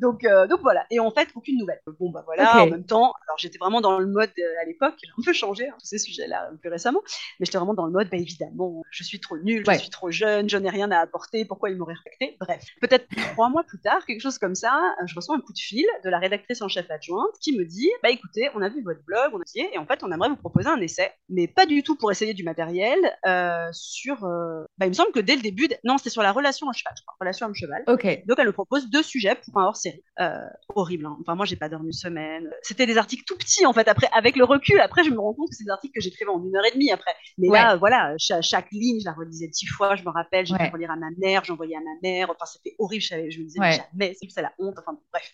Donc, 0.00 0.24
euh, 0.24 0.46
donc 0.46 0.60
voilà. 0.60 0.86
Et 0.90 1.00
en 1.00 1.10
fait, 1.10 1.28
aucune 1.34 1.58
nouvelle. 1.58 1.80
Bon, 1.98 2.10
bah 2.10 2.22
voilà, 2.24 2.62
en 2.62 2.70
même 2.70 2.84
temps, 2.84 3.12
alors 3.26 3.38
j'étais 3.38 3.58
vraiment 3.58 3.80
dans 3.80 3.98
le 3.98 4.06
mode 4.06 4.30
euh, 4.38 4.62
à 4.62 4.66
l'époque, 4.66 4.94
il 5.02 5.10
a 5.10 5.12
un 5.18 5.22
peu 5.24 5.32
changé, 5.32 5.68
hein, 5.68 5.74
tous 5.80 5.86
ces 5.86 5.98
sujets-là, 5.98 6.50
plus 6.60 6.70
récemment, 6.70 7.00
mais 7.40 7.46
j'étais 7.46 7.58
vraiment 7.58 7.74
dans 7.74 7.86
le 7.86 7.92
mode, 7.92 8.08
bah 8.08 8.18
évidemment, 8.18 8.82
je 8.90 9.02
suis 9.02 9.18
trop 9.18 9.36
nulle, 9.38 9.64
je 9.68 9.78
suis 9.78 9.90
trop 9.90 10.12
jeune, 10.12 10.48
je 10.48 10.56
n'ai 10.58 10.70
rien 10.70 10.92
à 10.92 10.98
apporter, 10.98 11.44
pourquoi 11.44 11.70
ils 11.70 11.76
m'auraient 11.76 11.94
respecté? 11.94 12.36
Bref, 12.40 12.64
peut-être 12.80 13.06
trois 13.34 13.48
mois 13.48 13.64
plus 13.64 13.80
tard, 13.80 14.06
quelque 14.06 14.20
chose 14.20 14.38
comme 14.38 14.54
ça, 14.54 14.94
je 15.06 15.14
reçois 15.16 15.34
un 15.34 15.40
coup 15.40 15.52
de 15.52 15.58
fil 15.58 15.86
de 16.04 16.10
la 16.10 16.18
rédactrice 16.20 16.62
en 16.62 16.68
chef 16.68 16.88
adjointe 16.88 17.32
qui 17.40 17.56
me 17.58 17.64
dit, 17.64 17.90
bah 18.04 18.10
écoutez, 18.10 18.48
on 18.54 18.62
a 18.62 18.68
vu 18.68 18.82
votre 18.84 19.02
blog, 19.04 19.32
on 19.32 19.38
a 19.38 19.42
essayé, 19.42 19.68
et 19.74 19.78
en 19.78 19.86
fait, 19.86 20.04
on 20.04 20.12
aimerait 20.12 20.28
vous 20.28 20.36
proposer 20.36 20.68
un 20.68 20.80
essai, 20.80 21.12
mais 21.28 21.47
pas 21.54 21.66
du 21.66 21.82
tout 21.82 21.96
pour 21.96 22.10
essayer 22.10 22.34
du 22.34 22.44
matériel, 22.44 22.98
euh, 23.26 23.68
sur. 23.72 24.24
Euh, 24.24 24.64
bah, 24.78 24.86
il 24.86 24.90
me 24.90 24.94
semble 24.94 25.12
que 25.12 25.20
dès 25.20 25.36
le 25.36 25.42
début, 25.42 25.68
non, 25.84 25.98
c'était 25.98 26.10
sur 26.10 26.22
la 26.22 26.32
relation 26.32 26.68
à 26.68 26.72
cheval, 26.72 26.94
je 26.96 27.02
crois, 27.02 27.16
relation 27.20 27.46
homme-cheval. 27.46 27.84
Ok. 27.86 28.24
Donc 28.26 28.38
elle 28.38 28.46
me 28.46 28.52
propose 28.52 28.88
deux 28.88 29.02
sujets 29.02 29.36
pour 29.44 29.60
un 29.60 29.66
hors-série. 29.66 30.02
Euh, 30.20 30.38
horrible. 30.74 31.06
Hein. 31.06 31.16
Enfin, 31.20 31.34
moi, 31.34 31.46
j'ai 31.46 31.56
pas 31.56 31.68
dormi 31.68 31.86
une 31.86 31.92
semaine. 31.92 32.50
C'était 32.62 32.86
des 32.86 32.98
articles 32.98 33.24
tout 33.26 33.36
petits, 33.36 33.66
en 33.66 33.72
fait. 33.72 33.88
Après, 33.88 34.08
avec 34.12 34.36
le 34.36 34.44
recul, 34.44 34.80
après, 34.80 35.04
je 35.04 35.10
me 35.10 35.18
rends 35.18 35.34
compte 35.34 35.48
que 35.50 35.56
c'est 35.56 35.64
des 35.64 35.70
articles 35.70 35.94
que 35.94 36.00
j'écrivais 36.00 36.30
en 36.30 36.42
une 36.44 36.54
heure 36.56 36.64
et 36.66 36.72
demie 36.72 36.90
après. 36.90 37.12
Mais 37.38 37.48
là, 37.48 37.76
voilà, 37.76 38.14
chaque, 38.18 38.70
ligne, 38.72 39.00
je 39.00 39.04
la 39.04 39.12
relisais 39.12 39.48
dix 39.48 39.66
fois. 39.66 39.96
Je 39.96 40.04
me 40.04 40.10
rappelle, 40.10 40.46
j'ai 40.46 40.56
fait 40.56 40.68
relire 40.68 40.90
à 40.90 40.96
ma 40.96 41.08
mère, 41.18 41.44
j'envoyais 41.44 41.76
à 41.76 41.80
ma 41.80 42.08
mère. 42.08 42.30
Enfin, 42.30 42.46
c'était 42.46 42.74
horrible. 42.78 43.02
Je, 43.02 43.14
me 43.16 43.44
disais, 43.44 43.60
jamais, 43.60 44.16
c'est 44.28 44.42
la 44.42 44.52
honte. 44.58 44.76
Enfin, 44.78 44.98
bref. 45.12 45.32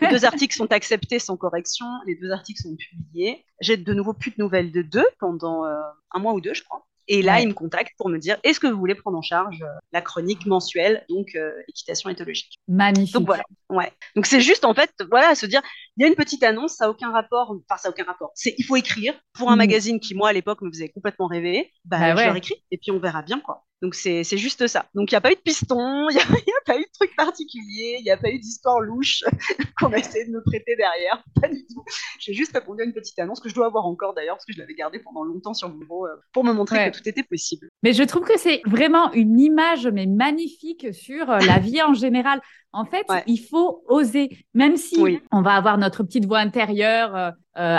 les 0.00 0.08
deux 0.08 0.24
articles 0.24 0.54
sont 0.54 0.70
acceptés 0.72 1.18
sans 1.18 1.36
correction. 1.36 1.86
Les 2.06 2.16
deux 2.16 2.30
articles 2.30 2.60
sont 2.62 2.76
publiés. 2.76 3.44
J'ai 3.64 3.78
de 3.78 3.94
nouveau 3.94 4.12
plus 4.12 4.30
de 4.30 4.36
nouvelles 4.38 4.70
de 4.70 4.82
deux 4.82 5.06
pendant 5.18 5.64
euh, 5.64 5.80
un 6.12 6.18
mois 6.18 6.34
ou 6.34 6.40
deux, 6.40 6.52
je 6.52 6.62
crois. 6.62 6.84
Et 7.08 7.22
là, 7.22 7.40
il 7.40 7.48
me 7.48 7.54
contacte 7.54 7.92
pour 7.98 8.08
me 8.08 8.18
dire 8.18 8.38
est-ce 8.44 8.60
que 8.60 8.66
vous 8.66 8.78
voulez 8.78 8.94
prendre 8.94 9.18
en 9.18 9.22
charge 9.22 9.62
euh, 9.62 9.78
la 9.92 10.00
chronique 10.00 10.46
mensuelle, 10.46 11.04
donc 11.08 11.34
euh, 11.34 11.52
équitation 11.68 12.08
éthologique. 12.10 12.58
Magnifique. 12.68 13.14
Donc 13.14 13.26
voilà. 13.26 13.42
Ouais. 13.68 13.92
Donc 14.16 14.26
c'est 14.26 14.40
juste 14.40 14.64
en 14.64 14.74
fait, 14.74 14.90
voilà, 15.10 15.34
se 15.34 15.46
dire 15.46 15.60
il 15.96 16.02
y 16.02 16.04
a 16.04 16.08
une 16.08 16.14
petite 16.14 16.42
annonce, 16.42 16.74
ça 16.76 16.84
n'a 16.84 16.90
aucun 16.90 17.10
rapport, 17.10 17.50
enfin 17.50 17.78
ça 17.78 17.88
n'a 17.88 17.92
aucun 17.92 18.04
rapport. 18.04 18.30
C'est 18.34 18.54
il 18.56 18.64
faut 18.64 18.76
écrire 18.76 19.14
pour 19.34 19.50
un 19.50 19.54
mmh. 19.54 19.58
magazine 19.58 20.00
qui 20.00 20.14
moi 20.14 20.30
à 20.30 20.32
l'époque 20.32 20.62
me 20.62 20.70
faisait 20.70 20.88
complètement 20.88 21.26
rêver. 21.26 21.72
Bah, 21.84 21.98
bah 21.98 22.16
je 22.16 22.26
leur 22.26 22.36
écris 22.36 22.62
et 22.70 22.78
puis 22.78 22.90
on 22.90 22.98
verra 22.98 23.22
bien 23.22 23.40
quoi. 23.40 23.64
Donc 23.82 23.94
c'est 23.94 24.24
juste 24.36 24.66
ça. 24.66 24.86
Donc 24.94 25.10
il 25.10 25.14
n'y 25.14 25.18
a 25.18 25.20
pas 25.20 25.32
eu 25.32 25.34
de 25.34 25.40
piston, 25.40 26.08
il 26.10 26.14
n'y 26.14 26.20
a, 26.20 26.24
a, 26.24 26.64
pas 26.64 26.78
eu 26.78 26.82
de 26.82 26.92
truc 26.94 27.14
particulier, 27.16 27.96
il 27.98 28.04
n'y 28.04 28.10
a 28.10 28.16
pas 28.16 28.30
eu 28.30 28.38
d'histoire 28.38 28.80
louche 28.80 29.22
qu'on 29.78 29.92
a 29.92 29.98
essayé 29.98 30.24
de 30.26 30.30
me 30.30 30.42
prêter 30.42 30.76
derrière. 30.76 31.22
Pas 31.40 31.48
du 31.48 31.66
tout. 31.66 31.84
J'ai 32.18 32.32
juste 32.32 32.52
répondu 32.54 32.82
à 32.82 32.84
une 32.84 32.92
petite 32.92 33.18
annonce 33.18 33.40
que 33.40 33.48
je 33.48 33.54
dois 33.54 33.66
avoir 33.66 33.84
encore 33.86 34.14
d'ailleurs 34.14 34.36
parce 34.36 34.46
que 34.46 34.52
je 34.52 34.58
l'avais 34.58 34.74
gardée 34.74 35.00
pendant 35.00 35.24
longtemps 35.24 35.54
sur 35.54 35.68
mon 35.68 35.76
bureau 35.76 36.06
euh, 36.06 36.16
pour 36.32 36.44
me 36.44 36.52
montrer 36.52 36.90
que 36.90 36.96
tout 36.96 37.08
était 37.08 37.22
possible. 37.22 37.68
Mais 37.82 37.92
je 37.92 38.02
trouve 38.04 38.24
que 38.24 38.38
c'est 38.38 38.62
vraiment 38.64 39.12
une 39.12 39.38
image 39.38 39.86
mais 39.86 40.06
magnifique 40.06 40.94
sur 40.94 41.30
euh, 41.30 41.38
la 41.40 41.58
vie 41.58 41.82
en 41.82 41.92
général. 41.92 42.40
En 42.72 42.86
fait, 42.86 43.06
il 43.26 43.38
faut 43.38 43.84
oser, 43.86 44.30
même 44.52 44.76
si 44.76 44.98
on 45.30 45.42
va 45.42 45.52
avoir 45.54 45.78
notre 45.78 46.02
petite 46.02 46.24
voix 46.24 46.40
intérieure 46.40 47.14
euh, 47.14 47.32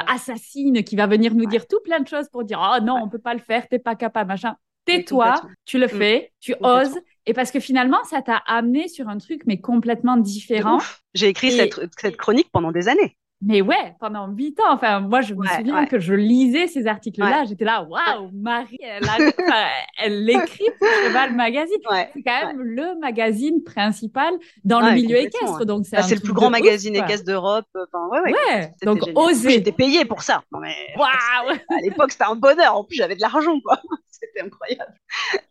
assassine 0.07 0.83
qui 0.83 0.95
va 0.95 1.05
venir 1.05 1.35
nous 1.35 1.47
dire 1.47 1.67
tout 1.67 1.79
plein 1.83 1.99
de 1.99 2.07
choses 2.07 2.29
pour 2.29 2.45
dire 2.45 2.61
oh 2.63 2.81
non, 2.81 3.01
on 3.03 3.09
peut 3.09 3.19
pas 3.19 3.33
le 3.33 3.41
faire, 3.41 3.67
t'es 3.67 3.79
pas 3.79 3.95
capable, 3.95 4.29
machin 4.29 4.55
tais-toi, 4.85 5.41
tu 5.65 5.77
le 5.77 5.87
mm. 5.87 5.89
fais, 5.89 6.31
tu 6.39 6.55
oses. 6.61 6.97
Et 7.25 7.33
parce 7.33 7.51
que 7.51 7.59
finalement, 7.59 8.03
ça 8.03 8.21
t'a 8.21 8.37
amené 8.45 8.87
sur 8.87 9.09
un 9.09 9.17
truc, 9.17 9.41
mais 9.47 9.59
complètement 9.59 10.17
différent. 10.17 10.79
J'ai 11.13 11.27
écrit 11.27 11.51
cette, 11.51 11.79
cette, 11.99 12.17
chronique 12.17 12.49
pendant 12.51 12.71
des 12.71 12.87
années. 12.87 13.17
Mais 13.45 13.61
ouais, 13.61 13.95
pendant 13.99 14.27
huit 14.27 14.59
ans. 14.59 14.73
Enfin, 14.73 14.99
moi, 14.99 15.21
je 15.21 15.33
me 15.33 15.45
souviens 15.45 15.85
que 15.85 15.99
je 15.99 16.13
lisais 16.13 16.67
ces 16.67 16.87
articles-là. 16.87 17.45
J'étais 17.45 17.65
là, 17.65 17.83
waouh, 17.83 18.31
Marie, 18.33 18.79
elle, 18.81 20.25
l'écrit 20.25 20.65
pour 20.79 20.87
Cheval 20.87 21.35
Magazine. 21.35 21.77
C'est 22.13 22.23
quand 22.23 22.47
même 22.47 22.61
le 22.61 22.99
magazine 22.99 23.63
principal 23.63 24.33
dans 24.63 24.81
le 24.81 24.91
milieu 24.93 25.17
équestre. 25.17 25.65
Donc, 25.65 25.85
c'est 25.85 25.97
bah, 25.97 26.03
le 26.09 26.19
plus 26.19 26.33
grand 26.33 26.49
magazine 26.49 26.95
équestre 26.95 27.25
d'Europe. 27.25 27.67
Enfin, 27.75 28.07
ouais, 28.09 28.33
ouais. 28.33 28.71
donc, 28.83 29.01
oser. 29.15 29.51
J'étais 29.51 29.71
payée 29.71 30.05
pour 30.05 30.23
ça. 30.23 30.43
Waouh 30.51 30.65
À 30.97 31.81
l'époque, 31.81 32.11
c'était 32.11 32.25
un 32.25 32.35
bonheur. 32.35 32.75
En 32.75 32.83
plus, 32.83 32.95
j'avais 32.95 33.15
de 33.15 33.21
l'argent, 33.21 33.59
quoi. 33.63 33.79
c'était 34.09 34.41
incroyable. 34.41 34.93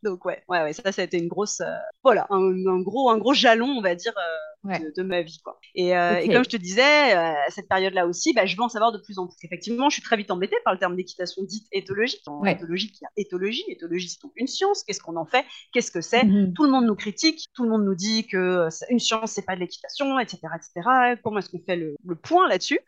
Donc, 0.02 0.24
ouais, 0.24 0.42
ouais, 0.48 0.62
ouais, 0.62 0.72
ça, 0.72 0.92
ça 0.92 1.02
a 1.02 1.04
été 1.04 1.18
une 1.18 1.28
grosse, 1.28 1.60
euh, 1.60 1.76
voilà, 2.02 2.26
un, 2.30 2.80
gros, 2.80 3.10
un 3.10 3.18
gros 3.18 3.34
jalon, 3.34 3.68
on 3.68 3.82
va 3.82 3.94
dire, 3.94 4.14
euh, 4.16 4.53
de, 4.64 5.02
ma 5.02 5.22
vie, 5.22 5.40
quoi. 5.42 5.58
Et, 5.74 5.96
euh, 5.96 6.18
et, 6.18 6.28
comme 6.28 6.44
je 6.44 6.50
te 6.50 6.56
disais, 6.56 7.12
à 7.12 7.50
cette 7.50 7.68
période-là 7.68 8.06
aussi, 8.06 8.32
bah, 8.32 8.46
je 8.46 8.56
veux 8.56 8.62
en 8.62 8.68
savoir 8.68 8.92
de 8.92 8.98
plus 8.98 9.18
en 9.18 9.26
plus. 9.26 9.36
Effectivement, 9.42 9.90
je 9.90 9.94
suis 9.94 10.02
très 10.02 10.16
vite 10.16 10.30
embêtée 10.30 10.56
par 10.64 10.72
le 10.72 10.78
terme 10.78 10.96
d'équitation 10.96 11.42
dite 11.42 11.66
éthologique. 11.72 12.22
En 12.26 12.44
éthologie, 12.44 12.92
il 12.94 13.02
y 13.02 13.06
a 13.06 13.10
éthologie. 13.16 13.64
Éthologie, 13.68 14.08
c'est 14.08 14.22
donc 14.22 14.32
une 14.36 14.46
science. 14.46 14.82
Qu'est-ce 14.84 15.00
qu'on 15.00 15.16
en 15.16 15.26
fait? 15.26 15.44
Qu'est-ce 15.72 15.90
que 15.90 16.00
c'est? 16.00 16.24
Mm-hmm. 16.24 16.52
Tout 16.54 16.64
le 16.64 16.70
monde 16.70 16.86
nous 16.86 16.96
critique. 16.96 17.48
Tout 17.54 17.64
le 17.64 17.70
monde 17.70 17.84
nous 17.84 17.94
dit 17.94 18.26
que 18.26 18.68
une 18.90 18.98
science, 18.98 19.32
c'est 19.32 19.44
pas 19.44 19.54
de 19.54 19.60
l'équitation, 19.60 20.18
etc., 20.18 20.38
etc. 20.54 21.16
Comment 21.22 21.38
est-ce 21.38 21.50
qu'on 21.50 21.62
fait 21.64 21.76
le, 21.76 21.96
le 22.04 22.14
point 22.14 22.48
là-dessus? 22.48 22.80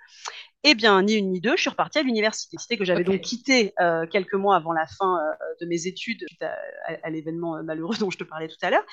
Eh 0.68 0.74
bien, 0.74 1.00
ni 1.02 1.14
une 1.14 1.30
ni 1.30 1.40
deux, 1.40 1.54
je 1.56 1.60
suis 1.60 1.70
repartie 1.70 1.98
à 1.98 2.02
l'université. 2.02 2.76
Que 2.76 2.84
j'avais 2.84 3.04
donc 3.04 3.20
quitté 3.20 3.72
euh, 3.80 4.04
quelques 4.06 4.34
mois 4.34 4.56
avant 4.56 4.72
la 4.72 4.86
fin 4.86 5.16
euh, 5.16 5.44
de 5.60 5.66
mes 5.66 5.86
études 5.86 6.24
suite 6.26 6.42
à, 6.42 7.08
l'événement 7.08 7.56
euh, 7.56 7.62
malheureux 7.62 7.94
dont 8.00 8.10
je 8.10 8.18
te 8.18 8.24
parlais 8.24 8.48
tout 8.48 8.56
à 8.62 8.70
l'heure. 8.70 8.84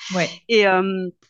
Et, 0.50 0.66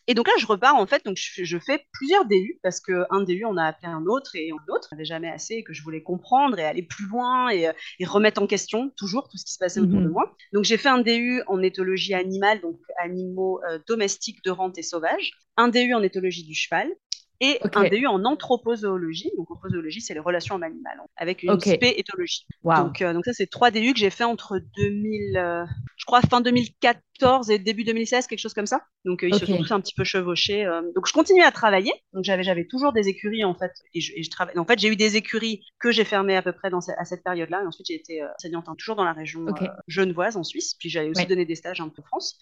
et, 0.06 0.14
donc 0.14 0.28
là, 0.28 0.34
je 0.38 0.46
repars 0.46 0.76
en 0.76 0.86
fait. 0.86 1.02
Donc 1.06 1.16
je, 1.16 1.58
fais 1.58 1.86
plusieurs 1.92 2.26
DU 2.26 2.58
parce 2.62 2.80
qu'un 2.80 3.22
DU, 3.26 3.46
on 3.46 3.56
a 3.56 3.64
appelé 3.64 3.88
un 3.88 4.04
autre 4.04 4.32
et 4.36 4.50
un 4.50 4.72
autre. 4.72 4.88
Je 4.90 4.96
n'avais 4.96 5.06
jamais 5.06 5.30
assez 5.30 5.54
et 5.54 5.64
que 5.64 5.72
je 5.72 5.82
voulais 5.82 6.02
comprendre 6.02 6.58
et 6.58 6.64
aller 6.64 6.82
plus 6.82 7.06
loin 7.06 7.48
et, 7.48 7.70
remettre 8.04 8.42
en 8.42 8.46
question 8.46 8.90
toujours 8.98 9.28
tout 9.30 9.38
ce 9.38 9.46
qui 9.46 9.54
se 9.54 9.58
passait 9.58 9.80
autour 9.80 10.00
de 10.00 10.06
mhm. 10.06 10.12
moi. 10.12 10.36
Donc 10.52 10.64
j'ai 10.64 10.76
fait 10.76 10.90
un 10.90 10.98
DU 10.98 11.42
en 11.46 11.62
éthologie 11.62 12.12
animale, 12.12 12.60
donc 12.60 12.76
animaux 12.98 13.62
domestiques 13.88 14.44
de 14.44 14.50
rente 14.50 14.76
et 14.76 14.82
sauvages. 14.82 15.32
Un 15.56 15.68
DU 15.68 15.94
en 15.94 16.02
éthologie 16.02 16.44
du 16.44 16.54
cheval 16.54 16.88
et 17.40 17.58
un 17.74 17.88
DU 17.88 18.06
en 18.06 18.24
anthropozoologie. 18.24 19.30
Donc, 19.36 19.50
anthropozoologie, 19.50 20.00
c'est 20.00 20.14
les 20.14 20.20
relations 20.20 20.56
animales, 20.56 21.00
avec 21.16 21.42
une 21.42 21.58
spé 21.60 21.94
éthologie. 21.98 22.46
Donc, 22.64 23.02
donc, 23.02 23.24
ça, 23.24 23.32
c'est 23.32 23.46
trois 23.46 23.70
DU 23.70 23.92
que 23.92 23.98
j'ai 23.98 24.10
fait 24.10 24.24
entre 24.24 24.60
2000, 24.76 25.66
je 25.96 26.04
crois, 26.04 26.20
fin 26.22 26.40
2014 26.40 27.50
et 27.50 27.58
début 27.58 27.84
2016, 27.84 28.26
quelque 28.26 28.38
chose 28.38 28.54
comme 28.54 28.66
ça. 28.66 28.82
Donc, 29.04 29.22
ils 29.22 29.34
se 29.34 29.46
sont 29.46 29.58
tous 29.58 29.72
un 29.72 29.80
petit 29.80 29.94
peu 29.94 30.04
chevauchés. 30.04 30.64
donc, 30.94 31.06
je 31.06 31.12
continuais 31.12 31.44
à 31.44 31.52
travailler. 31.52 31.92
Donc, 32.12 32.24
j'avais, 32.24 32.42
j'avais 32.42 32.66
toujours 32.66 32.92
des 32.92 33.08
écuries, 33.08 33.44
en 33.44 33.54
fait. 33.54 33.72
Et 33.94 34.00
je, 34.00 34.12
je 34.22 34.30
travaille. 34.30 34.58
En 34.58 34.64
fait, 34.64 34.78
j'ai 34.78 34.88
eu 34.88 34.96
des 34.96 35.16
écuries 35.16 35.60
que 35.80 35.90
j'ai 35.90 36.04
fermées 36.04 36.36
à 36.36 36.42
peu 36.42 36.52
près 36.52 36.70
dans, 36.70 36.80
à 36.96 37.04
cette 37.04 37.22
période-là. 37.22 37.62
Et 37.62 37.66
ensuite, 37.66 37.86
j'ai 37.88 37.96
été 37.96 38.22
enseignante 38.24 38.68
hein, 38.68 38.74
toujours 38.78 38.96
dans 38.96 39.04
la 39.04 39.12
région 39.12 39.44
genevoise 39.88 40.36
en 40.36 40.44
Suisse. 40.44 40.74
Puis, 40.78 40.88
j'avais 40.88 41.08
aussi 41.10 41.26
donné 41.26 41.44
des 41.44 41.56
stages 41.56 41.80
un 41.80 41.88
peu 41.88 42.02
en 42.02 42.06
France. 42.06 42.38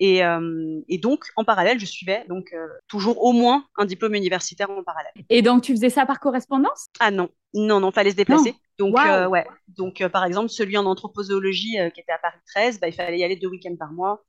Et, 0.00 0.24
euh, 0.24 0.80
et, 0.88 0.98
donc, 0.98 1.26
en 1.36 1.44
parallèle, 1.44 1.78
je 1.78 1.86
suivais 1.86 2.24
donc 2.28 2.52
euh, 2.52 2.66
toujours 2.88 3.22
au 3.22 3.32
moins 3.32 3.64
un 3.76 3.84
diplôme 3.84 4.14
universitaire 4.14 4.70
en 4.70 4.82
parallèle. 4.82 5.12
Et 5.30 5.42
donc, 5.42 5.62
tu 5.62 5.72
faisais 5.72 5.90
ça 5.90 6.04
par 6.06 6.20
correspondance? 6.20 6.88
Ah 7.00 7.10
non, 7.10 7.28
non, 7.54 7.80
non, 7.80 7.92
fallait 7.92 8.10
se 8.10 8.16
déplacer. 8.16 8.54
Donc, 8.78 8.98
euh, 8.98 9.26
ouais. 9.28 9.46
Donc, 9.68 10.04
par 10.08 10.24
exemple, 10.24 10.48
celui 10.48 10.76
en 10.76 10.84
anthropozoologie 10.86 11.76
qui 11.94 12.00
était 12.00 12.12
à 12.12 12.18
Paris 12.18 12.38
13, 12.54 12.80
bah, 12.80 12.88
il 12.88 12.92
fallait 12.92 13.18
y 13.18 13.24
aller 13.24 13.36
deux 13.36 13.48
week-ends 13.48 13.76
par 13.78 13.92
mois 13.92 14.24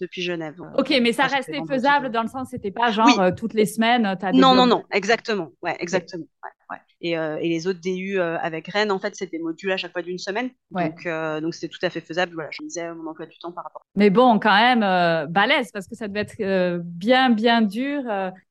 depuis 0.00 0.22
Genève. 0.22 0.56
Ok, 0.76 0.94
mais 1.02 1.12
ça 1.12 1.26
restait 1.26 1.60
faisable 1.68 2.10
dans 2.10 2.22
le 2.22 2.28
sens, 2.28 2.48
c'était 2.50 2.70
pas 2.70 2.90
genre 2.90 3.34
toutes 3.36 3.54
les 3.54 3.66
semaines. 3.66 4.06
As 4.06 4.32
non, 4.32 4.54
non, 4.54 4.66
non, 4.66 4.84
exactement. 4.92 5.50
Ouais, 5.62 5.76
exactement. 5.80 6.24
Et, 7.00 7.12
et, 7.12 7.48
les 7.48 7.66
autres 7.68 7.80
DU 7.80 8.18
avec 8.20 8.68
Rennes, 8.68 8.90
en 8.90 8.98
fait, 8.98 9.14
c'est 9.14 9.30
des 9.30 9.38
modules 9.38 9.70
à 9.70 9.76
chaque 9.76 9.92
fois 9.92 10.02
d'une 10.02 10.18
semaine. 10.18 10.50
Donc, 10.70 11.06
donc 11.42 11.54
c'était 11.54 11.68
tout 11.68 11.84
à 11.84 11.90
fait 11.90 12.00
faisable. 12.00 12.34
Voilà, 12.34 12.50
je 12.52 12.62
disais 12.62 12.92
mon 12.94 13.10
emploi 13.10 13.26
du 13.26 13.38
temps 13.38 13.52
par 13.52 13.64
rapport. 13.64 13.82
Mais 13.94 14.10
bon, 14.10 14.38
quand 14.38 14.56
même, 14.56 14.80
balèze 15.30 15.70
parce 15.72 15.86
que 15.86 15.94
ça 15.94 16.08
devait 16.08 16.20
être 16.20 16.80
bien, 16.82 17.30
bien 17.30 17.62
dur. 17.62 18.02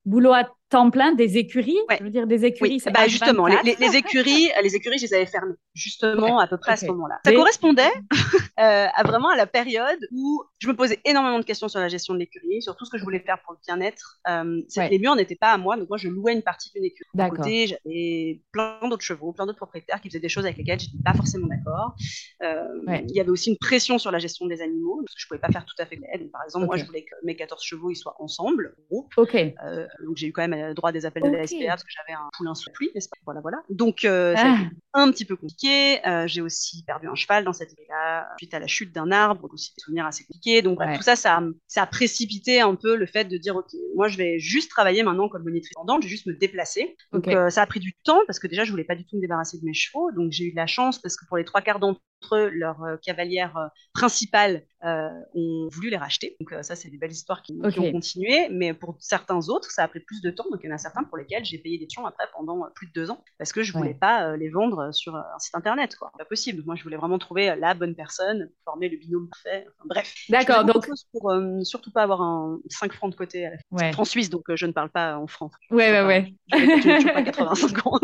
boulot 0.05 0.33
à 0.33 0.45
temps 0.69 0.89
plein 0.91 1.13
des 1.13 1.37
écuries. 1.37 1.77
Je 1.97 2.03
veux 2.03 2.09
dire, 2.09 2.27
des 2.27 2.45
écuries, 2.45 2.79
c'est 2.79 2.91
bah, 2.91 3.07
justement, 3.07 3.47
les, 3.47 3.57
les, 3.63 3.95
écuries, 3.95 4.49
les 4.61 4.75
écuries, 4.75 4.97
je 4.97 5.05
les 5.05 5.13
avais 5.13 5.25
fermées, 5.25 5.55
justement, 5.73 6.39
à 6.39 6.47
peu 6.47 6.57
près 6.57 6.73
à 6.73 6.77
ce 6.77 6.85
moment-là. 6.87 7.19
Ça 7.25 7.33
correspondait 7.33 7.91
euh, 8.59 8.87
à 8.93 9.03
vraiment 9.03 9.29
à 9.29 9.35
la 9.35 9.47
période 9.47 9.99
où 10.11 10.43
je 10.59 10.67
me 10.67 10.75
posais 10.75 10.99
énormément 11.05 11.39
de 11.39 11.45
questions 11.45 11.67
sur 11.67 11.79
la 11.79 11.87
gestion 11.87 12.13
de 12.13 12.19
l'écurie, 12.19 12.61
sur 12.61 12.75
tout 12.75 12.85
ce 12.85 12.91
que 12.91 12.97
je 12.97 13.03
voulais 13.03 13.19
faire 13.19 13.41
pour 13.43 13.53
le 13.53 13.59
bien-être. 13.65 14.19
Euh, 14.27 14.61
Les 14.89 14.99
murs 14.99 15.15
n'étaient 15.15 15.35
pas 15.35 15.51
à 15.51 15.57
moi, 15.57 15.77
donc 15.77 15.89
moi, 15.89 15.97
je 15.97 16.09
louais 16.09 16.33
une 16.33 16.43
partie 16.43 16.71
d'une 16.73 16.85
écurie. 16.85 17.29
Côté, 17.29 17.67
j'avais 17.67 18.41
plein 18.51 18.79
d'autres 18.89 19.03
chevaux, 19.03 19.31
plein 19.31 19.45
d'autres 19.45 19.57
propriétaires 19.57 20.01
qui 20.01 20.09
faisaient 20.09 20.19
des 20.19 20.29
choses 20.29 20.45
avec 20.45 20.57
lesquelles 20.57 20.79
je 20.79 20.87
n'étais 20.87 21.03
pas 21.03 21.13
forcément 21.13 21.47
d'accord. 21.47 21.95
Euh, 22.43 22.63
il 23.07 23.15
y 23.15 23.19
avait 23.19 23.29
aussi 23.29 23.51
une 23.51 23.57
pression 23.57 23.97
sur 23.97 24.11
la 24.11 24.19
gestion 24.19 24.45
des 24.45 24.61
animaux, 24.61 25.01
parce 25.03 25.15
que 25.15 25.21
je 25.21 25.27
pouvais 25.27 25.39
pas 25.39 25.49
faire 25.49 25.65
tout 25.65 25.75
à 25.79 25.85
fait 25.85 25.95
l'aide. 25.95 26.31
Par 26.31 26.43
exemple, 26.43 26.65
moi, 26.65 26.77
je 26.77 26.85
voulais 26.85 27.03
que 27.03 27.15
mes 27.23 27.35
14 27.35 27.63
chevaux 27.63 27.89
ils 27.89 27.95
soient 27.95 28.15
ensemble, 28.19 28.75
groupe. 28.89 29.13
Euh, 29.17 29.87
donc 30.05 30.17
j'ai 30.17 30.27
eu 30.27 30.33
quand 30.33 30.47
même 30.47 30.56
le 30.63 30.73
droit 30.73 30.91
des 30.91 31.05
appels 31.05 31.23
de 31.23 31.29
la 31.29 31.47
SPA 31.47 31.67
parce 31.67 31.83
que 31.83 31.89
j'avais 31.89 32.17
un 32.17 32.27
poulain 32.37 32.55
sous 32.55 32.71
pluie, 32.71 32.89
n'est-ce 32.93 33.09
pas? 33.09 33.17
Voilà, 33.25 33.41
voilà. 33.41 33.57
Donc, 33.69 34.05
euh, 34.05 34.35
ça 34.35 34.41
a 34.41 34.45
ah. 34.45 34.61
été 34.61 34.75
un 34.93 35.11
petit 35.11 35.25
peu 35.25 35.35
compliqué. 35.35 36.05
Euh, 36.07 36.27
j'ai 36.27 36.41
aussi 36.41 36.83
perdu 36.83 37.07
un 37.07 37.15
cheval 37.15 37.43
dans 37.43 37.53
cette 37.53 37.69
vie-là, 37.69 38.29
suite 38.37 38.53
à 38.53 38.59
la 38.59 38.67
chute 38.67 38.93
d'un 38.93 39.11
arbre, 39.11 39.41
donc 39.41 39.53
aussi 39.53 39.73
des 39.75 39.81
souvenirs 39.81 40.05
assez 40.05 40.23
compliqués. 40.23 40.61
Donc, 40.61 40.79
tout 40.95 41.01
ça, 41.01 41.15
ça, 41.15 41.41
ça, 41.67 41.83
a 41.83 41.85
précipité 41.85 42.61
un 42.61 42.75
peu 42.75 42.95
le 42.95 43.05
fait 43.05 43.25
de 43.25 43.37
dire, 43.37 43.55
OK, 43.55 43.71
moi, 43.95 44.07
je 44.07 44.17
vais 44.17 44.39
juste 44.39 44.69
travailler 44.69 45.03
maintenant 45.03 45.29
comme 45.29 45.43
monitrice 45.43 45.73
pendant, 45.75 45.99
je 45.99 46.07
vais 46.07 46.09
juste 46.09 46.27
me 46.27 46.33
déplacer. 46.33 46.95
Donc, 47.11 47.27
euh, 47.27 47.49
ça 47.49 47.61
a 47.61 47.65
pris 47.65 47.79
du 47.79 47.93
temps 48.03 48.19
parce 48.27 48.39
que 48.39 48.47
déjà, 48.47 48.63
je 48.63 48.71
voulais 48.71 48.83
pas 48.83 48.95
du 48.95 49.05
tout 49.05 49.15
me 49.15 49.21
débarrasser 49.21 49.57
de 49.59 49.65
mes 49.65 49.73
chevaux. 49.73 50.11
Donc, 50.11 50.31
j'ai 50.31 50.45
eu 50.45 50.51
de 50.51 50.57
la 50.57 50.67
chance 50.67 50.99
parce 50.99 51.15
que 51.15 51.25
pour 51.27 51.37
les 51.37 51.45
trois 51.45 51.61
quarts 51.61 51.79
d'entre 51.79 52.01
eux, 52.33 52.49
leur 52.49 52.77
cavalière 53.03 53.69
principale 53.93 54.63
ont 54.83 55.67
voulu 55.71 55.89
les 55.89 55.97
racheter. 55.97 56.35
Donc, 56.39 56.53
ça, 56.63 56.75
c'est 56.75 56.89
des 56.89 56.97
belles 56.97 57.11
histoires 57.11 57.41
qui, 57.41 57.59
qui, 57.71 57.79
ont 57.79 57.91
continué. 57.91 58.47
Mais 58.49 58.73
pour 58.73 58.95
certains 58.99 59.49
autres, 59.49 59.71
ça 59.71 59.83
a 59.83 59.87
pris 59.87 59.99
plus 59.99 60.21
de 60.21 60.29
temps. 60.29 60.45
Donc, 60.51 60.61
il 60.63 60.69
y 60.69 60.71
en 60.71 60.75
a 60.75 60.77
certains 60.77 61.03
pour 61.03 61.17
lesquels 61.17 61.45
j'ai 61.45 61.57
payé 61.57 61.77
des 61.77 61.87
pions 61.87 62.05
après 62.05 62.25
pendant 62.33 62.67
plus 62.75 62.87
de 62.87 62.93
deux 62.93 63.11
ans 63.11 63.23
parce 63.37 63.51
que 63.51 63.63
je 63.63 63.73
voulais 63.73 63.93
pas 63.93 64.35
les 64.37 64.49
vendre 64.49 64.93
sur 64.93 65.15
un 65.15 65.39
site 65.39 65.55
internet. 65.55 65.95
quoi. 65.95 66.11
Pas 66.17 66.25
possible. 66.25 66.63
Moi, 66.65 66.75
je 66.75 66.83
voulais 66.83 66.97
vraiment 66.97 67.19
trouver 67.19 67.55
la 67.55 67.73
bonne 67.73 67.95
personne, 67.95 68.49
former 68.65 68.89
le 68.89 68.97
binôme 68.97 69.29
parfait. 69.29 69.65
Enfin, 69.67 69.85
bref. 69.85 70.15
D'accord. 70.29 70.65
Donc, 70.65 70.87
pour 71.11 71.33
surtout 71.63 71.91
pas 71.91 72.03
avoir 72.03 72.21
un 72.21 72.59
5 72.69 72.93
francs 72.93 73.11
de 73.11 73.17
côté 73.17 73.49
en 73.71 74.05
Suisse, 74.05 74.29
donc 74.29 74.43
je 74.53 74.65
ne 74.65 74.71
parle 74.71 74.89
pas 74.89 75.17
en 75.17 75.27
francs. 75.27 75.51
Ouais, 75.71 75.91
ouais, 75.91 76.05
ouais. 76.05 76.33
Je, 76.51 76.57
je, 76.57 77.13
pas 77.13 77.23
85 77.23 77.85
ans. 77.87 77.99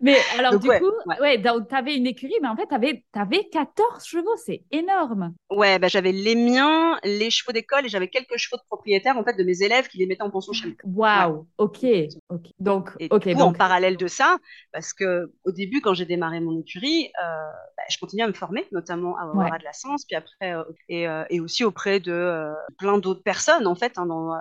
Mais 0.00 0.16
alors, 0.38 0.58
du 0.58 0.68
coup, 0.68 0.92
ouais, 1.20 1.40
tu 1.40 1.74
avais 1.74 1.96
une 1.96 2.06
écurie, 2.06 2.34
mais 2.40 2.48
en 2.48 2.56
fait, 2.56 2.66
tu 2.68 2.74
avais, 2.74 3.04
avais 3.14 3.48
14 3.50 4.04
chevaux, 4.04 4.36
c'est 4.36 4.62
énorme. 4.70 5.34
Ouais, 5.50 5.78
bah, 5.78 5.88
j'avais 5.88 6.12
les 6.12 6.34
miens, 6.34 6.98
les 7.04 7.30
chevaux 7.30 7.52
d'école 7.52 7.86
et 7.86 7.88
j'avais 7.88 8.08
quelques 8.08 8.36
chevaux 8.36 8.56
de 8.56 8.66
propriétaires, 8.66 9.16
en 9.16 9.24
fait, 9.24 9.36
de 9.36 9.44
mes 9.44 9.62
élèves 9.62 9.88
qui 9.88 9.98
les 9.98 10.06
mettaient 10.06 10.22
en 10.22 10.30
pension 10.30 10.52
chez 10.52 10.76
Waouh, 10.84 11.46
ok, 11.58 11.84
ok. 12.28 12.46
Donc, 12.58 12.90
et 13.00 13.08
ok. 13.10 13.28
Du 13.28 13.34
coup, 13.34 13.40
en 13.40 13.52
parallèle 13.52 13.96
de 13.96 14.06
ça, 14.06 14.38
parce 14.72 14.92
que 14.92 15.32
au 15.44 15.52
début, 15.52 15.80
quand 15.80 15.94
j'ai 15.94 16.04
démarré 16.04 16.40
mon 16.40 16.58
écurie, 16.60 17.10
euh, 17.22 17.50
bah, 17.76 17.82
je 17.90 17.98
continuais 17.98 18.24
à 18.24 18.28
me 18.28 18.32
former, 18.32 18.66
notamment 18.72 19.16
à 19.18 19.26
Aurora 19.26 19.58
de 19.58 19.64
la 19.64 19.72
Science, 19.72 20.04
puis 20.04 20.16
après, 20.16 20.54
euh, 20.54 20.62
et, 20.88 21.08
euh, 21.08 21.24
et, 21.30 21.40
aussi 21.40 21.64
auprès 21.64 22.00
de 22.00 22.52
plein 22.78 22.98
d'autres 22.98 23.22
personnes, 23.22 23.66
en 23.66 23.74
fait, 23.74 23.98
hein, 23.98 24.06
dans 24.06 24.34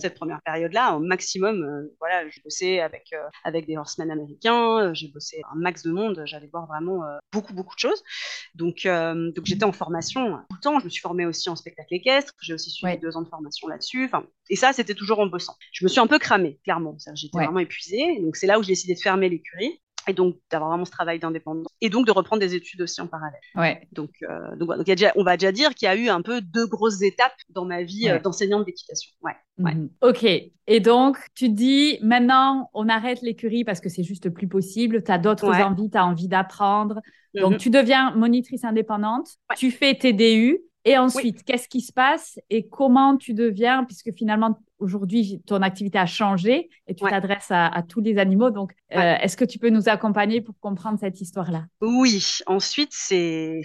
cette 0.00 0.14
première 0.14 0.40
période-là, 0.42 0.96
au 0.96 1.00
maximum, 1.00 1.88
voilà, 2.00 2.28
je 2.28 2.40
bossais 2.42 2.80
avec, 2.80 3.10
avec 3.44 3.66
des 3.66 3.76
horsemen 3.76 4.10
américains, 4.10 4.92
j'ai 5.04 5.12
bossé 5.12 5.42
un 5.52 5.56
max 5.56 5.82
de 5.82 5.92
monde, 5.92 6.22
j'allais 6.26 6.48
voir 6.48 6.66
vraiment 6.66 7.04
euh, 7.04 7.18
beaucoup, 7.32 7.54
beaucoup 7.54 7.74
de 7.74 7.80
choses. 7.80 8.02
Donc, 8.54 8.86
euh, 8.86 9.30
donc 9.32 9.44
j'étais 9.44 9.64
en 9.64 9.72
formation 9.72 10.38
tout 10.48 10.56
le 10.56 10.60
temps. 10.60 10.78
Je 10.80 10.84
me 10.84 10.90
suis 10.90 11.00
formée 11.00 11.26
aussi 11.26 11.48
en 11.48 11.56
spectacle 11.56 11.94
équestre. 11.94 12.32
J'ai 12.40 12.54
aussi 12.54 12.70
suivi 12.70 12.98
deux 12.98 13.16
ans 13.16 13.22
de 13.22 13.28
formation 13.28 13.68
là-dessus. 13.68 14.06
Enfin, 14.06 14.26
et 14.50 14.56
ça, 14.56 14.72
c'était 14.72 14.94
toujours 14.94 15.18
en 15.18 15.26
bossant. 15.26 15.54
Je 15.72 15.84
me 15.84 15.88
suis 15.88 16.00
un 16.00 16.06
peu 16.06 16.18
cramée, 16.18 16.58
clairement. 16.64 16.96
J'étais 17.14 17.38
vraiment 17.38 17.58
épuisée. 17.58 18.20
Donc, 18.20 18.36
c'est 18.36 18.46
là 18.46 18.58
où 18.58 18.62
j'ai 18.62 18.72
décidé 18.72 18.94
de 18.94 19.00
fermer 19.00 19.28
l'écurie 19.28 19.80
et 20.08 20.12
donc 20.12 20.36
d'avoir 20.50 20.70
vraiment 20.70 20.84
ce 20.84 20.90
travail 20.90 21.18
d'indépendance 21.18 21.66
et 21.80 21.90
donc 21.90 22.06
de 22.06 22.12
reprendre 22.12 22.40
des 22.40 22.54
études 22.54 22.82
aussi 22.82 23.00
en 23.00 23.06
parallèle. 23.06 23.40
Ouais. 23.54 23.86
Donc, 23.92 24.10
euh, 24.22 24.56
donc, 24.56 24.76
donc 24.76 24.86
déjà, 24.86 25.12
on 25.16 25.24
va 25.24 25.36
déjà 25.36 25.52
dire 25.52 25.74
qu'il 25.74 25.86
y 25.86 25.88
a 25.88 25.96
eu 25.96 26.08
un 26.08 26.22
peu 26.22 26.40
deux 26.40 26.66
grosses 26.66 27.02
étapes 27.02 27.32
dans 27.50 27.64
ma 27.64 27.82
vie 27.82 28.08
euh, 28.08 28.18
d'enseignante 28.18 28.64
d'équitation. 28.64 29.10
Ouais. 29.22 29.32
ouais. 29.58 29.74
Mhm. 29.74 29.90
Ok. 30.02 30.24
Et 30.66 30.80
donc, 30.80 31.18
tu 31.34 31.48
dis 31.48 31.98
maintenant, 32.02 32.70
on 32.74 32.88
arrête 32.88 33.20
l'écurie 33.22 33.64
parce 33.64 33.80
que 33.80 33.88
c'est 33.88 34.04
juste 34.04 34.30
plus 34.30 34.48
possible. 34.48 35.02
Tu 35.02 35.12
as 35.12 35.18
d'autres 35.18 35.48
envies, 35.48 35.90
tu 35.90 35.98
as 35.98 36.06
envie 36.06 36.28
d'apprendre. 36.28 37.00
Donc, 37.34 37.52
mhm. 37.52 37.58
tu 37.58 37.70
deviens 37.70 38.12
monitrice 38.12 38.64
indépendante. 38.64 39.28
Tu 39.56 39.70
fais 39.70 39.94
tes 39.94 40.12
DU. 40.12 40.60
Et 40.84 40.98
ensuite, 40.98 41.44
qu'est-ce 41.44 41.68
qui 41.68 41.80
se 41.80 41.92
passe 41.92 42.38
et 42.50 42.68
comment 42.68 43.16
tu 43.16 43.32
deviens, 43.32 43.84
puisque 43.84 44.12
finalement, 44.14 44.58
aujourd'hui, 44.78 45.42
ton 45.46 45.62
activité 45.62 45.98
a 45.98 46.06
changé 46.06 46.68
et 46.86 46.94
tu 46.94 47.04
t'adresses 47.04 47.50
à, 47.50 47.82
tous 47.88 48.00
les 48.00 48.18
animaux. 48.18 48.50
Donc, 48.50 48.72
euh, 48.92 49.16
est-ce 49.20 49.36
que 49.36 49.46
tu 49.46 49.58
peux 49.58 49.70
nous 49.70 49.88
accompagner 49.88 50.42
pour 50.42 50.54
comprendre 50.60 50.98
cette 50.98 51.20
histoire-là? 51.20 51.64
Oui. 51.80 52.22
Ensuite, 52.46 52.90
c'est, 52.92 53.62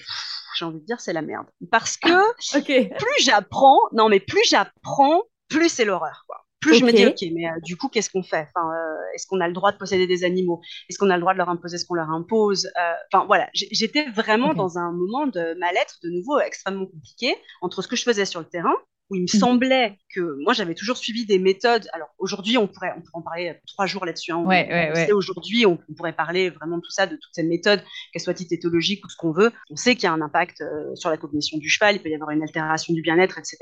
j'ai 0.57 0.65
envie 0.65 0.79
de 0.79 0.85
dire, 0.85 1.01
c'est 1.01 1.13
la 1.13 1.21
merde. 1.21 1.47
Parce 1.69 1.97
que 1.97 2.87
plus 2.97 3.23
j'apprends, 3.23 3.79
non, 3.91 4.07
mais 4.07 4.21
plus 4.21 4.43
j'apprends, 4.49 5.21
plus 5.49 5.69
c'est 5.69 5.85
l'horreur, 5.85 6.23
quoi 6.25 6.45
plus 6.59 6.75
je 6.75 6.85
me 6.85 6.91
dis 6.91 7.05
ok. 7.05 7.31
mais 7.33 7.47
euh, 7.47 7.59
du 7.63 7.77
coup 7.77 7.89
qu'est-ce 7.89 8.09
qu'on 8.09 8.23
fait? 8.23 8.47
Enfin, 8.53 8.69
euh, 8.71 8.95
est-ce 9.13 9.27
qu'on 9.27 9.39
a 9.39 9.47
le 9.47 9.53
droit 9.53 9.71
de 9.71 9.77
posséder 9.77 10.07
des 10.07 10.23
animaux? 10.23 10.61
Est-ce 10.89 10.97
qu'on 10.97 11.09
a 11.09 11.15
le 11.15 11.21
droit 11.21 11.33
de 11.33 11.37
leur 11.37 11.49
imposer 11.49 11.77
ce 11.77 11.85
qu'on 11.85 11.95
leur 11.95 12.09
impose? 12.09 12.65
Euh, 12.65 12.93
enfin 13.11 13.25
voilà 13.25 13.49
j'étais 13.53 14.09
vraiment 14.11 14.53
dans 14.53 14.77
un 14.77 14.91
moment 14.91 15.27
de 15.27 15.57
mal-être 15.59 15.97
de 16.03 16.09
nouveau 16.09 16.39
extrêmement 16.39 16.85
compliqué 16.85 17.35
entre 17.61 17.81
ce 17.81 17.87
que 17.87 17.95
je 17.95 18.03
faisais 18.03 18.25
sur 18.25 18.39
le 18.39 18.47
terrain 18.47 18.75
où 19.09 19.15
il 19.15 19.21
me 19.21 19.25
mmh. 19.25 19.39
semblait 19.39 19.97
que 20.13 20.41
moi 20.43 20.53
j'avais 20.53 20.75
toujours 20.75 20.97
suivi 20.97 21.25
des 21.25 21.39
méthodes. 21.39 21.87
Alors 21.93 22.09
aujourd'hui, 22.17 22.57
on 22.57 22.67
pourrait, 22.67 22.93
on 22.97 23.01
pourrait 23.01 23.19
en 23.19 23.21
parler 23.21 23.55
trois 23.67 23.85
jours 23.85 24.05
là-dessus. 24.05 24.31
Hein. 24.31 24.43
Ouais, 24.45 24.67
ouais, 24.69 24.91
ouais. 24.93 25.11
Aujourd'hui, 25.11 25.65
on, 25.65 25.77
pourrait 25.97 26.13
parler 26.13 26.49
vraiment 26.49 26.77
de 26.77 26.81
tout 26.81 26.91
ça, 26.91 27.07
de 27.07 27.15
toutes 27.15 27.33
ces 27.33 27.43
méthodes, 27.43 27.83
qu'elles 28.11 28.21
soient 28.21 28.33
éthologiques 28.39 29.05
ou 29.05 29.09
ce 29.09 29.15
qu'on 29.15 29.31
veut. 29.31 29.51
On 29.69 29.75
sait 29.75 29.95
qu'il 29.95 30.03
y 30.03 30.07
a 30.07 30.13
un 30.13 30.21
impact 30.21 30.61
euh, 30.61 30.95
sur 30.95 31.09
la 31.09 31.17
cognition 31.17 31.57
du 31.57 31.69
cheval, 31.69 31.95
il 31.95 32.01
peut 32.01 32.09
y 32.09 32.15
avoir 32.15 32.31
une 32.31 32.43
altération 32.43 32.93
du 32.93 33.01
bien-être, 33.01 33.37
etc. 33.37 33.57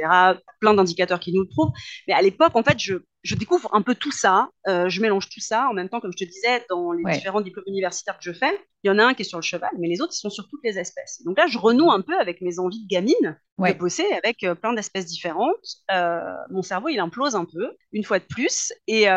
Plein 0.60 0.74
d'indicateurs 0.74 1.20
qui 1.20 1.34
nous 1.34 1.42
le 1.42 1.48
prouvent. 1.48 1.72
Mais 2.08 2.14
à 2.14 2.22
l'époque, 2.22 2.56
en 2.56 2.64
fait, 2.64 2.80
je, 2.80 2.96
je 3.24 3.36
découvre 3.36 3.70
un 3.74 3.82
peu 3.82 3.96
tout 3.96 4.12
ça. 4.12 4.50
Euh, 4.68 4.90
je 4.90 5.02
mélange 5.02 5.30
tout 5.30 5.40
ça 5.40 5.68
en 5.70 5.74
même 5.74 5.90
temps, 5.90 6.00
comme 6.00 6.12
je 6.12 6.24
te 6.24 6.30
disais, 6.30 6.66
dans 6.70 6.92
les 6.92 7.04
différents 7.12 7.42
diplômes 7.42 7.66
universitaires 7.68 8.18
que 8.18 8.24
je 8.24 8.32
fais. 8.32 8.52
Il 8.84 8.88
y 8.88 8.92
en 8.92 9.00
a 9.00 9.06
un 9.06 9.14
qui 9.14 9.24
est 9.24 9.26
sur 9.26 9.40
le 9.40 9.44
cheval, 9.44 9.72
mais 9.80 9.88
les 9.88 10.02
autres, 10.02 10.14
ils 10.16 10.20
sont 10.20 10.30
sur 10.30 10.48
toutes 10.48 10.62
les 10.64 10.78
espèces. 10.78 11.22
Donc 11.26 11.38
là, 11.38 11.48
je 11.48 11.58
renoue 11.58 11.92
un 11.92 12.02
peu 12.02 12.18
avec 12.20 12.42
mes 12.42 12.60
envies 12.60 12.84
de 12.84 12.88
gamine 12.88 13.38
de 13.60 13.74
bosser 13.74 14.06
avec 14.24 14.44
euh, 14.44 14.54
plein 14.54 14.72
d'espèces 14.74 15.08
différentes. 15.08 15.56
Euh, 15.92 16.22
mon 16.52 16.62
cerveau, 16.62 16.90
il 16.90 17.00
implose 17.00 17.36
un 17.36 17.46
peu, 17.46 17.76
une 17.92 18.04
fois 18.04 18.20
de 18.20 18.24
plus. 18.24 18.72
Et, 18.86 19.08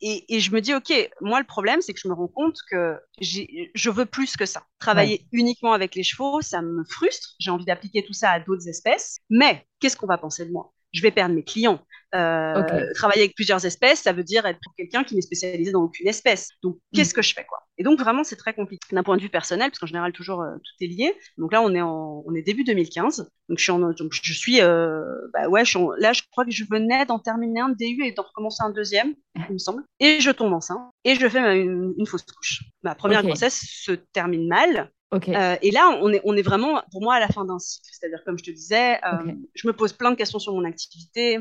et, 0.00 0.34
et, 0.34 0.40
je 0.40 0.52
me 0.52 0.60
dis, 0.60 0.74
OK, 0.74 0.92
moi, 1.20 1.38
le 1.38 1.46
problème, 1.46 1.80
c'est 1.80 1.94
que 1.94 2.00
je 2.02 2.08
me 2.08 2.14
rends 2.14 2.28
compte 2.28 2.56
que 2.70 2.96
je 3.20 3.90
veux 3.90 4.06
plus 4.06 4.36
que 4.36 4.44
ça. 4.44 4.64
Travailler 4.80 5.26
uniquement 5.32 5.72
avec 5.72 5.94
les 5.94 6.02
chevaux, 6.02 6.40
ça 6.42 6.62
me 6.62 6.84
frustre. 6.84 7.36
J'ai 7.38 7.50
envie 7.50 7.64
d'appliquer 7.64 8.04
tout 8.04 8.12
ça 8.12 8.30
à 8.30 8.40
d'autres 8.40 8.68
espèces. 8.68 9.18
Mais 9.30 9.64
qu'est-ce 9.78 9.96
qu'on 9.96 10.06
va 10.06 10.18
penser 10.18 10.44
de 10.44 10.50
moi? 10.50 10.72
Je 10.92 11.02
vais 11.02 11.12
perdre 11.12 11.34
mes 11.34 11.44
clients 11.44 11.80
Euh, 12.14 12.92
travailler 12.94 13.22
avec 13.22 13.36
plusieurs 13.36 13.64
espèces, 13.64 14.00
ça 14.00 14.12
veut 14.12 14.24
dire 14.24 14.44
être 14.44 14.58
quelqu'un 14.76 15.04
qui 15.04 15.14
n'est 15.14 15.22
spécialisé 15.22 15.70
dans 15.70 15.82
aucune 15.82 16.08
espèce. 16.08 16.48
Donc, 16.62 16.76
mm. 16.76 16.96
qu'est-ce 16.96 17.14
que 17.14 17.22
je 17.22 17.34
fais, 17.34 17.44
quoi? 17.44 17.58
Et 17.78 17.84
donc, 17.84 18.00
vraiment, 18.00 18.24
c'est 18.24 18.36
très 18.36 18.52
compliqué 18.52 18.84
d'un 18.92 19.02
point 19.02 19.16
de 19.16 19.22
vue 19.22 19.28
personnel, 19.28 19.70
parce 19.70 19.78
qu'en 19.78 19.86
général, 19.86 20.12
toujours, 20.12 20.42
euh, 20.42 20.54
tout 20.56 20.84
est 20.84 20.88
lié. 20.88 21.14
Donc 21.38 21.52
là, 21.52 21.62
on 21.62 21.72
est, 21.74 21.80
en, 21.80 22.22
on 22.26 22.34
est 22.34 22.42
début 22.42 22.64
2015. 22.64 23.30
Donc, 23.48 23.58
je 23.58 23.62
suis, 23.62 23.72
en, 23.72 23.78
donc, 23.78 24.12
je 24.12 24.32
suis 24.32 24.60
euh, 24.60 25.04
bah 25.32 25.48
ouais, 25.48 25.64
je 25.64 25.70
suis 25.70 25.78
là, 25.98 26.12
je 26.12 26.22
crois 26.30 26.44
que 26.44 26.50
je 26.50 26.64
venais 26.68 27.06
d'en 27.06 27.18
terminer 27.18 27.60
un 27.60 27.70
DU 27.70 28.04
et 28.04 28.12
d'en 28.12 28.24
recommencer 28.24 28.62
un 28.62 28.70
deuxième, 28.70 29.14
il 29.48 29.54
me 29.54 29.58
semble. 29.58 29.84
Et 30.00 30.20
je 30.20 30.30
tombe 30.30 30.52
enceinte. 30.52 30.90
Et 31.04 31.14
je 31.14 31.28
fais 31.28 31.62
une, 31.62 31.94
une 31.96 32.06
fausse 32.06 32.22
couche. 32.22 32.64
Ma 32.82 32.94
première 32.94 33.22
grossesse 33.22 33.60
se 33.64 33.92
termine 33.92 34.48
mal. 34.48 34.90
Euh, 35.12 35.56
et 35.60 35.70
là, 35.70 35.98
on 36.00 36.12
est, 36.12 36.20
on 36.24 36.36
est 36.36 36.42
vraiment, 36.42 36.82
pour 36.92 37.02
moi, 37.02 37.14
à 37.14 37.20
la 37.20 37.28
fin 37.28 37.44
d'un 37.44 37.58
cycle. 37.58 37.88
C'est-à-dire, 37.90 38.22
comme 38.24 38.38
je 38.38 38.44
te 38.44 38.50
disais, 38.50 39.00
euh, 39.04 39.32
je 39.54 39.66
me 39.66 39.72
pose 39.72 39.92
plein 39.92 40.10
de 40.10 40.16
questions 40.16 40.38
sur 40.38 40.52
mon 40.54 40.64
activité. 40.64 41.38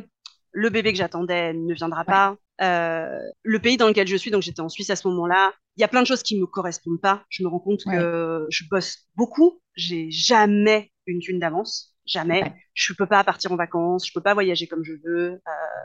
Le 0.51 0.69
bébé 0.69 0.91
que 0.91 0.97
j'attendais 0.97 1.53
ne 1.53 1.73
viendra 1.73 2.03
pas. 2.05 2.37
Euh, 2.61 3.19
le 3.43 3.59
pays 3.59 3.77
dans 3.77 3.87
lequel 3.87 4.07
je 4.07 4.15
suis, 4.15 4.31
donc 4.31 4.41
j'étais 4.41 4.59
en 4.61 4.69
Suisse 4.69 4.89
à 4.89 4.95
ce 4.95 5.07
moment-là, 5.07 5.53
il 5.77 5.81
y 5.81 5.83
a 5.83 5.87
plein 5.87 6.01
de 6.01 6.07
choses 6.07 6.23
qui 6.23 6.39
me 6.39 6.45
correspondent 6.45 6.99
pas. 6.99 7.23
Je 7.29 7.43
me 7.43 7.47
rends 7.47 7.59
compte 7.59 7.83
que 7.85 8.45
je 8.49 8.63
bosse 8.69 9.07
beaucoup. 9.15 9.61
J'ai 9.75 10.11
jamais 10.11 10.91
une 11.05 11.19
thune 11.19 11.39
d'avance. 11.39 11.95
Jamais. 12.09 12.53
Je 12.73 12.93
peux 12.93 13.05
pas 13.05 13.23
partir 13.23 13.51
en 13.51 13.55
vacances, 13.55 14.07
je 14.07 14.13
peux 14.13 14.21
pas 14.21 14.33
voyager 14.33 14.65
comme 14.65 14.83
je 14.83 14.93
veux. 14.93 15.33
Euh, 15.33 15.39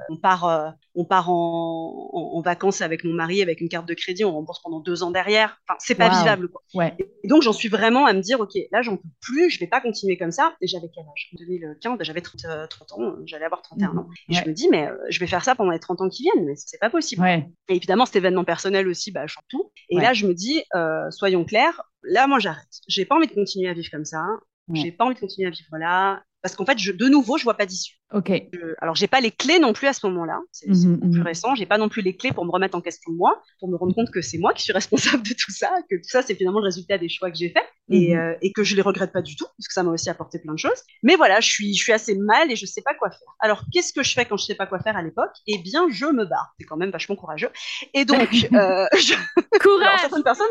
on 0.08 0.16
part, 0.16 0.44
euh, 0.44 0.70
on 0.94 1.04
part 1.04 1.30
en, 1.30 2.10
en, 2.12 2.40
vacances 2.40 2.80
avec 2.80 3.04
mon 3.04 3.12
mari 3.12 3.42
avec 3.42 3.60
une 3.60 3.68
carte 3.68 3.86
de 3.86 3.94
crédit, 3.94 4.24
on 4.24 4.32
rembourse 4.32 4.62
pendant 4.62 4.80
deux 4.80 5.02
ans 5.02 5.10
derrière. 5.10 5.58
Enfin, 5.68 5.76
c'est 5.80 5.94
pas 5.94 6.08
vivable. 6.08 6.48
Quoi. 6.48 6.62
Ouais. 6.72 6.94
Et, 6.98 7.28
donc 7.28 7.42
j'en 7.42 7.52
suis 7.52 7.68
vraiment 7.68 8.06
à 8.06 8.14
me 8.14 8.20
dire, 8.20 8.40
ok, 8.40 8.52
là 8.72 8.80
j'en 8.80 8.96
peux 8.96 9.08
plus, 9.20 9.50
je 9.50 9.60
vais 9.60 9.66
pas 9.66 9.82
continuer 9.82 10.16
comme 10.16 10.30
ça. 10.30 10.54
Et 10.62 10.66
j'avais 10.66 10.88
quel 10.94 11.04
âge? 11.04 11.30
En 11.34 11.36
2015, 11.44 11.98
j'avais 12.00 12.22
30, 12.22 12.40
30, 12.70 12.92
euh, 12.92 12.94
ans, 12.94 13.16
j'allais 13.26 13.44
avoir 13.44 13.60
31 13.60 13.96
ans. 13.98 14.08
Et 14.30 14.34
je 14.34 14.48
me 14.48 14.54
dis, 14.54 14.68
mais 14.70 14.88
je 15.10 15.20
vais 15.20 15.26
faire 15.26 15.44
ça 15.44 15.54
pendant 15.54 15.72
les 15.72 15.80
30 15.80 16.00
ans 16.00 16.08
qui 16.08 16.22
viennent, 16.22 16.46
mais 16.46 16.54
c'est 16.56 16.80
pas 16.80 16.90
possible. 16.90 17.20
Ouais. 17.20 17.46
Et 17.68 17.76
évidemment, 17.76 18.06
cet 18.06 18.16
événement 18.16 18.44
personnel 18.44 18.88
aussi, 18.88 19.10
bah, 19.10 19.26
je 19.26 19.34
tout. 19.48 19.70
Et 19.90 20.00
là, 20.00 20.14
je 20.14 20.26
me 20.26 20.32
dis, 20.32 20.62
soyons 21.10 21.44
clairs, 21.44 21.82
là, 22.02 22.26
moi, 22.26 22.38
j'arrête. 22.38 22.68
J'ai 22.88 23.04
pas 23.04 23.16
envie 23.16 23.26
de 23.26 23.34
continuer 23.34 23.68
à 23.68 23.74
vivre 23.74 23.90
comme 23.90 24.04
ça. 24.04 24.24
J'ai 24.72 24.92
pas 24.92 25.04
envie 25.04 25.14
de 25.14 25.20
continuer 25.20 25.48
à 25.48 25.50
vivre 25.50 25.76
là 25.78 26.24
parce 26.44 26.56
qu'en 26.56 26.66
fait, 26.66 26.78
je, 26.78 26.92
de 26.92 27.06
nouveau, 27.06 27.38
je 27.38 27.44
vois 27.44 27.54
pas 27.54 27.64
d'issue. 27.64 27.94
Ok. 28.12 28.30
Je, 28.52 28.74
alors, 28.82 28.94
j'ai 28.94 29.06
pas 29.06 29.22
les 29.22 29.30
clés 29.30 29.58
non 29.58 29.72
plus 29.72 29.86
à 29.86 29.94
ce 29.94 30.06
moment-là. 30.06 30.40
C'est 30.52 30.68
mmh, 30.68 31.10
plus 31.10 31.20
mmh. 31.20 31.22
récent. 31.22 31.54
J'ai 31.54 31.64
pas 31.64 31.78
non 31.78 31.88
plus 31.88 32.02
les 32.02 32.14
clés 32.14 32.32
pour 32.32 32.44
me 32.44 32.50
remettre 32.50 32.76
en 32.76 32.82
question 32.82 33.12
moi, 33.12 33.42
pour 33.60 33.70
me 33.70 33.76
rendre 33.76 33.94
compte 33.94 34.10
que 34.10 34.20
c'est 34.20 34.36
moi 34.36 34.52
qui 34.52 34.62
suis 34.62 34.74
responsable 34.74 35.22
de 35.22 35.32
tout 35.32 35.50
ça, 35.50 35.70
que 35.88 35.96
tout 35.96 36.08
ça, 36.10 36.20
c'est 36.20 36.34
finalement 36.34 36.58
le 36.58 36.66
résultat 36.66 36.98
des 36.98 37.08
choix 37.08 37.30
que 37.30 37.38
j'ai 37.38 37.48
faits 37.48 37.64
et, 37.88 38.14
mmh. 38.14 38.18
euh, 38.18 38.34
et, 38.42 38.52
que 38.52 38.62
je 38.62 38.76
les 38.76 38.82
regrette 38.82 39.10
pas 39.10 39.22
du 39.22 39.36
tout, 39.36 39.46
parce 39.46 39.68
que 39.68 39.72
ça 39.72 39.82
m'a 39.82 39.90
aussi 39.90 40.10
apporté 40.10 40.38
plein 40.38 40.52
de 40.52 40.58
choses. 40.58 40.82
Mais 41.02 41.16
voilà, 41.16 41.40
je 41.40 41.48
suis, 41.48 41.74
je 41.74 41.82
suis 41.82 41.92
assez 41.92 42.14
mal 42.14 42.52
et 42.52 42.56
je 42.56 42.66
sais 42.66 42.82
pas 42.82 42.92
quoi 42.92 43.08
faire. 43.08 43.34
Alors, 43.40 43.62
qu'est-ce 43.72 43.94
que 43.94 44.02
je 44.02 44.12
fais 44.12 44.26
quand 44.26 44.36
je 44.36 44.44
sais 44.44 44.54
pas 44.54 44.66
quoi 44.66 44.80
faire 44.80 44.98
à 44.98 45.02
l'époque? 45.02 45.32
Eh 45.46 45.56
bien, 45.56 45.86
je 45.90 46.04
me 46.04 46.26
barre. 46.26 46.52
C'est 46.60 46.66
quand 46.66 46.76
même 46.76 46.90
vachement 46.90 47.16
courageux. 47.16 47.50
Et 47.94 48.04
donc, 48.04 48.18
euh, 48.52 48.86
je... 48.92 49.14
courage. 49.60 50.00
certaines 50.00 50.22
personnes, 50.22 50.46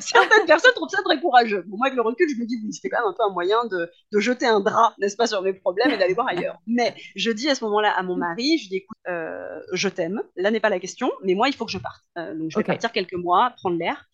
certaines 0.00 0.46
personnes 0.46 0.72
trouvent 0.74 0.90
ça 0.90 1.02
très 1.02 1.18
courageux. 1.18 1.64
Bon, 1.68 1.78
moi, 1.78 1.86
avec 1.86 1.96
le 1.96 2.02
recul, 2.02 2.28
je 2.28 2.38
me 2.38 2.44
dis 2.44 2.58
oui, 2.62 2.70
c'était 2.74 2.90
quand 2.90 3.00
même 3.00 3.08
un 3.08 3.14
peu 3.14 3.22
un 3.22 3.32
moyen 3.32 3.64
de, 3.64 3.90
de 4.12 4.20
jeter 4.20 4.44
un 4.44 4.60
drap, 4.60 4.94
n'est-ce 4.98 5.16
pas, 5.16 5.26
sur 5.26 5.37
mes 5.42 5.52
problèmes 5.52 5.90
et 5.90 5.96
d'aller 5.96 6.14
voir 6.14 6.28
ailleurs. 6.28 6.58
Mais 6.66 6.94
je 7.16 7.30
dis 7.30 7.48
à 7.48 7.54
ce 7.54 7.64
moment-là 7.64 7.90
à 7.90 8.02
mon 8.02 8.16
mari, 8.16 8.58
je 8.58 8.68
dis 8.68 8.76
écoute, 8.76 8.96
euh, 9.08 9.60
je 9.72 9.88
t'aime, 9.88 10.22
là 10.36 10.50
n'est 10.50 10.60
pas 10.60 10.68
la 10.68 10.80
question, 10.80 11.10
mais 11.22 11.34
moi 11.34 11.48
il 11.48 11.54
faut 11.54 11.64
que 11.64 11.70
je 11.70 11.78
parte. 11.78 12.02
Euh, 12.18 12.34
donc 12.34 12.50
je 12.50 12.58
vais 12.58 12.64
partir 12.64 12.92
quelques 12.92 13.14
mois, 13.14 13.52
prendre 13.56 13.78
l'air. 13.78 14.06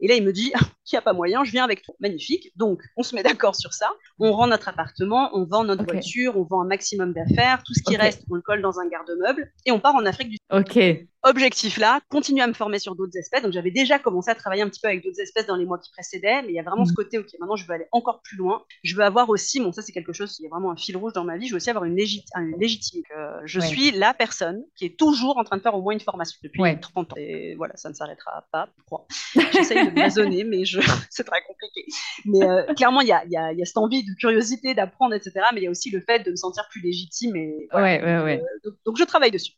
Et 0.00 0.08
là 0.08 0.14
il 0.14 0.24
me 0.24 0.32
dit, 0.32 0.52
qu'il 0.84 0.96
n'y 0.96 0.98
a 0.98 1.02
pas 1.02 1.12
moyen, 1.12 1.44
je 1.44 1.52
viens 1.52 1.64
avec 1.64 1.82
toi. 1.82 1.94
Magnifique. 2.00 2.52
Donc 2.56 2.82
on 2.96 3.02
se 3.02 3.14
met 3.14 3.22
d'accord 3.22 3.56
sur 3.56 3.72
ça. 3.72 3.90
On 4.18 4.32
rend 4.32 4.46
notre 4.46 4.68
appartement, 4.68 5.30
on 5.34 5.44
vend 5.44 5.64
notre 5.64 5.84
voiture, 5.84 6.36
on 6.36 6.44
vend 6.44 6.62
un 6.62 6.66
maximum 6.66 7.12
d'affaires, 7.12 7.62
tout 7.64 7.74
ce 7.74 7.82
qui 7.82 7.96
reste, 7.96 8.24
on 8.30 8.34
le 8.34 8.42
colle 8.42 8.62
dans 8.62 8.78
un 8.80 8.88
garde-meuble 8.88 9.52
et 9.66 9.72
on 9.72 9.80
part 9.80 9.94
en 9.94 10.04
Afrique 10.06 10.30
du 10.30 10.36
Sud. 10.36 10.60
Ok 10.60 11.06
objectif 11.22 11.76
là, 11.76 12.00
continuer 12.08 12.42
à 12.42 12.46
me 12.46 12.52
former 12.52 12.78
sur 12.78 12.94
d'autres 12.94 13.16
espèces. 13.16 13.42
Donc 13.42 13.52
j'avais 13.52 13.70
déjà 13.70 13.98
commencé 13.98 14.30
à 14.30 14.34
travailler 14.34 14.62
un 14.62 14.68
petit 14.68 14.80
peu 14.80 14.88
avec 14.88 15.02
d'autres 15.04 15.20
espèces 15.20 15.46
dans 15.46 15.56
les 15.56 15.66
mois 15.66 15.78
qui 15.78 15.90
précédaient, 15.90 16.42
mais 16.42 16.48
il 16.48 16.54
y 16.54 16.58
a 16.58 16.62
vraiment 16.62 16.84
ce 16.84 16.92
mm. 16.92 16.94
côté, 16.94 17.18
ok, 17.18 17.28
maintenant 17.38 17.56
je 17.56 17.66
veux 17.66 17.74
aller 17.74 17.86
encore 17.92 18.22
plus 18.22 18.36
loin. 18.36 18.62
Je 18.82 18.96
veux 18.96 19.02
avoir 19.02 19.28
aussi, 19.28 19.60
bon 19.60 19.72
ça 19.72 19.82
c'est 19.82 19.92
quelque 19.92 20.12
chose 20.12 20.34
qui 20.34 20.44
est 20.44 20.48
vraiment 20.48 20.70
un 20.70 20.76
fil 20.76 20.96
rouge 20.96 21.12
dans 21.12 21.24
ma 21.24 21.36
vie, 21.36 21.46
je 21.46 21.52
veux 21.52 21.56
aussi 21.56 21.70
avoir 21.70 21.84
une, 21.84 21.96
légitimité. 21.96 23.12
Euh, 23.16 23.40
je 23.44 23.60
suis 23.60 23.90
la 23.92 24.14
personne 24.14 24.62
qui 24.76 24.86
est 24.86 24.98
toujours 24.98 25.36
en 25.38 25.44
train 25.44 25.56
de 25.56 25.62
faire 25.62 25.74
au 25.74 25.82
moins 25.82 25.92
une 25.92 26.00
formation 26.00 26.38
depuis 26.42 26.62
30 26.80 27.12
ans. 27.12 27.16
Et 27.16 27.54
voilà, 27.56 27.76
ça 27.76 27.88
ne 27.88 27.94
s'arrêtera 27.94 28.44
pas, 28.50 28.68
je 28.78 28.84
crois. 28.84 29.06
J'essaye 29.52 29.90
de 29.90 30.00
raisonner, 30.00 30.44
mais 30.44 30.64
je... 30.64 30.80
c'est 31.10 31.24
très 31.24 31.42
compliqué. 31.42 31.84
Mais 32.24 32.42
euh, 32.42 32.74
clairement, 32.74 33.00
il 33.00 33.08
y 33.08 33.12
a, 33.12 33.24
y, 33.26 33.36
a, 33.36 33.52
y 33.52 33.62
a, 33.62 33.64
cette 33.64 33.76
envie 33.76 34.04
de 34.04 34.14
curiosité, 34.18 34.74
d'apprendre, 34.74 35.14
etc. 35.14 35.32
Mais 35.52 35.60
il 35.60 35.64
y 35.64 35.66
a 35.66 35.70
aussi 35.70 35.90
le 35.90 36.00
fait 36.00 36.20
de 36.20 36.30
me 36.30 36.36
sentir 36.36 36.66
plus 36.70 36.80
légitime. 36.80 37.36
Et, 37.36 37.68
ouais. 37.74 38.02
Euh, 38.02 38.38
donc, 38.84 38.96
je 38.96 39.04
travaille 39.04 39.30
dessus. 39.30 39.52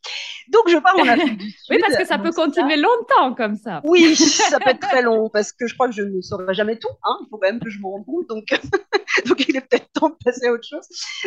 Donc 0.49 0.63
je 0.67 0.77
pars 0.77 0.97
en 0.97 1.07
Afrique 1.07 1.52
oui, 1.69 1.77
parce 1.79 1.97
que 1.97 2.05
ça 2.05 2.17
peut 2.17 2.31
continuer 2.31 2.77
longtemps 2.77 3.33
comme 3.35 3.55
ça. 3.55 3.81
Oui, 3.83 4.15
ça 4.15 4.59
peut 4.59 4.71
être 4.71 4.79
très 4.79 5.01
long 5.01 5.29
parce 5.29 5.51
que 5.51 5.67
je 5.67 5.73
crois 5.73 5.87
que 5.87 5.93
je 5.93 6.03
ne 6.03 6.21
saurai 6.21 6.53
jamais 6.53 6.77
tout. 6.77 6.89
Hein. 7.03 7.17
Il 7.21 7.27
faut 7.29 7.37
quand 7.37 7.47
même 7.47 7.59
que 7.59 7.69
je 7.69 7.79
me 7.79 7.85
rende 7.85 8.05
compte. 8.05 8.27
Donc, 8.27 8.45
donc 9.27 9.47
il 9.47 9.55
est 9.55 9.61
peut-être 9.61 9.91
temps 9.93 10.09
de 10.09 10.15
passer 10.23 10.47
à 10.47 10.51
autre 10.51 10.67
chose. 10.67 10.85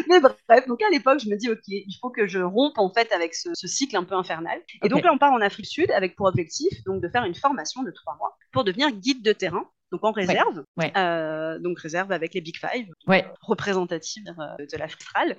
Mais 0.08 0.20
bref, 0.20 0.66
donc 0.66 0.82
à 0.82 0.90
l'époque, 0.90 1.20
je 1.20 1.28
me 1.28 1.36
dis, 1.36 1.50
OK, 1.50 1.62
il 1.68 1.98
faut 2.00 2.10
que 2.10 2.26
je 2.26 2.38
rompe 2.38 2.78
en 2.78 2.92
fait 2.92 3.10
avec 3.12 3.34
ce, 3.34 3.50
cycle 3.66 3.96
un 3.96 4.04
peu 4.04 4.14
infernal. 4.14 4.58
Et 4.82 4.88
donc 4.88 5.02
là, 5.04 5.12
on 5.12 5.18
part 5.18 5.32
en 5.32 5.40
Afrique 5.40 5.66
du 5.66 5.70
Sud 5.70 5.90
avec 5.90 6.16
pour 6.16 6.26
objectif 6.26 6.82
donc, 6.84 7.02
de 7.02 7.08
faire 7.08 7.24
une 7.24 7.34
formation 7.34 7.82
de 7.82 7.90
trois 7.90 8.16
mois 8.16 8.36
pour 8.52 8.64
devenir 8.64 8.90
guide 8.90 9.22
de 9.22 9.32
terrain 9.32 9.68
donc 9.92 10.04
en 10.04 10.12
réserve, 10.12 10.64
euh, 10.96 11.58
donc 11.58 11.78
réserve 11.78 12.12
avec 12.12 12.34
les 12.34 12.40
Big 12.40 12.56
Five, 12.56 12.86
représentatives 13.40 14.24
euh, 14.38 14.66
de 14.66 14.76
l'Afrique 14.76 15.00
australe. 15.00 15.36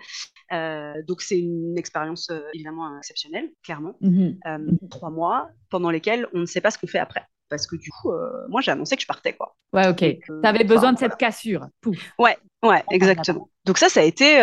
Euh, 0.53 0.93
donc 1.07 1.21
c'est 1.21 1.39
une 1.39 1.77
expérience 1.77 2.31
évidemment 2.53 2.97
exceptionnelle, 2.97 3.49
clairement. 3.63 3.95
Mhm. 4.01 4.37
Mhm. 4.45 4.89
Trois 4.89 5.09
mois 5.09 5.49
pendant 5.69 5.89
lesquels 5.89 6.27
on 6.33 6.39
ne 6.39 6.45
sait 6.45 6.61
pas 6.61 6.71
ce 6.71 6.77
qu'on 6.77 6.87
fait 6.87 6.99
après. 6.99 7.23
Parce 7.49 7.65
que 7.65 7.77
du 7.77 7.89
coup, 7.91 8.11
moi 8.49 8.61
j'ai 8.61 8.71
annoncé 8.71 8.95
que 8.95 9.01
je 9.01 9.07
partais 9.07 9.33
quoi. 9.33 9.55
Ouais, 9.73 9.87
ok. 9.87 9.99
tu 9.99 10.31
avais 10.43 10.63
besoin 10.63 10.93
de 10.93 10.97
cette 10.97 11.15
cassure. 11.15 11.67
Pouf. 11.81 11.97
Ouais, 12.19 12.37
ouais, 12.63 12.83
exactement. 12.91 13.49
Donc 13.67 13.77
ça, 13.77 13.89
ça 13.89 13.99
a 13.99 14.03
été 14.03 14.41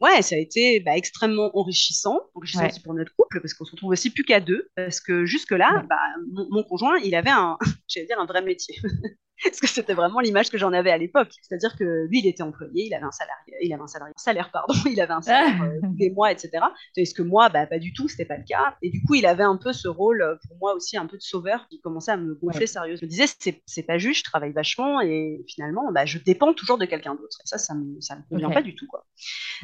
ouais, 0.00 0.22
ça 0.22 0.34
a 0.34 0.38
été 0.38 0.80
bah, 0.80 0.96
extrêmement 0.96 1.50
enrichissant, 1.56 2.20
enrichissant 2.34 2.66
aussi 2.66 2.80
pour 2.80 2.94
notre 2.94 3.14
couple, 3.14 3.40
parce 3.40 3.54
qu'on 3.54 3.64
se 3.64 3.72
retrouve 3.72 3.90
aussi 3.90 4.10
plus 4.10 4.24
qu'à 4.24 4.40
deux, 4.40 4.70
parce 4.74 5.00
que 5.00 5.24
jusque-là, 5.24 5.84
bah, 5.88 6.00
mon, 6.32 6.46
mon, 6.50 6.62
conjoint, 6.64 6.98
il 6.98 7.14
avait 7.14 7.30
un, 7.30 7.58
j'allais 7.88 8.06
dire, 8.06 8.18
un 8.18 8.26
vrai 8.26 8.42
métier. 8.42 8.76
Parce 9.42 9.60
que 9.60 9.66
c'était 9.66 9.94
vraiment 9.94 10.20
l'image 10.20 10.50
que 10.50 10.58
j'en 10.58 10.72
avais 10.72 10.90
à 10.90 10.98
l'époque. 10.98 11.32
C'est-à-dire 11.40 11.74
que 11.76 12.06
lui, 12.08 12.20
il 12.20 12.26
était 12.26 12.42
employé, 12.42 12.86
il 12.86 12.94
avait 12.94 13.04
un 13.04 13.10
salaire, 13.10 13.36
il 13.62 13.72
avait 13.72 13.82
un 13.82 13.86
salaire, 13.86 14.12
salaire 14.16 14.50
pardon, 14.52 14.74
il 14.86 15.00
avait 15.00 15.12
un 15.12 15.22
salaire 15.22 15.62
euh, 15.62 15.80
tous 15.82 15.96
les 15.98 16.10
mois, 16.10 16.30
etc. 16.30 16.50
Tandis 16.94 17.14
que 17.14 17.22
moi, 17.22 17.48
bah, 17.48 17.66
pas 17.66 17.78
du 17.78 17.92
tout, 17.92 18.08
c'était 18.08 18.26
pas 18.26 18.36
le 18.36 18.44
cas. 18.44 18.76
Et 18.82 18.90
du 18.90 19.02
coup, 19.02 19.14
il 19.14 19.26
avait 19.26 19.44
un 19.44 19.56
peu 19.56 19.72
ce 19.72 19.88
rôle, 19.88 20.22
euh, 20.22 20.34
pour 20.46 20.58
moi 20.58 20.74
aussi, 20.74 20.96
un 20.96 21.06
peu 21.06 21.16
de 21.16 21.22
sauveur, 21.22 21.66
qui 21.68 21.80
commençait 21.80 22.12
à 22.12 22.16
me 22.16 22.34
gonfler 22.34 22.66
sérieusement. 22.66 23.00
Je 23.00 23.06
me 23.06 23.10
disais, 23.10 23.24
c'est 23.66 23.82
pas 23.82 23.98
juste, 23.98 24.26
je 24.26 24.30
travaille 24.30 24.52
vachement, 24.52 25.00
et 25.00 25.42
finalement, 25.48 25.90
bah, 25.92 26.04
je 26.04 26.18
dépends 26.18 26.52
toujours 26.52 26.76
de 26.76 26.84
quelqu'un 26.84 27.14
d'autre. 27.14 27.38
Et 27.42 27.46
ça, 27.46 27.56
ça 27.56 27.74
me, 27.74 27.99
ça 28.00 28.16
me 28.16 28.22
convient 28.28 28.50
pas 28.50 28.62
du 28.62 28.74
tout, 28.74 28.86
quoi. 28.86 29.04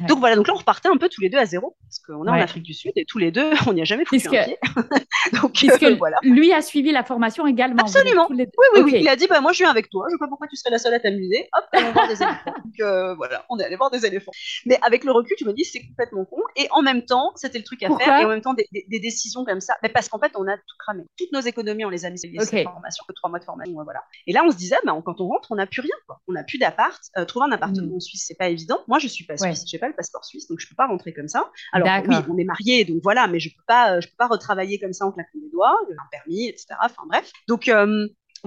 Donc 0.07 0.19
voilà, 0.19 0.35
donc 0.35 0.47
là, 0.47 0.53
on 0.53 0.57
repartait 0.57 0.89
un 0.89 0.97
peu 0.97 1.09
tous 1.09 1.21
les 1.21 1.29
deux 1.29 1.37
à 1.37 1.45
zéro, 1.45 1.75
parce 1.81 1.99
qu'on 1.99 2.27
est 2.27 2.29
en 2.29 2.33
Afrique 2.33 2.63
du 2.63 2.73
Sud, 2.73 2.91
et 2.95 3.05
tous 3.05 3.17
les 3.17 3.31
deux, 3.31 3.51
on 3.67 3.73
n'y 3.73 3.81
a 3.81 3.85
jamais 3.85 4.05
foutu 4.05 4.27
un 4.27 4.43
pied. 4.43 4.57
donc, 5.41 5.63
euh, 5.83 5.95
voilà. 5.95 6.17
lui 6.21 6.53
a 6.53 6.61
suivi 6.61 6.91
la 6.91 7.03
formation 7.03 7.47
également. 7.47 7.83
Absolument. 7.83 8.27
Oui, 8.29 8.45
oui, 8.75 8.81
oui. 8.83 8.97
Il 9.01 9.09
a 9.09 9.15
dit, 9.15 9.27
bah, 9.27 9.41
moi, 9.41 9.53
je 9.53 9.59
viens 9.59 9.69
avec 9.69 9.89
toi, 9.89 10.05
je 10.09 10.15
sais 10.15 10.19
pas 10.19 10.27
pourquoi 10.27 10.47
tu 10.47 10.55
serais 10.55 10.71
la 10.71 10.79
seule 10.79 10.93
à 10.93 10.99
t'amuser. 10.99 11.47
Hop, 11.53 11.65
allons 11.71 11.91
voir 11.91 12.07
des 12.07 12.21
éléphants. 12.21 12.53
Donc 12.63 12.79
euh, 12.81 13.15
voilà, 13.15 13.45
on 13.49 13.59
est 13.59 13.63
allé 13.63 13.75
voir 13.75 13.89
des 13.89 14.05
éléphants. 14.05 14.31
Mais 14.65 14.79
avec 14.85 15.03
le 15.03 15.11
recul, 15.11 15.35
tu 15.37 15.45
me 15.45 15.53
dis, 15.53 15.65
c'est 15.65 15.85
complètement 15.85 16.25
con. 16.25 16.41
Et 16.55 16.67
en 16.71 16.81
même 16.81 17.03
temps, 17.03 17.31
c'était 17.35 17.57
le 17.57 17.63
truc 17.63 17.83
à 17.83 17.95
faire. 17.97 18.19
Et 18.21 18.25
en 18.25 18.29
même 18.29 18.41
temps, 18.41 18.53
des, 18.53 18.99
décisions 18.99 19.45
comme 19.45 19.61
ça. 19.61 19.75
Mais 19.83 19.89
parce 19.89 20.09
qu'en 20.09 20.19
fait, 20.19 20.31
on 20.35 20.47
a 20.47 20.57
tout 20.57 20.75
cramé. 20.79 21.03
Toutes 21.17 21.31
nos 21.31 21.39
économies, 21.39 21.85
on 21.85 21.89
les 21.89 22.05
a 22.05 22.09
mises 22.09 22.21
sur 22.21 22.41
okay. 22.41 22.63
formation, 22.63 23.03
que 23.07 23.13
trois 23.13 23.29
mois 23.29 23.39
de 23.39 23.45
formation. 23.45 23.83
Voilà. 23.83 24.03
Et 24.25 24.33
là, 24.33 24.43
on 24.45 24.51
se 24.51 24.57
disait, 24.57 24.77
bah, 24.85 24.93
quand 25.05 25.21
on 25.21 25.27
rentre, 25.27 25.51
on 25.51 25.55
n'a 25.55 25.67
plus 25.67 25.81
rien. 25.81 25.95
Quoi. 26.05 26.19
On 26.27 26.33
n'a 26.33 26.43
plus 26.43 26.57
d'appart. 26.57 27.01
Euh, 27.17 27.25
trouver 27.25 27.45
un 27.49 27.51
appartement 27.51 27.93
mm. 27.93 27.95
en 27.95 27.99
Suisse, 27.99 28.26
c'est 28.27 28.35
pas 28.35 28.49
évident. 28.49 28.79
Moi, 28.87 28.99
je 28.99 29.07
suis 29.07 29.25
pas 29.25 29.37
suisse. 29.37 29.63
J'ai 29.67 29.79
pas 29.79 29.87
le 29.87 29.95
passeport 29.95 30.25
suisse, 30.25 30.47
donc 30.47 30.59
je 30.59 30.67
peux 30.67 30.75
pas 30.75 30.87
rentrer 30.87 31.13
comme 31.13 31.27
ça. 31.27 31.49
Alors 31.71 31.87
oui, 32.07 32.15
on 32.29 32.37
est 32.37 32.43
mariés, 32.43 32.85
donc 32.85 32.99
voilà, 33.03 33.27
mais 33.27 33.39
je 33.39 33.49
peux 33.49 33.63
pas, 33.65 33.95
euh, 33.95 34.01
je 34.01 34.07
peux 34.07 34.15
pas 34.17 34.27
retravailler 34.27 34.79
comme 34.79 34.93
ça 34.93 35.05
en 35.05 35.11
claquant 35.11 35.39
des 35.39 35.49
doigts, 35.49 35.77
un 35.89 36.09
permis, 36.11 36.47
etc. 36.47 36.67
Enfin 36.81 37.03
bref. 37.07 37.31
Donc 37.47 37.69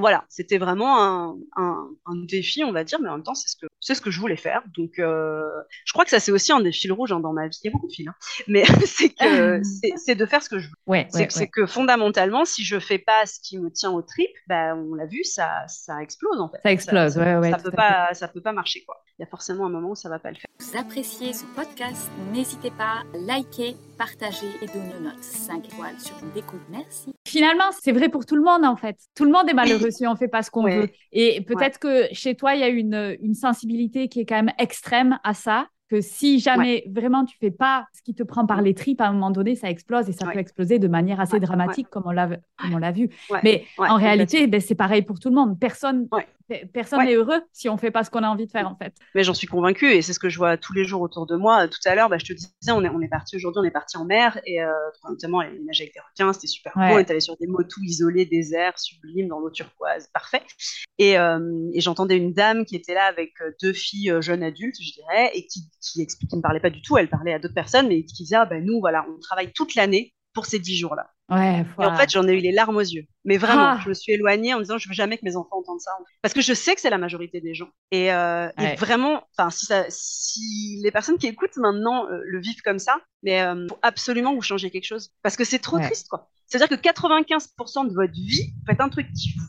voilà, 0.00 0.24
c'était 0.28 0.58
vraiment 0.58 1.38
un, 1.56 1.86
défi, 2.24 2.64
on 2.64 2.72
va 2.72 2.84
dire, 2.84 3.00
mais 3.00 3.08
en 3.08 3.14
même 3.14 3.22
temps, 3.22 3.34
c'est 3.34 3.48
ce 3.48 3.56
que 3.56 3.66
c'est 3.80 3.94
ce 3.94 4.02
que 4.02 4.10
je 4.10 4.20
voulais 4.20 4.36
faire. 4.36 4.62
Donc, 4.76 4.98
euh, 4.98 5.42
je 5.84 5.92
crois 5.92 6.04
que 6.04 6.10
ça 6.10 6.20
c'est 6.20 6.32
aussi 6.32 6.52
un 6.52 6.60
des 6.60 6.72
fils 6.72 6.90
rouges 6.90 7.12
hein, 7.12 7.20
dans 7.20 7.32
ma 7.32 7.48
vie. 7.48 7.58
Il 7.62 7.68
y 7.68 7.70
a 7.70 7.72
beaucoup 7.72 7.88
de 7.88 7.92
fils, 7.92 8.08
hein. 8.08 8.14
mais 8.46 8.64
c'est 8.86 9.10
que 9.10 9.62
c'est 9.96 10.14
de 10.14 10.26
faire 10.26 10.42
ce 10.42 10.48
que 10.48 10.58
je 10.58 10.68
veux. 10.68 10.74
Ouais, 10.86 11.08
c'est 11.10 11.48
que 11.48 11.66
fondamentalement, 11.66 12.44
si 12.44 12.64
je 12.64 12.78
fais 12.78 12.98
pas 12.98 13.26
ce 13.26 13.40
qui 13.40 13.58
me 13.58 13.70
tient 13.70 13.90
au 13.90 14.02
trip, 14.02 14.30
bah, 14.46 14.74
on 14.74 14.94
l'a 14.94 15.06
vu, 15.06 15.24
ça 15.24 15.64
ça 15.68 16.02
explose 16.02 16.40
en 16.40 16.48
fait. 16.48 16.58
Ça 16.62 16.72
explose, 16.72 17.14
ça, 17.14 17.40
ouais, 17.40 17.50
ça 17.50 17.58
peut 17.58 17.70
pas, 17.70 18.12
ça 18.12 18.28
peut 18.28 18.42
pas 18.42 18.52
marcher 18.52 18.84
quoi. 18.84 19.02
Il 19.18 19.22
y 19.22 19.24
a 19.24 19.28
forcément 19.28 19.66
un 19.66 19.70
moment 19.70 19.90
où 19.90 19.94
ça 19.94 20.08
va 20.08 20.18
pas 20.18 20.30
le 20.30 20.36
faire. 20.36 20.50
Vous 20.58 20.76
appréciez 20.76 21.32
ce 21.32 21.44
podcast, 21.54 22.10
n'hésitez 22.32 22.70
pas 22.70 23.02
à 23.02 23.18
liker, 23.18 23.76
partager 24.00 24.46
et 24.62 24.66
donner 24.66 24.94
une 24.96 25.04
note 25.04 25.22
5 25.22 25.66
étoiles 25.66 26.00
sur 26.00 26.16
une 26.22 26.30
découverte. 26.30 26.66
Merci. 26.70 27.12
Finalement, 27.28 27.64
c'est 27.82 27.92
vrai 27.92 28.08
pour 28.08 28.24
tout 28.24 28.34
le 28.34 28.42
monde 28.42 28.64
en 28.64 28.74
fait. 28.74 28.96
Tout 29.14 29.26
le 29.26 29.30
monde 29.30 29.46
est 29.46 29.52
malheureux 29.52 29.90
si 29.90 30.06
on 30.06 30.16
fait 30.16 30.26
pas 30.26 30.42
ce 30.42 30.50
qu'on 30.50 30.64
veut. 30.64 30.88
Et 31.12 31.42
peut-être 31.42 31.78
que 31.78 32.06
chez 32.12 32.34
toi, 32.34 32.54
il 32.54 32.62
y 32.62 32.64
a 32.64 32.68
une, 32.68 33.18
une 33.20 33.34
sensibilité 33.34 34.08
qui 34.08 34.20
est 34.20 34.24
quand 34.24 34.36
même 34.36 34.54
extrême 34.58 35.18
à 35.22 35.34
ça 35.34 35.66
que 35.90 36.00
si 36.00 36.38
jamais 36.38 36.84
vraiment 36.88 37.26
tu 37.26 37.36
fais 37.36 37.50
pas 37.50 37.84
ce 37.92 38.00
qui 38.00 38.14
te 38.14 38.22
prend 38.22 38.46
par 38.46 38.62
les 38.62 38.72
tripes, 38.72 39.02
à 39.02 39.08
un 39.08 39.12
moment 39.12 39.32
donné, 39.32 39.54
ça 39.54 39.68
explose 39.68 40.08
et 40.08 40.12
ça 40.12 40.26
peut 40.26 40.38
exploser 40.38 40.78
de 40.78 40.88
manière 40.88 41.20
assez 41.20 41.38
dramatique, 41.38 41.88
comme 41.90 42.04
on 42.06 42.12
l'a 42.12 42.28
comme 42.56 42.74
on 42.74 42.78
l'a 42.78 42.92
vu. 42.92 43.10
Mais 43.42 43.64
en 43.76 43.96
réalité, 43.96 44.46
ben, 44.46 44.62
c'est 44.62 44.76
pareil 44.76 45.02
pour 45.02 45.18
tout 45.18 45.28
le 45.28 45.34
monde. 45.34 45.58
Personne 45.60 46.08
personne 46.72 47.04
n'est 47.04 47.14
heureux 47.14 47.40
si 47.52 47.68
on 47.68 47.76
fait 47.76 47.90
pas 47.90 48.04
ce 48.04 48.10
qu'on 48.10 48.22
a 48.22 48.28
envie 48.28 48.46
de 48.46 48.50
faire 48.50 48.68
en 48.68 48.76
fait. 48.76 48.94
Mais 49.14 49.24
j'en 49.24 49.34
suis 49.34 49.46
convaincue 49.46 49.90
et 49.92 50.02
c'est 50.02 50.12
ce 50.12 50.18
que 50.18 50.28
je 50.28 50.38
vois 50.38 50.56
tous 50.56 50.72
les 50.72 50.84
jours 50.84 51.00
autour 51.00 51.26
de 51.26 51.36
moi. 51.36 51.68
Tout 51.68 51.78
à 51.84 51.94
l'heure, 51.94 52.08
bah, 52.08 52.18
je 52.18 52.26
te 52.26 52.32
disais, 52.32 52.50
on 52.68 52.84
est, 52.84 52.88
on 52.88 53.00
est 53.00 53.08
parti 53.08 53.36
aujourd'hui, 53.36 53.60
on 53.62 53.64
est 53.64 53.70
parti 53.70 53.96
en 53.96 54.04
mer 54.04 54.40
et 54.44 54.62
euh, 54.62 54.72
notamment 55.08 55.42
les 55.42 55.58
nager 55.60 55.84
avec 55.84 55.94
des 55.94 56.00
requins, 56.00 56.32
c'était 56.32 56.46
super 56.46 56.72
beau. 56.74 56.80
On 56.82 56.98
est 56.98 57.10
allé 57.10 57.20
sur 57.20 57.36
des 57.36 57.46
motos 57.46 57.80
isolés, 57.82 58.26
déserts, 58.26 58.78
sublimes, 58.78 59.28
dans 59.28 59.40
l'eau 59.40 59.50
turquoise, 59.50 60.08
parfait. 60.12 60.42
Et, 60.98 61.18
euh, 61.18 61.40
et 61.72 61.80
j'entendais 61.80 62.16
une 62.16 62.32
dame 62.32 62.64
qui 62.64 62.76
était 62.76 62.94
là 62.94 63.04
avec 63.04 63.32
euh, 63.40 63.52
deux 63.62 63.72
filles 63.72 64.14
jeunes 64.20 64.42
adultes, 64.42 64.76
je 64.80 64.92
dirais, 64.92 65.30
et 65.34 65.46
qui, 65.46 65.60
qui, 65.80 66.06
qui 66.06 66.36
ne 66.36 66.42
parlait 66.42 66.60
pas 66.60 66.70
du 66.70 66.82
tout, 66.82 66.98
elle 66.98 67.08
parlait 67.08 67.32
à 67.32 67.38
d'autres 67.38 67.54
personnes, 67.54 67.88
mais 67.88 68.04
qui 68.04 68.22
disait, 68.22 68.36
ah, 68.36 68.46
ben 68.46 68.64
nous, 68.64 68.80
voilà, 68.80 69.06
on 69.08 69.18
travaille 69.20 69.52
toute 69.52 69.74
l'année 69.74 70.14
pour 70.32 70.46
ces 70.46 70.58
dix 70.58 70.76
jours-là. 70.76 71.10
Ouais, 71.30 71.64
Et 71.80 71.84
en 71.84 71.96
fait, 71.96 72.10
j'en 72.10 72.26
ai 72.26 72.32
eu 72.32 72.40
les 72.40 72.50
larmes 72.50 72.76
aux 72.76 72.80
yeux. 72.80 73.06
Mais 73.24 73.36
vraiment, 73.36 73.74
ah. 73.74 73.80
je 73.84 73.88
me 73.88 73.94
suis 73.94 74.12
éloignée 74.12 74.52
en 74.52 74.58
me 74.58 74.64
disant, 74.64 74.78
je 74.78 74.88
veux 74.88 74.94
jamais 74.94 75.16
que 75.16 75.24
mes 75.24 75.36
enfants 75.36 75.58
entendent 75.58 75.80
ça. 75.80 75.92
Parce 76.22 76.34
que 76.34 76.40
je 76.40 76.52
sais 76.52 76.74
que 76.74 76.80
c'est 76.80 76.90
la 76.90 76.98
majorité 76.98 77.40
des 77.40 77.54
gens. 77.54 77.68
Et, 77.92 78.12
euh, 78.12 78.48
vraiment, 78.78 79.22
enfin, 79.38 79.50
si, 79.50 79.66
si 79.88 80.80
les 80.82 80.90
personnes 80.90 81.18
qui 81.18 81.28
écoutent 81.28 81.56
maintenant 81.56 82.06
euh, 82.06 82.20
le 82.24 82.40
vivent 82.40 82.62
comme 82.62 82.80
ça, 82.80 82.96
mais 83.22 83.42
euh, 83.42 83.66
faut 83.68 83.78
absolument 83.82 84.34
vous 84.34 84.42
changer 84.42 84.70
quelque 84.70 84.86
chose. 84.86 85.12
Parce 85.22 85.36
que 85.36 85.44
c'est 85.44 85.60
trop 85.60 85.78
triste, 85.78 86.08
quoi. 86.08 86.28
C'est-à-dire 86.46 86.68
que 86.68 86.82
95% 86.82 87.88
de 87.88 87.94
votre 87.94 88.12
vie, 88.12 88.52
faites 88.66 88.80
un 88.80 88.88
truc 88.88 89.06
qui 89.12 89.32
vous 89.38 89.46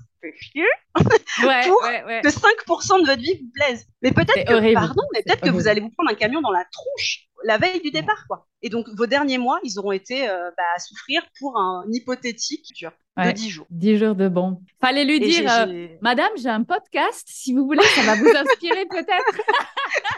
ouais, 1.45 1.67
pour 1.67 1.81
que 1.81 2.27
5% 2.27 3.01
de 3.01 3.07
votre 3.07 3.21
vie 3.21 3.39
vous 3.41 3.51
plaise. 3.53 3.87
Mais 4.01 4.11
peut-être 4.11 4.45
que, 4.45 4.73
pardon, 4.73 5.03
mais 5.13 5.23
peut-être 5.23 5.41
que 5.41 5.49
vous 5.49 5.67
allez 5.67 5.81
vous 5.81 5.89
prendre 5.89 6.11
un 6.11 6.15
camion 6.15 6.41
dans 6.41 6.51
la 6.51 6.65
tronche 6.71 7.27
la 7.43 7.57
veille 7.57 7.81
du 7.81 7.91
départ, 7.91 8.25
quoi. 8.27 8.47
Et 8.61 8.69
donc, 8.69 8.87
vos 8.95 9.05
derniers 9.05 9.37
mois, 9.37 9.59
ils 9.63 9.79
auront 9.79 9.91
été 9.91 10.29
euh, 10.29 10.51
bah, 10.57 10.63
à 10.75 10.79
souffrir 10.79 11.21
pour 11.39 11.57
un 11.57 11.85
hypothétique 11.91 12.85
de 13.17 13.31
10 13.31 13.49
jours. 13.49 13.65
10 13.69 13.97
jours 13.97 14.15
de 14.15 14.27
bon. 14.27 14.61
Fallait 14.79 15.05
lui 15.05 15.19
dire, 15.19 15.51
euh, 15.51 15.87
Madame, 16.01 16.31
j'ai 16.37 16.49
un 16.49 16.63
podcast, 16.63 17.27
si 17.27 17.53
vous 17.53 17.65
voulez, 17.65 17.83
ça 17.95 18.01
va 18.03 18.15
vous 18.15 18.29
inspirer 18.29 18.85
peut-être. 18.85 19.41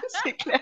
c'est 0.23 0.33
clair. 0.33 0.61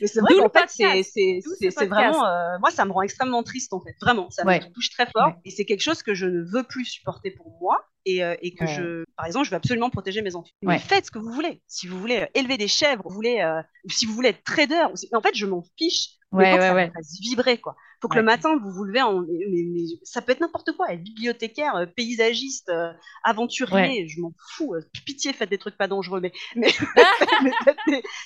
Mais 0.00 0.06
c'est 0.06 0.20
vrai 0.20 0.34
qu'en 0.36 0.50
fait, 0.50 0.68
c'est 0.68 1.86
vraiment. 1.86 2.26
Euh, 2.26 2.58
moi, 2.60 2.70
ça 2.70 2.84
me 2.84 2.92
rend 2.92 3.02
extrêmement 3.02 3.42
triste, 3.42 3.72
en 3.72 3.80
fait. 3.80 3.94
Vraiment, 4.00 4.30
ça 4.30 4.44
me 4.44 4.72
touche 4.72 4.90
très 4.90 5.06
fort. 5.06 5.32
Et 5.44 5.50
c'est 5.50 5.64
quelque 5.64 5.82
chose 5.82 6.02
que 6.02 6.14
je 6.14 6.26
ne 6.26 6.42
veux 6.42 6.62
plus 6.62 6.84
supporter 6.84 7.30
pour 7.30 7.56
moi. 7.60 7.84
Et, 8.08 8.20
et 8.40 8.54
que 8.54 8.66
je, 8.66 9.04
par 9.16 9.26
exemple, 9.26 9.46
je 9.46 9.50
veux 9.50 9.56
absolument 9.56 9.90
protéger 9.90 10.22
mes 10.22 10.36
enfants. 10.36 10.50
Mais 10.62 10.78
faites 10.78 11.06
ce 11.06 11.10
que 11.10 11.18
vous 11.18 11.32
voulez. 11.32 11.62
Si 11.66 11.86
vous 11.86 11.98
voulez 11.98 12.26
élever 12.34 12.56
des 12.56 12.68
chèvres, 12.68 13.02
vous 13.04 13.14
voulez, 13.14 13.42
ou 13.84 13.90
si 13.90 14.06
vous 14.06 14.12
voulez 14.12 14.30
être 14.30 14.44
trader, 14.44 14.84
en 15.12 15.20
fait, 15.20 15.34
je 15.34 15.46
m'en 15.46 15.64
fiche 15.78 16.16
ouais, 16.32 16.52
ouais, 16.54 16.60
ça 16.60 16.74
ouais. 16.74 16.92
vibrer 17.20 17.58
quoi. 17.58 17.76
Faut 18.00 18.08
que 18.08 18.16
le 18.16 18.22
matin 18.22 18.58
vous 18.62 18.70
vous 18.70 18.84
levez 18.84 19.02
en 19.02 19.24
ça 20.02 20.22
peut 20.22 20.32
être 20.32 20.40
n'importe 20.40 20.72
quoi, 20.72 20.92
être 20.92 21.02
bibliothécaire, 21.02 21.76
euh, 21.76 21.86
paysagiste, 21.86 22.68
euh, 22.68 22.92
aventurier, 23.24 24.08
je 24.08 24.20
m'en 24.20 24.32
fous. 24.56 24.74
Euh, 24.74 24.80
pitié, 25.04 25.32
faites 25.32 25.50
des 25.50 25.58
trucs 25.58 25.76
pas 25.76 25.88
dangereux, 25.88 26.20
mais 26.20 26.32
mais, 26.56 26.72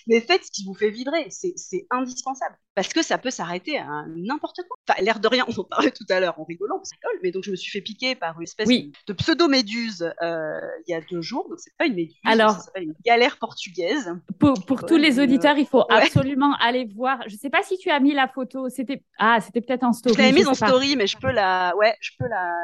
mais, 0.06 0.20
faites 0.20 0.44
ce 0.44 0.50
qui 0.50 0.64
vous 0.64 0.74
fait 0.74 0.90
vibrer, 0.90 1.28
c'est 1.30 1.86
indispensable 1.90 2.56
parce 2.74 2.92
que 2.92 3.02
ça 3.02 3.18
peut 3.18 3.30
s'arrêter 3.30 3.78
à 3.78 4.04
n'importe 4.16 4.60
quoi. 4.68 4.76
Enfin, 4.88 5.02
l'air 5.02 5.20
de 5.20 5.28
rien, 5.28 5.44
on 5.48 5.60
en 5.60 5.64
parlait 5.64 5.90
tout 5.90 6.04
à 6.08 6.20
l'heure 6.20 6.38
en 6.38 6.44
rigolant, 6.44 6.80
mais 7.22 7.30
donc 7.30 7.44
je 7.44 7.50
me 7.50 7.56
suis 7.56 7.70
fait 7.70 7.82
piquer 7.82 8.14
par 8.14 8.36
une 8.38 8.44
espèce 8.44 8.68
de 8.68 9.12
pseudo 9.12 9.48
méduse 9.48 10.12
il 10.22 10.90
y 10.90 10.94
a 10.94 11.00
deux 11.00 11.20
jours, 11.20 11.48
donc 11.48 11.58
c'est 11.58 11.76
pas 11.76 11.86
une 11.86 11.94
méduse, 11.94 12.16
Alors, 12.24 12.52
ça 12.52 12.60
s'appelle 12.60 12.84
une 12.84 12.94
galère 13.04 13.38
portugaise. 13.38 14.14
Pour, 14.38 14.54
pour 14.64 14.84
tous 14.84 14.96
les 14.96 15.20
auditeurs, 15.20 15.58
il 15.58 15.66
faut 15.66 15.84
absolument 15.90 16.54
aller 16.60 16.88
voir. 16.96 17.20
Je 17.26 17.36
sais 17.36 17.50
pas 17.50 17.62
si 17.62 17.76
tu 17.78 17.90
as 17.90 18.00
mis 18.00 18.14
la 18.14 18.28
photo. 18.28 18.68
C'était 18.68 19.02
ah, 19.18 19.40
c'était 19.40 19.59
peut-être 19.62 19.84
en 19.84 19.92
story. 19.92 20.14
Je 20.14 20.20
l'avais 20.20 20.32
mise 20.32 20.48
en 20.48 20.54
story, 20.54 20.96
mais 20.96 21.06
je 21.06 21.16
peux 21.18 21.30
la, 21.30 21.74
ouais, 21.76 21.94
je 22.00 22.10
peux 22.18 22.26
la, 22.26 22.54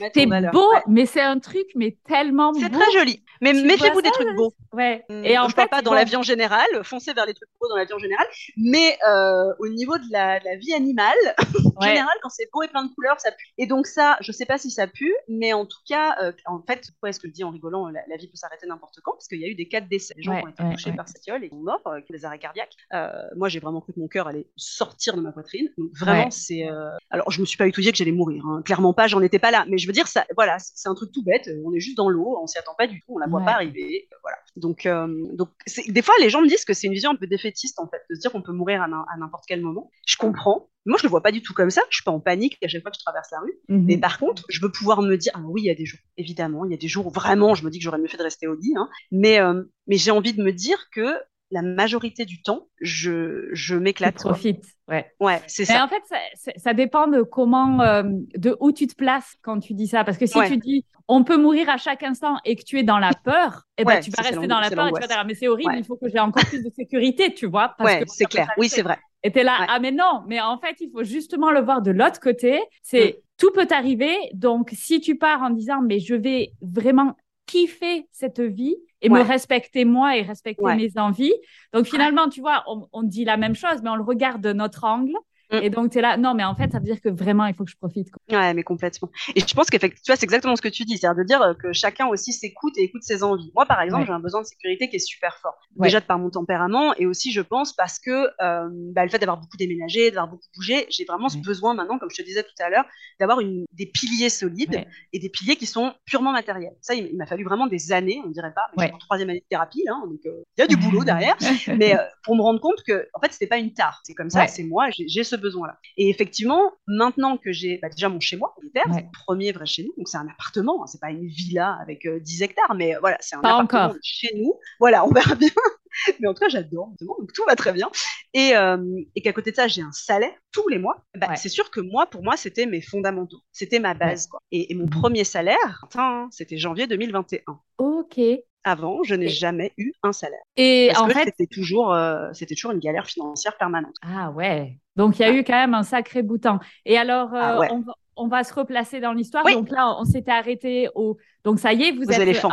mettre. 0.00 0.12
C'est 0.14 0.50
beau, 0.50 0.72
mais 0.86 1.06
c'est 1.06 1.20
un 1.20 1.38
truc, 1.38 1.66
mais 1.74 1.96
tellement 2.06 2.52
beau. 2.52 2.60
C'est 2.60 2.70
très 2.70 2.90
joli. 2.92 3.22
Mais 3.40 3.52
méfiez-vous 3.52 4.00
des 4.00 4.10
trucs 4.10 4.34
beaux. 4.36 4.52
Ouais. 4.72 5.04
Hum, 5.08 5.24
et 5.24 5.38
en 5.38 5.48
je 5.48 5.54
fait, 5.54 5.66
parle 5.66 5.68
pas 5.68 5.82
dans 5.82 5.94
la 5.94 6.04
vie 6.04 6.16
en 6.16 6.22
général. 6.22 6.66
Foncez 6.82 7.12
vers 7.12 7.26
les 7.26 7.34
trucs 7.34 7.48
beaux 7.60 7.68
dans 7.68 7.76
la 7.76 7.84
vie 7.84 7.92
en 7.92 7.98
général. 7.98 8.26
Mais 8.56 8.96
euh, 9.06 9.52
au 9.58 9.68
niveau 9.68 9.98
de 9.98 10.04
la, 10.10 10.38
la 10.40 10.56
vie 10.56 10.72
animale, 10.72 11.16
en 11.76 11.80
général, 11.80 12.14
quand 12.22 12.30
c'est 12.30 12.48
beau 12.52 12.62
et 12.62 12.68
plein 12.68 12.84
de 12.84 12.94
couleurs, 12.94 13.20
ça 13.20 13.32
pue. 13.32 13.46
Et 13.58 13.66
donc 13.66 13.86
ça, 13.86 14.16
je 14.20 14.32
sais 14.32 14.46
pas 14.46 14.58
si 14.58 14.70
ça 14.70 14.86
pue, 14.86 15.14
mais 15.28 15.52
en 15.52 15.66
tout 15.66 15.80
cas, 15.88 16.16
euh, 16.22 16.32
en 16.46 16.62
fait, 16.62 16.88
pourquoi 16.92 17.10
est-ce 17.10 17.20
que 17.20 17.28
je 17.28 17.32
dis 17.32 17.44
en 17.44 17.50
rigolant, 17.50 17.88
la, 17.88 18.16
vie 18.16 18.28
peut 18.28 18.36
s'arrêter 18.36 18.66
n'importe 18.66 19.00
quand, 19.02 19.12
parce 19.12 19.28
qu'il 19.28 19.40
y 19.40 19.44
a 19.44 19.48
eu 19.48 19.54
des 19.54 19.68
cas 19.68 19.80
de 19.80 19.88
décès. 19.88 20.14
Les 20.16 20.22
gens 20.22 20.38
qui 20.38 20.46
ont 20.46 20.48
été 20.48 20.62
touchés 20.70 20.92
par 20.92 21.08
cette 21.08 21.22
et 21.26 21.48
sont 21.48 21.56
morts, 21.56 21.82
euh, 21.86 22.00
des 22.08 22.24
arrêts 22.24 22.38
cardiaques. 22.38 22.76
Euh, 22.92 23.10
moi, 23.36 23.48
j'ai 23.48 23.60
vraiment 23.60 23.80
cru 23.80 23.92
que 23.92 24.00
mon 24.00 24.08
cœur 24.08 24.28
allait 24.28 24.46
sortir 24.56 25.16
de 25.16 25.20
ma 25.20 25.32
poitrine. 25.32 25.68
Donc 25.78 25.90
vraiment, 25.98 26.30
c'est. 26.34 26.68
Euh, 26.68 26.90
alors, 27.10 27.30
je 27.30 27.40
me 27.40 27.46
suis 27.46 27.56
pas 27.56 27.66
étudié 27.66 27.92
que 27.92 27.98
j'allais 27.98 28.12
mourir. 28.12 28.44
Hein. 28.46 28.62
Clairement 28.64 28.92
pas, 28.92 29.06
j'en 29.06 29.22
étais 29.22 29.38
pas 29.38 29.50
là. 29.50 29.64
Mais 29.68 29.78
je 29.78 29.86
veux 29.86 29.92
dire, 29.92 30.06
ça, 30.06 30.26
voilà, 30.36 30.58
c'est 30.58 30.88
un 30.88 30.94
truc 30.94 31.12
tout 31.12 31.24
bête. 31.24 31.50
On 31.64 31.72
est 31.72 31.80
juste 31.80 31.96
dans 31.96 32.08
l'eau, 32.08 32.38
on 32.42 32.46
s'y 32.46 32.58
attend 32.58 32.74
pas 32.76 32.86
du 32.86 33.00
tout, 33.00 33.14
on 33.14 33.18
la 33.18 33.26
voit 33.26 33.42
pas 33.42 33.52
arriver. 33.52 34.08
Voilà. 34.22 34.38
Donc, 34.56 34.86
euh, 34.86 35.06
donc 35.32 35.50
des 35.88 36.02
fois, 36.02 36.14
les 36.20 36.30
gens 36.30 36.42
me 36.42 36.48
disent 36.48 36.64
que 36.64 36.74
c'est 36.74 36.86
une 36.86 36.92
vision 36.92 37.10
un 37.10 37.16
peu 37.16 37.26
défaitiste 37.26 37.78
en 37.78 37.88
fait, 37.88 38.02
de 38.10 38.14
se 38.14 38.20
dire 38.20 38.32
qu'on 38.32 38.42
peut 38.42 38.52
mourir 38.52 38.82
à, 38.82 38.88
n'importe 39.18 39.44
quel 39.46 39.60
moment. 39.60 39.90
Je 40.06 40.16
comprends. 40.16 40.68
Moi, 40.86 40.98
je 40.98 41.04
le 41.04 41.08
vois 41.08 41.22
pas 41.22 41.32
du 41.32 41.40
tout 41.40 41.54
comme 41.54 41.70
ça. 41.70 41.80
Je 41.88 41.96
suis 41.96 42.04
pas 42.04 42.10
en 42.10 42.20
panique 42.20 42.58
à 42.62 42.68
chaque 42.68 42.82
fois 42.82 42.90
que 42.90 42.98
je 42.98 43.02
traverse 43.02 43.30
la 43.32 43.40
rue. 43.40 43.54
Mhm. 43.68 43.84
Mais 43.86 43.96
par 43.96 44.18
contre, 44.18 44.44
je 44.48 44.60
veux 44.60 44.70
pouvoir 44.70 45.02
me 45.02 45.16
dire, 45.16 45.32
ah 45.34 45.40
oui, 45.44 45.62
il 45.62 45.66
y 45.66 45.70
a 45.70 45.74
des 45.74 45.86
jours. 45.86 46.00
Évidemment, 46.18 46.64
il 46.64 46.70
y 46.70 46.74
a 46.74 46.78
des 46.78 46.88
jours 46.88 47.06
où 47.06 47.10
vraiment, 47.10 47.54
je 47.54 47.64
me 47.64 47.70
dis 47.70 47.78
que 47.78 47.84
j'aurais 47.84 47.98
mieux 47.98 48.08
fait 48.08 48.18
de 48.18 48.22
rester 48.22 48.46
au 48.46 48.54
lit. 48.54 48.74
Hein. 48.76 48.88
Mais, 49.10 49.40
euh, 49.40 49.62
mais 49.86 49.96
j'ai 49.96 50.10
envie 50.10 50.34
de 50.34 50.42
me 50.42 50.52
dire 50.52 50.88
que 50.92 51.14
la 51.50 51.62
majorité 51.62 52.24
du 52.24 52.42
temps, 52.42 52.66
je, 52.80 53.48
je 53.52 53.74
m'éclate. 53.74 54.16
Profite, 54.16 54.64
ouais. 54.88 55.06
Ouais, 55.20 55.40
c'est 55.46 55.64
ça. 55.64 55.84
en 55.84 55.88
fait, 55.88 56.02
ça, 56.06 56.52
ça, 56.56 56.74
dépend 56.74 57.06
de 57.06 57.22
comment, 57.22 57.80
euh, 57.80 58.02
de 58.36 58.56
où 58.60 58.72
tu 58.72 58.86
te 58.86 58.94
places 58.94 59.36
quand 59.42 59.60
tu 59.60 59.74
dis 59.74 59.86
ça. 59.86 60.04
Parce 60.04 60.18
que 60.18 60.26
si 60.26 60.38
tu 60.46 60.56
dis, 60.56 60.84
on 61.06 61.22
peut 61.22 61.36
mourir 61.36 61.68
à 61.68 61.76
chaque 61.76 62.02
instant 62.02 62.36
et 62.44 62.56
que 62.56 62.62
tu 62.64 62.78
es 62.78 62.82
dans 62.82 62.98
la 62.98 63.12
peur, 63.12 63.64
eh 63.78 63.84
ben, 63.84 64.00
tu 64.00 64.10
vas 64.10 64.22
rester 64.22 64.46
dans 64.46 64.60
la 64.60 64.70
peur 64.70 64.88
et 64.88 64.92
tu 64.92 65.00
vas 65.00 65.06
dire, 65.06 65.24
mais 65.26 65.34
c'est 65.34 65.48
horrible, 65.48 65.74
il 65.76 65.84
faut 65.84 65.96
que 65.96 66.08
j'ai 66.08 66.18
encore 66.18 66.44
plus 66.46 66.62
de 66.62 66.70
sécurité, 66.70 67.34
tu 67.34 67.46
vois. 67.46 67.74
Parce 67.76 67.90
ouais, 67.90 68.04
c'est 68.06 68.26
clair. 68.26 68.48
Oui, 68.56 68.68
c'est 68.68 68.82
vrai. 68.82 68.98
Et 69.22 69.32
t'es 69.32 69.42
là, 69.42 69.66
ah 69.68 69.78
mais 69.80 69.90
non, 69.90 70.22
mais 70.26 70.40
en 70.40 70.58
fait, 70.58 70.76
il 70.80 70.90
faut 70.90 71.02
justement 71.02 71.50
le 71.50 71.60
voir 71.60 71.80
de 71.80 71.90
l'autre 71.90 72.20
côté. 72.20 72.60
C'est 72.82 73.16
mm. 73.16 73.20
tout 73.38 73.52
peut 73.52 73.66
arriver. 73.70 74.14
Donc, 74.34 74.70
si 74.74 75.00
tu 75.00 75.16
pars 75.16 75.42
en 75.42 75.50
disant, 75.50 75.80
mais 75.80 75.98
je 75.98 76.14
vais 76.14 76.52
vraiment 76.60 77.16
kiffer 77.46 78.08
cette 78.10 78.40
vie, 78.40 78.76
et 79.04 79.08
me 79.10 79.20
respecter 79.20 79.84
moi 79.84 80.16
et 80.16 80.22
respecter 80.22 80.74
mes 80.74 80.90
envies. 80.96 81.34
Donc 81.72 81.86
finalement, 81.86 82.28
tu 82.28 82.40
vois, 82.40 82.64
on, 82.66 82.88
on, 82.92 83.02
dit 83.02 83.24
la 83.24 83.36
même 83.36 83.54
chose, 83.54 83.82
mais 83.82 83.90
on 83.90 83.96
le 83.96 84.02
regarde 84.02 84.40
de 84.40 84.52
notre 84.52 84.84
angle. 84.84 85.14
Mm. 85.60 85.64
Et 85.64 85.70
donc, 85.70 85.92
tu 85.92 85.98
es 85.98 86.00
là, 86.00 86.16
non, 86.16 86.34
mais 86.34 86.44
en 86.44 86.54
fait, 86.54 86.70
ça 86.72 86.78
veut 86.78 86.84
dire 86.84 87.00
que 87.00 87.08
vraiment, 87.08 87.46
il 87.46 87.54
faut 87.54 87.64
que 87.64 87.70
je 87.70 87.76
profite. 87.76 88.10
Quoi. 88.10 88.38
Ouais, 88.38 88.54
mais 88.54 88.62
complètement. 88.62 89.10
Et 89.34 89.40
je 89.40 89.54
pense 89.54 89.68
qu'effectivement, 89.70 90.16
c'est 90.18 90.24
exactement 90.24 90.56
ce 90.56 90.62
que 90.62 90.68
tu 90.68 90.84
dis, 90.84 90.98
c'est-à-dire 90.98 91.22
de 91.22 91.26
dire 91.26 91.42
euh, 91.42 91.54
que 91.54 91.72
chacun 91.72 92.06
aussi 92.06 92.32
s'écoute 92.32 92.76
et 92.76 92.82
écoute 92.82 93.02
ses 93.02 93.22
envies. 93.22 93.50
Moi, 93.54 93.66
par 93.66 93.80
exemple, 93.80 94.06
j'ai 94.06 94.12
un 94.12 94.20
besoin 94.20 94.42
de 94.42 94.46
sécurité 94.46 94.88
qui 94.88 94.96
est 94.96 95.06
super 95.06 95.38
fort. 95.38 95.54
Déjà 95.76 96.00
de 96.00 96.04
par 96.04 96.18
mon 96.18 96.30
tempérament, 96.30 96.94
et 96.96 97.06
aussi, 97.06 97.32
je 97.32 97.40
pense, 97.40 97.72
parce 97.72 97.98
que 97.98 98.10
euh, 98.10 98.68
bah, 98.94 99.04
le 99.04 99.10
fait 99.10 99.18
d'avoir 99.18 99.38
beaucoup 99.38 99.56
déménagé, 99.56 100.10
d'avoir 100.10 100.28
beaucoup 100.28 100.46
bougé, 100.56 100.86
j'ai 100.90 101.04
vraiment 101.04 101.28
ce 101.28 101.38
besoin 101.38 101.74
maintenant, 101.74 101.98
comme 101.98 102.10
je 102.10 102.16
te 102.16 102.26
disais 102.26 102.42
tout 102.42 102.62
à 102.62 102.70
l'heure, 102.70 102.84
d'avoir 103.20 103.38
des 103.38 103.86
piliers 103.86 104.30
solides 104.30 104.84
et 105.12 105.18
des 105.18 105.28
piliers 105.28 105.56
qui 105.56 105.66
sont 105.66 105.92
purement 106.04 106.32
matériels. 106.32 106.74
Ça, 106.80 106.94
il, 106.94 107.16
m'a 107.16 107.26
fallu 107.26 107.44
vraiment 107.44 107.66
des 107.66 107.92
années, 107.92 108.20
on 108.24 108.30
dirait 108.30 108.52
pas, 108.54 108.66
mais 108.76 108.92
en 108.92 108.98
troisième 108.98 109.30
année 109.30 109.40
de 109.40 109.46
thérapie, 109.48 109.82
là, 109.86 109.94
donc 110.04 110.20
euh, 110.26 110.42
il 110.56 110.60
y 110.60 110.64
a 110.64 110.66
du 110.66 110.76
boulot 110.88 111.04
derrière, 111.04 111.36
mais 111.68 111.96
pour 112.22 112.36
me 112.36 112.42
rendre 112.42 112.60
compte 112.60 112.82
que, 112.86 113.08
en 113.14 113.20
fait, 113.20 113.32
c'était 113.32 113.46
pas 113.46 113.58
une 113.58 113.72
tare. 113.72 114.00
C'est 114.04 114.14
comme 114.14 114.30
ça, 114.30 114.46
c'est 114.46 114.64
moi, 114.64 114.88
j'ai 114.90 115.24
ce 115.24 115.36
besoin-là. 115.44 115.78
Et 115.96 116.08
effectivement, 116.08 116.72
maintenant 116.86 117.36
que 117.36 117.52
j'ai 117.52 117.78
bah, 117.78 117.88
déjà 117.88 118.08
mon 118.08 118.20
chez 118.20 118.36
moi, 118.36 118.54
c'est 118.74 118.80
le 119.02 119.24
premier 119.24 119.52
vrai 119.52 119.66
chez 119.66 119.84
nous, 119.84 119.92
donc 119.96 120.08
c'est 120.08 120.16
un 120.16 120.26
appartement, 120.26 120.82
hein, 120.82 120.86
c'est 120.86 121.00
pas 121.00 121.10
une 121.10 121.26
villa 121.26 121.78
avec 121.80 122.06
10 122.06 122.42
euh, 122.42 122.44
hectares, 122.44 122.74
mais 122.74 122.96
voilà, 123.00 123.16
c'est 123.20 123.36
un 123.36 123.40
appartement 123.40 123.94
chez 124.02 124.34
nous. 124.36 124.54
Voilà, 124.80 125.06
on 125.06 125.10
verra 125.10 125.34
bien. 125.34 125.50
mais 126.20 126.28
en 126.28 126.34
tout 126.34 126.40
cas, 126.40 126.48
j'adore, 126.48 126.90
donc 127.00 127.32
tout 127.32 127.44
va 127.46 127.56
très 127.56 127.72
bien. 127.72 127.90
Et, 128.32 128.56
euh, 128.56 129.00
et 129.14 129.22
qu'à 129.22 129.32
côté 129.32 129.50
de 129.50 129.56
ça, 129.56 129.68
j'ai 129.68 129.82
un 129.82 129.92
salaire 129.92 130.34
tous 130.52 130.66
les 130.68 130.78
mois. 130.78 131.04
Bah, 131.16 131.36
C'est 131.36 131.48
sûr 131.48 131.70
que 131.70 131.80
moi, 131.80 132.06
pour 132.06 132.22
moi, 132.22 132.36
c'était 132.36 132.66
mes 132.66 132.80
fondamentaux, 132.80 133.40
c'était 133.52 133.78
ma 133.78 133.94
base. 133.94 134.26
Quoi. 134.26 134.40
Et, 134.50 134.74
mon 134.74 134.86
premier 134.86 135.24
salaire, 135.24 135.86
c'était 136.30 136.58
janvier 136.58 136.86
2021. 136.86 137.42
Ok 137.78 138.20
avant, 138.64 139.02
je 139.02 139.14
n'ai 139.14 139.28
jamais 139.28 139.72
eu 139.76 139.92
un 140.02 140.12
salaire. 140.12 140.40
Et 140.56 140.90
en 140.96 141.08
fait, 141.08 141.24
c'était 141.24 141.46
toujours, 141.46 141.92
euh, 141.92 142.28
c'était 142.32 142.54
toujours 142.54 142.72
une 142.72 142.80
galère 142.80 143.06
financière 143.06 143.56
permanente. 143.56 143.94
Ah 144.02 144.30
ouais. 144.30 144.78
Donc 144.96 145.18
il 145.18 145.22
y 145.22 145.24
a 145.24 145.32
eu 145.32 145.44
quand 145.44 145.54
même 145.54 145.74
un 145.74 145.82
sacré 145.82 146.22
bout 146.22 146.38
de 146.38 146.42
temps. 146.42 146.58
Et 146.84 146.96
alors, 146.96 147.34
euh, 147.34 147.40
ah 147.40 147.58
on, 147.70 147.80
va, 147.80 147.92
on, 148.16 148.28
va, 148.28 148.44
se 148.44 148.54
replacer 148.54 149.00
dans 149.00 149.12
l'histoire. 149.12 149.44
Donc 149.44 149.70
là, 149.70 149.94
on 149.98 150.04
s'était 150.04 150.30
arrêté 150.30 150.88
au. 150.94 151.18
Donc 151.44 151.58
ça 151.58 151.72
y 151.72 151.84
est, 151.84 151.92
vous 151.92 152.04
êtes 152.04 152.20
éléphants. 152.20 152.50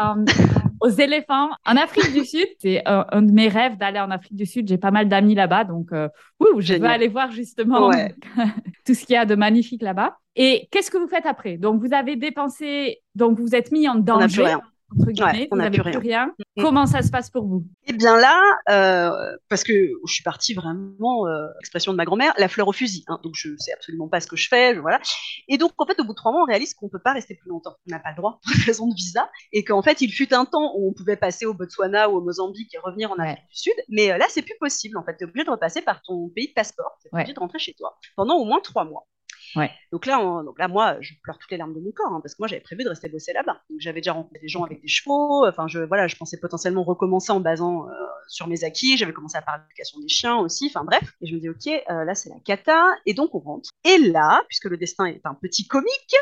aux 0.82 0.89
éléphants 0.89 1.49
en 1.66 1.78
Afrique 1.78 2.12
du 2.12 2.26
Sud. 2.26 2.47
C'est 2.59 2.82
un, 2.86 3.22
de 3.22 3.32
mes 3.32 3.47
rêves 3.47 3.78
d'aller 3.78 3.99
en 3.99 4.12
Afrique 4.12 4.36
du 4.36 4.45
Sud. 4.45 4.68
J'ai 4.68 4.78
pas 4.78 4.91
mal 4.91 5.07
d'amis 5.07 5.36
là-bas, 5.36 5.64
donc 5.64 5.93
euh, 5.93 6.09
je 6.57 6.74
vais 6.74 6.88
aller 6.88 7.07
voir 7.07 7.32
justement 7.32 7.91
tout 8.86 8.93
ce 8.93 9.05
qu'il 9.05 9.14
y 9.14 9.18
a 9.18 9.26
de 9.26 9.36
magnifique 9.36 9.82
là-bas. 9.82 10.18
Et 10.36 10.68
qu'est-ce 10.72 10.89
que 10.89 10.97
vous 10.97 11.07
faites 11.07 11.26
après? 11.26 11.57
Donc 11.57 11.82
vous 11.82 11.93
avez 11.93 12.16
dépensé, 12.16 12.99
donc 13.16 13.39
vous 13.39 13.53
êtes 13.53 13.72
mis 13.72 13.88
en 13.88 13.95
danger. 13.95 14.55
Entre 14.97 15.11
guillemets, 15.11 15.47
on 15.51 15.55
vous 15.55 15.61
n'a 15.61 15.69
n'avez 15.69 15.79
plus 15.81 15.97
rien. 15.97 16.33
Mm. 16.57 16.61
Comment 16.61 16.85
ça 16.85 17.01
se 17.01 17.09
passe 17.11 17.29
pour 17.29 17.45
vous? 17.45 17.65
Eh 17.87 17.93
bien 17.93 18.17
là, 18.17 18.39
euh, 18.69 19.37
parce 19.49 19.63
que 19.63 19.73
je 19.73 20.13
suis 20.13 20.23
partie 20.23 20.53
vraiment, 20.53 21.27
euh, 21.27 21.47
expression 21.59 21.91
de 21.91 21.97
ma 21.97 22.05
grand-mère, 22.05 22.33
la 22.37 22.47
fleur 22.47 22.67
au 22.67 22.73
fusil. 22.73 23.03
hein. 23.07 23.19
donc 23.23 23.33
je 23.35 23.49
sais 23.57 23.73
absolument 23.73 24.07
pas 24.09 24.19
ce 24.19 24.27
que 24.27 24.35
je 24.35 24.47
fais, 24.47 24.75
je- 24.75 24.79
voilà. 24.79 24.99
Et 25.47 25.57
donc 25.57 25.71
en 25.77 25.85
fait, 25.85 25.99
au 25.99 26.03
bout 26.03 26.11
de 26.11 26.15
trois 26.17 26.31
mois, 26.31 26.41
on 26.41 26.45
réalise 26.45 26.73
qu'on 26.73 26.89
peut 26.89 26.99
pas 27.03 27.13
rester 27.13 27.35
plus 27.35 27.49
longtemps. 27.49 27.75
On 27.87 27.91
n'a 27.91 27.99
pas 27.99 28.09
le 28.11 28.15
droit 28.17 28.39
pour 28.43 28.65
raison 28.65 28.87
de 28.87 28.93
visa, 28.95 29.29
et 29.53 29.63
qu'en 29.63 29.81
fait, 29.81 30.01
il 30.01 30.11
fut 30.11 30.33
un 30.33 30.45
temps 30.45 30.73
où 30.75 30.89
on 30.89 30.93
pouvait 30.93 31.17
passer 31.17 31.45
au 31.45 31.53
Botswana 31.53 32.09
ou 32.09 32.17
au 32.17 32.21
Mozambique 32.21 32.73
et 32.73 32.77
revenir 32.79 33.11
en 33.11 33.15
Ouais. 33.15 33.29
Afrique 33.31 33.47
du 33.49 33.55
Sud, 33.57 33.73
mais 33.89 34.11
euh, 34.11 34.17
là, 34.17 34.25
c'est 34.29 34.41
plus 34.41 34.55
possible. 34.59 34.97
En 34.97 35.03
fait, 35.03 35.15
tu 35.17 35.23
es 35.23 35.27
obligé 35.27 35.45
de 35.45 35.51
repasser 35.51 35.81
par 35.81 36.01
ton 36.01 36.29
pays 36.29 36.47
de 36.47 36.53
passeport. 36.53 36.97
Tu 37.01 37.07
Ouais. 37.13 37.21
obligé 37.21 37.33
de 37.33 37.39
rentrer 37.39 37.59
chez 37.59 37.73
toi 37.73 37.97
pendant 38.15 38.35
au 38.37 38.45
moins 38.45 38.59
trois 38.61 38.83
mois. 38.85 39.07
Ouais. 39.55 39.71
Donc 39.91 40.05
là, 40.05 40.19
on- 40.19 40.43
donc 40.43 40.57
là, 40.59 40.67
moi, 40.67 40.97
je 41.01 41.13
pleure 41.23 41.37
toutes 41.37 41.51
les 41.51 41.57
larmes 41.57 41.73
de 41.73 41.79
mon 41.79 41.91
corps, 41.91 42.11
hein, 42.13 42.19
parce 42.21 42.35
que 42.35 42.41
moi, 42.41 42.47
j'avais 42.47 42.61
prévu 42.61 42.83
de 42.83 42.89
rester 42.89 43.09
bosser 43.09 43.33
là-bas. 43.33 43.61
Donc 43.69 43.79
j'avais 43.79 43.99
déjà 44.01 44.13
rencontré 44.13 44.39
des 44.39 44.47
gens 44.47 44.63
avec 44.63 44.81
des 44.81 44.87
chevaux. 44.87 45.45
Enfin, 45.47 45.67
je, 45.67 45.79
voilà, 45.79 46.07
je 46.07 46.15
pensais 46.15 46.39
potentiellement 46.39 46.83
recommencer 46.83 47.31
en 47.31 47.39
basant 47.39 47.87
euh, 47.89 47.93
sur 48.27 48.47
mes 48.47 48.63
acquis. 48.63 48.97
J'avais 48.97 49.13
commencé 49.13 49.37
à 49.37 49.41
parler 49.41 49.61
de 49.61 49.65
l'éducation 49.67 49.99
des 49.99 50.07
chiens 50.07 50.37
aussi. 50.37 50.67
Enfin 50.67 50.83
bref. 50.85 51.03
Et 51.21 51.27
je 51.27 51.35
me 51.35 51.39
dis, 51.39 51.49
ok, 51.49 51.67
euh, 51.89 52.03
là, 52.05 52.15
c'est 52.15 52.29
la 52.29 52.39
cata. 52.45 52.83
Et 53.05 53.13
donc 53.13 53.35
on 53.35 53.39
rentre. 53.39 53.69
Et 53.83 53.97
là, 53.97 54.41
puisque 54.47 54.65
le 54.65 54.77
destin 54.77 55.05
est 55.05 55.21
un 55.25 55.33
petit 55.33 55.67
comique, 55.67 56.15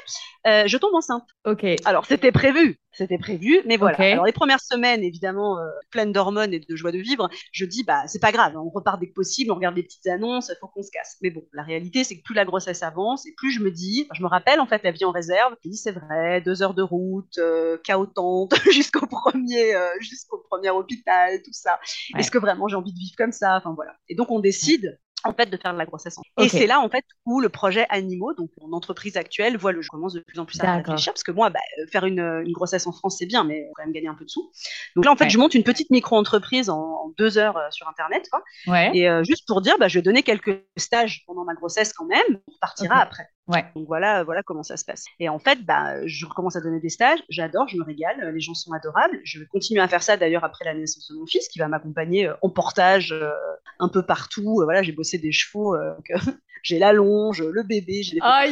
euh, 0.47 0.63
je 0.67 0.77
tombe 0.77 0.93
enceinte. 0.95 1.25
Ok. 1.45 1.65
Alors 1.86 2.05
c'était 2.05 2.32
prévu, 2.32 2.77
c'était 2.91 3.17
prévu, 3.17 3.61
mais 3.65 3.77
voilà. 3.77 3.97
Ok. 3.97 4.03
Alors 4.05 4.25
les 4.25 4.32
premières 4.32 4.59
semaines, 4.61 5.03
évidemment, 5.03 5.57
pleines 5.91 6.11
d'hormones 6.11 6.53
et 6.53 6.59
de 6.59 6.75
joie 6.75 6.91
de 6.91 6.97
vivre, 6.99 7.30
je 7.51 7.65
dis 7.65 7.84
bah 7.84 8.07
c'est 8.07 8.19
pas 8.19 8.32
grave, 8.32 8.55
hein, 8.55 8.61
on 8.65 8.69
repart 8.69 8.99
dès 8.99 9.07
que 9.07 9.13
possible, 9.13 9.51
on 9.51 9.55
regarde 9.55 9.75
des 9.75 9.84
petites 9.84 10.07
annonces, 10.07 10.51
faut 10.59 10.67
qu'on 10.67 10.84
se 10.84 10.91
casse. 10.91 11.17
Mais 11.21 11.30
bon, 11.30 11.43
la 11.53 11.63
réalité 11.63 12.03
c'est 12.03 12.17
que 12.17 12.23
plus 12.23 12.36
la 12.36 12.45
grossesse 12.45 12.84
avance 12.84 13.18
et 13.26 13.34
plus 13.38 13.51
je 13.51 13.61
me 13.61 13.72
dis, 13.72 14.07
je 14.13 14.22
me 14.22 14.28
rappelle 14.28 14.59
en 14.59 14.67
fait 14.67 14.84
la 14.84 14.91
vie 14.91 15.05
en 15.05 15.11
réserve. 15.11 15.55
Je 15.63 15.70
me 15.70 15.72
dis 15.74 15.78
c'est 15.78 15.91
vrai, 15.91 16.41
deux 16.41 16.61
heures 16.61 16.74
de 16.74 16.82
route, 16.82 17.38
euh, 17.38 17.78
chaotante 17.84 18.53
jusqu'au 18.72 19.05
premier, 19.07 19.76
euh, 19.76 19.89
jusqu'au 19.99 20.38
premier 20.49 20.70
hôpital, 20.70 21.41
tout 21.43 21.53
ça. 21.53 21.80
Ouais. 22.13 22.20
Est-ce 22.20 22.32
que 22.32 22.38
vraiment 22.38 22.67
j'ai 22.67 22.76
envie 22.76 22.93
de 22.93 22.99
vivre 22.99 23.15
comme 23.17 23.32
ça? 23.32 23.57
Enfin 23.57 23.74
voilà. 23.76 23.95
Et 24.07 24.15
donc 24.15 24.32
on 24.32 24.39
décide 24.39 24.99
en 25.26 25.34
fait 25.34 25.47
de 25.47 25.57
faire 25.57 25.74
de 25.74 25.78
la 25.78 25.86
grossesse 25.86 26.17
en 26.17 26.22
Ok. 26.38 26.45
et 26.45 26.49
c'est 26.49 26.67
là 26.67 26.80
en 26.80 26.89
fait 26.89 27.03
où 27.26 27.41
le 27.41 27.49
projet 27.49 27.86
Animaux 27.89 28.34
donc 28.34 28.49
mon 28.61 28.72
entreprise 28.74 29.17
actuelle 29.17 29.57
voit 29.57 29.72
le. 29.72 29.82
Je 29.82 29.89
commence 29.89 30.13
de 30.13 30.22
plus 30.22 30.39
en 30.39 30.45
plus 30.45 30.59
à 30.61 30.76
réfléchir 30.78 31.13
parce 31.13 31.24
que 31.24 31.32
moi 31.32 31.49
bah, 31.49 31.59
euh, 31.80 31.88
faire 31.91 32.05
une, 32.05 32.20
une 32.20 32.51
grossesse 32.53 32.88
en 32.88 32.91
France 32.91 33.17
c'est 33.20 33.26
bien 33.26 33.43
mais 33.43 33.65
faut 33.67 33.74
quand 33.76 33.84
même 33.84 33.91
gagner 33.93 34.07
un 34.07 34.13
peu 34.15 34.26
de 34.26 34.30
sous 34.30 34.51
donc 34.95 35.05
là 35.05 35.11
en 35.11 35.15
fait 35.15 35.26
Ouais. 35.26 35.30
je 35.30 35.38
monte 35.38 35.53
une 35.55 35.63
petite 35.63 35.89
micro-entreprise 35.91 36.70
en, 36.70 36.80
en 36.80 37.13
deux 37.17 37.38
heures 37.38 37.57
euh, 37.57 37.67
sur 37.72 37.88
internet 37.89 38.28
quoi 38.32 38.43
Ouais. 38.67 38.91
et 38.95 39.09
euh, 39.09 39.24
juste 39.24 39.45
pour 39.47 39.61
dire 39.61 39.76
bah, 39.80 39.88
je 39.88 39.99
vais 39.99 40.03
donner 40.03 40.24
quelques 40.24 40.63
stages 40.78 41.24
pendant 41.28 41.43
ma 41.43 41.53
grossesse 41.53 41.91
quand 41.93 42.05
même 42.05 42.39
on 42.47 42.51
repartira 42.53 42.97
après 42.99 43.28
Ouais. 43.50 43.66
donc 43.76 43.88
voilà, 43.88 44.24
voilà 44.24 44.43
comment 44.43 44.64
ça 44.64 44.78
se 44.78 44.86
passe. 44.86 45.06
Et 45.20 45.28
en 45.28 45.39
fait, 45.39 45.64
bah, 45.66 46.06
je 46.06 46.26
recommence 46.26 46.56
à 46.56 46.62
donner 46.62 46.80
des 46.80 46.89
stages, 46.89 47.20
j'adore, 47.30 47.68
je 47.68 47.78
me 47.78 47.84
régale, 47.84 48.24
euh, 48.24 48.32
les 48.32 48.39
gens 48.39 48.54
sont 48.54 48.72
adorables. 48.74 49.20
Je 49.24 49.39
vais 49.39 49.45
continuer 49.45 49.82
à 49.82 49.88
faire 49.88 50.04
ça 50.04 50.18
d'ailleurs 50.18 50.43
après 50.43 50.66
la 50.66 50.74
naissance 50.74 51.10
de 51.12 51.18
mon 51.18 51.26
fils, 51.26 51.47
qui 51.47 51.60
va 51.60 51.68
m'accompagner 51.68 52.28
euh, 52.28 52.34
en 52.41 52.50
portage 52.50 53.12
euh, 53.12 53.32
un 53.80 53.89
peu 53.89 54.04
partout. 54.04 54.62
Euh, 54.62 54.66
voilà, 54.66 54.84
j'ai 54.84 54.91
bossé 54.91 55.18
des 55.18 55.32
chevaux, 55.32 55.76
euh, 55.76 55.93
euh, 56.12 56.18
j'ai 56.64 56.80
la 56.80 56.93
longe, 56.93 57.41
le 57.41 57.64
bébé, 57.64 58.04
j'ai 58.04 58.16
des 58.16 58.22
Aïe. 58.22 58.52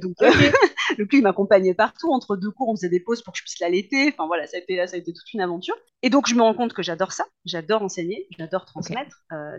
Donc, 0.00 0.14
euh, 0.22 0.30
le 0.98 1.06
plus, 1.06 1.18
il 1.18 1.22
m'accompagnait 1.22 1.74
partout. 1.74 2.12
Entre 2.12 2.36
deux 2.36 2.50
cours, 2.50 2.68
on 2.68 2.76
faisait 2.76 2.88
des 2.88 3.00
pauses 3.00 3.22
pour 3.22 3.32
que 3.32 3.38
je 3.38 3.44
puisse 3.44 3.60
l'allaiter. 3.60 4.12
Enfin, 4.12 4.26
voilà, 4.26 4.46
ça 4.46 4.56
a 4.56 4.60
été, 4.60 4.86
ça 4.86 4.96
a 4.96 4.98
été 4.98 5.12
toute 5.12 5.32
une 5.32 5.40
aventure. 5.40 5.76
Et 6.04 6.10
donc, 6.10 6.28
je 6.28 6.34
me 6.34 6.42
rends 6.42 6.52
compte 6.52 6.74
que 6.74 6.82
j'adore 6.82 7.12
ça. 7.12 7.24
J'adore 7.46 7.80
enseigner. 7.80 8.28
J'adore 8.38 8.66
transmettre. 8.66 9.24
Euh, 9.32 9.56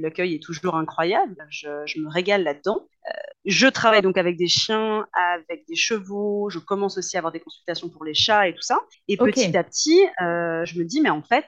l'accueil, 0.00 0.34
est, 0.34 0.42
toujours 0.42 0.74
incroyable. 0.74 1.36
Je, 1.50 1.68
je 1.84 2.00
me 2.00 2.08
régale 2.08 2.44
là-dedans. 2.44 2.88
Euh, 3.08 3.12
je 3.44 3.66
travaille 3.66 4.00
donc 4.00 4.16
avec 4.16 4.38
des 4.38 4.48
chiens, 4.48 5.06
avec 5.12 5.66
des 5.68 5.76
chevaux. 5.76 6.48
Je 6.48 6.60
commence 6.60 6.96
aussi 6.96 7.18
à 7.18 7.20
avoir 7.20 7.30
des 7.30 7.40
consultations 7.40 7.90
pour 7.90 8.06
les 8.06 8.14
chats 8.14 8.48
et 8.48 8.54
tout 8.54 8.62
ça. 8.62 8.78
Et 9.06 9.18
petit 9.18 9.54
à 9.54 9.62
petit, 9.62 10.00
euh, 10.22 10.64
je 10.64 10.78
me 10.78 10.84
dis, 10.84 11.02
mais 11.02 11.10
en 11.10 11.22
fait, 11.22 11.44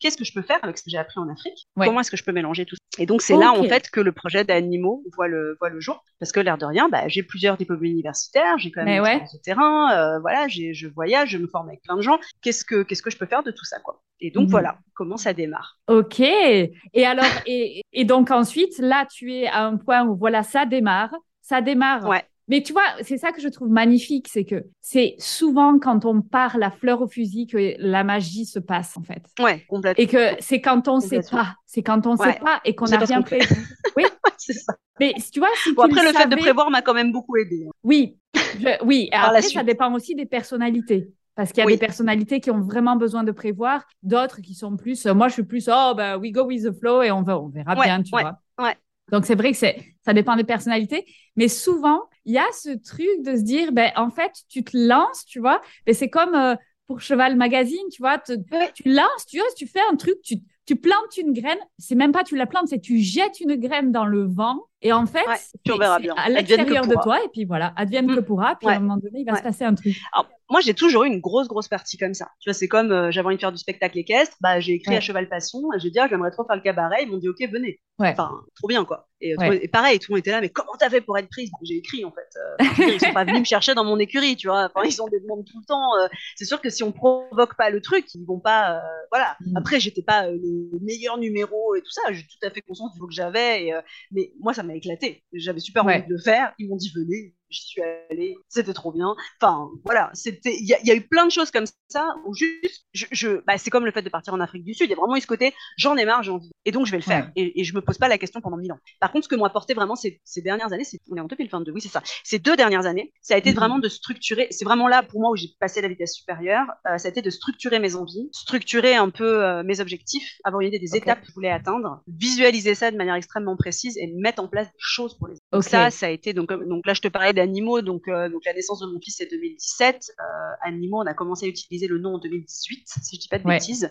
qu'est-ce 0.00 0.16
que 0.16 0.24
je 0.24 0.32
peux 0.32 0.42
faire 0.42 0.58
avec 0.62 0.76
ce 0.76 0.82
que 0.82 0.90
j'ai 0.90 0.98
appris 0.98 1.20
en 1.20 1.28
Afrique? 1.28 1.68
Ouais. 1.76 1.86
Comment 1.86 2.00
est-ce 2.00 2.10
que 2.10 2.16
je 2.16 2.24
peux 2.24 2.32
mélanger 2.32 2.66
tout 2.66 2.74
ça? 2.74 3.00
Et 3.00 3.06
donc, 3.06 3.22
c'est 3.22 3.36
là, 3.36 3.52
en 3.52 3.62
fait, 3.62 3.90
que 3.90 4.00
le 4.00 4.10
projet 4.10 4.42
d'animaux 4.42 5.04
voit 5.14 5.28
le, 5.28 5.56
voit 5.60 5.70
le 5.70 5.78
jour. 5.78 6.04
Parce 6.18 6.32
que, 6.32 6.40
l'air 6.40 6.58
de 6.58 6.66
rien, 6.66 6.88
bah, 6.88 7.06
j'ai 7.06 7.22
plusieurs 7.22 7.56
diplômes 7.56 7.84
universitaires, 7.84 8.58
j'ai 8.58 8.72
quand 8.72 8.82
même 8.82 8.98
une 8.98 9.02
ouais. 9.02 9.20
de 9.20 9.38
terrain, 9.40 10.18
voilà, 10.18 10.48
je 10.48 10.86
voyage, 10.88 11.30
je 11.30 11.38
me 11.38 11.46
forme 11.46 11.68
avec 11.68 11.80
plein 11.82 11.96
de 11.96 12.02
gens. 12.02 12.18
Qu'est-ce 12.42 12.64
que, 12.64 12.82
qu'est-ce 12.82 13.02
que 13.02 13.10
je 13.10 13.16
peux 13.16 13.26
faire 13.26 13.44
de 13.44 13.52
tout 13.52 13.64
ça, 13.68 13.78
quoi 13.80 14.02
Et 14.20 14.30
donc, 14.30 14.44
Mhm. 14.44 14.50
voilà 14.50 14.78
comment 14.94 15.16
ça 15.16 15.32
démarre. 15.32 15.78
Ok. 15.88 16.18
Et 16.20 16.72
alors, 17.06 17.24
et, 17.46 17.82
et 17.92 18.04
donc 18.04 18.30
ensuite, 18.32 18.78
là, 18.78 19.06
tu 19.10 19.32
es 19.32 19.46
à 19.46 19.64
un 19.64 19.76
point 19.76 20.04
où 20.04 20.16
voilà, 20.16 20.42
ça 20.42 20.66
démarre, 20.66 21.14
ça 21.42 21.60
démarre. 21.60 22.04
Ouais. 22.08 22.24
Mais 22.50 22.62
tu 22.62 22.72
vois, 22.72 22.82
c'est 23.02 23.18
ça 23.18 23.30
que 23.30 23.42
je 23.42 23.48
trouve 23.48 23.68
magnifique, 23.68 24.26
c'est 24.32 24.46
que 24.46 24.64
c'est 24.80 25.14
souvent 25.18 25.78
quand 25.78 26.06
on 26.06 26.22
part 26.22 26.56
la 26.56 26.70
fleur 26.70 27.02
au 27.02 27.06
fusil 27.06 27.46
que 27.46 27.74
la 27.78 28.04
magie 28.04 28.46
se 28.46 28.58
passe 28.58 28.96
en 28.96 29.02
fait. 29.02 29.22
Ouais, 29.38 29.66
complètement. 29.68 30.02
Et 30.02 30.06
que 30.06 30.30
c'est 30.40 30.62
quand 30.62 30.88
on 30.88 30.98
sait 30.98 31.16
Complètement. 31.16 31.38
pas, 31.40 31.54
c'est 31.66 31.82
quand 31.82 32.06
on 32.06 32.16
Ouais. 32.16 32.32
sait 32.32 32.38
pas 32.40 32.60
et 32.64 32.74
qu'on 32.74 32.84
On 32.86 32.88
sait 32.88 32.96
n'a 32.98 33.04
rien 33.04 33.20
prévu. 33.22 33.54
Oui. 33.96 34.04
c'est 34.38 34.54
ça. 34.54 34.72
Mais 34.98 35.12
tu 35.30 35.40
vois, 35.40 35.50
si 35.62 35.74
Bon, 35.74 35.84
tu 35.88 35.90
après, 35.98 36.10
le, 36.10 36.16
fait 36.18 36.26
de 36.26 36.36
prévoir 36.36 36.70
m'a 36.70 36.80
quand 36.80 36.94
même 36.94 37.12
beaucoup 37.12 37.36
aidé. 37.36 37.66
hein. 37.68 37.70
Oui, 37.84 38.16
je- 38.34 38.82
oui. 38.84 39.10
Et 39.12 39.14
après, 39.14 39.42
ça 39.42 39.62
dépend 39.62 39.92
aussi 39.94 40.14
des 40.14 40.24
personnalités. 40.26 41.10
Parce 41.38 41.52
qu'il 41.52 41.58
y 41.58 41.62
a 41.62 41.66
Oui. 41.66 41.74
des 41.74 41.78
personnalités 41.78 42.40
qui 42.40 42.50
ont 42.50 42.58
vraiment 42.60 42.96
besoin 42.96 43.22
de 43.22 43.30
prévoir, 43.30 43.86
d'autres 44.02 44.40
qui 44.40 44.54
sont 44.56 44.76
plus. 44.76 45.06
euh, 45.06 45.14
moi, 45.14 45.28
je 45.28 45.34
suis 45.34 45.44
plus, 45.44 45.68
oh, 45.72 45.92
bah, 45.96 46.18
we 46.18 46.32
go 46.32 46.42
with 46.44 46.64
the 46.64 46.72
flow 46.72 47.00
et 47.02 47.12
on, 47.12 47.22
va, 47.22 47.38
on 47.38 47.46
verra 47.48 47.76
Ouais, 47.76 47.84
bien, 47.84 48.02
tu 48.02 48.12
ouais, 48.16 48.22
vois. 48.22 48.40
ouais. 48.58 48.76
Donc, 49.12 49.24
c'est 49.24 49.36
vrai 49.36 49.52
que 49.52 49.56
c'est, 49.56 49.94
ça 50.04 50.12
dépend 50.12 50.34
des 50.34 50.42
personnalités. 50.42 51.06
Mais 51.36 51.46
souvent, 51.46 52.00
il 52.24 52.32
y 52.34 52.38
a 52.38 52.44
ce 52.52 52.70
truc 52.70 53.06
de 53.22 53.36
se 53.36 53.42
dire, 53.42 53.70
ben, 53.70 53.92
en 53.94 54.10
fait, 54.10 54.32
tu 54.48 54.64
te 54.64 54.76
lances, 54.76 55.24
tu 55.26 55.38
vois. 55.38 55.60
Mais 55.86 55.92
c'est 55.92 56.10
comme 56.10 56.34
euh, 56.34 56.56
pour 56.88 57.00
Cheval 57.00 57.36
Magazine, 57.36 57.86
tu 57.92 58.02
vois. 58.02 58.18
te-. 58.18 58.32
Tu 58.74 58.82
lances, 58.92 59.26
tu 59.28 59.38
vois, 59.38 59.46
tu 59.56 59.68
fais 59.68 59.80
un 59.92 59.94
truc, 59.94 60.16
tu, 60.24 60.38
tu 60.68 60.76
plantes 60.76 61.16
une 61.16 61.32
graine. 61.32 61.58
C'est 61.78 61.94
même 61.94 62.12
pas 62.12 62.22
tu 62.24 62.36
la 62.36 62.46
plantes, 62.46 62.68
c'est 62.68 62.80
tu 62.80 62.98
jettes 62.98 63.40
une 63.40 63.56
graine 63.56 63.90
dans 63.90 64.04
le 64.04 64.24
vent. 64.26 64.64
Et 64.80 64.92
en 64.92 65.06
fait, 65.06 65.26
Ouais, 65.26 65.34
c'est- 65.36 65.58
puis 65.64 65.72
on 65.72 65.78
verra 65.78 65.96
c'est 65.96 66.02
bien. 66.02 66.14
à 66.16 66.28
l'extérieur 66.28 66.86
de 66.86 66.94
toi. 67.02 67.18
Et 67.24 67.28
puis 67.32 67.44
voilà, 67.44 67.72
advienne 67.74 68.06
Mm. 68.12 68.14
que 68.14 68.20
pourra. 68.20 68.54
Puis 68.60 68.68
à 68.68 68.72
un 68.76 68.78
moment 68.78 68.96
donné, 68.98 69.20
il 69.20 69.24
va 69.24 69.32
Ouais. 69.32 69.38
se 69.38 69.42
passer 69.42 69.64
un 69.64 69.74
truc. 69.74 69.96
Alors, 70.12 70.28
moi, 70.50 70.60
j'ai 70.60 70.72
toujours 70.74 71.02
eu 71.02 71.08
une 71.08 71.18
grosse, 71.20 71.48
grosse 71.48 71.66
partie 71.66 71.96
comme 71.98 72.14
ça. 72.14 72.28
Tu 72.38 72.48
vois, 72.48 72.54
c'est 72.54 72.68
comme 72.68 72.92
euh, 72.92 73.10
j'avais 73.10 73.26
envie 73.26 73.34
de 73.36 73.40
faire 73.40 73.50
du 73.50 73.58
spectacle 73.58 73.98
équestre, 73.98 74.36
bah, 74.40 74.60
j'ai 74.60 74.74
écrit 74.74 74.94
à 74.94 75.00
Cheval 75.00 75.28
Passion, 75.28 75.58
et 75.74 75.80
j'ai 75.80 75.90
dit, 75.90 75.98
ah, 75.98 76.06
j'aimerais 76.08 76.30
trop 76.30 76.44
faire 76.44 76.54
le 76.54 76.62
cabaret. 76.62 77.02
Ils 77.02 77.10
m'ont 77.10 77.16
dit, 77.18 77.28
ok, 77.28 77.38
venez. 77.50 77.80
Enfin, 77.98 78.30
trop 78.54 78.68
bien, 78.68 78.84
quoi. 78.84 79.08
Et, 79.20 79.34
euh, 79.36 79.58
et 79.60 79.66
pareil, 79.66 79.98
tout 79.98 80.12
le 80.12 80.14
monde 80.14 80.18
était 80.20 80.30
là, 80.30 80.40
mais 80.40 80.48
comment 80.48 80.70
t'as 80.78 80.88
fait 80.90 81.00
pour 81.00 81.18
être 81.18 81.28
prise? 81.28 81.50
J'ai 81.64 81.74
écrit, 81.78 82.04
en 82.04 82.12
fait. 82.12 82.28
Euh, 82.38 82.92
ils 82.94 83.00
sont 83.00 83.12
pas 83.12 83.24
venus 83.24 83.40
me 83.40 83.44
chercher 83.44 83.74
dans 83.74 83.82
mon 83.84 83.98
écurie, 83.98 84.36
tu 84.36 84.46
vois. 84.46 84.70
Enfin, 84.72 84.86
ils 84.86 85.02
ont 85.02 85.08
des 85.08 85.18
demandes 85.18 85.44
tout 85.44 85.58
le 85.58 85.64
temps. 85.66 85.96
euh, 86.00 86.06
c'est 86.36 86.44
sûr 86.44 86.60
que 86.60 86.70
si 86.70 86.84
on 86.84 86.92
provoque 86.92 87.56
pas 87.56 87.70
le 87.70 87.80
truc, 87.80 88.06
ils 88.14 88.24
vont 88.24 88.38
pas. 88.38 88.76
euh, 88.76 88.80
voilà. 89.10 89.36
Mm. 89.40 89.56
Après, 89.56 89.80
j'étais 89.80 90.02
pas 90.02 90.28
le 90.72 90.78
meilleur 90.80 91.18
numéro 91.18 91.74
et 91.74 91.82
tout 91.82 91.90
ça. 91.90 92.02
J'ai 92.12 92.22
tout 92.22 92.46
à 92.46 92.50
fait 92.50 92.62
conscience 92.62 92.92
du 92.92 92.96
niveau 92.96 93.06
que 93.08 93.14
j'avais. 93.14 93.72
euh, 93.72 93.80
mais 94.10 94.32
moi, 94.40 94.54
ça 94.54 94.62
m'a 94.62 94.74
éclaté. 94.74 95.24
J'avais 95.32 95.60
super 95.60 95.84
Ouais. 95.84 95.94
envie 95.98 96.02
de 96.02 96.12
le 96.12 96.18
faire. 96.18 96.54
Ils 96.58 96.68
m'ont 96.68 96.76
dit, 96.76 96.90
venez. 96.94 97.34
J'y 97.50 97.62
suis 97.62 97.82
allée. 98.10 98.36
C'était 98.48 98.74
trop 98.74 98.92
bien. 98.92 99.14
Enfin, 99.40 99.68
voilà. 99.84 100.10
C'était. 100.14 100.54
Il 100.54 100.66
y, 100.66 100.74
a- 100.74 100.80
il 100.80 100.86
y 100.86 100.90
a 100.90 100.94
eu 100.94 101.06
plein 101.06 101.24
de 101.26 101.30
choses 101.30 101.50
comme 101.50 101.64
ça 101.88 102.14
où 102.26 102.34
juste, 102.34 102.84
je, 102.92 103.06
je- 103.10 103.42
bah, 103.46 103.56
c'est 103.58 103.70
comme 103.70 103.86
le 103.86 103.90
fait 103.92 104.02
de 104.02 104.08
partir 104.10 104.34
en 104.34 104.40
Afrique 104.40 104.64
du 104.64 104.74
Sud. 104.74 104.86
Il 104.86 104.90
y 104.90 104.92
a 104.92 104.96
vraiment 104.96 105.16
eu 105.16 105.20
ce 105.20 105.26
côté, 105.26 105.54
j'en 105.78 105.96
ai 105.96 106.04
marre, 106.04 106.22
j'ai 106.22 106.30
envie. 106.30 106.50
Et 106.66 106.72
donc, 106.72 106.84
je 106.86 106.90
vais 106.90 106.98
le 106.98 107.02
faire. 107.02 107.24
Ouais. 107.26 107.32
Et, 107.36 107.60
et 107.60 107.64
je 107.64 107.74
me 107.74 107.80
pose 107.80 107.96
pas 107.98 108.08
la 108.08 108.18
question 108.18 108.40
pendant 108.40 108.56
mille 108.58 108.72
ans. 108.72 108.78
Par 109.00 109.12
contre, 109.12 109.24
ce 109.24 109.28
que 109.28 109.36
m'ont 109.36 109.44
apporté 109.46 109.72
vraiment 109.74 109.96
ces, 109.96 110.20
ces 110.24 110.42
dernières 110.42 110.72
années, 110.72 110.84
c'est, 110.84 110.98
on 111.10 111.16
est 111.16 111.20
en 111.20 111.26
2022, 111.26 111.72
oui, 111.72 111.80
c'est 111.80 111.88
ça. 111.88 112.02
Ces 112.24 112.38
deux 112.38 112.56
dernières 112.56 112.84
années, 112.86 113.12
ça 113.22 113.34
a 113.34 113.38
été 113.38 113.50
Mhm. 113.50 113.56
vraiment 113.56 113.78
de 113.78 113.88
structurer. 113.88 114.48
C'est 114.50 114.64
vraiment 114.66 114.88
là 114.88 115.02
pour 115.02 115.20
moi 115.20 115.30
où 115.30 115.36
j'ai 115.36 115.48
passé 115.58 115.80
la 115.80 115.88
vitesse 115.88 116.12
supérieure. 116.14 116.66
Euh, 116.86 116.98
ça 116.98 117.08
a 117.08 117.10
été 117.10 117.22
de 117.22 117.30
structurer 117.30 117.78
mes 117.78 117.94
envies, 117.94 118.28
structurer 118.32 118.94
un 118.96 119.08
peu 119.10 119.42
euh, 119.44 119.62
mes 119.62 119.80
objectifs, 119.80 120.36
avoir 120.44 120.60
une 120.60 120.68
idée 120.68 120.78
des 120.78 120.96
étapes 120.96 121.20
que 121.22 121.28
je 121.28 121.32
voulais 121.32 121.50
atteindre, 121.50 122.02
visualiser 122.06 122.74
ça 122.74 122.90
de 122.90 122.96
manière 122.96 123.14
extrêmement 123.14 123.56
précise 123.56 123.96
et 123.96 124.12
mettre 124.18 124.42
en 124.42 124.48
place 124.48 124.66
des 124.66 124.72
choses 124.78 125.16
pour 125.16 125.28
les. 125.28 125.34
Donc 125.52 125.62
Ok. 125.62 125.68
ça, 125.70 125.90
ça 125.90 126.06
a 126.06 126.10
été 126.10 126.32
donc 126.32 126.48
donc 126.68 126.86
là 126.86 126.94
je 126.94 127.00
te 127.00 127.08
parlais 127.08 127.32
d'animaux 127.38 127.80
donc 127.82 128.08
euh, 128.08 128.28
donc 128.28 128.44
la 128.44 128.52
naissance 128.52 128.80
de 128.80 128.86
mon 128.86 129.00
fils 129.00 129.16
c'est 129.18 129.30
2017. 129.30 130.12
Euh, 130.20 130.22
animaux, 130.62 130.98
on 131.02 131.06
a 131.06 131.14
commencé 131.14 131.46
à 131.46 131.48
utiliser 131.48 131.86
le 131.86 131.98
nom 131.98 132.14
en 132.14 132.18
2018 132.18 132.88
si 133.02 133.16
je 133.16 133.20
dis 133.20 133.28
pas 133.28 133.38
de 133.38 133.46
Ouais. 133.46 133.54
bêtises. 133.58 133.90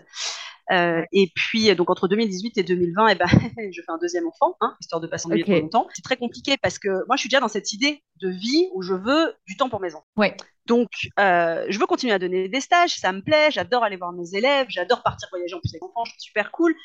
Euh, 0.71 1.03
et 1.11 1.31
puis, 1.35 1.73
donc 1.75 1.89
entre 1.89 2.07
2018 2.07 2.57
et 2.57 2.63
2020, 2.63 3.07
eh 3.09 3.15
ben, 3.15 3.25
je 3.71 3.81
fais 3.81 3.91
un 3.91 3.97
deuxième 3.97 4.27
enfant, 4.27 4.55
hein, 4.61 4.75
histoire 4.81 5.01
de 5.01 5.07
pas 5.07 5.17
s'ennuyer 5.17 5.43
Ok. 5.43 5.49
trop 5.49 5.61
longtemps. 5.61 5.87
C'est 5.93 6.01
très 6.03 6.17
compliqué 6.17 6.55
parce 6.61 6.79
que 6.79 6.89
moi, 7.07 7.15
je 7.15 7.21
suis 7.21 7.29
déjà 7.29 7.39
dans 7.39 7.47
cette 7.47 7.71
idée 7.73 8.03
de 8.21 8.29
vie 8.29 8.67
où 8.73 8.81
je 8.81 8.93
veux 8.93 9.33
du 9.45 9.55
temps 9.57 9.69
pour 9.69 9.79
mes 9.79 9.93
enfants. 9.95 10.05
Ouais. 10.17 10.35
Donc, 10.65 10.89
euh, 11.17 11.65
je 11.69 11.79
veux 11.79 11.85
continuer 11.85 12.11
à 12.11 12.19
donner 12.19 12.49
des 12.49 12.59
stages, 12.59 12.97
ça 12.97 13.13
me 13.13 13.21
plaît, 13.21 13.51
j'adore 13.51 13.85
aller 13.85 13.95
voir 13.95 14.11
mes 14.11 14.35
élèves, 14.35 14.65
j'adore 14.67 15.01
partir 15.01 15.29
voyager 15.31 15.55
en 15.55 15.59
plus 15.61 15.69
avec 15.69 15.81
mes 15.81 15.87
enfants, 15.87 16.03
je 16.03 16.11
trouve 16.11 16.19
super 16.19 16.51
cool. 16.51 16.75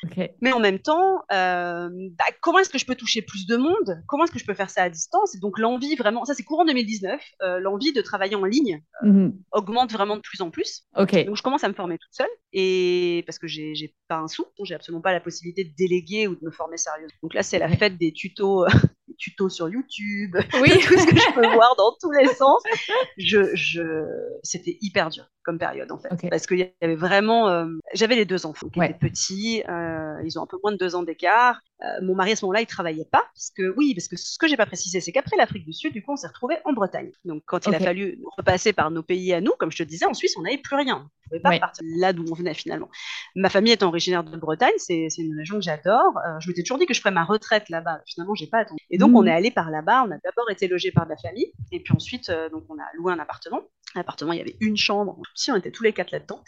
Mais 0.41 0.53
en 0.53 0.59
même 0.61 0.79
temps, 0.79 1.21
euh, 1.33 1.89
bah, 2.17 2.23
comment 2.41 2.59
est-ce 2.59 2.69
que 2.69 2.77
je 2.77 2.85
peux 2.85 2.95
toucher 2.95 3.21
plus 3.21 3.45
de 3.45 3.57
monde? 3.57 4.01
Comment 4.07 4.23
est-ce 4.23 4.31
que 4.31 4.39
je 4.39 4.45
peux 4.45 4.53
faire 4.53 4.69
ça 4.69 4.83
à 4.83 4.89
distance? 4.89 5.35
Et 5.35 5.39
donc 5.39 5.59
l'envie 5.59 5.95
vraiment, 5.97 6.23
ça 6.23 6.33
c'est 6.33 6.43
courant 6.43 6.63
2019, 6.63 7.21
euh, 7.41 7.59
l'envie 7.59 7.91
de 7.91 8.01
travailler 8.01 8.35
en 8.35 8.45
ligne 8.45 8.81
Mhm. 9.01 9.33
augmente 9.51 9.91
vraiment 9.91 10.15
de 10.15 10.21
plus 10.21 10.39
en 10.39 10.49
plus. 10.49 10.83
Donc 11.25 11.35
je 11.35 11.41
commence 11.43 11.65
à 11.65 11.67
me 11.67 11.73
former 11.73 11.97
toute 11.97 12.13
seule 12.13 12.29
et 12.53 13.23
parce 13.25 13.37
que 13.37 13.47
j'ai 13.47 13.72
j'ai 13.73 13.95
pas 14.07 14.17
un 14.17 14.27
sou, 14.27 14.45
j'ai 14.63 14.75
absolument 14.75 15.01
pas 15.01 15.11
la 15.11 15.19
possibilité 15.19 15.63
de 15.63 15.73
déléguer 15.75 16.27
ou 16.27 16.35
de 16.35 16.43
me 16.43 16.51
former 16.51 16.77
sérieusement. 16.77 17.17
Donc 17.21 17.33
là 17.33 17.43
c'est 17.43 17.59
la 17.59 17.69
fête 17.69 17.97
des 17.97 18.11
tutos, 18.11 18.65
des 19.07 19.15
tutos 19.17 19.49
sur 19.49 19.69
YouTube, 19.69 20.35
oui. 20.61 20.71
tout 20.71 20.97
ce 20.97 21.05
que 21.07 21.15
je 21.15 21.33
peux 21.33 21.47
voir 21.53 21.75
dans 21.77 21.95
tous 21.99 22.11
les 22.11 22.27
sens. 22.27 22.61
Je, 23.17 23.55
je... 23.55 23.81
C'était 24.43 24.77
hyper 24.81 25.09
dur 25.09 25.25
comme 25.43 25.59
période 25.59 25.91
en 25.91 25.97
fait, 25.97 26.29
parce 26.29 26.47
qu'il 26.47 26.59
y 26.59 26.71
avait 26.81 26.95
vraiment, 26.95 27.49
euh, 27.49 27.65
j'avais 27.93 28.15
les 28.15 28.25
deux 28.25 28.45
enfants 28.45 28.69
qui 28.69 28.81
étaient 28.81 28.93
petits, 28.93 29.63
euh, 29.67 30.02
ils 30.23 30.37
ont 30.39 30.43
un 30.43 30.47
peu 30.47 30.57
moins 30.61 30.71
de 30.71 30.77
deux 30.77 30.95
ans 30.95 31.03
d'écart. 31.03 31.61
Euh, 31.83 31.87
mon 32.01 32.15
mari 32.15 32.31
à 32.31 32.35
ce 32.35 32.45
moment-là, 32.45 32.61
il 32.61 32.65
travaillait 32.65 33.07
pas, 33.11 33.23
parce 33.33 33.51
que 33.55 33.73
oui, 33.75 33.93
parce 33.93 34.07
que 34.07 34.15
ce 34.15 34.37
que 34.37 34.47
j'ai 34.47 34.55
pas 34.55 34.65
précisé, 34.65 35.01
c'est 35.01 35.11
qu'après 35.11 35.35
l'Afrique 35.35 35.65
du 35.65 35.73
Sud, 35.73 35.91
du 35.91 36.01
coup, 36.01 36.13
on 36.13 36.15
s'est 36.15 36.27
retrouvé 36.27 36.55
en 36.63 36.71
Bretagne. 36.71 37.11
Donc 37.25 37.43
quand 37.45 37.65
il 37.67 37.75
a 37.75 37.79
fallu 37.79 38.19
repasser 38.37 38.71
par 38.71 38.89
nos 38.91 39.03
pays 39.03 39.33
à 39.33 39.41
nous, 39.41 39.51
comme 39.59 39.71
je 39.71 39.77
te 39.77 39.83
disais, 39.83 40.05
en 40.05 40.13
Suisse, 40.13 40.35
on 40.37 40.43
n'avait 40.43 40.57
plus 40.57 40.75
rien. 40.75 41.09
On 41.25 41.29
pouvait 41.29 41.41
pas 41.41 41.59
partir 41.59 41.83
là 41.97 42.13
d'où 42.13 42.25
on 42.31 42.35
venait 42.35 42.53
finalement. 42.53 42.89
Ma 43.35 43.49
famille 43.49 43.73
est 43.73 43.83
originaire 43.83 44.23
de 44.23 44.37
Bretagne, 44.37 44.73
c'est 44.77 45.07
une 45.17 45.37
région 45.37 45.55
que 45.55 45.63
j'adore. 45.63 46.13
je 46.39 46.47
m'étais 46.47 46.63
toujours 46.63 46.77
dit 46.77 46.85
que 46.85 46.93
je 46.93 46.99
ferais 46.99 47.11
ma 47.11 47.23
retraite 47.23 47.69
là-bas. 47.69 48.01
Finalement, 48.05 48.35
j'ai 48.35 48.47
pas 48.47 48.59
attendu. 48.59 48.81
Et 48.89 48.97
donc, 48.97 49.15
on 49.15 49.23
mmh. 49.23 49.27
est 49.27 49.33
allé 49.33 49.51
par 49.51 49.69
là-bas. 49.69 50.05
On 50.07 50.11
a 50.11 50.17
d'abord 50.23 50.49
été 50.49 50.67
logé 50.67 50.91
par 50.91 51.07
ma 51.07 51.17
famille, 51.17 51.51
et 51.71 51.81
puis 51.81 51.93
ensuite, 51.93 52.31
donc 52.51 52.63
on 52.69 52.75
a 52.75 52.85
loué 52.95 53.11
un 53.11 53.19
appartement. 53.19 53.61
L'appartement, 53.95 54.33
il 54.33 54.39
y 54.39 54.41
avait 54.41 54.57
une 54.59 54.77
chambre. 54.77 55.17
Si 55.35 55.51
on 55.51 55.55
était 55.55 55.71
tous 55.71 55.83
les 55.83 55.93
quatre 55.93 56.11
là-dedans. 56.11 56.43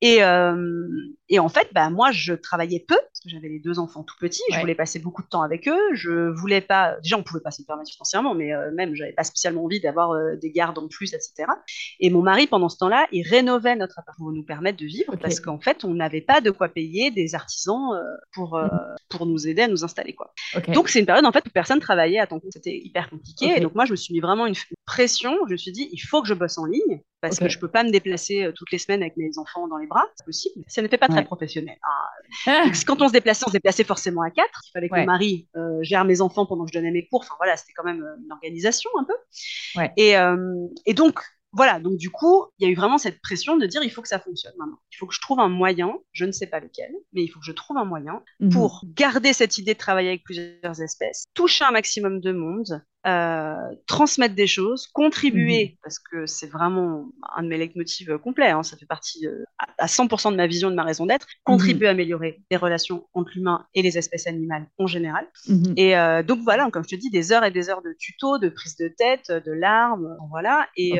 Et, 0.00 0.22
euh, 0.22 0.86
et, 1.28 1.40
en 1.40 1.48
fait, 1.48 1.68
bah, 1.72 1.90
moi, 1.90 2.12
je 2.12 2.32
travaillais 2.32 2.84
peu, 2.86 2.94
parce 2.94 3.20
que 3.24 3.28
j'avais 3.28 3.48
les 3.48 3.58
deux 3.58 3.80
enfants 3.80 4.04
tout 4.04 4.14
petits, 4.20 4.42
je 4.52 4.60
voulais 4.60 4.76
passer 4.76 5.00
beaucoup 5.00 5.22
de 5.22 5.28
temps 5.28 5.42
avec 5.42 5.66
eux, 5.66 5.94
je 5.94 6.30
voulais 6.30 6.60
pas, 6.60 6.96
déjà, 7.02 7.18
on 7.18 7.24
pouvait 7.24 7.40
pas 7.40 7.50
se 7.50 7.62
le 7.62 7.66
permettre 7.66 7.90
financièrement, 7.90 8.34
mais 8.34 8.54
euh, 8.54 8.70
même, 8.72 8.94
j'avais 8.94 9.12
pas 9.12 9.24
spécialement 9.24 9.64
envie 9.64 9.80
d'avoir 9.80 10.12
euh, 10.12 10.36
des 10.36 10.52
gardes 10.52 10.78
en 10.78 10.86
plus, 10.86 11.14
etc. 11.14 11.50
Et 11.98 12.10
mon 12.10 12.22
mari, 12.22 12.46
pendant 12.46 12.68
ce 12.68 12.78
temps-là, 12.78 13.08
il 13.10 13.26
rénovait 13.26 13.74
notre 13.74 13.98
appartement 13.98 14.28
pour 14.28 14.32
nous 14.32 14.44
permettre 14.44 14.78
de 14.78 14.86
vivre, 14.86 15.16
parce 15.16 15.40
qu'en 15.40 15.60
fait, 15.60 15.84
on 15.84 15.94
n'avait 15.94 16.20
pas 16.20 16.40
de 16.40 16.50
quoi 16.50 16.68
payer 16.68 17.10
des 17.10 17.34
artisans 17.34 17.92
euh, 17.94 18.02
pour, 18.32 18.56
mhm. 18.56 18.70
pour 19.08 19.26
nous 19.26 19.48
aider 19.48 19.62
à 19.62 19.68
nous 19.68 19.84
installer, 19.84 20.12
quoi. 20.12 20.32
Donc, 20.68 20.88
c'est 20.88 21.00
une 21.00 21.06
période, 21.06 21.24
en 21.24 21.32
fait, 21.32 21.44
où 21.46 21.50
personne 21.50 21.80
travaillait 21.80 22.20
à 22.20 22.26
temps 22.26 22.40
C'était 22.50 22.76
hyper 22.76 23.10
compliqué, 23.10 23.56
et 23.56 23.60
donc, 23.60 23.74
moi, 23.74 23.84
je 23.84 23.90
me 23.92 23.96
suis 23.96 24.14
mis 24.14 24.20
vraiment 24.20 24.46
une 24.46 24.54
pression, 24.86 25.36
je 25.46 25.52
me 25.52 25.56
suis 25.56 25.72
dit, 25.72 25.88
il 25.92 25.98
faut 25.98 26.22
que 26.22 26.28
je 26.28 26.34
bosse 26.34 26.58
en 26.58 26.64
ligne, 26.64 27.02
parce 27.20 27.38
que 27.38 27.48
je 27.48 27.58
peux 27.58 27.68
pas 27.68 27.84
me 27.84 27.90
déplacer 27.90 28.50
toutes 28.54 28.70
les 28.70 28.78
semaines 28.78 29.02
avec 29.02 29.16
mes 29.16 29.38
enfants 29.38 29.68
dans 29.68 29.76
les 29.76 29.86
bras, 29.86 30.06
c'est 30.16 30.24
possible. 30.24 30.64
Ça 30.68 30.82
n'était 30.82 30.98
pas 30.98 31.08
très 31.08 31.24
professionnel. 31.24 31.76
Hein. 31.82 32.08
Ah. 32.46 32.64
Quand 32.86 33.02
on 33.02 33.08
se 33.08 33.12
déplaçait, 33.12 33.44
on 33.46 33.48
se 33.48 33.54
déplaçait 33.54 33.84
forcément 33.84 34.22
à 34.22 34.30
quatre. 34.30 34.62
Il 34.66 34.70
fallait 34.72 34.88
que 34.88 34.96
mon 34.96 35.04
mari 35.06 35.48
euh, 35.56 35.78
gère 35.82 36.04
mes 36.04 36.20
enfants 36.20 36.46
pendant 36.46 36.64
que 36.64 36.70
je 36.72 36.78
donnais 36.78 36.90
mes 36.90 37.06
cours. 37.06 37.20
Enfin 37.20 37.34
voilà, 37.38 37.56
c'était 37.56 37.72
quand 37.74 37.84
même 37.84 38.02
euh, 38.02 38.22
une 38.22 38.32
organisation 38.32 38.90
un 38.98 39.04
peu. 39.04 39.82
Et, 39.96 40.16
euh, 40.16 40.66
et 40.86 40.94
donc, 40.94 41.20
voilà, 41.52 41.80
donc 41.80 41.96
du 41.96 42.10
coup, 42.10 42.44
il 42.58 42.66
y 42.66 42.68
a 42.68 42.72
eu 42.72 42.74
vraiment 42.74 42.98
cette 42.98 43.20
pression 43.20 43.56
de 43.56 43.66
dire 43.66 43.82
il 43.82 43.90
faut 43.90 44.02
que 44.02 44.08
ça 44.08 44.18
fonctionne 44.18 44.52
maintenant. 44.58 44.78
Il 44.92 44.96
faut 44.96 45.06
que 45.06 45.14
je 45.14 45.20
trouve 45.20 45.40
un 45.40 45.48
moyen, 45.48 45.94
je 46.12 46.24
ne 46.24 46.32
sais 46.32 46.46
pas 46.46 46.60
lequel, 46.60 46.90
mais 47.12 47.22
il 47.22 47.28
faut 47.28 47.40
que 47.40 47.46
je 47.46 47.52
trouve 47.52 47.78
un 47.78 47.84
moyen 47.84 48.22
mhm. 48.40 48.50
pour 48.50 48.82
garder 48.94 49.32
cette 49.32 49.56
idée 49.56 49.72
de 49.72 49.78
travailler 49.78 50.08
avec 50.08 50.24
plusieurs 50.24 50.80
espèces, 50.82 51.24
toucher 51.34 51.64
un 51.64 51.70
maximum 51.70 52.20
de 52.20 52.32
monde, 52.32 52.84
euh, 53.08 53.74
transmettre 53.86 54.34
des 54.34 54.46
choses, 54.46 54.86
contribuer, 54.86 55.70
mhm. 55.70 55.76
parce 55.82 55.98
que 55.98 56.26
c'est 56.26 56.46
vraiment 56.46 57.06
un 57.34 57.42
de 57.42 57.48
mes 57.48 57.56
leitmotivs 57.56 58.10
euh, 58.10 58.18
complets, 58.18 58.50
hein, 58.50 58.62
ça 58.62 58.76
fait 58.76 58.86
partie 58.86 59.26
euh, 59.26 59.44
à 59.78 59.86
100% 59.86 60.32
de 60.32 60.36
ma 60.36 60.46
vision, 60.46 60.70
de 60.70 60.74
ma 60.74 60.82
raison 60.82 61.06
d'être, 61.06 61.26
contribuer 61.44 61.86
mhm. 61.86 61.88
à 61.88 61.90
améliorer 61.92 62.42
les 62.50 62.56
relations 62.56 63.06
entre 63.14 63.30
l'humain 63.34 63.66
et 63.74 63.82
les 63.82 63.96
espèces 63.96 64.26
animales 64.26 64.66
en 64.78 64.86
général. 64.86 65.26
Mhm. 65.48 65.74
Et 65.76 65.94
donc 66.24 66.40
voilà, 66.42 66.68
comme 66.70 66.84
je 66.84 66.90
te 66.90 67.00
dis, 67.00 67.10
des 67.10 67.32
heures 67.32 67.44
et 67.44 67.50
des 67.50 67.70
heures 67.70 67.82
de 67.82 67.94
tutos, 67.98 68.38
de 68.38 68.48
prise 68.48 68.76
de 68.76 68.88
tête, 68.88 69.30
de 69.30 69.52
larmes, 69.52 70.16
voilà. 70.28 70.68
Et 70.76 70.98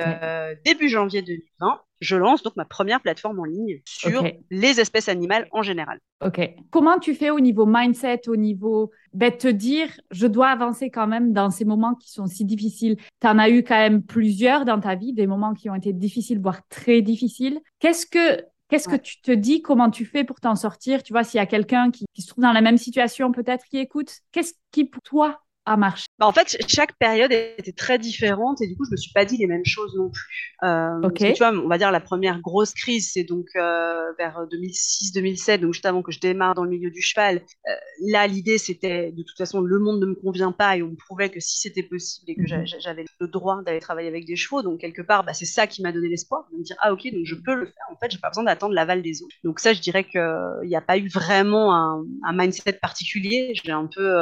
début 0.65 0.89
janvier 0.89 1.23
2020, 1.23 1.81
je 2.01 2.17
lance 2.17 2.43
donc 2.43 2.57
ma 2.57 2.65
première 2.65 3.01
plateforme 3.01 3.41
en 3.41 3.45
ligne 3.45 3.81
sur 3.85 4.25
les 4.51 4.81
espèces 4.81 5.09
animales 5.09 5.49
en 5.53 5.63
général. 5.63 5.99
Ok. 6.25 6.41
Comment 6.71 6.99
tu 6.99 7.15
fais 7.15 7.31
au 7.31 7.41
niveau 7.41 7.67
mindset, 7.67 8.29
au 8.29 8.37
niveau 8.37 8.91
ben, 9.13 9.31
te 9.31 9.49
dire, 9.49 9.89
je 10.11 10.27
dois 10.27 10.49
avancer 10.49 10.91
quand 10.91 11.07
même 11.07 11.33
dans 11.33 11.51
ces 11.51 11.65
moments 11.65 11.95
qui 11.95 12.11
sont 12.11 12.27
si 12.27 12.45
difficiles? 12.45 12.97
Tu 13.21 13.27
en 13.27 13.39
as 13.39 13.51
eu 13.51 13.63
quand 13.63 13.79
même 13.79 14.03
plusieurs 14.03 14.65
dans 14.65 14.81
ta 14.81 14.95
vie, 14.95 15.13
des 15.13 15.27
moments 15.27 15.55
qui 15.55 15.71
ont 15.71 15.75
été 15.75 15.93
difficiles, 15.93 16.41
voire 16.41 16.61
très 16.69 17.03
difficiles. 17.03 17.61
Qu'est-ce 17.79 18.07
que 18.07 18.43
Qu'est-ce 18.69 18.87
que 18.87 18.97
tu 18.97 19.23
te 19.23 19.31
dis? 19.31 19.63
Comment 19.63 19.89
tu 19.89 20.05
fais 20.05 20.25
pour 20.25 20.41
t'en 20.41 20.55
sortir? 20.55 21.03
Tu 21.03 21.15
vois, 21.15 21.25
s'il 21.25 21.39
y 21.39 21.41
a 21.41 21.47
quelqu'un 21.47 21.91
qui, 21.91 22.05
qui, 22.13 22.21
se 22.21 22.29
trouve 22.29 22.43
dans 22.45 22.53
la 22.53 22.61
même 22.61 22.77
situation, 22.77 23.33
peut-être 23.33 23.65
qui 23.65 23.79
écoute, 23.79 24.13
qu'est-ce 24.31 24.53
qui 24.73 24.85
pour 24.85 25.01
toi 25.01 25.41
marché? 25.77 26.08
Bah, 26.19 26.27
En 26.27 26.33
fait, 26.33 26.57
chaque 26.69 26.97
période 26.99 27.33
était 27.33 27.73
très 27.73 27.99
différente 27.99 28.61
et 28.61 28.67
du 28.67 28.77
coup, 28.77 28.85
je 28.85 28.91
me 28.91 28.97
suis 28.97 29.13
pas 29.13 29.25
dit 29.25 29.37
les 29.37 29.47
mêmes 29.47 29.65
choses 29.65 29.95
non 29.97 30.11
plus. 30.11 30.55
Euh, 30.65 31.11
tu 31.15 31.35
vois, 31.39 31.53
on 31.53 31.69
va 31.69 31.79
dire 31.79 31.93
la 31.93 32.01
première 32.01 32.41
grosse 32.41 32.75
crise, 32.75 33.13
c'est 33.13 33.25
donc 33.25 33.47
euh, 33.57 34.13
vers 34.19 34.41
2006-2007, 34.51 35.61
donc 35.61 35.73
juste 35.73 35.87
avant 35.87 36.03
que 36.03 36.11
je 36.11 36.19
démarre 36.19 36.55
dans 36.55 36.65
le 36.65 36.71
milieu 36.71 36.91
du 36.91 37.01
cheval. 37.01 37.43
Euh, 37.69 37.73
là, 38.09 38.27
l'idée, 38.27 38.59
c'était 38.59 39.13
de 39.13 39.23
toute 39.23 39.37
façon, 39.37 39.61
le 39.61 39.79
monde 39.79 40.01
ne 40.01 40.07
me 40.07 40.15
convient 40.15 40.53
pas 40.53 40.77
et 40.77 40.83
on 40.83 40.89
me 40.89 40.97
prouvait 40.97 41.31
que 41.31 41.39
si 41.39 41.61
c'était 41.61 41.83
possible 41.83 42.31
et 42.31 42.35
que 42.35 42.41
mhm. 42.41 42.67
j'avais 42.81 43.05
le 43.21 43.29
droit 43.29 43.63
d'aller 43.63 43.81
travailler 43.81 44.09
avec 44.09 44.27
des 44.27 44.37
chevaux, 44.37 44.63
donc 44.63 44.81
quelque 44.81 45.03
part, 45.03 45.25
bah, 45.25 45.33
c'est 45.33 45.45
ça 45.45 45.67
qui 45.67 45.83
m'a 45.83 45.93
donné 45.93 46.09
l'espoir 46.09 46.49
de 46.53 46.59
me 46.59 46.65
dire 46.65 46.77
ah 46.81 46.93
ok, 46.93 47.05
donc 47.13 47.25
je 47.25 47.37
peux 47.37 47.55
le 47.55 47.67
faire. 47.67 47.87
En 47.93 47.97
fait, 47.97 48.11
j'ai 48.11 48.19
pas 48.19 48.29
besoin 48.29 48.45
d'attendre 48.45 48.75
l'aval 48.75 49.03
des 49.03 49.23
autres. 49.23 49.37
Donc 49.45 49.61
ça, 49.61 49.73
je 49.73 49.81
dirais 49.81 50.05
qu'il 50.05 50.21
n'y 50.65 50.77
a 50.77 50.81
pas 50.81 50.99
eu 50.99 51.09
vraiment 51.09 51.75
un, 51.75 52.05
mindset 52.33 52.75
particulier. 52.75 53.53
J'ai 53.55 53.73
un 53.73 53.89
peu, 53.93 54.17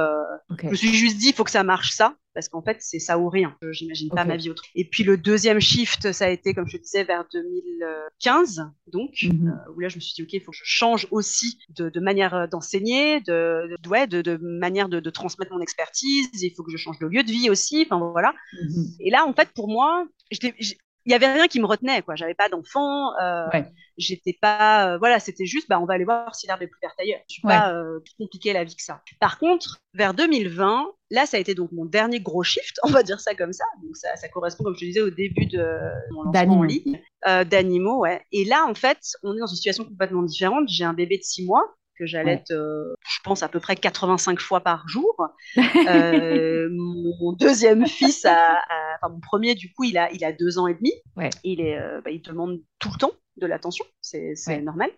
je 0.62 0.68
me 0.68 0.74
suis 0.74 0.94
juste 0.94 1.18
dit 1.18 1.32
faut 1.32 1.44
que 1.44 1.50
ça 1.50 1.64
marche 1.64 1.85
ça, 1.92 2.16
parce 2.34 2.48
qu'en 2.48 2.62
fait, 2.62 2.76
c'est 2.80 2.98
ça 2.98 3.18
ou 3.18 3.28
rien. 3.28 3.56
J'imagine 3.70 4.10
pas 4.10 4.24
ma 4.24 4.36
vie 4.36 4.50
autre. 4.50 4.62
Et 4.74 4.84
puis 4.84 5.04
le 5.04 5.16
deuxième 5.16 5.60
shift, 5.60 6.12
ça 6.12 6.26
a 6.26 6.28
été, 6.28 6.52
comme 6.54 6.66
je 6.68 6.76
te 6.76 6.82
disais, 6.82 7.04
vers 7.04 7.24
2015, 7.32 8.62
donc, 8.92 9.10
mhm. 9.22 9.48
euh, 9.48 9.72
où 9.74 9.80
là, 9.80 9.88
je 9.88 9.96
me 9.96 10.00
suis 10.00 10.14
dit, 10.14 10.22
OK, 10.22 10.32
il 10.34 10.40
faut 10.40 10.50
que 10.50 10.56
je 10.58 10.62
change 10.64 11.08
aussi 11.10 11.58
de, 11.70 12.00
manière 12.00 12.34
euh, 12.34 12.46
d'enseigner, 12.46 13.20
de, 13.22 13.74
de, 13.82 14.22
de, 14.22 14.36
manière 14.36 14.88
de, 14.88 15.10
transmettre 15.10 15.52
mon 15.52 15.60
expertise, 15.60 16.28
il 16.34 16.52
faut 16.54 16.62
que 16.62 16.70
je 16.70 16.76
change 16.76 16.98
de 16.98 17.06
lieu 17.06 17.22
de 17.22 17.30
vie 17.30 17.48
aussi, 17.48 17.86
enfin 17.88 17.98
voilà. 18.12 18.34
Mhm. 18.52 18.86
Et 19.00 19.10
là, 19.10 19.24
en 19.26 19.32
fait, 19.32 19.48
pour 19.54 19.68
moi, 19.68 20.06
il 21.06 21.12
y 21.12 21.14
avait 21.14 21.32
rien 21.32 21.46
qui 21.46 21.60
me 21.60 21.66
retenait 21.66 22.02
quoi. 22.02 22.16
J'avais 22.16 22.34
pas 22.34 22.48
d'enfant 22.48 23.16
euh, 23.22 23.46
j'étais 23.96 24.36
pas 24.38 24.94
euh, 24.94 24.98
voilà 24.98 25.20
c'était 25.20 25.46
juste 25.46 25.68
bah 25.68 25.80
on 25.80 25.86
va 25.86 25.94
aller 25.94 26.04
voir 26.04 26.34
si 26.34 26.46
l'herbe 26.46 26.62
est 26.62 26.66
plus 26.66 26.80
verte 26.82 26.98
ailleurs. 26.98 27.20
Je 27.28 27.34
suis 27.34 27.42
pas 27.42 27.72
euh, 27.72 28.00
plus 28.00 28.14
compliqué 28.18 28.52
la 28.52 28.64
vie 28.64 28.74
que 28.74 28.82
ça. 28.82 29.00
Par 29.20 29.38
contre 29.38 29.78
vers 29.94 30.14
2020 30.14 30.86
là 31.10 31.26
ça 31.26 31.36
a 31.36 31.40
été 31.40 31.54
donc 31.54 31.70
mon 31.72 31.84
dernier 31.84 32.20
gros 32.20 32.42
shift 32.42 32.78
on 32.82 32.90
va 32.90 33.02
dire 33.02 33.20
ça 33.20 33.34
comme 33.34 33.52
ça. 33.52 33.64
Donc 33.82 33.96
ça, 33.96 34.14
ça 34.16 34.28
correspond 34.28 34.64
comme 34.64 34.74
je 34.74 34.80
te 34.80 34.84
disais 34.84 35.00
au 35.00 35.10
début 35.10 35.46
de 35.46 35.64
mon 36.10 36.24
lancement 36.24 36.58
en 36.58 36.62
ligne 36.64 37.00
d'animaux 37.48 38.00
ouais. 38.00 38.22
Et 38.32 38.44
là 38.44 38.66
en 38.68 38.74
fait 38.74 38.98
on 39.22 39.34
est 39.34 39.40
dans 39.40 39.46
une 39.46 39.56
situation 39.56 39.84
complètement 39.84 40.22
différente. 40.22 40.68
J'ai 40.68 40.84
un 40.84 40.94
bébé 40.94 41.18
de 41.18 41.22
six 41.22 41.46
mois 41.46 41.76
que 41.98 42.06
j'allais, 42.06 42.42
euh, 42.50 42.94
je 43.08 43.18
pense, 43.24 43.42
à 43.42 43.48
peu 43.48 43.60
près 43.60 43.76
85 43.76 44.40
fois 44.40 44.60
par 44.60 44.88
jour. 44.88 45.16
Euh, 45.86 46.68
mon 46.72 47.32
deuxième 47.32 47.86
fils, 47.86 48.24
a, 48.24 48.60
enfin 48.96 49.12
mon 49.12 49.20
premier, 49.20 49.54
du 49.54 49.72
coup, 49.72 49.84
il 49.84 49.96
a, 49.96 50.10
il 50.12 50.24
a 50.24 50.32
deux 50.32 50.58
ans 50.58 50.66
et 50.66 50.74
demi. 50.74 50.92
Il, 51.44 51.60
est, 51.60 51.78
euh, 51.78 52.00
bah, 52.04 52.10
il 52.10 52.20
demande 52.22 52.60
tout 52.78 52.90
le 52.92 52.98
temps 52.98 53.12
de 53.36 53.46
l'attention, 53.46 53.84
c'est 54.00 54.34
normal. 54.62 54.90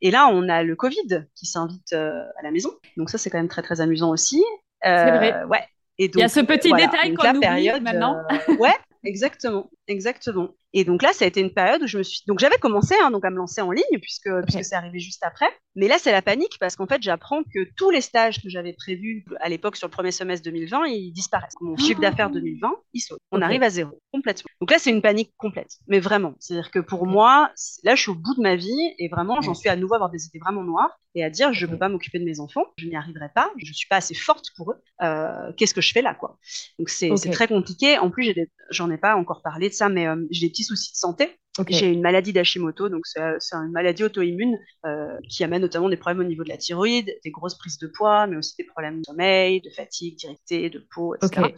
Et 0.00 0.10
là, 0.10 0.28
on 0.32 0.48
a 0.48 0.62
le 0.62 0.76
Covid 0.76 1.26
qui 1.34 1.46
s'invite 1.46 1.92
à 1.92 2.42
la 2.42 2.50
maison. 2.50 2.70
Donc 2.96 3.10
ça, 3.10 3.18
c'est 3.18 3.28
quand 3.28 3.38
même 3.38 3.48
très, 3.48 3.62
très 3.62 3.80
amusant 3.80 4.10
aussi. 4.10 4.42
c'est 4.82 5.10
vrai. 5.10 5.44
Ouais. 5.44 5.64
Et 5.98 6.08
donc, 6.08 6.16
il 6.16 6.20
y 6.20 6.24
a 6.24 6.28
ce 6.28 6.40
petit 6.40 6.72
détail 6.72 7.14
qu'on 7.14 7.28
oublie 7.28 7.40
période, 7.40 7.82
maintenant. 7.82 8.22
ouais, 8.58 8.74
exactement, 9.04 9.70
exactement. 9.90 10.54
Et 10.72 10.84
donc 10.84 11.02
là, 11.02 11.12
ça 11.12 11.24
a 11.24 11.28
été 11.28 11.40
une 11.40 11.52
période 11.52 11.82
où 11.82 11.86
je 11.86 11.98
me 11.98 12.02
suis. 12.02 12.22
Donc 12.26 12.38
j'avais 12.38 12.56
commencé 12.58 12.94
hein, 13.02 13.10
donc 13.10 13.24
à 13.24 13.30
me 13.30 13.36
lancer 13.36 13.60
en 13.60 13.72
ligne 13.72 13.98
puisque 14.00 14.30
puisque 14.44 14.64
c'est 14.64 14.76
arrivé 14.76 15.00
juste 15.00 15.22
après. 15.24 15.48
Mais 15.74 15.88
là, 15.88 15.96
c'est 15.98 16.12
la 16.12 16.22
panique 16.22 16.56
parce 16.60 16.76
qu'en 16.76 16.86
fait, 16.86 17.02
j'apprends 17.02 17.42
que 17.42 17.68
tous 17.76 17.90
les 17.90 18.00
stages 18.00 18.42
que 18.42 18.48
j'avais 18.48 18.72
prévus 18.72 19.24
à 19.40 19.48
l'époque 19.48 19.76
sur 19.76 19.88
le 19.88 19.92
premier 19.92 20.12
semestre 20.12 20.44
2020, 20.44 20.86
ils 20.86 21.12
disparaissent. 21.12 21.54
Mon 21.60 21.76
chiffre 21.76 22.00
d'affaires 22.00 22.30
2020, 22.30 22.68
ah. 22.72 22.80
il 22.92 23.00
saute. 23.00 23.20
On 23.32 23.42
arrive 23.42 23.62
à 23.62 23.70
zéro 23.70 23.98
complètement. 24.12 24.48
Donc 24.60 24.70
là, 24.70 24.78
c'est 24.78 24.90
une 24.90 25.02
panique 25.02 25.32
complète. 25.36 25.78
Mais 25.88 26.00
vraiment, 26.00 26.34
c'est-à-dire 26.38 26.70
que 26.70 26.80
pour 26.80 27.06
moi, 27.06 27.50
là, 27.84 27.94
je 27.94 28.02
suis 28.02 28.10
au 28.10 28.14
bout 28.14 28.34
de 28.34 28.42
ma 28.42 28.56
vie 28.56 28.94
et 28.98 29.08
vraiment, 29.08 29.40
j'en 29.40 29.54
suis 29.54 29.68
à 29.68 29.76
nouveau 29.76 29.94
à 29.94 29.96
avoir 29.96 30.10
des 30.10 30.26
idées 30.26 30.38
vraiment 30.38 30.62
noires 30.62 30.98
et 31.14 31.24
à 31.24 31.30
dire, 31.30 31.52
je 31.52 31.66
ne 31.66 31.72
peux 31.72 31.78
pas 31.78 31.88
m'occuper 31.88 32.18
de 32.18 32.24
mes 32.24 32.38
enfants, 32.38 32.64
je 32.76 32.86
n'y 32.86 32.94
arriverai 32.94 33.30
pas, 33.34 33.50
je 33.56 33.72
suis 33.72 33.88
pas 33.88 33.96
assez 33.96 34.14
forte 34.14 34.46
pour 34.56 34.72
eux. 34.72 34.82
Euh, 35.02 35.52
Qu'est-ce 35.56 35.74
que 35.74 35.80
je 35.80 35.92
fais 35.92 36.02
là, 36.02 36.14
quoi? 36.14 36.38
Donc 36.78 36.88
c'est 36.88 37.14
très 37.32 37.48
compliqué. 37.48 37.98
En 37.98 38.10
plus, 38.10 38.32
j'en 38.70 38.90
ai, 38.90 38.94
ai, 38.94 38.98
pas 38.98 39.16
encore 39.16 39.42
parlé 39.42 39.68
de 39.68 39.74
ça, 39.80 39.88
mais 39.88 40.06
euh, 40.06 40.16
j'ai 40.30 40.46
des 40.46 40.50
petits 40.50 40.64
soucis 40.64 40.92
de 40.92 40.96
santé. 40.96 41.36
J'ai 41.68 41.88
une 41.88 42.00
maladie 42.00 42.32
d'Hashimoto, 42.32 42.88
donc 42.88 43.06
c'est 43.06 43.20
une 43.52 43.72
maladie 43.72 44.04
auto-immune 44.04 44.58
euh, 44.86 45.18
qui 45.28 45.44
amène 45.44 45.60
notamment 45.60 45.88
des 45.88 45.96
problèmes 45.96 46.24
au 46.24 46.28
niveau 46.28 46.44
de 46.44 46.48
la 46.48 46.56
thyroïde, 46.56 47.12
des 47.24 47.30
grosses 47.30 47.56
prises 47.56 47.78
de 47.78 47.86
poids, 47.88 48.26
mais 48.26 48.36
aussi 48.36 48.54
des 48.56 48.64
problèmes 48.64 49.00
de 49.00 49.04
sommeil, 49.04 49.60
de 49.60 49.68
fatigue, 49.70 50.16
d'irrité, 50.16 50.70
de 50.70 50.86
peau, 50.94 51.14
etc. 51.16 51.48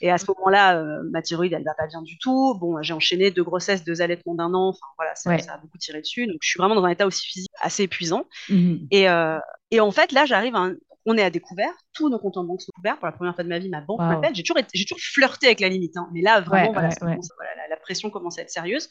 Et 0.00 0.10
à 0.10 0.18
ce 0.18 0.26
moment-là, 0.28 0.78
euh, 0.78 1.02
ma 1.10 1.22
thyroïde, 1.22 1.52
elle 1.54 1.64
va 1.64 1.74
pas 1.74 1.86
bien 1.86 2.02
du 2.02 2.18
tout. 2.18 2.56
Bon, 2.60 2.82
j'ai 2.82 2.92
enchaîné 2.92 3.30
deux 3.30 3.42
grossesses, 3.42 3.84
deux 3.84 4.02
allaitements 4.02 4.34
d'un 4.34 4.52
an. 4.54 4.68
Enfin 4.68 4.86
voilà, 4.96 5.14
ça, 5.14 5.30
a 5.30 5.58
beaucoup 5.58 5.78
tiré 5.78 6.00
dessus. 6.00 6.26
Donc 6.26 6.36
je 6.40 6.48
suis 6.48 6.58
vraiment 6.58 6.74
dans 6.74 6.84
un 6.84 6.90
état 6.90 7.06
aussi 7.06 7.26
physique 7.26 7.50
assez 7.60 7.84
épuisant. 7.84 8.26
Mhm. 8.48 8.86
Et, 8.90 9.08
euh, 9.08 9.38
et 9.70 9.80
en 9.80 9.90
fait, 9.90 10.12
là, 10.12 10.24
j'arrive 10.26 10.54
à 10.54 10.60
un, 10.60 10.76
on 11.06 11.16
est 11.16 11.22
à 11.22 11.30
découvert, 11.30 11.72
tous 11.92 12.08
nos 12.08 12.18
comptes 12.18 12.36
en 12.36 12.44
banque 12.44 12.62
sont 12.62 12.72
couverts. 12.74 12.98
Pour 12.98 13.06
la 13.06 13.12
première 13.12 13.34
fois 13.34 13.44
de 13.44 13.48
ma 13.48 13.58
vie, 13.58 13.68
ma 13.68 13.80
banque 13.80 14.00
m'appelle. 14.00 14.34
J'ai 14.34 14.42
toujours, 14.42 14.62
j'ai 14.72 14.84
toujours 14.84 15.00
flirté 15.00 15.46
avec 15.46 15.60
la 15.60 15.68
limite, 15.68 15.96
hein. 15.96 16.08
mais 16.12 16.20
là, 16.20 16.40
vraiment, 16.40 16.72
voilà, 16.72 16.88
la, 17.68 17.76
pression 17.76 18.10
commence 18.10 18.38
à 18.38 18.42
être 18.42 18.50
sérieuse. 18.50 18.88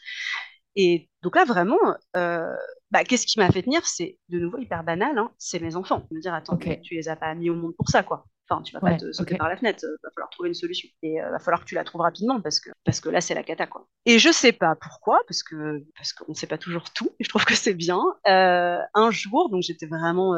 Et 0.76 1.10
donc 1.22 1.36
là, 1.36 1.46
vraiment, 1.46 1.78
euh, 2.16 2.54
bah, 2.92 3.04
qu'est-ce 3.04 3.26
qui 3.26 3.40
m'a 3.40 3.50
fait 3.52 3.62
tenir? 3.62 3.86
C'est 3.86 4.18
de 4.30 4.40
nouveau 4.40 4.58
hyper 4.58 4.84
banal, 4.84 5.18
hein, 5.18 5.32
c'est 5.38 5.60
mes 5.60 5.76
enfants. 5.76 6.08
Me 6.12 6.20
dire, 6.20 6.34
attends, 6.34 6.58
tu 6.58 6.96
les 6.96 7.10
as 7.10 7.16
pas 7.16 7.34
mis 7.36 7.50
au 7.50 7.56
monde 7.56 7.76
pour 7.78 7.90
ça, 7.90 8.04
quoi. 8.04 8.26
Enfin, 8.52 8.62
tu 8.64 8.74
vas 8.74 8.80
pas 8.80 8.96
te 8.96 9.12
sauter 9.12 9.38
par 9.38 9.50
la 9.50 9.58
fenêtre. 9.58 9.86
Va 10.04 10.10
falloir 10.14 10.30
trouver 10.30 10.50
une 10.50 10.56
solution. 10.56 10.90
Et 11.04 11.20
va 11.20 11.40
falloir 11.40 11.62
que 11.62 11.66
tu 11.66 11.76
la 11.76 11.84
trouves 11.84 12.02
rapidement 12.02 12.42
parce 12.42 12.60
que 12.60 12.70
parce 12.84 13.00
que 13.00 13.10
là, 13.10 13.22
c'est 13.22 13.34
la 13.34 13.44
cata, 13.44 13.68
quoi. 13.68 13.88
Et 14.06 14.20
je 14.20 14.32
sais 14.32 14.52
pas 14.52 14.76
pourquoi, 14.76 15.22
parce 15.28 15.44
que 15.44 15.84
parce 15.96 16.14
qu'on 16.14 16.34
sait 16.34 16.48
pas 16.48 16.58
toujours 16.58 16.92
tout. 16.92 17.10
Et 17.20 17.24
je 17.24 17.30
trouve 17.30 17.46
que 17.46 17.56
c'est 17.56 17.74
bien. 17.74 18.02
un 18.26 19.12
jour, 19.12 19.50
donc 19.50 19.64
j'étais 19.64 19.86
vraiment 19.88 20.36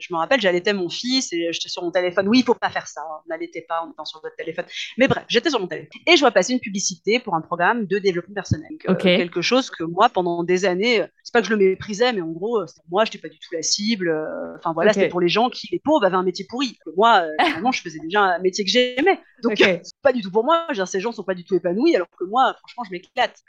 je 0.00 0.12
me 0.12 0.18
rappelle, 0.18 0.40
j'allaitais 0.40 0.72
mon 0.72 0.88
fils 0.88 1.32
et 1.32 1.52
j'étais 1.52 1.68
sur 1.68 1.82
mon 1.82 1.90
téléphone. 1.90 2.26
Oui, 2.28 2.40
il 2.40 2.44
faut 2.44 2.54
pas 2.54 2.70
faire 2.70 2.86
ça. 2.86 3.02
Hein. 3.02 3.20
N'allaitez 3.28 3.62
pas 3.62 3.82
en 3.82 3.90
étant 3.92 4.04
sur 4.04 4.20
votre 4.22 4.34
téléphone. 4.36 4.64
Mais 4.98 5.08
bref, 5.08 5.24
j'étais 5.28 5.50
sur 5.50 5.60
mon 5.60 5.66
téléphone. 5.66 5.90
Et 6.06 6.16
je 6.16 6.20
vois 6.20 6.30
passer 6.30 6.52
une 6.52 6.60
publicité 6.60 7.20
pour 7.20 7.34
un 7.34 7.40
programme 7.40 7.86
de 7.86 7.98
développement 7.98 8.34
personnel. 8.34 8.70
Euh, 8.88 8.94
quelque 8.94 9.42
chose 9.42 9.70
que 9.70 9.84
moi, 9.84 10.08
pendant 10.08 10.42
des 10.42 10.64
années, 10.64 11.02
euh, 11.02 11.06
c'est 11.22 11.32
pas 11.32 11.40
que 11.40 11.46
je 11.46 11.52
le 11.52 11.58
méprisais, 11.58 12.12
mais 12.12 12.20
en 12.20 12.30
gros, 12.30 12.60
euh, 12.60 12.66
moi, 12.90 13.04
je 13.04 13.10
n'étais 13.10 13.18
pas 13.18 13.28
du 13.28 13.38
tout 13.38 13.54
la 13.54 13.62
cible. 13.62 14.10
Enfin 14.56 14.72
voilà, 14.72 14.92
c'était 14.92 15.08
pour 15.08 15.20
les 15.20 15.28
gens 15.28 15.50
qui, 15.50 15.68
les 15.70 15.80
pauvres, 15.80 16.04
avaient 16.04 16.16
un 16.16 16.22
métier 16.22 16.46
pourri. 16.48 16.78
Moi, 16.96 17.24
vraiment, 17.52 17.72
je 17.72 17.82
faisais 17.82 17.98
déjà 18.00 18.22
un 18.22 18.38
métier 18.38 18.64
que 18.64 18.70
j'aimais. 18.70 19.20
Donc, 19.42 19.62
pas 20.02 20.12
du 20.12 20.22
tout 20.22 20.30
pour 20.30 20.44
moi. 20.44 20.66
ces 20.86 21.00
gens 21.00 21.12
sont 21.12 21.24
pas 21.24 21.34
du 21.34 21.44
tout 21.44 21.54
épanouis, 21.54 21.94
alors 21.94 22.08
que 22.18 22.24
moi, 22.24 22.54
franchement, 22.58 22.84
je 22.84 22.90
m'éclate. 22.90 23.42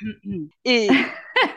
Et, 0.66 0.90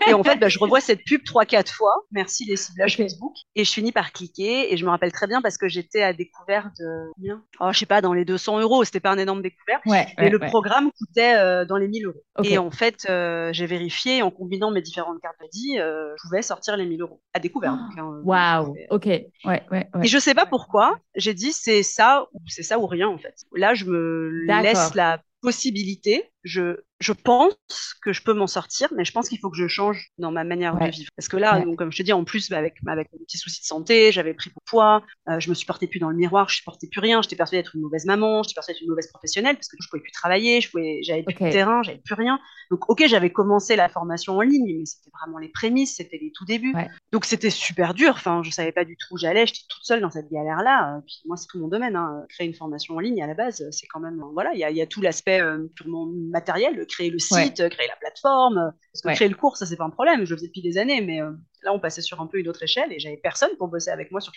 et 0.08 0.12
en 0.12 0.22
fait, 0.22 0.36
bah, 0.36 0.48
je 0.48 0.58
revois 0.58 0.80
cette 0.80 1.04
pub 1.04 1.24
trois, 1.24 1.44
quatre 1.44 1.72
fois. 1.72 1.94
Merci 2.12 2.44
les 2.44 2.56
ciblages 2.56 2.96
Facebook. 2.96 3.34
Et 3.54 3.64
je 3.64 3.72
finis 3.72 3.92
par 3.92 4.12
cliquer 4.12 4.72
et 4.72 4.76
je 4.76 4.84
me 4.84 4.90
rappelle 4.90 5.12
très 5.12 5.26
bien 5.26 5.40
parce 5.42 5.58
que 5.58 5.68
j'étais 5.68 6.02
à 6.02 6.12
découvert 6.12 6.70
de 6.78 7.12
combien? 7.14 7.42
Oh, 7.60 7.70
Je 7.72 7.78
sais 7.78 7.86
pas, 7.86 8.00
dans 8.00 8.12
les 8.12 8.24
200 8.24 8.60
euros. 8.60 8.84
C'était 8.84 9.00
pas 9.00 9.10
un 9.10 9.18
énorme 9.18 9.42
découvert. 9.42 9.80
Ouais, 9.86 10.06
et 10.18 10.28
le 10.28 10.38
programme 10.38 10.90
coûtait 10.98 11.34
euh, 11.36 11.64
dans 11.64 11.76
les 11.76 11.88
1000 11.88 12.06
euros. 12.06 12.22
Et 12.42 12.58
en 12.58 12.70
fait, 12.70 13.06
euh, 13.08 13.50
j'ai 13.52 13.66
vérifié 13.66 14.22
en 14.22 14.30
combinant 14.30 14.70
mes 14.70 14.82
différentes 14.82 15.20
cartes 15.20 15.36
de 15.40 15.48
dit, 15.52 15.78
euh, 15.78 16.14
je 16.16 16.28
pouvais 16.28 16.42
sortir 16.42 16.76
les 16.76 16.86
1000 16.86 17.00
euros 17.02 17.20
à 17.32 17.40
découvert. 17.40 17.72
Hein, 17.72 18.20
Waouh. 18.24 18.74
ok. 18.90 19.06
Ouais, 19.06 19.62
ouais, 19.70 19.88
Et 20.02 20.06
je 20.06 20.18
sais 20.18 20.34
pas 20.34 20.46
pourquoi. 20.46 20.98
J'ai 21.14 21.34
dit 21.34 21.52
c'est 21.52 21.82
ça 21.82 22.26
ou 22.32 22.40
c'est 22.46 22.62
ça 22.62 22.78
ou 22.78 22.86
rien 22.86 23.08
en 23.08 23.18
fait. 23.18 23.34
Là, 23.54 23.74
je 23.74 23.84
me 23.84 24.30
laisse 24.62 24.94
la 24.94 25.20
possibilité. 25.40 26.30
Je 26.42 26.78
je 27.04 27.12
pense 27.12 27.54
que 28.02 28.12
je 28.12 28.22
peux 28.22 28.32
m'en 28.32 28.46
sortir, 28.46 28.88
mais 28.96 29.04
je 29.04 29.12
pense 29.12 29.28
qu'il 29.28 29.38
faut 29.38 29.50
que 29.50 29.56
je 29.56 29.68
change 29.68 30.10
dans 30.18 30.32
ma 30.32 30.44
manière 30.44 30.76
de 30.76 30.90
vivre. 30.90 31.10
Parce 31.16 31.28
que 31.28 31.36
là, 31.36 31.60
donc, 31.60 31.76
comme 31.76 31.92
je 31.92 31.98
te 31.98 32.02
dis, 32.02 32.12
en 32.12 32.24
plus, 32.24 32.48
bah, 32.48 32.58
avec, 32.58 32.76
avec 32.86 33.12
mes 33.12 33.18
petits 33.20 33.38
soucis 33.38 33.60
de 33.60 33.66
santé, 33.66 34.12
j'avais 34.12 34.34
pris 34.34 34.50
de 34.50 34.54
poids, 34.64 35.02
euh, 35.28 35.38
je 35.38 35.50
me 35.50 35.54
supportais 35.54 35.86
plus 35.86 36.00
dans 36.00 36.10
le 36.10 36.16
miroir, 36.16 36.48
je 36.48 36.56
supportais 36.56 36.88
plus 36.90 37.00
rien, 37.00 37.20
j'étais 37.22 37.36
persuadée 37.36 37.62
d'être 37.62 37.76
une 37.76 37.82
mauvaise 37.82 38.06
maman, 38.06 38.42
j'étais 38.42 38.54
persuadée 38.54 38.78
d'être 38.78 38.84
une 38.84 38.90
mauvaise 38.90 39.08
professionnelle, 39.08 39.56
parce 39.56 39.68
que 39.68 39.76
je 39.80 39.88
pouvais 39.88 40.02
plus 40.02 40.12
travailler, 40.12 40.60
je 40.60 40.70
pouvais, 40.70 41.00
j'avais 41.02 41.22
plus 41.22 41.34
de 41.34 41.50
terrain, 41.50 41.82
j'avais 41.82 42.00
plus 42.04 42.14
rien. 42.14 42.38
Donc, 42.70 42.88
ok, 42.88 43.04
j'avais 43.06 43.30
commencé 43.30 43.76
la 43.76 43.88
formation 43.88 44.38
en 44.38 44.40
ligne, 44.40 44.78
mais 44.78 44.86
c'était 44.86 45.10
vraiment 45.20 45.38
les 45.38 45.48
prémices, 45.48 45.96
c'était 45.96 46.18
les 46.20 46.32
tout 46.32 46.44
débuts. 46.44 46.74
Donc, 47.12 47.24
c'était 47.24 47.50
super 47.50 47.94
dur. 47.94 48.14
Enfin, 48.16 48.42
je 48.42 48.50
savais 48.50 48.72
pas 48.72 48.84
du 48.84 48.96
tout 48.96 49.14
où 49.14 49.18
j'allais, 49.18 49.46
j'étais 49.46 49.60
toute 49.68 49.84
seule 49.84 50.00
dans 50.00 50.10
cette 50.10 50.30
galère-là. 50.30 51.00
Puis 51.06 51.22
moi, 51.26 51.36
c'est 51.36 51.46
tout 51.48 51.58
mon 51.58 51.68
domaine. 51.68 51.96
Hein. 51.96 52.24
Créer 52.30 52.46
une 52.46 52.54
formation 52.54 52.96
en 52.96 53.00
ligne 53.00 53.22
à 53.22 53.26
la 53.26 53.34
base, 53.34 53.62
c'est 53.70 53.86
quand 53.86 54.00
même, 54.00 54.22
voilà, 54.32 54.52
il 54.54 54.58
y 54.58 54.64
a, 54.64 54.70
y 54.70 54.80
a, 54.80 54.86
tout 54.86 55.00
l'aspect 55.00 55.40
euh, 55.40 55.66
purement 55.74 56.06
matériel, 56.06 56.86
créer 56.94 57.10
le 57.10 57.18
site, 57.18 57.68
créer 57.68 57.88
la 57.88 57.96
plateforme. 58.00 58.72
Parce 58.92 59.02
que 59.02 59.14
créer 59.14 59.28
le 59.28 59.34
cours, 59.34 59.56
ça, 59.56 59.66
c'est 59.66 59.76
pas 59.76 59.84
un 59.84 59.90
problème. 59.90 60.24
Je 60.24 60.30
le 60.30 60.36
faisais 60.36 60.48
depuis 60.48 60.62
des 60.62 60.78
années, 60.78 61.00
mais 61.00 61.20
euh, 61.20 61.32
là, 61.64 61.72
on 61.72 61.80
passait 61.80 62.02
sur 62.02 62.20
un 62.20 62.26
peu 62.26 62.38
une 62.38 62.48
autre 62.48 62.62
échelle 62.62 62.92
et 62.92 62.98
j'avais 62.98 63.16
personne 63.16 63.50
pour 63.58 63.68
bosser 63.68 63.90
avec 63.90 64.10
moi. 64.10 64.20
Sur... 64.20 64.32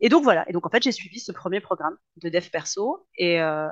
Et 0.00 0.08
donc, 0.08 0.22
voilà. 0.22 0.44
Et 0.48 0.52
donc, 0.52 0.66
en 0.66 0.70
fait, 0.70 0.82
j'ai 0.82 0.92
suivi 0.92 1.20
ce 1.20 1.32
premier 1.32 1.60
programme 1.60 1.96
de 2.22 2.28
dev 2.28 2.44
perso 2.50 3.06
et, 3.16 3.40
euh, 3.40 3.68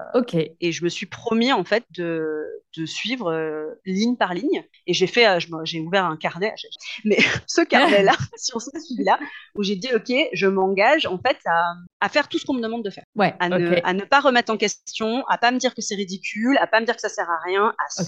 et 0.61 0.73
je 0.73 0.85
me 0.85 0.89
suis 0.89 1.07
promis, 1.07 1.53
en 1.53 1.65
fait, 1.65 1.85
de, 1.91 2.45
de 2.77 2.87
suivre 2.87 3.33
euh, 3.33 3.75
ligne 3.85 4.17
par 4.17 4.35
ligne. 4.35 4.65
Et 4.87 4.95
j'ai 4.95 5.07
fait, 5.07 5.27
j'ai 5.65 5.81
ouvert 5.81 6.05
un 6.05 6.17
carnet, 6.17 6.55
mais 7.05 7.19
ce 7.47 7.63
carnet-là, 7.63 8.15
sur 8.37 8.63
ce 8.63 8.71
suivi-là, 8.79 9.19
où 9.55 9.63
j'ai 9.63 9.77
dit, 9.77 9.89
OK, 9.95 10.13
je 10.33 10.47
m'engage, 10.47 11.07
en 11.07 11.19
fait, 11.19 11.39
à, 11.47 11.75
à, 12.01 12.09
faire 12.09 12.29
tout 12.29 12.39
ce 12.39 12.47
qu'on 12.47 12.55
me 12.55 12.63
demande 12.63 12.85
de 12.85 12.91
faire. 12.91 13.05
Ouais, 13.17 13.35
à, 13.41 13.49
ne, 13.49 13.77
à, 13.85 13.93
ne, 13.93 14.05
pas 14.05 14.21
remettre 14.21 14.53
en 14.53 14.57
question, 14.57 15.25
à 15.29 15.39
pas 15.39 15.51
me 15.51 15.59
dire 15.59 15.75
que 15.75 15.83
c'est 15.83 15.97
ridicule, 15.97 16.57
à 16.59 16.67
pas 16.67 16.81
me 16.81 16.87
dire 16.87 16.95
que 16.95 17.01
ça 17.01 17.09
sert 17.09 17.29
à 17.29 17.39
rien, 17.45 17.75
à 17.79 18.05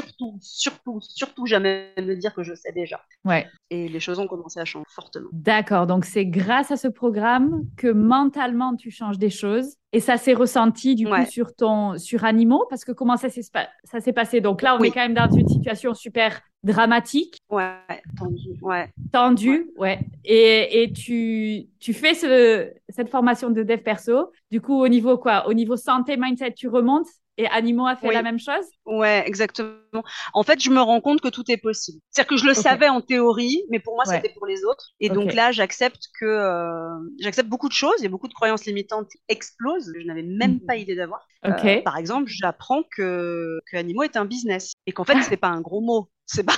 surtout, 0.00 0.38
surtout, 0.40 1.00
surtout 1.00 1.46
jamais 1.46 1.92
me 1.98 2.14
dire 2.14 2.34
que 2.34 2.42
je 2.42 2.54
sais 2.54 2.72
déjà. 2.72 3.00
Ouais. 3.24 3.46
Et 3.70 3.88
les 3.88 4.00
choses 4.00 4.18
ont 4.18 4.26
commencé 4.26 4.60
à 4.60 4.64
changer 4.64 4.84
fortement. 4.88 5.28
D'accord. 5.32 5.86
Donc, 5.86 6.04
c'est 6.04 6.26
grâce 6.26 6.70
à 6.70 6.76
ce 6.76 6.88
programme 6.88 7.64
que 7.76 7.88
mentalement, 7.88 8.76
tu 8.76 8.90
changes 8.90 9.18
des 9.18 9.30
choses. 9.30 9.74
Et 9.92 10.00
ça 10.00 10.18
s'est 10.18 10.34
ressenti 10.34 10.94
du 10.94 11.06
coup 11.06 11.24
sur 11.30 11.54
ton 11.54 11.96
sur 11.96 12.24
animaux 12.24 12.66
parce 12.68 12.84
que 12.84 12.92
comment 12.92 13.16
ça 13.16 13.30
s'est 13.30 13.40
ça 13.40 14.00
s'est 14.00 14.12
passé? 14.12 14.42
Donc 14.42 14.60
là 14.60 14.76
on 14.78 14.82
est 14.82 14.90
quand 14.90 15.00
même 15.00 15.14
dans 15.14 15.30
une 15.30 15.48
situation 15.48 15.94
super 15.94 16.42
dramatique 16.62 17.38
ouais 17.48 17.72
tendu 18.18 18.58
ouais 18.60 18.90
tendu 19.12 19.70
ouais, 19.78 20.00
Et, 20.26 20.82
et, 20.82 20.92
tu 20.92 21.68
tu 21.80 21.94
fais 21.94 22.12
ce 22.12 22.70
cette 22.90 23.08
formation 23.08 23.48
de 23.48 23.62
dev 23.62 23.78
perso 23.78 24.30
du 24.50 24.60
coup 24.60 24.78
au 24.78 24.88
niveau 24.88 25.16
quoi? 25.16 25.48
Au 25.48 25.54
niveau 25.54 25.76
santé 25.76 26.18
mindset 26.18 26.52
tu 26.52 26.68
remontes? 26.68 27.08
Et 27.38 27.46
Animaux 27.46 27.86
a 27.86 27.94
fait 27.94 28.12
la 28.12 28.22
même 28.22 28.40
chose? 28.40 28.66
Ouais, 28.84 29.22
exactement. 29.24 30.02
En 30.34 30.42
fait, 30.42 30.60
je 30.60 30.70
me 30.70 30.80
rends 30.80 31.00
compte 31.00 31.20
que 31.20 31.28
tout 31.28 31.44
est 31.48 31.56
possible. 31.56 32.00
C'est-à-dire 32.10 32.28
que 32.28 32.36
je 32.36 32.44
le 32.44 32.52
savais 32.52 32.88
en 32.88 33.00
théorie, 33.00 33.62
mais 33.70 33.78
pour 33.78 33.94
moi, 33.94 34.04
c'était 34.04 34.34
pour 34.36 34.44
les 34.46 34.64
autres. 34.64 34.90
Et 35.00 35.08
donc 35.08 35.32
là, 35.32 35.52
j'accepte 35.52 36.08
que 36.20 36.26
euh, 36.26 36.98
j'accepte 37.20 37.48
beaucoup 37.48 37.68
de 37.68 37.74
choses. 37.74 37.94
Il 38.00 38.02
y 38.02 38.06
a 38.06 38.10
beaucoup 38.10 38.28
de 38.28 38.34
croyances 38.34 38.66
limitantes 38.66 39.08
qui 39.08 39.18
explosent. 39.28 39.92
Je 39.98 40.06
n'avais 40.06 40.24
même 40.24 40.54
mhm. 40.54 40.66
pas 40.66 40.76
idée 40.76 40.96
d'avoir. 40.96 41.26
Euh, 41.46 41.80
par 41.82 41.96
exemple, 41.96 42.28
j'apprends 42.28 42.82
que, 42.96 43.60
que 43.70 43.76
Animaux 43.76 44.02
est 44.02 44.16
un 44.16 44.24
business 44.24 44.72
et 44.86 44.92
qu'en 44.92 45.04
fait, 45.04 45.22
c'est 45.22 45.36
pas 45.36 45.48
un 45.48 45.60
gros 45.60 45.80
mot. 45.80 46.10
C'est 46.26 46.44
pas 46.44 46.56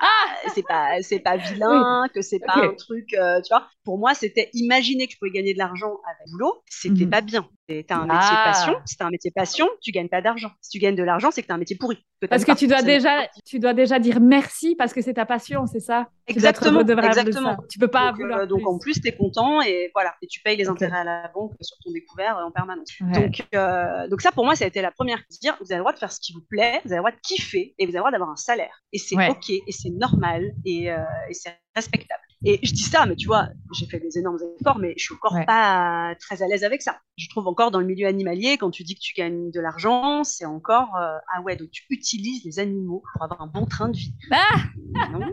ah 0.00 0.48
c'est 0.54 0.66
pas 0.66 1.02
c'est 1.02 1.18
pas 1.18 1.36
vilain, 1.36 2.06
que 2.14 2.22
c'est 2.22 2.38
pas 2.38 2.56
un 2.56 2.72
truc, 2.72 3.12
euh, 3.12 3.40
tu 3.42 3.48
vois. 3.50 3.68
Pour 3.84 3.98
moi, 3.98 4.14
c'était 4.14 4.48
imaginer 4.54 5.06
que 5.06 5.12
je 5.12 5.18
pouvais 5.18 5.30
gagner 5.30 5.52
de 5.52 5.58
l'argent 5.58 5.98
avec 6.06 6.26
le 6.26 6.32
boulot, 6.32 6.62
c'était 6.66 7.04
mhm. 7.04 7.10
pas 7.10 7.20
bien. 7.20 7.46
T'as 7.68 7.96
un 7.96 8.06
métier 8.06 8.18
ah. 8.30 8.52
passion, 8.52 8.76
si 8.84 8.96
t'as 8.96 9.06
un 9.06 9.10
métier 9.10 9.32
passion, 9.32 9.68
tu 9.82 9.90
gagnes 9.90 10.08
pas 10.08 10.22
d'argent. 10.22 10.50
Si 10.60 10.70
tu 10.70 10.78
gagnes 10.78 10.94
de 10.94 11.02
l'argent, 11.02 11.32
c'est 11.32 11.42
que 11.42 11.48
t'as 11.48 11.54
un 11.54 11.58
métier 11.58 11.76
pourri. 11.76 11.98
parce 12.30 12.44
que 12.44 12.52
tu 12.52 12.68
dois 12.68 12.82
déjà, 12.82 13.26
tu 13.44 13.58
dois 13.58 13.74
déjà 13.74 13.98
dire 13.98 14.20
merci 14.20 14.76
parce 14.76 14.92
que 14.92 15.02
c'est 15.02 15.14
ta 15.14 15.26
passion, 15.26 15.66
c'est 15.66 15.80
ça? 15.80 16.08
Exactement, 16.28 16.80
exactement. 16.80 17.56
Tu 17.68 17.80
peux 17.80 17.88
pas 17.88 18.12
donc, 18.12 18.20
euh, 18.20 18.46
donc 18.46 18.66
en 18.68 18.78
plus, 18.78 19.00
t'es 19.00 19.12
content 19.12 19.60
et 19.62 19.90
voilà, 19.94 20.14
et 20.22 20.28
tu 20.28 20.40
payes 20.42 20.56
les 20.56 20.68
intérêts 20.68 20.98
à 20.98 21.04
la 21.04 21.30
banque 21.34 21.54
sur 21.60 21.76
ton 21.84 21.90
découvert 21.90 22.36
en 22.38 22.52
permanence. 22.52 22.88
Donc, 23.00 23.46
euh, 23.54 24.08
donc 24.08 24.20
ça 24.20 24.30
pour 24.30 24.44
moi, 24.44 24.54
ça 24.54 24.64
a 24.64 24.68
été 24.68 24.80
la 24.80 24.92
première 24.92 25.18
dire, 25.42 25.56
vous 25.60 25.72
avez 25.72 25.78
le 25.78 25.82
droit 25.82 25.92
de 25.92 25.98
faire 25.98 26.12
ce 26.12 26.20
qui 26.20 26.32
vous 26.32 26.42
plaît, 26.48 26.80
vous 26.84 26.92
avez 26.92 26.98
le 26.98 27.02
droit 27.02 27.10
de 27.10 27.20
kiffer 27.20 27.74
et 27.78 27.86
vous 27.86 27.90
avez 27.90 27.96
le 27.96 28.00
droit 28.00 28.10
d'avoir 28.12 28.30
un 28.30 28.36
salaire. 28.36 28.82
Et 28.92 28.98
c'est 28.98 29.16
ok 29.16 29.50
et 29.50 29.72
c'est 29.72 29.90
normal 29.90 30.52
et, 30.64 30.92
euh, 30.92 30.98
et 31.28 31.34
c'est 31.34 31.58
respectable. 31.74 32.22
Et 32.44 32.60
je 32.62 32.72
dis 32.72 32.82
ça, 32.82 33.06
mais 33.06 33.16
tu 33.16 33.26
vois, 33.26 33.48
j'ai 33.72 33.86
fait 33.86 33.98
des 33.98 34.18
énormes 34.18 34.38
efforts, 34.60 34.78
mais 34.78 34.94
je 34.96 35.04
suis 35.04 35.14
encore 35.14 35.38
pas 35.46 36.14
très 36.20 36.42
à 36.42 36.48
l'aise 36.48 36.64
avec 36.64 36.82
ça. 36.82 36.98
Je 37.16 37.28
trouve 37.28 37.48
encore 37.48 37.70
dans 37.70 37.80
le 37.80 37.86
milieu 37.86 38.06
animalier, 38.06 38.58
quand 38.58 38.70
tu 38.70 38.84
dis 38.84 38.94
que 38.94 39.00
tu 39.00 39.14
gagnes 39.14 39.50
de 39.50 39.60
l'argent, 39.60 40.22
c'est 40.22 40.44
encore 40.44 40.96
euh, 40.96 41.16
ah 41.34 41.40
ouais, 41.42 41.56
donc 41.56 41.70
tu 41.70 41.84
utilises 41.90 42.44
les 42.44 42.58
animaux 42.58 43.02
pour 43.12 43.22
avoir 43.24 43.40
un 43.40 43.46
bon 43.46 43.64
train 43.66 43.88
de 43.88 43.96
vie. 43.96 44.14
Ah 44.30 45.08
non, 45.12 45.20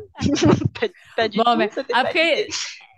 pas, 1.17 1.27
du 1.27 1.37
tout. 1.37 1.43
Mais 1.57 1.69
après, 1.93 2.47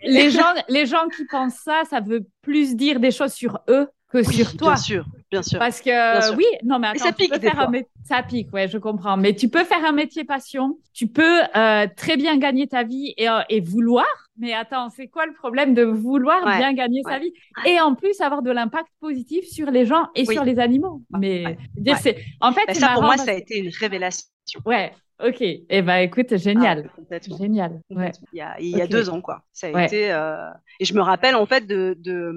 les 0.03 0.29
gens, 0.29 0.53
les 0.69 0.85
gens 0.85 1.07
qui 1.15 1.25
pensent 1.25 1.59
ça, 1.63 1.83
ça 1.89 1.99
veut 1.99 2.27
plus 2.41 2.75
dire 2.75 2.99
des 2.99 3.11
choses 3.11 3.33
sur 3.33 3.59
eux 3.69 3.87
que 4.09 4.23
sur 4.23 4.55
toi. 4.55 4.73
Bien 4.73 4.81
sûr, 4.81 5.05
bien 5.35 5.43
sûr. 5.43 5.59
Parce 5.59 5.81
que 5.81 6.35
oui, 6.35 6.45
non 6.63 6.79
mais 6.79 6.87
attends, 6.87 7.05
ça 7.05 7.11
pique 7.11 7.35
faire 7.39 7.59
un 7.59 7.71
ça 8.03 8.23
pique, 8.23 8.53
ouais, 8.53 8.67
je 8.67 8.77
comprends. 8.77 9.17
Mais 9.17 9.33
tu 9.33 9.49
peux 9.49 9.63
faire 9.63 9.83
un 9.83 9.91
métier 9.91 10.23
passion, 10.23 10.77
tu 10.93 11.07
peux 11.07 11.41
euh, 11.55 11.87
très 11.95 12.17
bien 12.17 12.37
gagner 12.37 12.67
ta 12.67 12.83
vie 12.83 13.13
et, 13.17 13.27
euh, 13.27 13.41
et 13.49 13.59
vouloir. 13.59 14.05
Mais 14.37 14.53
attends, 14.53 14.89
c'est 14.89 15.07
quoi 15.07 15.25
le 15.25 15.33
problème 15.33 15.73
de 15.73 15.83
vouloir 15.83 16.43
bien 16.57 16.73
gagner 16.73 17.01
sa 17.03 17.19
vie? 17.19 17.33
Et 17.65 17.79
en 17.79 17.95
plus 17.95 18.19
avoir 18.21 18.41
de 18.41 18.51
l'impact 18.51 18.89
positif 18.99 19.45
sur 19.45 19.71
les 19.71 19.85
gens 19.85 20.07
et 20.15 20.25
sur 20.25 20.43
les 20.43 20.59
animaux. 20.59 21.01
Mais 21.19 21.57
c'est 22.01 22.17
en 22.41 22.51
fait, 22.51 22.73
ça 22.73 22.93
pour 22.93 23.03
moi 23.03 23.17
ça 23.17 23.31
a 23.31 23.35
été 23.35 23.59
une 23.59 23.71
révélation. 23.79 24.27
Ouais, 24.65 24.93
Ok, 25.23 25.41
et 25.41 25.65
eh 25.69 25.81
ben 25.81 25.97
écoute, 25.97 26.35
génial, 26.35 26.91
ah, 27.09 27.17
génial. 27.39 27.79
Ouais. 27.89 28.11
Il 28.33 28.37
y 28.37 28.41
a, 28.41 28.59
il 28.59 28.69
y 28.69 28.81
a 28.81 28.87
deux 28.87 29.09
ans 29.09 29.21
quoi. 29.21 29.43
Ça 29.53 29.67
a 29.67 29.85
été 29.85 30.11
euh... 30.11 30.49
et 30.79 30.85
je 30.85 30.93
me 30.93 31.01
rappelle 31.01 31.35
en 31.35 31.45
fait 31.45 31.65
de, 31.65 31.95
de, 31.99 32.33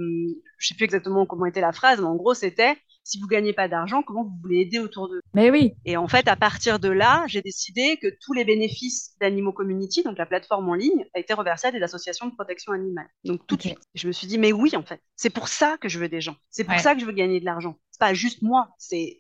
je 0.59 0.69
sais 0.69 0.75
plus 0.75 0.85
exactement 0.85 1.27
comment 1.27 1.47
était 1.47 1.61
la 1.61 1.73
phrase, 1.73 1.99
mais 2.01 2.07
en 2.07 2.15
gros 2.15 2.35
c'était 2.35 2.77
si 3.09 3.19
vous 3.19 3.27
gagnez 3.27 3.55
pas 3.55 3.69
d'argent, 3.69 4.03
comment 4.03 4.25
vous 4.25 4.37
voulez 4.43 4.61
aider 4.61 4.79
autour 4.79 5.09
d'eux? 5.09 5.23
Mais 5.33 5.51
oui. 5.51 5.75
Et 5.87 5.97
en 5.97 6.09
fait, 6.09 6.29
à 6.29 6.37
partir 6.37 6.79
de 6.79 6.91
là, 6.91 7.25
j'ai 7.27 7.41
décidé 7.41 7.97
que 7.97 8.09
tous 8.21 8.35
les 8.35 8.45
bénéfices 8.45 9.17
d'Animaux 9.19 9.53
Community, 9.53 10.03
donc 10.03 10.19
la 10.19 10.27
plateforme 10.27 10.69
en 10.69 10.75
ligne, 10.75 11.07
a 11.15 11.19
été 11.19 11.33
reversé 11.33 11.69
à 11.69 11.73
des 11.73 11.83
associations 11.83 12.27
de 12.27 12.35
protection 12.35 12.73
animale. 12.73 13.09
Donc 13.25 13.47
tout 13.47 13.57
de 13.57 13.63
suite, 13.63 13.79
je 13.95 14.07
me 14.07 14.13
suis 14.13 14.27
dit 14.27 14.37
mais 14.37 14.53
oui 14.53 14.77
en 14.77 14.83
fait, 14.83 15.01
c'est 15.17 15.31
pour 15.31 15.49
ça 15.49 15.79
que 15.79 15.89
je 15.89 15.99
veux 15.99 16.09
des 16.09 16.21
gens, 16.21 16.37
c'est 16.51 16.65
pour 16.65 16.79
ça 16.79 16.95
que 16.95 17.01
je 17.01 17.07
veux 17.07 17.13
gagner 17.13 17.41
de 17.41 17.47
l'argent. 17.47 17.77
C'est 17.91 18.01
pas 18.01 18.15
juste 18.15 18.43
moi, 18.43 18.69
c'est 18.79 19.17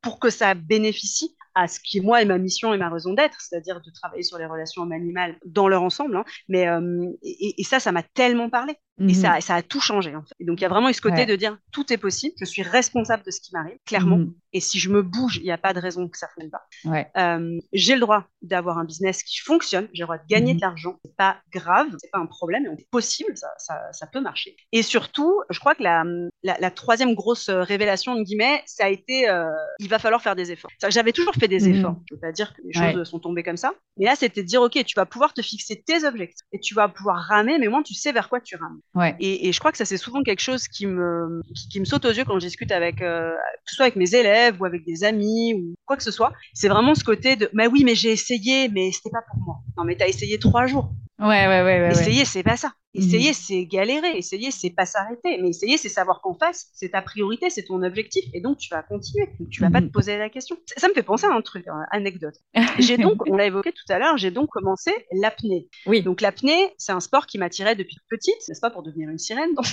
pour 0.00 0.20
que 0.20 0.30
ça 0.30 0.54
bénéficie 0.54 1.36
à 1.56 1.68
ce 1.68 1.80
qui 1.80 1.98
est 1.98 2.00
moi 2.02 2.20
et 2.20 2.26
ma 2.26 2.38
mission 2.38 2.74
et 2.74 2.78
ma 2.78 2.90
raison 2.90 3.14
d'être, 3.14 3.40
c'est-à-dire 3.40 3.80
de 3.80 3.90
travailler 3.90 4.22
sur 4.22 4.36
les 4.38 4.44
relations 4.44 4.82
homme-animal 4.82 5.38
dans 5.46 5.68
leur 5.68 5.82
ensemble. 5.82 6.16
Hein. 6.16 6.24
Mais 6.48 6.68
euh, 6.68 7.06
et, 7.22 7.64
ça, 7.64 7.80
ça 7.80 7.92
m'a 7.92 8.02
tellement 8.02 8.50
parlé. 8.50 8.74
Et 8.98 9.02
Mhm. 9.04 9.14
ça, 9.14 9.40
ça 9.42 9.54
a 9.56 9.62
tout 9.62 9.80
changé. 9.80 10.14
En 10.16 10.22
fait. 10.22 10.32
Et 10.40 10.44
donc, 10.46 10.58
il 10.58 10.62
y 10.62 10.64
a 10.64 10.68
vraiment 10.70 10.88
eu 10.88 10.94
ce 10.94 11.02
côté 11.02 11.16
Ouais. 11.16 11.26
de 11.26 11.36
dire 11.36 11.58
tout 11.70 11.92
est 11.92 11.98
possible, 11.98 12.34
je 12.40 12.46
suis 12.46 12.62
responsable 12.62 13.22
de 13.24 13.30
ce 13.30 13.40
qui 13.42 13.50
m'arrive, 13.52 13.76
clairement. 13.84 14.16
Mhm. 14.18 14.32
Et 14.54 14.60
si 14.60 14.78
je 14.78 14.88
me 14.88 15.02
bouge, 15.02 15.36
il 15.36 15.42
n'y 15.42 15.50
a 15.52 15.58
pas 15.58 15.74
de 15.74 15.80
raison 15.80 16.08
que 16.08 16.16
ça 16.16 16.26
ne 16.26 16.30
fonctionne 16.42 16.50
pas. 16.50 16.66
Ouais. 16.90 17.10
Euh, 17.18 17.58
j'ai 17.74 17.92
le 17.94 18.00
droit 18.00 18.24
d'avoir 18.40 18.78
un 18.78 18.84
business 18.84 19.22
qui 19.22 19.38
fonctionne, 19.40 19.86
j'ai 19.92 20.02
le 20.02 20.06
droit 20.06 20.16
de 20.16 20.26
gagner 20.28 20.52
Mhm. 20.54 20.60
de 20.60 20.64
l'argent, 20.64 20.96
c'est 21.04 21.14
pas 21.16 21.36
grave, 21.52 21.88
c'est 22.00 22.10
pas 22.10 22.18
un 22.18 22.24
problème, 22.26 22.64
c'est 22.78 22.88
possible, 22.90 23.36
ça, 23.36 23.48
ça, 23.58 23.78
ça 23.92 24.06
peut 24.06 24.20
marcher. 24.20 24.56
Et 24.72 24.82
surtout, 24.82 25.42
je 25.50 25.60
crois 25.60 25.74
que 25.74 25.82
la, 25.82 26.02
la, 26.42 26.56
la 26.58 26.70
troisième 26.70 27.14
grosse 27.14 27.50
euh, 27.50 27.62
révélation, 27.62 28.14
de 28.14 28.22
guillemets, 28.22 28.62
ça 28.64 28.86
a 28.86 28.88
été, 28.88 29.28
euh, 29.28 29.50
il 29.78 29.88
va 29.90 29.98
falloir 29.98 30.22
faire 30.22 30.36
des 30.36 30.52
efforts. 30.52 30.70
J'avais 30.88 31.12
toujours 31.12 31.34
fait 31.34 31.48
des 31.48 31.68
efforts, 31.68 31.96
je 32.08 32.14
veux 32.14 32.20
pas 32.20 32.32
dire 32.32 32.54
que 32.54 32.62
les 32.62 32.78
Ouais. 32.80 32.92
choses 32.94 33.10
sont 33.10 33.18
tombées 33.20 33.42
comme 33.42 33.58
ça, 33.58 33.74
mais 33.98 34.06
là, 34.06 34.14
c'était 34.16 34.42
de 34.42 34.46
dire, 34.46 34.62
ok, 34.62 34.82
tu 34.86 34.94
vas 34.94 35.04
pouvoir 35.06 35.34
te 35.34 35.42
fixer 35.42 35.82
tes 35.86 36.04
objectifs 36.06 36.46
et 36.52 36.60
tu 36.60 36.72
vas 36.74 36.88
pouvoir 36.88 37.18
ramer, 37.18 37.58
mais 37.58 37.66
au 37.66 37.70
moins 37.72 37.82
tu 37.82 37.92
sais 37.92 38.12
vers 38.12 38.30
quoi 38.30 38.40
tu 38.40 38.56
rames. 38.56 38.80
Et, 39.20 39.48
et 39.48 39.52
je 39.52 39.58
crois 39.58 39.72
que 39.72 39.78
ça, 39.78 39.84
c'est 39.84 39.96
souvent 39.96 40.22
quelque 40.22 40.40
chose 40.40 40.68
qui 40.68 40.86
me, 40.86 41.42
qui, 41.70 41.80
me 41.80 41.84
saute 41.84 42.04
aux 42.04 42.12
yeux 42.12 42.24
quand 42.24 42.38
je 42.38 42.46
discute 42.46 42.72
avec, 42.72 43.02
euh, 43.02 43.32
que 43.32 43.70
ce 43.70 43.76
soit 43.76 43.84
avec 43.86 43.96
mes 43.96 44.14
élèves 44.14 44.60
ou 44.60 44.64
avec 44.64 44.84
des 44.84 45.04
amis 45.04 45.54
ou 45.54 45.74
quoi 45.84 45.96
que 45.96 46.02
ce 46.02 46.10
soit. 46.10 46.32
C'est 46.54 46.68
vraiment 46.68 46.94
ce 46.94 47.04
côté 47.04 47.36
de, 47.36 47.50
mais 47.52 47.66
oui, 47.66 47.82
mais 47.84 47.94
j'ai 47.94 48.10
essayé, 48.10 48.68
mais 48.68 48.90
c'était 48.92 49.10
pas 49.10 49.24
pour 49.30 49.38
moi. 49.44 49.56
Non, 49.76 49.84
mais 49.84 49.96
t'as 49.96 50.08
essayé 50.08 50.38
trois 50.38 50.66
jours. 50.66 50.90
Ouais, 51.18 51.26
ouais, 51.26 51.46
ouais, 51.48 51.62
ouais, 51.62 51.80
ouais. 51.82 51.90
Essayer, 51.92 52.24
c'est 52.26 52.42
pas 52.42 52.56
ça. 52.58 52.72
Essayer, 52.92 53.28
Mhm. 53.30 53.34
c'est 53.34 53.66
galérer. 53.66 54.16
Essayer, 54.18 54.50
c'est 54.50 54.70
pas 54.70 54.84
s'arrêter. 54.84 55.38
Mais 55.40 55.48
essayer, 55.48 55.78
c'est 55.78 55.88
savoir 55.88 56.20
qu'en 56.20 56.34
face, 56.34 56.66
c'est 56.74 56.90
ta 56.90 57.00
priorité, 57.02 57.48
c'est 57.48 57.64
ton 57.64 57.82
objectif. 57.82 58.24
Et 58.34 58.40
donc, 58.42 58.58
tu 58.58 58.68
vas 58.68 58.82
continuer. 58.82 59.28
Tu 59.50 59.60
vas 59.62 59.70
pas 59.70 59.80
te 59.80 59.86
poser 59.86 60.18
la 60.18 60.28
question. 60.28 60.56
Ça, 60.66 60.80
ça 60.80 60.88
me 60.88 60.94
fait 60.94 61.02
penser 61.02 61.26
à 61.26 61.32
un 61.32 61.40
truc, 61.40 61.66
hein, 61.68 61.84
anecdote. 61.90 62.34
J'ai 62.78 62.98
donc, 62.98 63.22
on 63.28 63.36
l'a 63.36 63.46
évoqué 63.46 63.72
tout 63.72 63.90
à 63.92 63.98
l'heure, 63.98 64.16
j'ai 64.18 64.30
donc 64.30 64.48
commencé 64.50 64.92
l'apnée. 65.12 65.68
Oui, 65.86 66.02
Donc, 66.02 66.20
l'apnée, 66.20 66.74
c'est 66.78 66.92
un 66.92 67.00
sport 67.00 67.26
qui 67.26 67.38
m'attirait 67.38 67.76
depuis 67.76 67.96
petite, 68.10 68.36
n'est-ce 68.48 68.60
pas, 68.60 68.70
pour 68.70 68.82
devenir 68.82 69.08
une 69.08 69.18
sirène. 69.18 69.54
Donc, 69.54 69.66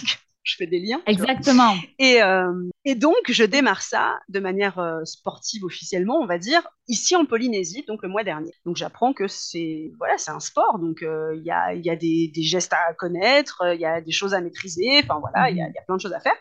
je 0.44 0.56
fais 0.58 0.68
des 0.68 0.80
liens. 0.80 1.02
exactement. 1.06 1.74
Et, 2.00 2.22
euh, 2.22 2.70
et 2.86 2.96
donc, 2.96 3.16
je 3.30 3.44
démarre 3.44 3.82
ça 3.82 4.20
de 4.30 4.40
manière 4.40 4.78
euh, 4.80 5.04
sportive 5.06 5.64
officiellement, 5.64 6.20
on 6.20 6.26
va 6.26 6.38
dire, 6.38 6.62
ici 6.88 7.16
en 7.16 7.26
Polynésie, 7.26 7.84
donc 7.88 8.04
le 8.04 8.10
mois 8.10 8.24
dernier. 8.24 8.52
Donc, 8.66 8.76
j'apprends 8.76 9.14
que 9.14 9.28
c'est 9.28 9.92
voilà, 9.98 10.18
c'est 10.18 10.32
un 10.32 10.40
sport, 10.40 10.80
donc 10.80 11.02
euh, 11.02 11.34
il 11.36 11.44
y, 11.44 11.52
a, 11.52 11.74
y 11.74 11.90
a 11.90 11.96
des, 11.96 12.32
des 12.34 12.44
gestes 12.44 12.74
à 12.74 12.94
connaître, 12.94 13.64
il 13.74 13.80
y 13.80 13.86
a 13.86 14.02
des 14.02 14.12
choses 14.12 14.34
à 14.34 14.42
maîtriser, 14.42 15.02
enfin 15.04 15.20
voilà, 15.20 15.50
il 15.50 15.58
y, 15.58 15.62
a, 15.62 15.66
y 15.68 15.78
a 15.78 15.82
plein 15.82 15.96
de 15.96 16.02
choses 16.02 16.14
à 16.14 16.20
faire. 16.20 16.36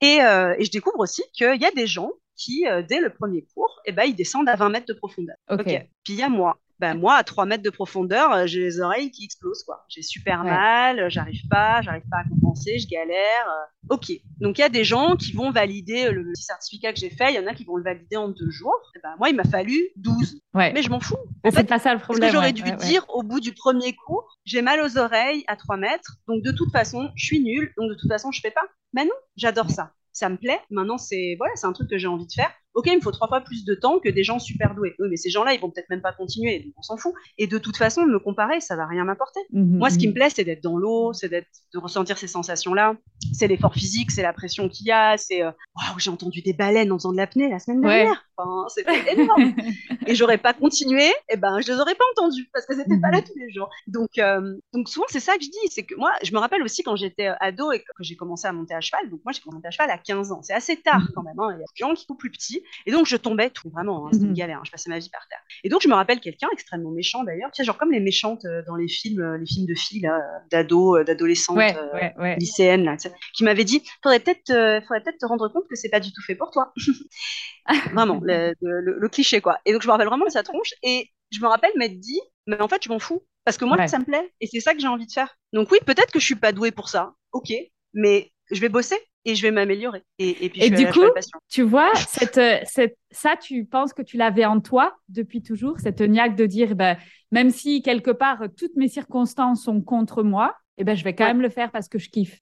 Et, 0.00 0.16
et 0.16 0.64
je 0.64 0.70
découvre 0.70 1.00
aussi 1.00 1.22
qu'il 1.32 1.60
y 1.60 1.66
a 1.66 1.70
des 1.70 1.86
gens 1.86 2.10
qui, 2.36 2.64
dès 2.88 3.00
le 3.00 3.10
premier 3.10 3.46
cours, 3.54 3.80
eh 3.84 3.92
ben, 3.92 4.04
ils 4.04 4.16
descendent 4.16 4.48
à 4.48 4.56
20 4.56 4.70
mètres 4.70 4.86
de 4.86 4.94
profondeur. 4.94 5.36
Ok. 5.50 5.64
Puis 6.02 6.14
il 6.14 6.16
y 6.16 6.22
a 6.22 6.28
moi. 6.28 6.58
Ben, 6.82 6.94
moi, 6.98 7.14
à 7.14 7.22
3 7.22 7.46
mètres 7.46 7.62
de 7.62 7.70
profondeur, 7.70 8.32
euh, 8.32 8.46
j'ai 8.46 8.58
les 8.60 8.80
oreilles 8.80 9.10
qui 9.12 9.24
explosent. 9.24 9.62
quoi. 9.62 9.84
J'ai 9.88 10.02
super 10.02 10.40
Ouais. 10.40 10.50
mal, 10.50 10.98
euh, 10.98 11.08
j'arrive 11.08 11.46
pas, 11.48 11.80
j'arrive 11.80 12.02
pas 12.10 12.18
à 12.18 12.24
compenser, 12.28 12.78
je 12.80 12.88
galère. 12.88 13.46
euh. 13.48 13.94
Ok. 13.94 14.10
Donc, 14.40 14.58
il 14.58 14.62
y 14.62 14.64
a 14.64 14.68
des 14.68 14.82
gens 14.82 15.14
qui 15.16 15.32
vont 15.32 15.52
valider 15.52 16.10
le 16.10 16.24
petit 16.24 16.42
certificat 16.42 16.92
que 16.92 16.98
j'ai 16.98 17.10
fait. 17.10 17.32
Il 17.32 17.36
y 17.36 17.38
en 17.38 17.46
a 17.46 17.54
qui 17.54 17.62
vont 17.64 17.76
le 17.76 17.84
valider 17.84 18.16
en 18.16 18.28
deux 18.28 18.50
jours. 18.50 18.80
Eh 18.96 18.98
ben, 19.00 19.14
moi, 19.18 19.28
il 19.30 19.36
m'a 19.36 19.44
fallu 19.44 19.78
12. 19.96 20.40
Ouais. 20.54 20.72
Mais 20.72 20.82
je 20.82 20.90
m'en 20.90 20.98
fous. 21.00 21.14
En 21.44 21.50
c'est 21.50 21.56
fait, 21.58 21.64
pas 21.64 21.78
ça 21.78 21.94
le 21.94 22.00
problème. 22.00 22.28
que 22.28 22.32
j'aurais 22.34 22.52
dû 22.52 22.62
ouais, 22.64 22.76
dire 22.76 23.04
au 23.10 23.22
bout 23.22 23.38
du 23.40 23.52
premier 23.54 23.94
cours, 23.94 24.38
j'ai 24.44 24.60
mal 24.60 24.80
aux 24.80 24.98
oreilles 24.98 25.44
à 25.46 25.54
3 25.56 25.76
mètres. 25.76 26.16
Donc, 26.26 26.42
de 26.42 26.50
toute 26.50 26.72
façon, 26.72 27.10
je 27.14 27.24
suis 27.26 27.40
nulle. 27.40 27.72
Donc, 27.76 27.90
de 27.90 27.94
toute 27.94 28.10
façon, 28.10 28.32
je 28.32 28.40
fais 28.40 28.50
pas. 28.50 28.62
Mais 28.92 29.04
non, 29.04 29.14
j'adore 29.36 29.70
ça. 29.70 29.92
Ça 30.12 30.28
me 30.28 30.36
plaît. 30.36 30.60
Maintenant, 30.70 30.98
c'est 30.98 31.36
voilà, 31.38 31.54
c'est 31.56 31.66
un 31.66 31.72
truc 31.72 31.88
que 31.88 31.96
j'ai 31.96 32.08
envie 32.08 32.26
de 32.26 32.32
faire. 32.32 32.50
Ok, 32.74 32.86
il 32.86 32.96
me 32.96 33.00
faut 33.00 33.10
trois 33.12 33.28
fois 33.28 33.40
plus 33.40 33.64
de 33.64 33.74
temps 33.74 33.98
que 33.98 34.08
des 34.08 34.24
gens 34.24 34.38
super 34.38 34.74
doués. 34.74 34.94
Oui, 34.98 35.08
mais 35.10 35.16
ces 35.16 35.28
gens-là, 35.30 35.52
ils 35.54 35.60
vont 35.60 35.70
peut-être 35.70 35.90
même 35.90 36.00
pas 36.00 36.12
continuer. 36.12 36.60
Donc, 36.60 36.72
on 36.78 36.82
s'en 36.82 36.96
fout. 36.96 37.12
Et 37.38 37.46
de 37.46 37.58
toute 37.58 37.76
façon, 37.76 38.06
me 38.06 38.18
comparer, 38.18 38.60
ça 38.60 38.76
va 38.76 38.86
rien 38.86 39.04
m'apporter. 39.04 39.40
Mhm, 39.52 39.78
Moi, 39.78 39.90
ce 39.90 39.98
qui 39.98 40.06
mhm. 40.06 40.12
me 40.12 40.14
plaît, 40.14 40.30
c'est 40.30 40.44
d'être 40.44 40.62
dans 40.62 40.76
l'eau, 40.78 41.12
c'est 41.12 41.28
d'être, 41.28 41.48
de 41.74 41.78
ressentir 41.78 42.16
ces 42.18 42.26
sensations-là. 42.28 42.96
C'est 43.32 43.46
l'effort 43.46 43.74
physique, 43.74 44.10
c'est 44.10 44.22
la 44.22 44.32
pression 44.32 44.68
qu'il 44.68 44.86
y 44.86 44.90
a, 44.90 45.16
c'est, 45.16 45.42
euh, 45.42 45.50
waouh, 45.76 45.98
j'ai 45.98 46.10
entendu 46.10 46.40
des 46.42 46.52
baleines 46.52 46.92
en 46.92 46.98
faisant 46.98 47.12
de 47.12 47.16
l'apnée 47.18 47.48
la 47.50 47.58
semaine 47.58 47.80
Ouais. 47.84 48.04
dernière. 48.04 48.24
Enfin, 48.36 48.66
c'était 48.68 49.12
énorme. 49.20 49.54
et 50.06 50.14
j'aurais 50.14 50.38
pas 50.38 50.54
continué, 50.54 51.10
et 51.28 51.36
ben, 51.36 51.60
je 51.60 51.70
les 51.72 51.78
aurais 51.78 51.94
pas 51.94 52.04
entendus 52.16 52.48
parce 52.52 52.66
que 52.66 52.74
c'était 52.74 52.98
pas 52.98 53.10
là 53.10 53.20
tous 53.22 53.38
les 53.38 53.50
jours. 53.52 53.68
Donc, 53.86 54.18
euh, 54.18 54.56
donc 54.72 54.88
souvent, 54.88 55.06
c'est 55.08 55.20
ça 55.20 55.36
que 55.36 55.44
je 55.44 55.50
dis, 55.50 55.68
c'est 55.70 55.82
que 55.84 55.94
moi, 55.94 56.12
je 56.22 56.32
me 56.32 56.38
rappelle 56.38 56.62
aussi 56.62 56.82
quand 56.82 56.96
j'étais 56.96 57.28
euh, 57.28 57.34
ado 57.40 57.70
et 57.72 57.80
que 57.80 57.84
j'ai 58.00 58.16
commencé 58.16 58.46
à 58.48 58.52
monter 58.52 58.74
à 58.74 58.80
cheval. 58.80 59.08
Donc, 59.10 59.20
moi, 59.24 59.32
j'ai 59.32 59.40
commencé 59.40 59.54
à 59.54 59.58
monter 59.58 59.68
à 59.68 59.70
cheval 59.70 59.90
à 59.90 59.98
15 59.98 60.32
ans. 60.32 60.42
C'est 60.42 60.54
assez 60.54 60.76
tard 60.78 61.00
Mhm. 61.00 61.08
quand 61.14 61.22
même, 61.22 61.38
hein. 61.38 61.48
Il 61.50 61.52
y 61.52 61.54
a 61.54 61.58
des 61.58 61.64
gens 61.76 61.94
qui 61.94 62.04
sont 62.04 62.16
plus 62.16 62.30
petits. 62.30 62.61
Et 62.86 62.92
donc, 62.92 63.06
je 63.06 63.16
tombais 63.16 63.50
tout, 63.50 63.70
vraiment, 63.70 64.06
hein, 64.06 64.10
c'était 64.12 64.26
une 64.26 64.32
galère. 64.34 64.58
hein. 64.58 64.62
Je 64.64 64.70
passais 64.70 64.90
ma 64.90 64.98
vie 64.98 65.10
par 65.10 65.26
terre. 65.28 65.40
Et 65.64 65.68
donc, 65.68 65.80
je 65.82 65.88
me 65.88 65.94
rappelle 65.94 66.20
quelqu'un 66.20 66.48
extrêmement 66.52 66.90
méchant 66.90 67.24
d'ailleurs, 67.24 67.50
tu 67.52 67.56
sais, 67.56 67.64
genre 67.64 67.78
comme 67.78 67.92
les 67.92 68.00
méchantes 68.00 68.44
euh, 68.44 68.62
dans 68.66 68.76
les 68.76 68.88
films, 68.88 69.20
euh, 69.20 69.38
les 69.38 69.46
films 69.46 69.66
de 69.66 69.74
filles, 69.74 70.00
là, 70.00 70.20
d'ados, 70.50 71.00
euh, 71.00 71.04
d'adolescentes, 71.04 71.56
Ouais, 71.56 71.76
euh, 71.76 71.92
ouais, 71.94 72.14
ouais. 72.18 72.36
lycéennes, 72.36 72.84
là, 72.84 72.96
qui 73.34 73.44
m'avait 73.44 73.64
dit 73.64 73.82
faudrait 74.02 74.20
peut-être 74.20 74.50
euh, 74.50 74.80
faudrait 74.82 75.02
peut-être 75.02 75.18
te 75.18 75.26
rendre 75.26 75.48
compte 75.48 75.64
que 75.68 75.76
c'est 75.76 75.88
pas 75.90 76.00
du 76.00 76.12
tout 76.12 76.22
fait 76.22 76.34
pour 76.34 76.50
toi. 76.50 76.72
Vraiment, 77.92 78.20
le, 78.22 78.54
le- 78.60 78.98
le 78.98 79.08
cliché, 79.08 79.40
quoi. 79.40 79.58
Et 79.64 79.72
donc, 79.72 79.82
je 79.82 79.86
me 79.86 79.92
rappelle 79.92 80.08
vraiment 80.08 80.24
de 80.26 80.30
sa 80.30 80.42
tronche. 80.42 80.74
Et 80.82 81.10
je 81.30 81.40
me 81.40 81.46
rappelle 81.46 81.70
m'être 81.76 81.98
dit 81.98 82.20
mais 82.46 82.60
en 82.60 82.68
fait, 82.68 82.82
je 82.82 82.88
m'en 82.88 82.98
fous. 82.98 83.22
Parce 83.44 83.56
que 83.56 83.64
moi, 83.64 83.76
Ouais. 83.76 83.88
ça 83.88 83.98
me 83.98 84.04
plaît. 84.04 84.32
Et 84.40 84.46
c'est 84.46 84.60
ça 84.60 84.72
que 84.74 84.80
j'ai 84.80 84.86
envie 84.88 85.06
de 85.06 85.12
faire. 85.12 85.36
Donc, 85.52 85.70
oui, 85.72 85.78
peut-être 85.84 86.12
que 86.12 86.20
je 86.20 86.24
suis 86.24 86.36
pas 86.36 86.52
douée 86.52 86.70
pour 86.70 86.88
ça. 86.88 87.14
Ok. 87.32 87.52
Mais 87.92 88.32
je 88.50 88.60
vais 88.60 88.68
bosser 88.68 88.96
et 89.24 89.34
je 89.34 89.42
vais 89.42 89.50
m'améliorer. 89.50 90.02
Et, 90.18 90.44
et 90.46 90.48
puis, 90.50 90.62
Et 90.62 90.68
je 90.68 90.74
du 90.74 90.86
coup. 90.86 91.04
Tu 91.48 91.62
vois, 91.62 91.90
cette, 91.94 92.38
euh, 92.38 92.58
cette, 92.64 92.96
ça, 93.10 93.36
tu 93.36 93.64
penses 93.64 93.92
que 93.92 94.02
tu 94.02 94.16
l'avais 94.16 94.44
en 94.44 94.60
toi 94.60 94.94
depuis 95.08 95.42
toujours, 95.42 95.78
cette 95.80 96.00
niaque 96.00 96.36
de 96.36 96.46
dire, 96.46 96.74
ben, 96.74 96.96
même 97.30 97.50
si 97.50 97.82
quelque 97.82 98.10
part 98.10 98.42
toutes 98.56 98.76
mes 98.76 98.88
circonstances 98.88 99.64
sont 99.64 99.80
contre 99.80 100.22
moi, 100.22 100.54
eh 100.78 100.84
ben, 100.84 100.96
je 100.96 101.04
vais 101.04 101.14
quand 101.14 101.24
Ouais. 101.24 101.30
même 101.34 101.42
le 101.42 101.50
faire 101.50 101.70
parce 101.70 101.88
que 101.88 101.98
je 101.98 102.08
kiffe. 102.10 102.40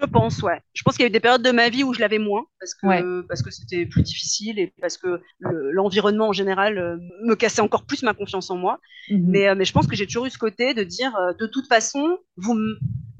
Je 0.00 0.06
pense, 0.06 0.42
ouais. 0.42 0.60
Je 0.74 0.82
pense 0.82 0.94
qu'il 0.96 1.02
y 1.02 1.06
a 1.06 1.08
eu 1.08 1.12
des 1.12 1.20
périodes 1.20 1.42
de 1.42 1.50
ma 1.50 1.68
vie 1.70 1.82
où 1.82 1.92
je 1.92 2.00
l'avais 2.00 2.18
moins 2.18 2.44
parce 2.60 2.74
que 2.74 2.86
Ouais. 2.86 3.02
parce 3.28 3.42
que 3.42 3.50
c'était 3.50 3.84
plus 3.84 4.02
difficile 4.02 4.58
et 4.58 4.72
parce 4.80 4.96
que 4.96 5.20
le- 5.40 5.72
l'environnement 5.72 6.28
en 6.28 6.32
général 6.32 6.78
euh, 6.78 6.96
me 7.24 7.34
cassait 7.34 7.60
encore 7.62 7.84
plus 7.84 8.02
ma 8.04 8.14
confiance 8.14 8.50
en 8.50 8.56
moi. 8.56 8.78
Mhm. 9.10 9.24
Mais, 9.28 9.48
euh, 9.48 9.54
mais 9.56 9.64
je 9.64 9.72
pense 9.72 9.86
que 9.88 9.96
j'ai 9.96 10.06
toujours 10.06 10.26
eu 10.26 10.30
ce 10.30 10.38
côté 10.38 10.72
de 10.72 10.84
dire, 10.84 11.14
euh, 11.16 11.32
de 11.38 11.46
toute 11.46 11.66
façon, 11.66 12.18
vous. 12.36 12.56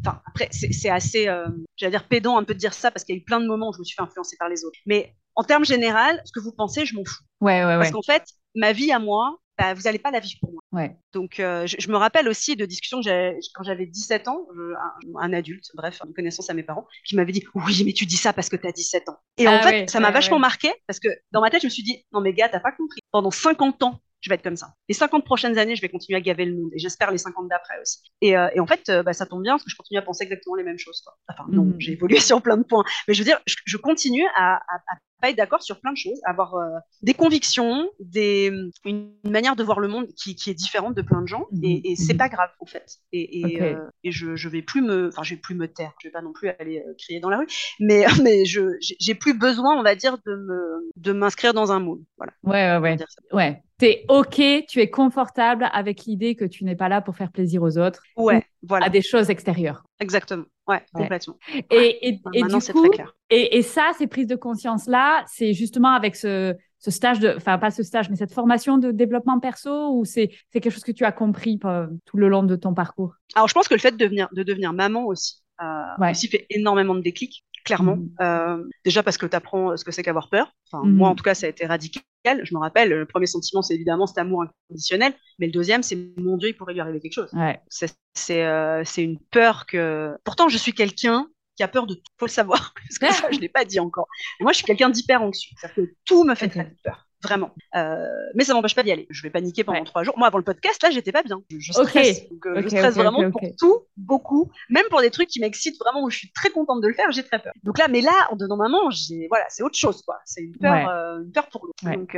Enfin, 0.01 0.21
après, 0.27 0.49
c'est 0.53 0.73
c'est 0.73 0.89
assez, 0.91 1.27
euh, 1.29 1.47
j'allais 1.77 1.91
dire 1.91 2.07
pédant 2.07 2.39
un 2.39 2.45
peu 2.45 2.55
de 2.55 2.59
dire 2.61 2.73
ça 2.75 2.91
parce 2.93 3.05
qu'il 3.05 3.17
y 3.17 3.19
a 3.19 3.21
eu 3.21 3.25
plein 3.25 3.41
de 3.41 3.47
moments 3.47 3.71
où 3.71 3.73
je 3.73 3.81
me 3.81 3.85
suis 3.85 3.97
fait 3.97 4.03
influencer 4.03 4.37
par 4.39 4.49
les 4.49 4.65
autres. 4.65 4.79
Mais 4.87 5.15
en 5.35 5.43
termes 5.43 5.65
général, 5.65 6.23
ce 6.25 6.31
que 6.33 6.39
vous 6.41 6.53
pensez, 6.53 6.87
je 6.87 6.95
m'en 6.95 7.05
fous. 7.05 7.25
Ouais, 7.41 7.65
ouais, 7.65 7.75
Parce 7.77 7.89
ouais. 7.89 7.93
qu'en 7.93 8.03
fait, 8.03 8.25
ma 8.55 8.73
vie 8.73 8.93
à 8.93 9.01
moi, 9.01 9.39
bah, 9.59 9.75
vous 9.75 9.83
n'allez 9.83 9.99
pas 9.99 10.11
la 10.11 10.21
vivre 10.21 10.39
pour 10.41 10.53
moi. 10.53 10.63
Ouais. 10.73 10.99
Donc, 11.13 11.41
euh, 11.41 11.67
je, 11.67 11.77
je 11.79 11.91
me 11.91 11.97
rappelle 11.97 12.29
aussi 12.29 12.57
de 12.57 12.67
discussions 12.67 13.01
que 13.03 13.35
quand 13.55 13.65
j'avais 13.65 13.87
17 13.87 14.29
ans, 14.29 14.47
je- 14.55 14.75
un, 14.75 15.21
un 15.21 15.33
adulte, 15.33 15.71
bref, 15.75 16.01
une 16.07 16.15
connaissance 16.15 16.51
à 16.51 16.55
mes 16.55 16.63
parents, 16.63 16.87
qui 17.05 17.17
m'avait 17.17 17.33
dit 17.33 17.45
Oui, 17.55 17.83
mais 17.85 17.93
tu 17.93 18.07
dis 18.07 18.17
ça 18.17 18.33
parce 18.33 18.49
que 18.49 18.57
tu 18.57 18.67
as 18.67 18.73
17 18.73 19.09
ans. 19.09 19.19
Et 19.39 19.49
en 19.49 19.59
Ah 19.59 19.61
fait, 19.61 19.77
ouais, 19.83 19.87
ça 19.87 20.01
m'a 20.01 20.11
ouais, 20.11 20.13
vachement 20.13 20.39
marqué 20.39 20.73
parce 20.87 21.01
que 21.01 21.09
dans 21.33 21.41
ma 21.41 21.51
tête, 21.51 21.63
je 21.63 21.67
me 21.67 21.71
suis 21.71 21.83
dit 21.83 22.05
Non, 22.13 22.21
mais 22.21 22.33
gars, 22.35 22.49
t'as 22.49 22.61
pas 22.61 22.73
compris. 22.73 23.01
Pendant 23.11 23.31
50 23.31 23.83
ans, 23.83 24.01
je 24.21 24.29
vais 24.31 24.35
être 24.35 24.43
comme 24.43 24.57
ça. 24.57 24.75
Les 24.89 24.95
50 24.95 25.25
prochaines 25.25 25.59
années, 25.59 25.77
je 25.77 25.81
vais 25.83 25.89
continuer 25.89 26.17
à 26.17 26.21
gaver 26.21 26.45
le 26.45 26.57
monde 26.57 26.71
et 26.75 26.79
j'espère 26.79 27.11
les 27.11 27.19
50 27.19 27.49
d'après 27.49 27.81
aussi. 27.81 27.99
Et, 28.21 28.37
euh, 28.37 28.49
et 28.55 28.61
en 28.61 28.67
fait, 28.67 28.89
euh, 28.89 29.03
bah, 29.03 29.13
ça 29.13 29.27
tombe 29.27 29.43
bien 29.43 29.53
parce 29.55 29.65
que 29.65 29.71
je 29.71 29.77
continue 29.77 29.99
à 29.99 30.03
penser 30.03 30.25
exactement 30.25 30.57
les 30.57 30.65
mêmes 30.65 30.79
choses. 30.79 31.01
Quoi. 31.03 31.15
Enfin, 31.29 31.45
non, 31.51 31.65
Mhm. 31.67 31.75
j'ai 31.79 31.93
évolué 31.93 32.17
sur 32.21 32.43
plein 32.43 32.57
de 32.57 32.65
points. 32.65 32.85
Mais 33.07 33.15
je 33.15 33.21
veux 33.21 33.25
dire, 33.25 33.41
je, 33.47 33.55
je 33.65 33.77
continue 33.77 34.25
à, 34.37 34.57
à, 34.57 34.77
à 34.89 34.97
pas 35.21 35.31
être 35.31 35.37
d'accord 35.37 35.63
sur 35.65 35.81
plein 35.81 35.91
de 35.93 35.97
choses, 35.97 36.21
à 36.25 36.31
avoir 36.31 36.55
euh, 36.55 36.69
des 37.03 37.13
convictions, 37.15 37.91
des, 37.99 38.53
une 38.85 39.13
manière 39.25 39.57
de 39.57 39.65
voir 39.65 39.81
le 39.81 39.89
monde 39.89 40.07
qui, 40.17 40.37
qui 40.37 40.51
est 40.51 40.55
différente 40.55 40.95
de 40.95 41.03
plein 41.03 41.23
de 41.23 41.27
gens, 41.27 41.47
Mhm, 41.51 41.65
et, 41.65 41.91
et 41.93 41.97
c'est 41.97 42.13
mhm. 42.13 42.19
pas 42.19 42.29
grave 42.29 42.51
en 42.61 42.67
fait. 42.67 42.99
Et, 43.13 43.41
et, 43.41 43.75
et 44.05 44.13
je, 44.13 44.37
je 44.37 44.49
vais 44.49 44.63
plus 44.63 44.81
me, 44.83 45.09
enfin, 45.09 45.23
je 45.25 45.35
vais 45.35 45.41
plus 45.41 45.55
me 45.57 45.67
taire. 45.67 45.93
Je 46.01 46.09
vais 46.09 46.13
pas 46.13 46.23
non 46.23 46.33
plus 46.33 46.49
aller 46.51 46.85
crier 46.99 47.19
dans 47.21 47.31
la 47.31 47.39
rue, 47.39 47.47
mais 47.81 48.05
mais 48.23 48.45
je 48.45 48.77
j'ai 48.81 49.15
plus 49.15 49.35
besoin, 49.35 49.77
on 49.77 49.83
va 49.83 49.95
dire, 49.97 50.19
de 50.25 50.37
me 50.37 50.91
de 50.97 51.13
m'inscrire 51.13 51.55
dans 51.55 51.73
un 51.73 51.81
moule. 51.81 52.03
Voilà. 52.17 52.33
Ouais, 52.45 52.79
ouais, 52.79 52.97
va 52.97 53.05
ouais. 53.33 53.63
Ouais. 53.81 53.89
T'es 53.89 54.05
OK, 54.09 54.41
tu 54.69 54.81
es 54.81 54.91
confortable 54.91 55.69
avec 55.73 56.05
l'idée 56.05 56.35
que 56.35 56.45
tu 56.45 56.65
n'es 56.65 56.77
pas 56.77 56.89
là 56.89 57.01
pour 57.01 57.17
faire 57.17 57.31
plaisir 57.31 57.63
aux 57.63 57.79
autres, 57.79 58.03
Ouais, 58.17 58.45
voilà, 58.63 58.87
à 58.87 58.91
des 58.91 59.03
choses 59.03 59.31
extérieures. 59.31 59.85
exactement. 60.01 60.45
Ouais, 60.67 60.83
Ouais. 60.95 61.03
complètement. 61.03 61.39
Et, 61.71 62.09
et, 62.09 62.21
Enfin, 62.25 62.31
et 62.33 62.43
maintenant, 62.43 62.59
du 62.59 62.65
c'est 62.65 62.73
coup, 62.73 62.81
très 62.81 62.91
clair. 62.91 63.15
et, 63.31 63.57
et 63.57 63.63
ça, 63.63 63.93
ces 63.97 64.07
prises 64.07 64.27
de 64.27 64.37
conscience-là, 64.37 65.25
c'est 65.27 65.55
justement 65.55 65.93
avec 65.95 66.17
ce, 66.17 66.55
ce 66.79 66.91
stage 66.91 67.21
de, 67.21 67.35
enfin 67.37 67.59
pas 67.59 67.71
ce 67.71 67.83
stage, 67.83 68.11
mais 68.11 68.17
cette 68.17 68.33
formation 68.33 68.79
de 68.79 68.91
développement 68.91 69.41
perso, 69.41 69.93
ou 69.97 70.05
c'est 70.05 70.31
c'est 70.53 70.61
quelque 70.61 70.73
chose 70.73 70.85
que 70.85 70.93
tu 70.93 71.05
as 71.05 71.13
compris 71.13 71.59
euh, 71.65 71.87
tout 72.05 72.17
le 72.19 72.29
long 72.29 72.43
de 72.43 72.57
ton 72.57 72.75
parcours? 72.75 73.15
Alors, 73.35 73.49
je 73.49 73.55
pense 73.55 73.69
que 73.69 73.75
le 73.75 73.81
fait 73.81 73.93
de 73.93 73.97
devenir, 73.97 74.29
de 74.33 74.43
devenir 74.43 74.73
maman 74.73 75.07
aussi, 75.07 75.43
euh, 75.63 75.65
Ouais. 75.99 76.11
aussi 76.11 76.29
fait 76.29 76.47
énormément 76.51 76.95
de 76.95 77.01
déclics, 77.01 77.45
clairement. 77.69 77.97
Mhm. 77.97 78.11
Euh, 78.21 78.65
déjà 78.85 79.03
parce 79.03 79.19
que 79.19 79.27
tu 79.27 79.37
apprends 79.37 79.77
ce 79.77 79.85
que 79.85 79.93
c'est 79.93 80.03
qu'avoir 80.03 80.29
peur. 80.31 80.53
Enfin, 80.73 80.85
Mhm. 80.87 80.97
Moi, 80.97 81.09
en 81.09 81.15
tout 81.15 81.23
cas, 81.23 81.35
ça 81.35 81.47
a 81.47 81.51
été 81.51 81.67
radical. 81.67 82.03
Je 82.43 82.55
me 82.55 82.59
rappelle, 82.61 82.89
le 82.91 83.07
premier 83.07 83.27
sentiment, 83.27 83.63
c'est 83.63 83.75
évidemment 83.75 84.07
cet 84.07 84.19
amour 84.19 84.43
inconditionnel. 84.43 85.13
Mais 85.39 85.47
le 85.47 85.53
deuxième, 85.53 85.83
c'est 85.83 85.97
mon 86.17 86.37
Dieu, 86.37 86.49
il 86.49 86.55
pourrait 86.55 86.73
lui 86.75 86.81
arriver 86.81 87.01
quelque 87.01 87.13
chose. 87.15 87.31
Ouais. 87.35 87.61
C'est 87.69 87.95
c'est, 88.15 88.45
euh, 88.45 88.83
c'est 88.85 89.05
une 89.05 89.19
peur 89.31 89.67
que. 89.67 90.17
Pourtant, 90.25 90.49
je 90.49 90.59
suis 90.59 90.73
quelqu'un 90.73 91.29
qui 91.57 91.63
a 91.63 91.69
peur 91.69 91.87
de 91.87 91.95
tout. 91.95 92.03
Faut 92.19 92.27
le 92.27 92.31
savoir. 92.31 92.73
Parce 92.89 92.99
que 92.99 93.13
ça, 93.13 93.29
je 93.31 93.39
l'ai 93.39 93.49
pas 93.49 93.65
dit 93.65 93.81
encore. 93.81 94.09
Moi, 94.41 94.53
je 94.53 94.57
suis 94.59 94.67
quelqu'un 94.67 94.91
d'hyper 94.91 95.23
anxieux. 95.23 95.55
C'est-à-dire 95.59 95.85
que 95.87 95.95
tout 96.05 96.25
me 96.25 96.35
fait 96.35 96.47
Ok. 96.47 96.53
très 96.53 96.75
peur. 96.85 97.08
Vraiment. 97.23 97.51
Euh, 97.75 98.07
mais 98.35 98.45
ça 98.45 98.55
m'empêche 98.55 98.75
pas 98.75 98.83
d'y 98.83 98.93
aller. 98.93 99.07
Je 99.11 99.23
vais 99.23 99.31
paniquer 99.31 99.65
pendant 99.65 99.83
trois 99.85 100.03
jours. 100.03 100.17
Moi, 100.17 100.29
avant 100.29 100.39
le 100.39 100.45
podcast, 100.45 100.83
là, 100.83 100.91
j'étais 100.91 101.13
pas 101.13 101.23
bien. 101.23 101.43
Je, 101.51 101.59
je 101.59 101.73
stresse. 101.73 102.23
Euh, 102.47 102.63
je 102.63 102.69
stresse 102.69 102.95
vraiment 102.95 103.31
pour 103.31 103.41
tout, 103.59 103.81
beaucoup. 103.97 104.51
Même 104.71 104.85
pour 104.91 105.01
des 105.01 105.11
trucs 105.11 105.29
qui 105.29 105.41
m'excitent 105.41 105.79
vraiment, 105.81 106.05
où 106.05 106.11
je 106.11 106.19
suis 106.19 106.33
très 106.33 106.51
contente 106.51 106.81
de 106.81 106.89
le 106.89 106.95
faire, 106.95 107.11
j'ai 107.11 107.25
très 107.25 107.39
peur. 107.39 107.53
Donc 107.65 107.79
là, 107.79 107.89
mais 107.89 108.01
là, 108.01 108.13
en 108.31 108.37
donnant 108.37 108.57
maman, 108.57 108.91
j'ai, 108.91 109.27
voilà, 109.29 109.45
c'est 109.49 109.63
autre 109.63 109.77
chose, 109.77 110.03
quoi. 110.03 110.19
C'est 110.25 110.43
une 110.43 110.57
peur, 110.57 110.89
euh, 110.89 111.23
une 111.23 111.33
peur 111.33 111.49
pour 111.49 111.67
l'autre. 111.67 111.85
Donc, 111.85 112.17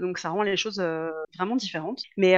donc 0.00 0.18
ça 0.18 0.30
rend 0.30 0.42
les 0.42 0.56
choses 0.56 0.84
vraiment 1.36 1.56
différentes. 1.56 2.02
Mais 2.16 2.34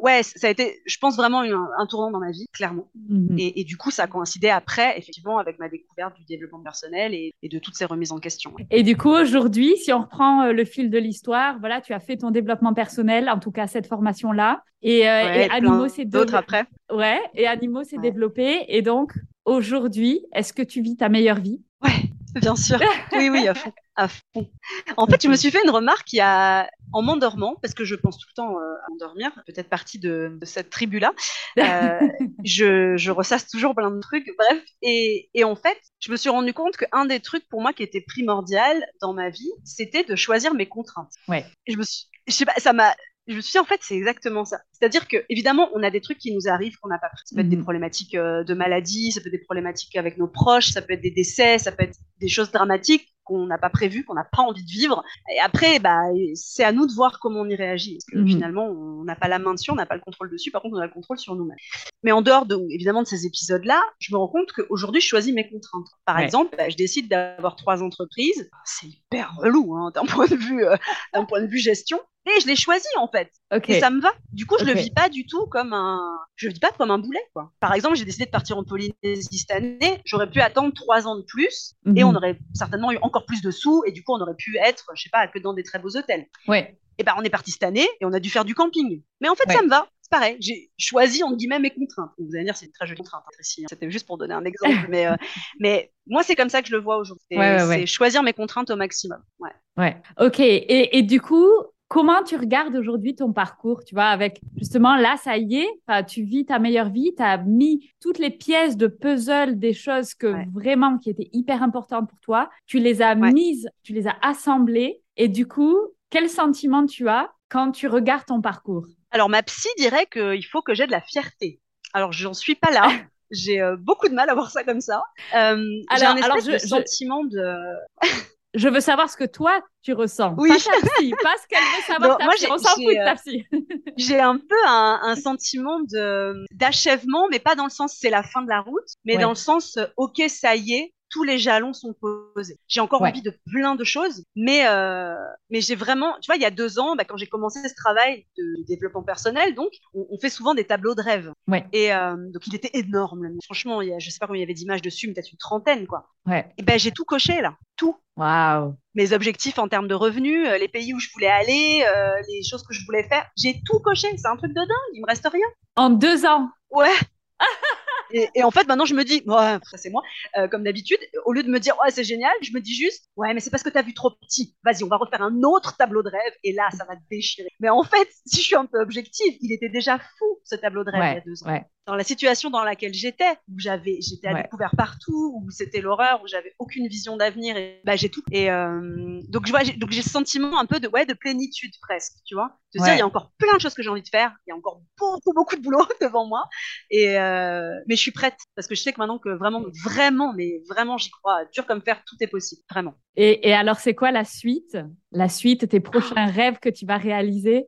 ouais, 0.00 0.22
ça 0.22 0.48
a 0.48 0.50
été, 0.50 0.80
je 0.86 0.96
pense 0.98 1.16
vraiment 1.16 1.42
un, 1.42 1.86
tournant 1.86 2.10
dans 2.10 2.20
ma 2.20 2.30
vie, 2.30 2.46
clairement. 2.52 2.88
Mhm. 3.08 3.38
et, 3.38 3.60
et, 3.60 3.64
du 3.64 3.76
coup, 3.76 3.90
ça 3.90 4.04
a 4.04 4.06
coïncidé 4.06 4.48
après, 4.48 4.98
effectivement, 4.98 5.38
avec 5.38 5.58
ma 5.58 5.68
découverte 5.68 6.14
du 6.16 6.24
développement 6.24 6.62
personnel 6.62 7.14
et, 7.14 7.32
et 7.42 7.48
de 7.48 7.58
toutes 7.58 7.74
ces 7.74 7.84
remises 7.84 8.12
en 8.12 8.18
question. 8.18 8.52
Et 8.70 8.82
du 8.82 8.96
coup, 8.96 9.10
aujourd'hui, 9.10 9.76
si 9.76 9.92
on 9.92 10.02
reprend 10.02 10.52
le 10.52 10.64
fil 10.64 10.90
de 10.90 10.98
l'histoire, 10.98 11.27
voilà, 11.60 11.80
tu 11.80 11.92
as 11.92 12.00
fait 12.00 12.16
ton 12.16 12.30
développement 12.30 12.74
personnel, 12.74 13.28
en 13.30 13.38
tout 13.38 13.50
cas 13.50 13.66
cette 13.66 13.86
formation-là. 13.86 14.62
Et, 14.82 15.08
euh, 15.08 15.34
et 15.34 15.50
Animo 15.50 15.88
s'est 15.88 16.04
d'autres 16.04 16.34
après. 16.34 16.64
Ouais, 16.92 17.20
et 17.34 17.46
Animo 17.46 17.84
s'est 17.84 17.98
développé. 17.98 18.64
Et 18.68 18.82
donc, 18.82 19.12
aujourd'hui, 19.44 20.24
est-ce 20.32 20.52
que 20.52 20.62
tu 20.62 20.80
vis 20.82 20.96
ta 20.96 21.08
meilleure 21.08 21.40
vie? 21.40 21.62
Ouais, 21.82 22.10
bien 22.34 22.56
sûr. 22.56 22.80
oui, 23.12 23.28
oui, 23.30 23.48
à 23.48 23.54
fond. 23.54 23.72
À 23.96 24.08
fond. 24.08 24.50
En 24.96 25.06
fait, 25.06 25.22
je 25.22 25.28
me 25.28 25.36
suis 25.36 25.50
fait 25.50 25.62
une 25.64 25.70
remarque 25.70 26.12
il 26.12 26.16
y 26.16 26.20
a, 26.20 26.70
en 26.92 27.02
m'endormant, 27.02 27.56
parce 27.60 27.74
que 27.74 27.84
je 27.84 27.94
pense 27.94 28.18
tout 28.18 28.26
le 28.30 28.34
temps 28.34 28.58
euh, 28.58 28.74
à 28.86 28.90
m'endormir, 28.90 29.30
peut-être 29.46 29.68
partie 29.68 29.98
de, 29.98 30.38
cette 30.42 30.70
tribu-là. 30.70 31.12
Euh, 31.58 31.98
je, 32.44 32.96
je, 32.96 33.10
ressasse 33.10 33.48
toujours 33.48 33.74
plein 33.74 33.90
de 33.90 34.00
trucs, 34.00 34.30
bref. 34.38 34.62
Et, 34.82 35.30
et 35.34 35.44
en 35.44 35.56
fait, 35.56 35.78
je 36.00 36.10
me 36.12 36.16
suis 36.16 36.30
rendu 36.30 36.52
compte 36.52 36.76
qu'un 36.76 37.06
des 37.06 37.20
trucs 37.20 37.48
pour 37.48 37.60
moi 37.60 37.72
qui 37.72 37.82
était 37.82 38.00
primordial 38.00 38.84
dans 39.00 39.12
ma 39.12 39.30
vie, 39.30 39.50
c'était 39.64 40.04
de 40.04 40.16
choisir 40.16 40.54
mes 40.54 40.66
contraintes. 40.66 41.12
Ouais. 41.26 41.44
Je 41.66 41.76
me 41.76 41.82
suis, 41.82 42.06
je 42.26 42.32
sais 42.32 42.44
pas, 42.44 42.54
ça 42.58 42.72
m'a, 42.72 42.94
je 43.28 43.36
me 43.36 43.40
suis 43.40 43.52
dit, 43.52 43.58
en 43.58 43.64
fait, 43.64 43.80
c'est 43.82 43.94
exactement 43.94 44.44
ça. 44.44 44.58
C'est-à-dire 44.72 45.06
que, 45.06 45.18
évidemment, 45.28 45.68
on 45.74 45.82
a 45.82 45.90
des 45.90 46.00
trucs 46.00 46.18
qui 46.18 46.34
nous 46.34 46.48
arrivent 46.48 46.76
qu'on 46.80 46.88
n'a 46.88 46.98
pas 46.98 47.10
pris. 47.10 47.22
Ça 47.26 47.36
peut 47.36 47.42
être 47.42 47.48
des 47.48 47.56
mhm. 47.56 47.62
problématiques 47.62 48.14
euh, 48.14 48.42
de 48.42 48.54
maladie, 48.54 49.12
ça 49.12 49.20
peut 49.20 49.26
être 49.26 49.32
des 49.32 49.38
problématiques 49.38 49.96
avec 49.96 50.16
nos 50.16 50.28
proches, 50.28 50.70
ça 50.70 50.80
peut 50.80 50.94
être 50.94 51.02
des 51.02 51.10
décès, 51.10 51.58
ça 51.58 51.70
peut 51.70 51.84
être 51.84 51.98
des 52.20 52.28
choses 52.28 52.50
dramatiques 52.50 53.14
qu'on 53.24 53.46
n'a 53.46 53.58
pas 53.58 53.68
prévues, 53.68 54.04
qu'on 54.04 54.14
n'a 54.14 54.24
pas 54.24 54.42
envie 54.42 54.64
de 54.64 54.70
vivre. 54.70 55.04
Et 55.34 55.38
après, 55.40 55.78
bah, 55.78 56.04
c'est 56.34 56.64
à 56.64 56.72
nous 56.72 56.86
de 56.86 56.92
voir 56.92 57.20
comment 57.20 57.40
on 57.40 57.48
y 57.48 57.54
réagit. 57.54 57.98
Parce 57.98 58.06
que 58.06 58.18
mhm. 58.18 58.28
finalement, 58.28 58.64
on 58.64 59.04
n'a 59.04 59.14
pas 59.14 59.28
la 59.28 59.38
main 59.38 59.52
dessus, 59.52 59.70
on 59.70 59.74
n'a 59.74 59.84
pas 59.84 59.96
le 59.96 60.00
contrôle 60.00 60.30
dessus. 60.30 60.50
Par 60.50 60.62
contre, 60.62 60.76
on 60.76 60.80
a 60.80 60.86
le 60.86 60.92
contrôle 60.92 61.18
sur 61.18 61.36
nous-mêmes. 61.36 61.58
Mais 62.02 62.12
en 62.12 62.22
dehors, 62.22 62.46
de, 62.46 62.56
évidemment, 62.70 63.02
de 63.02 63.06
ces 63.06 63.26
épisodes-là, 63.26 63.82
je 63.98 64.14
me 64.14 64.18
rends 64.18 64.28
compte 64.28 64.50
qu'aujourd'hui, 64.52 65.02
je 65.02 65.06
choisis 65.06 65.34
mes 65.34 65.46
contraintes. 65.46 65.88
Par 66.06 66.18
exemple, 66.18 66.56
bah, 66.56 66.70
je 66.70 66.76
décide 66.76 67.08
d'avoir 67.08 67.56
trois 67.56 67.82
entreprises. 67.82 68.48
C'est 68.64 68.86
hyper 68.86 69.34
relou 69.36 69.74
hein, 69.76 69.92
d'un 69.94 70.06
point 70.06 70.26
de 70.26 70.36
vue, 70.36 70.64
euh, 70.64 70.76
d'un 71.12 71.26
point 71.26 71.42
de 71.42 71.46
vue 71.46 71.58
gestion. 71.58 72.00
Je 72.40 72.46
l'ai 72.46 72.56
choisi 72.56 72.86
en 72.98 73.08
fait. 73.08 73.30
Et 73.68 73.80
ça 73.80 73.90
me 73.90 74.00
va. 74.00 74.12
Du 74.32 74.46
coup, 74.46 74.56
je 74.58 74.64
ne 74.64 74.72
le 74.72 74.78
vis 74.78 74.90
pas 74.90 75.08
du 75.08 75.26
tout 75.26 75.46
comme 75.46 75.72
un. 75.72 76.18
Je 76.36 76.48
le 76.48 76.52
vis 76.52 76.60
pas 76.60 76.70
comme 76.70 76.90
un 76.90 76.98
boulet, 76.98 77.22
quoi. 77.32 77.52
Par 77.60 77.72
exemple, 77.74 77.96
j'ai 77.96 78.04
décidé 78.04 78.26
de 78.26 78.30
partir 78.30 78.58
en 78.58 78.64
Polynésie 78.64 79.38
cette 79.38 79.50
année. 79.50 80.00
J'aurais 80.04 80.30
pu 80.30 80.40
attendre 80.40 80.72
trois 80.74 81.06
ans 81.06 81.16
de 81.16 81.22
plus 81.22 81.74
et 81.86 82.02
mhm. 82.02 82.10
on 82.10 82.14
aurait 82.14 82.38
certainement 82.54 82.92
eu 82.92 82.98
encore 83.02 83.24
plus 83.26 83.42
de 83.42 83.50
sous 83.50 83.82
et 83.86 83.92
du 83.92 84.02
coup, 84.02 84.14
on 84.14 84.20
aurait 84.20 84.36
pu 84.36 84.56
être, 84.58 84.84
je 84.94 85.02
sais 85.02 85.10
pas, 85.10 85.26
que 85.28 85.38
dans 85.38 85.54
des 85.54 85.62
très 85.62 85.78
beaux 85.78 85.96
hôtels. 85.96 86.26
Ouais. 86.46 86.78
Et 86.98 87.04
ben, 87.04 87.14
on 87.16 87.22
est 87.22 87.30
parti 87.30 87.52
cette 87.52 87.62
année 87.62 87.88
et 88.00 88.04
on 88.04 88.12
a 88.12 88.20
dû 88.20 88.28
faire 88.28 88.44
du 88.44 88.54
camping. 88.54 89.02
Mais 89.20 89.28
en 89.28 89.34
fait, 89.36 89.50
ça 89.50 89.62
me 89.62 89.68
va. 89.68 89.88
C'est 90.02 90.10
pareil. 90.10 90.36
J'ai 90.40 90.70
choisi 90.78 91.22
entre 91.22 91.36
guillemets 91.36 91.60
mes 91.60 91.70
contraintes. 91.70 92.10
Vous 92.18 92.34
allez 92.34 92.44
dire, 92.44 92.56
c'est 92.56 92.66
une 92.66 92.72
très 92.72 92.86
jolie 92.86 92.98
contrainte, 92.98 93.22
hein. 93.26 93.42
C'était 93.42 93.90
juste 93.90 94.06
pour 94.06 94.18
donner 94.18 94.34
un 94.34 94.44
exemple, 94.44 94.86
mais 94.88 95.06
euh, 95.06 95.14
mais 95.60 95.92
moi, 96.06 96.22
c'est 96.22 96.34
comme 96.34 96.48
ça 96.48 96.60
que 96.60 96.68
je 96.68 96.74
le 96.74 96.82
vois 96.82 96.96
aujourd'hui. 96.96 97.24
c'est 97.30 97.86
choisir 97.86 98.22
mes 98.22 98.32
contraintes 98.32 98.70
au 98.70 98.76
maximum. 98.76 99.22
Ouais. 99.38 99.50
Ouais. 99.76 99.96
Ok. 100.18 100.40
Et, 100.40 100.98
et 100.98 101.02
du 101.02 101.20
coup, 101.20 101.46
Comment 101.88 102.22
tu 102.22 102.36
regardes 102.36 102.76
aujourd'hui 102.76 103.14
ton 103.14 103.32
parcours, 103.32 103.82
tu 103.82 103.94
vois, 103.94 104.08
avec 104.08 104.40
justement 104.56 104.94
là, 104.96 105.16
ça 105.16 105.38
y 105.38 105.56
est, 105.56 106.04
tu 106.06 106.22
vis 106.22 106.44
ta 106.44 106.58
meilleure 106.58 106.90
vie, 106.90 107.14
tu 107.16 107.22
as 107.22 107.38
mis 107.38 107.90
toutes 107.98 108.18
les 108.18 108.30
pièces 108.30 108.76
de 108.76 108.88
puzzle 108.88 109.58
des 109.58 109.72
choses 109.72 110.12
que 110.12 110.34
vraiment 110.52 110.98
qui 110.98 111.08
étaient 111.08 111.30
hyper 111.32 111.62
importantes 111.62 112.10
pour 112.10 112.20
toi, 112.20 112.50
tu 112.66 112.78
les 112.78 113.00
as 113.00 113.14
mises, 113.14 113.70
tu 113.82 113.94
les 113.94 114.06
as 114.06 114.16
assemblées 114.20 115.00
et 115.16 115.28
du 115.28 115.48
coup, 115.48 115.76
quel 116.10 116.28
sentiment 116.28 116.84
tu 116.84 117.08
as 117.08 117.32
quand 117.48 117.72
tu 117.72 117.88
regardes 117.88 118.26
ton 118.26 118.42
parcours? 118.42 118.86
Alors 119.10 119.30
ma 119.30 119.42
psy 119.42 119.68
dirait 119.78 120.06
qu'il 120.06 120.44
faut 120.44 120.60
que 120.60 120.74
j'ai 120.74 120.86
de 120.86 120.92
la 120.92 121.00
fierté. 121.00 121.60
Alors 121.94 122.12
j'en 122.12 122.34
suis 122.34 122.54
pas 122.54 122.70
là. 122.70 122.90
j'ai 123.30 123.60
euh, 123.60 123.76
beaucoup 123.76 124.08
de 124.08 124.14
mal 124.14 124.28
à 124.28 124.34
voir 124.34 124.50
ça 124.50 124.64
comme 124.64 124.80
ça. 124.80 125.02
Euh, 125.34 125.56
j'ai 125.96 126.04
un 126.04 126.16
espèce 126.16 126.44
de 126.44 126.58
sentiment 126.58 127.24
de 127.24 127.56
je 128.54 128.68
veux 128.68 128.80
savoir 128.80 129.10
ce 129.10 129.16
que 129.16 129.24
toi 129.24 129.60
tu 129.82 129.92
ressens. 129.92 130.34
Oui. 130.38 130.48
Pas 130.48 130.56
ta 130.56 130.86
psy, 130.86 131.14
pas 131.22 131.34
ce 131.42 131.46
qu'elle 131.48 131.58
veut 131.58 131.82
savoir. 131.86 132.18
moi, 132.20 132.34
on 132.50 132.58
s'en 132.58 132.74
fout 132.74 132.84
de 132.84 133.04
ta 133.04 133.14
psy. 133.16 133.46
j'ai 133.96 134.20
un 134.20 134.38
peu 134.38 134.56
un, 134.66 135.16
sentiment 135.16 135.80
de 135.80 136.46
d'achèvement, 136.52 137.28
mais 137.30 137.38
pas 137.38 137.54
dans 137.54 137.64
le 137.64 137.70
sens 137.70 137.96
c'est 137.98 138.10
la 138.10 138.22
fin 138.22 138.42
de 138.42 138.48
la 138.48 138.60
route, 138.60 138.88
mais 139.04 139.16
dans 139.16 139.30
le 139.30 139.34
sens 139.34 139.76
euh, 139.76 139.86
ok 139.96 140.22
ça 140.28 140.56
y 140.56 140.74
est, 140.74 140.94
tous 141.10 141.22
les 141.24 141.38
jalons 141.38 141.72
sont 141.72 141.94
posés. 141.94 142.58
J'ai 142.68 142.80
encore 142.80 143.02
envie 143.02 143.22
de 143.22 143.32
plein 143.50 143.74
de 143.74 143.84
choses, 143.84 144.24
mais 144.36 144.66
euh, 144.66 145.14
mais 145.50 145.60
j'ai 145.60 145.74
vraiment, 145.74 146.14
tu 146.20 146.26
vois, 146.26 146.36
il 146.36 146.42
y 146.42 146.46
a 146.46 146.50
deux 146.50 146.78
ans, 146.78 146.96
bah, 146.96 147.04
quand 147.04 147.16
j'ai 147.16 147.26
commencé 147.26 147.66
ce 147.68 147.74
travail 147.74 148.26
de 148.36 148.66
développement 148.66 149.02
personnel, 149.02 149.54
donc 149.54 149.70
on, 149.94 150.18
fait 150.18 150.30
souvent 150.30 150.54
des 150.54 150.64
tableaux 150.64 150.94
de 150.94 151.02
rêve. 151.02 151.32
Ouais. 151.46 151.66
Et 151.72 151.92
euh, 151.92 152.16
donc 152.32 152.46
il 152.46 152.54
était 152.54 152.70
énorme. 152.74 153.28
Franchement, 153.44 153.80
il 153.82 153.88
y 153.88 153.94
a, 153.94 153.98
je 153.98 154.10
sais 154.10 154.18
pas 154.18 154.26
combien 154.26 154.40
il 154.40 154.42
y 154.42 154.44
avait 154.44 154.54
d'images 154.54 154.82
dessus, 154.82 155.08
mais 155.08 155.14
peut-être 155.14 155.32
une 155.32 155.38
trentaine, 155.38 155.86
quoi. 155.86 156.08
Ouais. 156.26 156.52
Et 156.58 156.62
ben 156.62 156.78
j'ai 156.78 156.90
tout 156.90 157.04
coché 157.04 157.40
là, 157.40 157.56
tout. 157.76 157.96
Waouh. 158.16 158.74
Mes 158.94 159.12
objectifs 159.12 159.58
en 159.58 159.68
termes 159.68 159.86
de 159.86 159.94
revenus, 159.94 160.46
euh, 160.48 160.58
les 160.58 160.68
pays 160.68 160.92
où 160.92 160.98
je 160.98 161.08
voulais 161.14 161.28
aller, 161.28 161.84
euh, 161.86 162.20
les 162.28 162.42
choses 162.42 162.64
que 162.64 162.74
je 162.74 162.84
voulais 162.84 163.04
faire, 163.04 163.24
j'ai 163.36 163.60
tout 163.64 163.78
coché. 163.78 164.08
C'est 164.16 164.26
un 164.26 164.36
truc 164.36 164.50
de 164.50 164.56
dingue. 164.60 164.94
Il 164.94 165.02
me 165.02 165.06
reste 165.06 165.28
rien. 165.32 165.46
En 165.76 165.90
deux 165.90 166.26
ans. 166.26 166.50
Ouais. 166.70 166.94
Et, 168.12 168.42
en 168.42 168.50
fait, 168.50 168.66
maintenant, 168.66 168.84
je 168.84 168.94
me 168.94 169.04
dis, 169.04 169.22
ouais, 169.26 169.58
ça 169.62 169.76
c'est 169.76 169.90
moi, 169.90 170.02
euh, 170.36 170.48
comme 170.48 170.64
d'habitude, 170.64 170.98
au 171.24 171.32
lieu 171.32 171.42
de 171.42 171.50
me 171.50 171.58
dire, 171.58 171.76
ouais, 171.82 171.90
c'est 171.90 172.04
génial, 172.04 172.32
je 172.42 172.52
me 172.52 172.60
dis 172.60 172.74
juste, 172.74 173.08
ouais, 173.16 173.34
mais 173.34 173.40
c'est 173.40 173.50
parce 173.50 173.62
que 173.62 173.68
t'as 173.68 173.82
vu 173.82 173.94
trop 173.94 174.10
petit. 174.10 174.56
Vas-y, 174.64 174.84
on 174.84 174.88
va 174.88 174.96
refaire 174.96 175.22
un 175.22 175.42
autre 175.42 175.76
tableau 175.76 176.02
de 176.02 176.10
rêve, 176.10 176.32
et 176.44 176.52
là, 176.52 176.68
ça 176.76 176.84
va 176.84 176.96
te 176.96 177.02
déchirer. 177.10 177.48
Mais 177.60 177.68
en 177.68 177.82
fait, 177.82 178.08
si 178.26 178.40
je 178.40 178.46
suis 178.46 178.56
un 178.56 178.66
peu 178.66 178.80
objective, 178.80 179.34
il 179.40 179.52
était 179.52 179.68
déjà 179.68 179.98
fou, 180.18 180.38
ce 180.44 180.56
tableau 180.56 180.84
de 180.84 180.90
rêve, 180.90 181.02
il 181.02 181.14
y 181.14 181.18
a 181.18 181.20
deux 181.20 181.42
ans. 181.44 181.60
Dans 181.88 181.96
la 181.96 182.04
situation 182.04 182.50
dans 182.50 182.64
laquelle 182.64 182.92
j'étais, 182.92 183.32
où 183.48 183.58
j'avais, 183.58 183.98
j'étais 184.02 184.28
à 184.28 184.42
découvert 184.42 184.72
partout, 184.76 185.40
où 185.42 185.50
c'était 185.50 185.80
l'horreur, 185.80 186.20
où 186.22 186.26
j'avais 186.26 186.54
aucune 186.58 186.86
vision 186.86 187.16
d'avenir, 187.16 187.56
et 187.56 187.80
bah, 187.86 187.96
j'ai 187.96 188.10
tout. 188.10 188.22
Et 188.30 188.50
euh, 188.50 189.22
donc, 189.28 189.46
je 189.46 189.52
vois, 189.52 189.64
donc 189.64 189.90
j'ai 189.90 190.02
ce 190.02 190.10
sentiment 190.10 190.60
un 190.60 190.66
peu 190.66 190.80
de, 190.80 190.88
ouais, 190.88 191.06
de 191.06 191.14
plénitude 191.14 191.72
presque, 191.80 192.12
tu 192.26 192.34
vois. 192.34 192.58
De 192.74 192.84
dire, 192.84 192.92
il 192.92 192.98
y 192.98 193.00
a 193.00 193.06
encore 193.06 193.32
plein 193.38 193.56
de 193.56 193.60
choses 193.60 193.72
que 193.72 193.82
j'ai 193.82 193.88
envie 193.88 194.02
de 194.02 194.08
faire, 194.08 194.36
il 194.46 194.50
y 194.50 194.52
a 194.52 194.56
encore 194.56 194.82
beaucoup, 194.98 195.32
beaucoup 195.32 195.56
de 195.56 195.62
boulot 195.62 195.86
devant 196.02 196.26
moi, 196.26 196.44
et 196.90 197.18
euh, 197.18 197.72
mais 197.86 197.96
je 197.96 198.02
suis 198.02 198.10
prête 198.10 198.36
parce 198.54 198.68
que 198.68 198.74
je 198.74 198.82
sais 198.82 198.92
que 198.92 199.00
maintenant 199.00 199.18
que 199.18 199.30
vraiment, 199.30 199.64
vraiment, 199.82 200.34
mais 200.34 200.60
vraiment, 200.68 200.98
j'y 200.98 201.10
crois, 201.10 201.46
dur 201.54 201.66
comme 201.66 201.80
fer, 201.80 202.02
tout 202.06 202.16
est 202.20 202.26
possible, 202.26 202.60
vraiment. 202.70 202.94
Et, 203.16 203.52
alors, 203.52 203.78
c'est 203.78 203.94
quoi 203.94 204.12
la 204.12 204.24
suite? 204.24 204.76
La 205.10 205.28
suite, 205.28 205.68
tes 205.68 205.80
prochains 205.80 206.26
rêves 206.26 206.58
que 206.60 206.68
tu 206.68 206.86
vas 206.86 206.98
réaliser? 206.98 207.66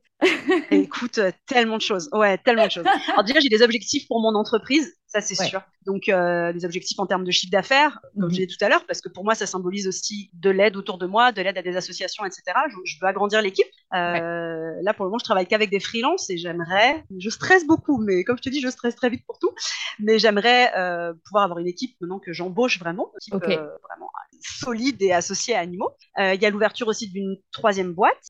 Écoute, 0.70 1.18
euh, 1.18 1.30
tellement 1.46 1.76
de 1.76 1.82
choses. 1.82 2.08
Ouais, 2.12 2.38
tellement 2.38 2.66
de 2.66 2.70
choses. 2.70 2.86
Alors 3.12 3.24
déjà, 3.24 3.40
j'ai 3.40 3.48
des 3.48 3.62
objectifs 3.62 4.06
pour 4.08 4.20
mon 4.20 4.34
entreprise, 4.34 4.94
ça 5.10 5.20
c'est 5.20 5.34
sûr. 5.34 5.60
Donc 5.86 6.08
euh, 6.08 6.52
des 6.52 6.64
objectifs 6.64 6.98
en 6.98 7.06
termes 7.06 7.24
de 7.24 7.30
chiffre 7.30 7.50
d'affaires, 7.50 8.00
comme 8.14 8.24
mhm. 8.24 8.30
je 8.30 8.34
disais 8.34 8.46
tout 8.46 8.64
à 8.64 8.68
l'heure, 8.68 8.86
parce 8.86 9.00
que 9.00 9.08
pour 9.08 9.24
moi, 9.24 9.34
ça 9.34 9.46
symbolise 9.46 9.88
aussi 9.88 10.30
de 10.34 10.50
l'aide 10.50 10.76
autour 10.76 10.98
de 10.98 11.06
moi, 11.06 11.32
de 11.32 11.42
l'aide 11.42 11.58
à 11.58 11.62
des 11.62 11.76
associations, 11.76 12.24
etc. 12.24 12.42
Je, 12.84 12.96
veux 13.00 13.08
agrandir 13.08 13.42
l'équipe. 13.42 13.66
Euh, 13.94 14.72
là, 14.82 14.94
pour 14.94 15.04
le 15.04 15.10
moment, 15.10 15.18
je 15.18 15.24
travaille 15.24 15.46
qu'avec 15.46 15.70
des 15.70 15.80
freelances 15.80 16.30
et 16.30 16.36
j'aimerais. 16.36 17.04
Je 17.18 17.28
stresse 17.28 17.66
beaucoup, 17.66 17.98
mais 17.98 18.22
comme 18.22 18.36
je 18.36 18.42
te 18.42 18.48
dis, 18.50 18.60
je 18.60 18.68
stresse 18.68 18.94
très 18.94 19.10
vite 19.10 19.24
pour 19.26 19.38
tout. 19.38 19.50
Mais 19.98 20.18
j'aimerais 20.18 20.72
euh, 20.76 21.12
pouvoir 21.24 21.44
avoir 21.44 21.58
une 21.58 21.68
équipe 21.68 21.96
maintenant 22.00 22.20
que 22.20 22.32
j'embauche 22.32 22.78
vraiment, 22.78 23.10
une 23.32 23.38
équipe 23.38 23.58
vraiment 23.58 24.10
solide 24.42 25.02
et 25.02 25.12
associée 25.12 25.54
à 25.54 25.60
Animaux. 25.60 25.90
Il 26.18 26.40
y 26.40 26.46
a 26.46 26.50
l'ouverture 26.50 26.88
aussi 26.88 27.10
d'une 27.10 27.36
troisième 27.52 27.92
boîte. 27.92 28.28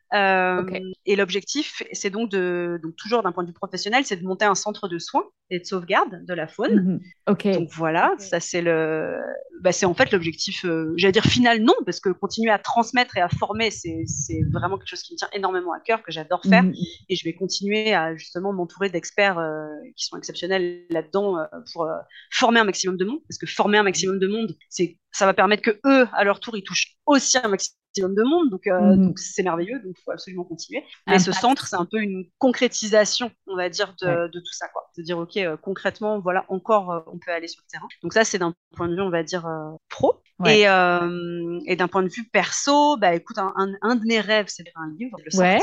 Et 1.05 1.17
l'objectif, 1.17 1.83
c'est 1.93 2.11
donc 2.11 2.31
de, 2.31 2.81
donc 2.83 2.97
toujours 2.97 3.23
d'un 3.23 3.33
point 3.33 3.43
de 3.43 3.49
vue 3.49 3.55
professionnel, 3.55 4.05
c'est 4.05 4.17
de 4.17 4.25
monter 4.25 4.45
un 4.45 4.55
centre 4.55 4.89
de 4.89 4.99
soins 4.99 5.25
et 5.51 5.59
de 5.59 5.65
sauvegarde 5.65 6.25
de 6.25 6.35
la 6.35 6.47
faune. 6.47 6.70
Mhm. 6.75 7.01
Donc 7.27 7.69
voilà, 7.73 8.13
ça 8.19 8.41
c'est 8.41 8.61
le, 8.61 9.17
bah, 9.61 9.73
c'est 9.73 9.87
en 9.87 9.95
fait 9.95 10.11
l'objectif, 10.13 10.65
euh, 10.65 10.93
j'allais 10.97 11.13
dire 11.13 11.25
final 11.25 11.63
non, 11.63 11.75
parce 11.85 12.01
que 12.01 12.11
continuer 12.11 12.51
à 12.51 12.59
transmettre 12.59 13.17
et 13.17 13.21
à 13.21 13.29
former, 13.29 13.71
c'est, 13.71 14.05
c'est 14.07 14.41
vraiment 14.53 14.79
quelque 14.79 14.89
chose 14.89 15.03
qui 15.03 15.15
me 15.15 15.19
tient 15.19 15.29
énormément 15.33 15.73
à 15.73 15.81
cœur, 15.81 16.03
que 16.03 16.11
j'adore 16.13 16.43
faire, 16.43 16.65
mhm. 16.65 16.75
et 17.09 17.17
je 17.17 17.25
vais 17.25 17.35
continuer 17.35 17.95
à 17.95 18.17
justement 18.17 18.53
m'entourer 18.53 18.91
d'experts 18.91 19.39
euh, 19.39 19.67
qui 19.97 20.07
sont 20.07 20.17
exceptionnels 20.17 20.87
là-dedans 20.91 21.39
euh, 21.39 21.45
pour 21.73 21.89
former 22.31 22.61
un 22.61 22.65
maximum 22.65 22.97
de 22.97 23.05
monde, 23.05 23.21
parce 23.29 23.39
que 23.39 23.47
former 23.47 23.79
un 23.79 23.85
maximum 23.85 24.19
de 24.19 24.27
monde, 24.27 24.57
c'est 24.69 24.99
ça 25.13 25.27
va 25.27 25.35
permettre 25.35 25.63
que 25.63 25.81
eux, 25.87 26.07
à 26.13 26.25
leur 26.25 26.41
tour, 26.41 26.57
ils 26.57 26.63
touchent 26.63 26.97
aussi 27.07 27.39
un 27.39 27.49
maximum 27.49 27.80
maximum 27.91 28.15
de 28.15 28.23
monde, 28.23 28.51
donc 28.51 28.67
euh, 28.67 28.81
Mhm. 28.81 29.07
donc 29.09 29.19
c'est 29.19 29.43
merveilleux, 29.43 29.81
donc 29.81 29.95
il 29.99 30.03
faut 30.05 30.13
absolument 30.13 30.45
continuer. 30.45 30.85
Mais 31.07 31.15
Impact. 31.15 31.25
ce 31.25 31.33
centre, 31.33 31.67
c'est 31.67 31.77
un 31.77 31.85
peu 31.85 31.99
une 32.01 32.25
concrétisation, 32.39 33.31
on 33.47 33.57
va 33.57 33.69
dire, 33.69 33.95
de, 34.01 34.29
de 34.29 34.39
tout 34.39 34.53
ça, 34.53 34.69
quoi. 34.69 34.89
De 34.97 35.03
dire, 35.03 35.19
ok, 35.19 35.37
euh, 35.39 35.57
concrètement, 35.57 36.21
voilà, 36.21 36.45
encore, 36.49 36.93
euh, 36.93 37.01
on 37.07 37.19
peut 37.19 37.33
aller 37.33 37.49
sur 37.49 37.63
le 37.67 37.71
terrain. 37.71 37.89
Donc 38.03 38.13
ça, 38.13 38.25
c'est 38.25 38.39
d'un 38.39 38.55
point 38.77 38.89
de 38.89 38.95
vue, 38.95 39.03
on 39.03 39.11
va 39.11 39.23
dire, 39.23 39.47
pro. 39.89 40.23
Ouais. 40.39 40.61
Et, 40.61 40.63
et 41.71 41.77
d'un 41.77 41.89
point 41.89 42.03
de 42.03 42.09
vue 42.09 42.25
perso, 42.33 42.97
bah 42.97 43.15
écoute, 43.15 43.37
un, 43.39 43.53
un, 43.57 43.73
un 43.83 43.97
de 43.97 44.05
mes 44.07 44.21
rêves, 44.21 44.47
c'est 44.49 44.63
de 44.63 44.69
faire 44.71 44.81
un 44.83 44.95
livre, 44.99 45.19
le. 45.25 45.39
Ouais. 45.39 45.59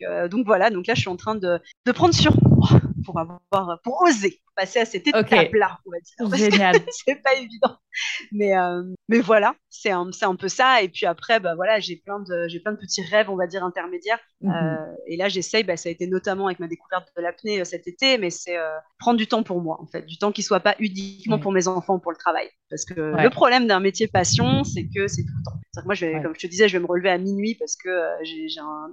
Donc, 0.00 0.30
donc 0.30 0.46
voilà, 0.46 0.70
donc 0.70 0.86
là, 0.86 0.94
je 0.94 1.00
suis 1.00 1.08
en 1.10 1.16
train 1.16 1.34
de, 1.34 1.58
de 1.86 1.92
prendre 1.92 2.14
sur 2.14 2.32
moi 2.44 2.68
pour 3.04 3.18
avoir, 3.18 3.80
pour 3.82 4.00
oser 4.02 4.40
passer 4.54 4.78
à 4.80 4.84
cette 4.84 5.06
étape-là, 5.06 5.78
on 5.86 5.90
va 6.28 6.36
dire. 6.38 6.50
Génial. 6.50 6.76
c'est 7.06 7.16
pas 7.22 7.34
évident. 7.34 7.76
Mais, 8.32 8.56
euh, 8.56 8.82
mais 9.08 9.20
voilà, 9.20 9.54
c'est 9.68 9.90
un, 9.90 10.10
un 10.22 10.36
peu 10.36 10.48
ça. 10.48 10.82
Et 10.82 10.88
puis 10.88 11.06
après, 11.06 11.40
bah 11.40 11.54
voilà, 11.54 11.80
j'ai 11.80 11.96
plein 11.96 12.20
de, 12.20 12.46
j'ai 12.48 12.60
plein 12.60 12.72
de 12.72 12.76
petits 12.78 13.02
rêves, 13.02 13.28
on 13.30 13.36
va 13.36 13.46
dire, 13.46 13.64
intermédiaires. 13.64 14.20
Mhm. 14.40 14.52
Euh, 14.52 14.94
et 15.06 15.16
là, 15.16 15.28
j'essaye, 15.28 15.64
bah, 15.64 15.76
ça 15.76 15.88
a 15.88 15.92
été 15.92 16.06
notamment 16.06 16.46
avec 16.46 16.60
ma 16.60 16.68
découverte 16.68 17.08
de 17.16 17.22
l'apnée 17.22 17.60
euh, 17.60 17.64
cet 17.64 17.86
été, 17.88 18.18
mais 18.18 18.30
c'est 18.30 18.56
prendre 18.98 19.18
du 19.18 19.26
temps 19.26 19.42
pour 19.42 19.60
moi, 19.60 19.78
en 19.80 19.86
fait, 19.86 20.02
du 20.06 20.18
temps 20.18 20.32
qui 20.32 20.42
soit 20.42 20.60
pas 20.60 20.76
uniquement 20.78 21.36
Ouais. 21.36 21.42
pour 21.42 21.52
mes 21.52 21.68
enfants, 21.68 21.98
pour 21.98 22.12
le 22.12 22.16
travail. 22.16 22.48
Parce 22.68 22.84
que 22.84 23.14
Ouais. 23.14 23.22
le 23.22 23.30
problème 23.30 23.66
d'un 23.66 23.80
métier 23.80 24.06
passion, 24.06 24.64
c'est 24.64 24.86
que 24.94 25.08
c'est 25.08 25.22
tout 25.22 25.32
le 25.38 25.44
temps. 25.44 25.56
Que 25.76 25.84
moi, 25.84 25.94
je 25.94 26.06
vais, 26.06 26.14
Ouais. 26.16 26.22
comme 26.22 26.34
je 26.34 26.40
te 26.40 26.46
disais, 26.46 26.68
je 26.68 26.76
vais 26.76 26.82
me 26.82 26.86
relever 26.88 27.10
à 27.10 27.18
minuit 27.18 27.54
parce 27.54 27.76
que 27.76 27.90
j'ai, 28.22 28.46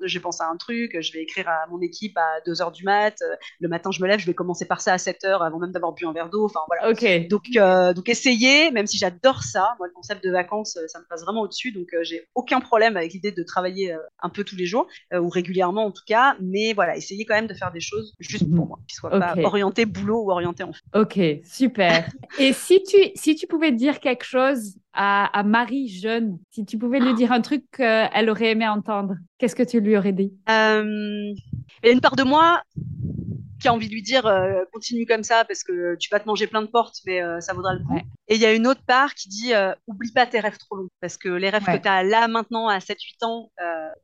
j'ai, 0.06 0.20
pensé 0.20 0.44
à 0.44 0.48
un 0.48 0.58
truc, 0.58 0.98
je 1.00 1.12
vais 1.14 1.22
écrire 1.24 1.48
à 1.50 1.66
mon 1.70 1.82
équipe 1.82 2.18
à 2.18 2.42
2 2.46 2.62
heures 2.62 2.72
du 2.72 2.84
mat. 2.84 3.16
le 3.60 3.68
matin, 3.68 3.92
je 3.92 4.02
me 4.02 4.08
lève, 4.08 4.20
je 4.20 4.26
vais 4.26 4.34
commencer 4.34 4.66
par 4.68 4.82
ça 4.82 4.94
à 4.94 4.98
7 4.98 5.24
heures 5.26 5.44
avant 5.44 5.60
même 5.60 5.72
d'avoir 5.72 5.94
bu 5.94 6.06
un 6.06 6.14
verre 6.14 6.30
d'eau. 6.30 6.46
Enfin, 6.46 6.62
voilà. 6.68 6.94
Donc, 7.30 7.50
donc 7.96 8.10
essayer, 8.10 8.72
même 8.72 8.87
si 8.88 8.98
j'adore 8.98 9.44
ça, 9.44 9.76
moi 9.78 9.88
le 9.88 9.94
concept 9.94 10.24
de 10.24 10.32
vacances, 10.32 10.78
euh, 10.78 10.88
ça 10.88 11.00
me 11.00 11.06
passe 11.06 11.24
vraiment 11.24 11.42
au-dessus, 11.42 11.72
donc 11.72 11.94
euh, 11.94 12.04
j'ai 12.04 12.28
aucun 12.36 12.60
problème 12.60 12.98
avec 12.98 13.14
l'idée 13.14 13.32
de 13.32 13.44
travailler 13.44 13.94
euh, 13.94 14.00
un 14.22 14.30
peu 14.30 14.44
tous 14.44 14.56
les 14.56 14.66
jours, 14.66 14.88
ou 15.14 15.30
régulièrement 15.30 15.86
en 15.86 15.92
tout 15.92 16.04
cas, 16.06 16.36
mais 16.42 16.74
voilà, 16.74 16.96
essayer 16.98 17.26
quand 17.26 17.36
même 17.36 17.48
de 17.48 17.54
faire 17.54 17.72
des 17.72 17.80
choses 17.80 18.14
juste 18.20 18.50
pour 18.54 18.68
moi, 18.68 18.80
qui 18.88 18.96
soient 18.96 19.10
pas 19.10 19.36
orientées 19.44 19.86
boulot 19.86 20.24
ou 20.24 20.32
orientées 20.32 20.64
enfant. 20.64 20.80
Ok, 20.94 21.20
super. 21.44 22.10
Et 22.40 22.54
si 22.54 22.84
tu, 22.84 22.98
si 23.16 23.36
tu 23.36 23.48
pouvais 23.48 23.72
dire 23.72 24.00
quelque 24.00 24.26
chose 24.26 24.76
à, 24.94 25.26
à 25.38 25.44
Marie 25.44 25.88
jeune, 25.88 26.40
si 26.52 26.66
tu 26.66 26.78
pouvais 26.78 27.00
lui 27.00 27.14
dire 27.14 27.32
un 27.32 27.42
truc 27.42 27.64
qu'elle 27.72 28.30
aurait 28.30 28.52
aimé 28.52 28.68
entendre, 28.68 29.16
qu'est-ce 29.38 29.56
que 29.56 29.64
tu 29.64 29.80
lui 29.80 29.98
aurais 29.98 30.14
dit? 30.14 30.34
Il 30.48 31.36
y 31.84 31.90
a 31.90 31.92
une 31.92 32.02
part 32.02 32.16
de 32.16 32.24
moi 32.24 32.62
qui 33.60 33.68
a 33.68 33.74
envie 33.74 33.88
de 33.88 33.94
lui 33.94 34.02
dire 34.04 34.26
euh, 34.26 34.64
continue 34.72 35.06
comme 35.06 35.24
ça 35.24 35.44
parce 35.46 35.64
que 35.64 35.96
tu 35.98 36.10
vas 36.12 36.20
te 36.20 36.28
manger 36.28 36.48
plein 36.48 36.62
de 36.62 36.68
portes, 36.68 36.98
mais 37.06 37.22
euh, 37.22 37.40
ça 37.40 37.54
vaudra 37.54 37.74
le 37.74 37.80
coup. 37.84 37.94
Ouais. 37.96 38.04
Et 38.28 38.36
il 38.36 38.42
y 38.42 38.46
a 38.46 38.54
une 38.54 38.68
autre 38.68 38.82
part 38.86 39.14
qui 39.16 39.30
dit 39.30 39.54
euh, 39.54 39.74
oublie 39.88 40.12
pas 40.12 40.26
tes 40.26 40.40
rêves 40.40 40.58
trop 40.58 40.76
longs 40.76 40.90
parce 41.02 41.18
que 41.18 41.30
les 41.30 41.50
rêves 41.50 41.64
Ouais. 41.68 41.78
que 41.78 41.84
tu 41.84 41.90
as 41.90 42.04
là 42.04 42.28
maintenant 42.28 42.68
à 42.68 42.78
7-8 42.80 43.24
ans, 43.26 43.52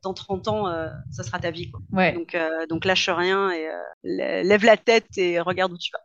dans 0.02 0.12
30 0.14 0.48
ans, 0.48 0.64
ça 1.10 1.22
sera 1.22 1.38
ta 1.38 1.50
vie. 1.50 1.70
Quoi. 1.70 1.80
Ouais. 1.92 2.12
Donc, 2.12 2.36
donc 2.68 2.84
lâche 2.84 3.08
rien 3.08 3.50
et 3.50 3.66
lè- 4.04 4.42
lève 4.42 4.64
la 4.64 4.76
tête 4.76 5.16
et 5.16 5.40
regarde 5.40 5.72
où 5.72 5.78
tu 5.78 5.90
vas. 5.92 6.00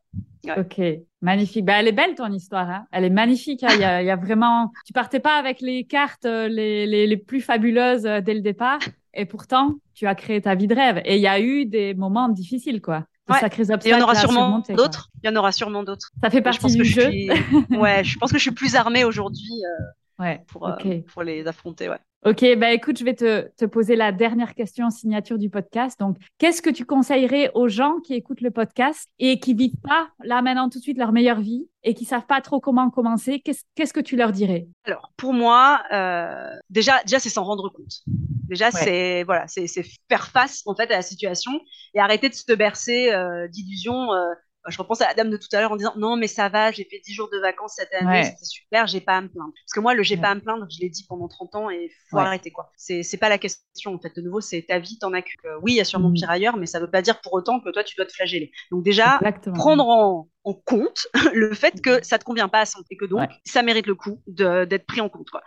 Ok, 0.57 0.79
magnifique. 1.21 1.65
Bah, 1.65 1.73
elle 1.79 1.87
est 1.89 1.91
belle 1.91 2.15
ton 2.15 2.31
histoire. 2.31 2.69
Hein 2.69 2.85
elle 2.91 3.03
est 3.03 3.09
magnifique. 3.09 3.61
hein. 3.63 3.69
Il 3.73 3.81
y, 3.81 3.83
a, 3.83 4.01
il 4.01 4.05
y 4.05 4.09
a 4.11 4.15
vraiment. 4.15 4.71
Tu 4.85 4.93
partais 4.93 5.19
pas 5.19 5.35
avec 5.37 5.59
les 5.59 5.83
cartes 5.83 6.23
les, 6.25 6.85
les, 6.87 7.07
les 7.07 7.17
plus 7.17 7.41
fabuleuses 7.41 8.03
dès 8.03 8.33
le 8.33 8.39
départ, 8.41 8.79
et 9.13 9.25
pourtant 9.25 9.75
tu 9.93 10.07
as 10.07 10.15
créé 10.15 10.41
ta 10.41 10.55
vie 10.55 10.67
de 10.67 10.75
rêve. 10.75 11.01
Et 11.03 11.17
il 11.17 11.21
y 11.21 11.27
a 11.27 11.41
eu 11.41 11.65
des 11.65 11.93
moments 11.93 12.29
difficiles, 12.29 12.81
quoi. 12.81 13.05
Ouais. 13.33 13.39
sacrés 13.39 13.63
il 13.85 13.91
y 13.91 13.93
en 13.95 14.01
aura 14.01 14.15
sûrement 14.15 14.63
d'autres. 14.69 15.09
Il 15.23 15.29
y 15.29 15.33
en 15.33 15.35
aura 15.35 15.51
sûrement 15.51 15.83
d'autres. 15.83 16.09
Ça 16.23 16.29
fait 16.29 16.37
Je 16.39 16.43
partie 16.43 16.59
pense 16.59 16.71
du 16.73 16.79
que 16.79 16.83
je 16.83 17.01
jeu. 17.01 17.09
suis, 17.11 17.29
ouais, 17.77 18.03
je 18.03 18.17
pense 18.17 18.31
que 18.31 18.37
je 18.37 18.43
suis 18.43 18.51
plus 18.51 18.75
armée 18.75 19.03
aujourd'hui 19.03 19.49
euh, 19.65 19.83
Ouais. 20.23 20.43
pour, 20.47 20.67
euh, 20.67 20.75
pour 21.13 21.23
les 21.23 21.47
affronter. 21.47 21.87
Ouais. 21.89 21.99
Ok, 22.25 22.43
bah 22.57 22.73
écoute, 22.73 22.99
je 22.99 23.05
vais 23.05 23.13
te, 23.13 23.47
te 23.55 23.63
poser 23.63 23.95
la 23.95 24.11
dernière 24.11 24.53
question 24.53 24.87
en 24.87 24.89
signature 24.89 25.37
du 25.37 25.49
podcast. 25.49 25.97
Donc, 25.97 26.17
qu'est-ce 26.37 26.61
que 26.61 26.69
tu 26.69 26.83
conseillerais 26.83 27.49
aux 27.53 27.69
gens 27.69 27.99
qui 28.03 28.13
écoutent 28.15 28.41
le 28.41 28.51
podcast 28.51 29.07
et 29.19 29.39
qui 29.39 29.53
vivent 29.53 29.79
pas 29.81 30.09
là 30.25 30.41
maintenant 30.41 30.67
tout 30.69 30.79
de 30.79 30.83
suite 30.83 30.97
leur 30.97 31.13
meilleure 31.13 31.39
vie 31.39 31.69
et 31.83 31.93
qui 31.93 32.03
savent 32.03 32.25
pas 32.25 32.41
trop 32.41 32.59
comment 32.59 32.89
commencer? 32.89 33.39
Qu'est-ce 33.39 33.63
qu'est-ce 33.75 33.93
que 33.93 34.01
tu 34.01 34.17
leur 34.17 34.33
dirais? 34.33 34.67
Alors, 34.83 35.13
pour 35.15 35.33
moi, 35.33 35.79
euh, 35.93 36.49
déjà, 36.69 37.01
déjà 37.03 37.19
c'est 37.19 37.29
s'en 37.29 37.45
rendre 37.45 37.69
compte. 37.69 38.01
Déjà, 38.49 38.71
c'est 38.71 39.23
voilà, 39.23 39.47
c'est 39.47 39.67
faire 40.09 40.27
face 40.31 40.63
en 40.65 40.75
fait 40.75 40.91
à 40.91 40.97
la 40.97 41.01
situation 41.01 41.51
et 41.93 41.99
arrêter 41.99 42.29
de 42.29 42.33
se 42.35 42.53
bercer 42.53 43.11
euh, 43.11 43.47
d'illusions. 43.47 44.13
euh, 44.13 44.33
je 44.67 44.77
repense 44.77 45.01
à 45.01 45.07
la 45.07 45.13
dame 45.13 45.29
de 45.31 45.37
tout 45.37 45.47
à 45.53 45.61
l'heure 45.61 45.71
en 45.71 45.77
disant 45.77 45.93
non 45.95 46.17
mais 46.17 46.27
ça 46.27 46.49
va, 46.49 46.71
j'ai 46.71 46.83
fait 46.83 46.99
10 47.05 47.13
jours 47.13 47.29
de 47.31 47.39
vacances 47.39 47.73
cette 47.77 47.93
année, 47.93 48.07
Ouais. 48.07 48.23
c'était 48.23 48.45
super, 48.45 48.87
j'ai 48.87 48.99
pas 49.01 49.17
à 49.17 49.21
me 49.21 49.29
plaindre. 49.29 49.53
Parce 49.65 49.73
que 49.73 49.79
moi 49.79 49.93
le 49.93 50.03
j'ai 50.03 50.15
Ouais. 50.15 50.21
pas 50.21 50.29
à 50.29 50.35
me 50.35 50.41
plaindre, 50.41 50.67
je 50.69 50.79
l'ai 50.81 50.89
dit 50.89 51.05
pendant 51.07 51.27
30 51.29 51.55
ans 51.55 51.69
et 51.69 51.89
faut 52.11 52.17
arrêter 52.19 52.51
quoi. 52.51 52.69
C'est 52.75 53.01
c'est 53.01 53.17
pas 53.17 53.29
la 53.29 53.37
question 53.37 53.93
en 53.95 53.99
fait. 53.99 54.13
De 54.15 54.21
nouveau, 54.21 54.41
c'est 54.41 54.63
ta 54.67 54.77
vie, 54.79 54.99
t'en 54.99 55.13
as 55.13 55.21
que 55.21 55.29
euh, 55.45 55.59
oui, 55.63 55.71
il 55.73 55.75
y 55.75 55.81
a 55.81 55.85
sûrement 55.85 56.09
Mhm. 56.09 56.15
pire 56.15 56.29
ailleurs, 56.29 56.57
mais 56.57 56.65
ça 56.65 56.79
veut 56.79 56.91
pas 56.91 57.01
dire 57.01 57.21
pour 57.21 57.33
autant 57.33 57.61
que 57.61 57.69
toi 57.69 57.83
tu 57.83 57.95
dois 57.95 58.05
te 58.05 58.13
flageller. 58.13 58.51
Donc 58.71 58.83
déjà, 58.83 59.15
Exactement. 59.15 59.55
prendre 59.55 59.87
en, 59.87 60.29
en 60.43 60.53
compte 60.53 61.07
le 61.33 61.53
fait 61.53 61.81
que 61.81 62.03
ça 62.03 62.19
te 62.19 62.25
convient 62.25 62.49
pas 62.49 62.59
à 62.59 62.65
100 62.65 62.79
et 62.91 62.97
que 62.97 63.05
donc 63.05 63.29
ça 63.45 63.63
mérite 63.63 63.87
le 63.87 63.95
coup 63.95 64.21
d'être 64.27 64.85
pris 64.85 65.01
en 65.01 65.09
compte. 65.09 65.29
Quoi. 65.29 65.41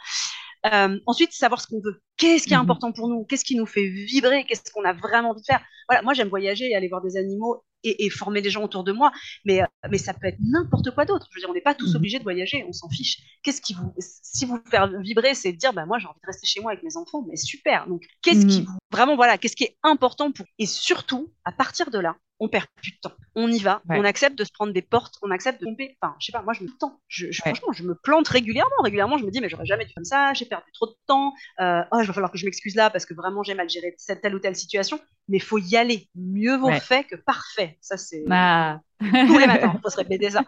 Euh, 0.66 0.98
ensuite, 1.06 1.32
savoir 1.32 1.60
ce 1.60 1.66
qu'on 1.66 1.80
veut. 1.80 2.00
Qu'est-ce 2.16 2.46
qui 2.46 2.54
est 2.54 2.56
Mhm. 2.56 2.62
important 2.62 2.92
pour 2.92 3.08
nous? 3.08 3.24
Qu'est-ce 3.24 3.44
qui 3.44 3.56
nous 3.56 3.66
fait 3.66 3.88
vibrer? 3.88 4.44
Qu'est-ce 4.44 4.70
qu'on 4.72 4.84
a 4.84 4.92
vraiment 4.92 5.30
envie 5.30 5.40
de 5.40 5.46
faire? 5.46 5.60
Voilà, 5.88 6.02
moi 6.02 6.14
j'aime 6.14 6.28
voyager 6.28 6.66
et 6.70 6.76
aller 6.76 6.88
voir 6.88 7.02
des 7.02 7.16
animaux 7.16 7.64
et, 7.84 8.04
et 8.06 8.10
former 8.10 8.42
des 8.42 8.50
gens 8.50 8.62
autour 8.62 8.84
de 8.84 8.92
moi, 8.92 9.10
mais, 9.44 9.60
euh, 9.62 9.66
mais 9.90 9.98
ça 9.98 10.14
peut 10.14 10.28
être 10.28 10.38
n'importe 10.40 10.92
quoi 10.92 11.04
d'autre. 11.04 11.26
Je 11.32 11.36
veux 11.36 11.40
dire, 11.40 11.50
on 11.50 11.54
n'est 11.54 11.60
pas 11.60 11.74
tous 11.74 11.94
Mhm. 11.94 11.96
obligés 11.96 12.18
de 12.18 12.22
voyager, 12.22 12.64
on 12.68 12.72
s'en 12.72 12.88
fiche. 12.88 13.18
Qu'est-ce 13.42 13.60
qui 13.60 13.74
vous, 13.74 13.92
si 13.98 14.44
vous 14.46 14.60
faire 14.70 14.88
vibrer, 15.00 15.34
c'est 15.34 15.52
de 15.52 15.56
dire, 15.58 15.72
bah 15.72 15.84
moi 15.84 15.98
j'ai 15.98 16.06
envie 16.06 16.20
de 16.22 16.26
rester 16.26 16.46
chez 16.46 16.60
moi 16.60 16.70
avec 16.72 16.84
mes 16.84 16.96
enfants, 16.96 17.24
mais 17.28 17.36
super. 17.36 17.88
Donc 17.88 18.02
qu'est-ce 18.22 18.46
qui 18.46 18.62
Mhm. 18.62 18.66
vous, 18.66 18.78
vraiment 18.92 19.16
voilà, 19.16 19.38
qu'est-ce 19.38 19.56
qui 19.56 19.64
est 19.64 19.76
important 19.82 20.30
pour 20.30 20.46
Et 20.58 20.66
surtout, 20.66 21.32
à 21.44 21.50
partir 21.52 21.90
de 21.90 21.98
là, 21.98 22.16
on 22.44 22.48
perd 22.48 22.66
plus 22.74 22.90
de 22.92 22.96
temps. 23.00 23.12
On 23.36 23.48
y 23.48 23.60
va, 23.60 23.80
Ouais. 23.88 23.98
on 24.00 24.04
accepte 24.04 24.36
de 24.36 24.42
se 24.44 24.50
prendre 24.52 24.72
des 24.72 24.82
portes, 24.82 25.14
on 25.22 25.30
accepte 25.30 25.60
de 25.60 25.66
tomber. 25.66 25.96
Enfin, 26.02 26.16
je 26.18 26.26
sais 26.26 26.32
pas, 26.32 26.42
moi 26.42 26.52
je 26.54 26.64
me 26.64 26.68
temps. 26.78 26.98
Je, 27.06 27.26
je- 27.30 27.40
Ouais. 27.44 27.52
Franchement, 27.54 27.72
je 27.72 27.84
me 27.84 27.94
plante 27.94 28.26
régulièrement. 28.28 28.70
Régulièrement, 28.82 29.16
je 29.16 29.24
me 29.24 29.30
dis, 29.30 29.40
mais 29.40 29.48
j'aurais 29.48 29.64
jamais 29.64 29.84
dû 29.84 29.94
comme 29.94 30.04
ça, 30.04 30.32
j'ai 30.34 30.44
perdu 30.44 30.70
trop 30.72 30.86
de 30.86 30.94
temps. 31.06 31.32
Euh, 31.60 31.82
oh, 31.92 31.98
il 32.00 32.06
va 32.06 32.12
falloir 32.12 32.32
que 32.32 32.38
je 32.38 32.44
m'excuse 32.44 32.74
là 32.74 32.90
parce 32.90 33.06
que 33.06 33.14
vraiment 33.14 33.42
j'ai 33.44 33.54
mal 33.54 33.68
géré 33.70 33.94
cette 33.96 34.20
telle 34.22 34.34
ou 34.34 34.40
telle 34.40 34.56
situation. 34.56 34.98
Mais 35.28 35.38
faut 35.38 35.58
y 35.58 35.76
aller. 35.76 36.08
Mieux 36.16 36.56
vaut 36.56 36.66
Ouais. 36.66 36.80
fait 36.80 37.04
que 37.04 37.14
parfait. 37.14 37.78
Ça, 37.80 37.96
c'est 37.96 38.24
Ah. 38.28 38.80
tous 38.98 39.38
les 39.38 39.46
matins, 39.70 39.78
faut 39.82 39.90
se 39.90 39.96
répéter 39.96 40.30
ça. 40.30 40.42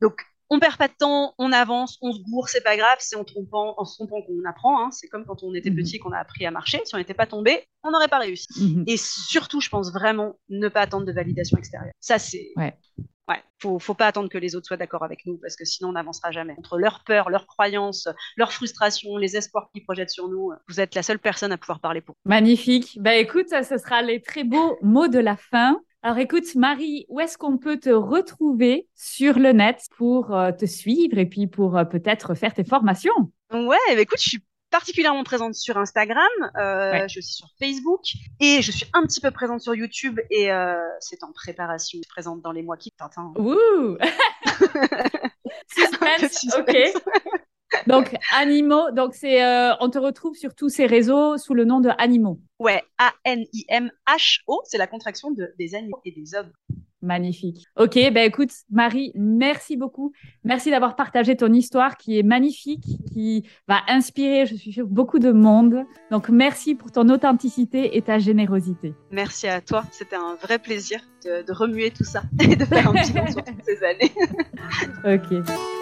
Donc, 0.00 0.24
on 0.50 0.58
perd 0.60 0.76
pas 0.76 0.88
de 0.88 0.94
temps, 0.98 1.34
on 1.38 1.52
avance, 1.52 1.96
on 2.02 2.12
se 2.12 2.20
gourre, 2.22 2.48
c'est 2.48 2.62
pas 2.62 2.76
grave, 2.76 2.96
c'est 2.98 3.16
en, 3.16 3.24
trompant, 3.24 3.74
en 3.78 3.84
se 3.84 3.94
trompant 3.96 4.20
qu'on 4.22 4.48
apprend. 4.48 4.84
hein. 4.84 4.90
C'est 4.90 5.08
comme 5.08 5.24
quand 5.24 5.42
on 5.42 5.54
était 5.54 5.70
Mhm. 5.70 5.76
petit 5.76 5.98
qu'on 5.98 6.12
a 6.12 6.18
appris 6.18 6.44
à 6.44 6.50
marcher. 6.50 6.80
Si 6.84 6.94
on 6.94 6.98
n'était 6.98 7.14
pas 7.14 7.26
tombé, 7.26 7.64
on 7.84 7.90
n'aurait 7.90 8.08
pas 8.08 8.18
réussi. 8.18 8.46
Mhm. 8.60 8.84
Et 8.86 8.96
surtout, 8.96 9.60
je 9.60 9.68
pense 9.68 9.92
vraiment 9.92 10.38
ne 10.48 10.68
pas 10.68 10.80
attendre 10.82 11.06
de 11.06 11.12
validation 11.12 11.56
extérieure. 11.56 11.92
Ça, 12.00 12.18
c'est. 12.18 12.50
Ouais. 12.56 12.76
Ouais, 13.28 13.40
faut, 13.62 13.78
faut 13.78 13.94
pas 13.94 14.08
attendre 14.08 14.28
que 14.28 14.38
les 14.38 14.56
autres 14.56 14.66
soient 14.66 14.76
d'accord 14.76 15.04
avec 15.04 15.24
nous 15.24 15.38
parce 15.40 15.54
que 15.54 15.64
sinon 15.64 15.90
on 15.90 15.92
n'avancera 15.92 16.32
jamais. 16.32 16.54
Entre 16.58 16.78
leurs 16.78 17.04
peurs, 17.04 17.30
leurs 17.30 17.46
croyances, 17.46 18.08
leurs 18.36 18.52
frustrations, 18.52 19.16
les 19.18 19.36
espoirs 19.36 19.68
qu'ils 19.72 19.84
projettent 19.84 20.10
sur 20.10 20.26
nous, 20.28 20.50
vous 20.68 20.80
êtes 20.80 20.96
la 20.96 21.04
seule 21.04 21.20
personne 21.20 21.52
à 21.52 21.56
pouvoir 21.56 21.78
parler 21.78 22.00
pour. 22.00 22.16
Magnifique. 22.24 22.98
Bah 23.00 23.14
écoute, 23.14 23.48
ça, 23.48 23.62
ce 23.62 23.78
sera 23.78 24.02
les 24.02 24.20
très 24.20 24.42
beaux 24.42 24.78
mots 24.82 25.06
de 25.06 25.20
la 25.20 25.36
fin. 25.36 25.80
Alors 26.02 26.16
écoute, 26.18 26.54
Marie, 26.54 27.04
où 27.08 27.20
est-ce 27.20 27.36
qu'on 27.36 27.58
peut 27.58 27.78
te 27.78 27.90
retrouver 27.90 28.88
sur 28.94 29.38
le 29.38 29.52
net 29.52 29.82
pour 29.98 30.34
euh, 30.34 30.50
te 30.50 30.64
suivre 30.64 31.18
et 31.18 31.26
puis 31.26 31.46
pour 31.46 31.76
euh, 31.76 31.84
peut-être 31.84 32.34
faire 32.34 32.54
tes 32.54 32.64
formations? 32.64 33.12
Ouais, 33.52 33.76
bah 33.94 34.00
écoute, 34.00 34.18
je 34.18 34.28
suis 34.30 34.44
particulièrement 34.70 35.24
présente 35.24 35.54
sur 35.54 35.76
Instagram, 35.76 36.26
euh, 36.56 36.92
Ouais. 36.92 37.02
je 37.02 37.08
suis 37.08 37.18
aussi 37.18 37.34
sur 37.34 37.48
Facebook 37.58 38.00
et 38.40 38.62
je 38.62 38.70
suis 38.72 38.86
un 38.94 39.02
petit 39.02 39.20
peu 39.20 39.30
présente 39.30 39.60
sur 39.60 39.74
YouTube 39.74 40.18
et 40.30 40.48
c'est 41.00 41.22
en 41.22 41.32
préparation. 41.32 41.98
Je 41.98 42.02
suis 42.04 42.08
présente 42.10 42.40
dans 42.40 42.52
les 42.52 42.62
mois 42.62 42.76
qui 42.78 42.92
t'attendent. 42.92 43.36
Wouh 43.38 43.98
Suspense, 45.68 46.32
Suspense. 46.32 46.94
ok. 46.94 47.42
Donc, 47.86 48.16
animaux, 48.36 48.90
donc 48.92 49.14
c'est, 49.14 49.44
euh, 49.44 49.72
on 49.80 49.90
te 49.90 49.98
retrouve 49.98 50.34
sur 50.36 50.54
tous 50.54 50.68
ces 50.68 50.86
réseaux 50.86 51.38
sous 51.38 51.54
le 51.54 51.64
nom 51.64 51.80
de 51.80 51.90
Animaux. 51.98 52.40
Ouais, 52.58 52.82
A-N-I-M-H-O, 52.98 54.62
c'est 54.64 54.78
la 54.78 54.86
contraction 54.86 55.30
de, 55.30 55.52
des 55.58 55.74
animaux 55.74 56.00
et 56.04 56.12
des 56.12 56.34
hommes. 56.34 56.50
Magnifique. 57.02 57.64
Ok, 57.76 57.94
ben 57.94 58.18
écoute, 58.18 58.50
Marie, 58.70 59.12
merci 59.14 59.78
beaucoup. 59.78 60.12
Merci 60.44 60.70
d'avoir 60.70 60.96
partagé 60.96 61.34
ton 61.34 61.50
histoire 61.50 61.96
qui 61.96 62.18
est 62.18 62.22
magnifique, 62.22 62.84
qui 63.14 63.48
va 63.66 63.80
inspirer, 63.88 64.44
je 64.44 64.54
suis 64.54 64.72
sûre, 64.72 64.86
beaucoup 64.86 65.18
de 65.18 65.32
monde. 65.32 65.86
Donc, 66.10 66.28
merci 66.28 66.74
pour 66.74 66.92
ton 66.92 67.08
authenticité 67.08 67.96
et 67.96 68.02
ta 68.02 68.18
générosité. 68.18 68.92
Merci 69.10 69.48
à 69.48 69.62
toi, 69.62 69.84
c'était 69.90 70.16
un 70.16 70.34
vrai 70.34 70.58
plaisir 70.58 71.00
de, 71.24 71.46
de 71.46 71.52
remuer 71.52 71.90
tout 71.90 72.04
ça 72.04 72.22
et 72.40 72.56
de 72.56 72.64
faire 72.64 72.88
un 72.88 72.92
bilan 72.92 73.26
sur 73.30 73.44
toutes 73.44 73.64
ces 73.64 73.82
années. 73.84 74.12
Ok. 75.04 75.36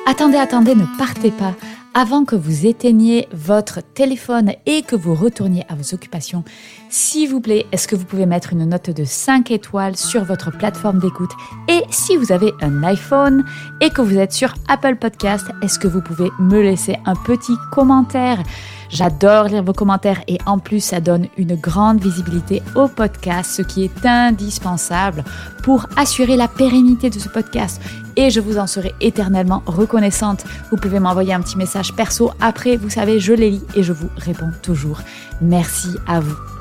Attendez, 0.07 0.39
attendez, 0.39 0.75
ne 0.75 0.87
partez 0.97 1.31
pas. 1.31 1.55
Avant 1.95 2.25
que 2.25 2.37
vous 2.37 2.65
éteigniez 2.67 3.29
votre 3.33 3.81
téléphone 3.83 4.53
et 4.67 4.83
que 4.83 4.95
vous 4.95 5.15
retourniez 5.15 5.65
à 5.69 5.75
vos 5.75 5.95
occupations, 5.95 6.45
s'il 6.89 7.29
vous 7.29 7.41
plaît, 7.41 7.67
est-ce 7.73 7.89
que 7.89 7.97
vous 7.97 8.05
pouvez 8.05 8.25
mettre 8.25 8.53
une 8.53 8.65
note 8.65 8.91
de 8.91 9.05
5 9.05 9.51
étoiles 9.51 9.97
sur 9.97 10.25
votre 10.25 10.51
plateforme 10.57 11.01
d'écoute? 11.01 11.33
Et 11.69 11.83
si 11.91 12.17
vous 12.17 12.31
avez 12.31 12.53
un 12.61 12.83
iPhone 12.85 13.45
et 13.81 13.91
que 13.91 14.01
vous 14.01 14.17
êtes 14.19 14.33
sur 14.33 14.55
Apple 14.69 14.97
Podcast, 14.97 15.47
est-ce 15.63 15.79
que 15.79 15.89
vous 15.89 16.01
pouvez 16.01 16.31
me 16.39 16.63
laisser 16.63 16.97
un 17.05 17.17
petit 17.17 17.55
commentaire? 17.73 18.43
J'adore 18.91 19.45
lire 19.45 19.63
vos 19.63 19.73
commentaires 19.73 20.23
et 20.29 20.39
en 20.47 20.59
plus 20.59 20.81
ça 20.81 21.01
donne 21.01 21.27
une 21.37 21.55
grande 21.55 22.01
visibilité 22.01 22.63
au 22.75 22.89
podcast, 22.89 23.51
ce 23.51 23.63
qui 23.63 23.85
est 23.85 24.07
indispensable 24.07 25.25
pour 25.63 25.87
assurer 25.97 26.37
la 26.37 26.49
pérennité 26.49 27.11
de 27.11 27.19
ce 27.19 27.29
podcast. 27.29 27.81
Et 28.17 28.31
je 28.31 28.41
vous 28.41 28.59
en 28.59 28.67
serai 28.67 28.95
éternellement 29.01 29.63
reconnaissante. 29.67 30.45
Vous 30.71 30.77
pouvez 30.77 31.01
m'envoyer 31.01 31.35
un 31.35 31.41
petit 31.41 31.59
message 31.59 31.95
perso 31.95 32.33
après, 32.41 32.77
vous 32.77 32.91
savez, 32.91 33.21
je 33.21 33.33
les 33.33 33.51
lis 33.51 33.65
et 33.75 33.83
je 33.83 33.93
vous 33.93 34.09
réponds 34.17 34.51
toujours. 34.63 35.01
Merci 35.41 35.91
à 36.07 36.21
vous. 36.21 36.58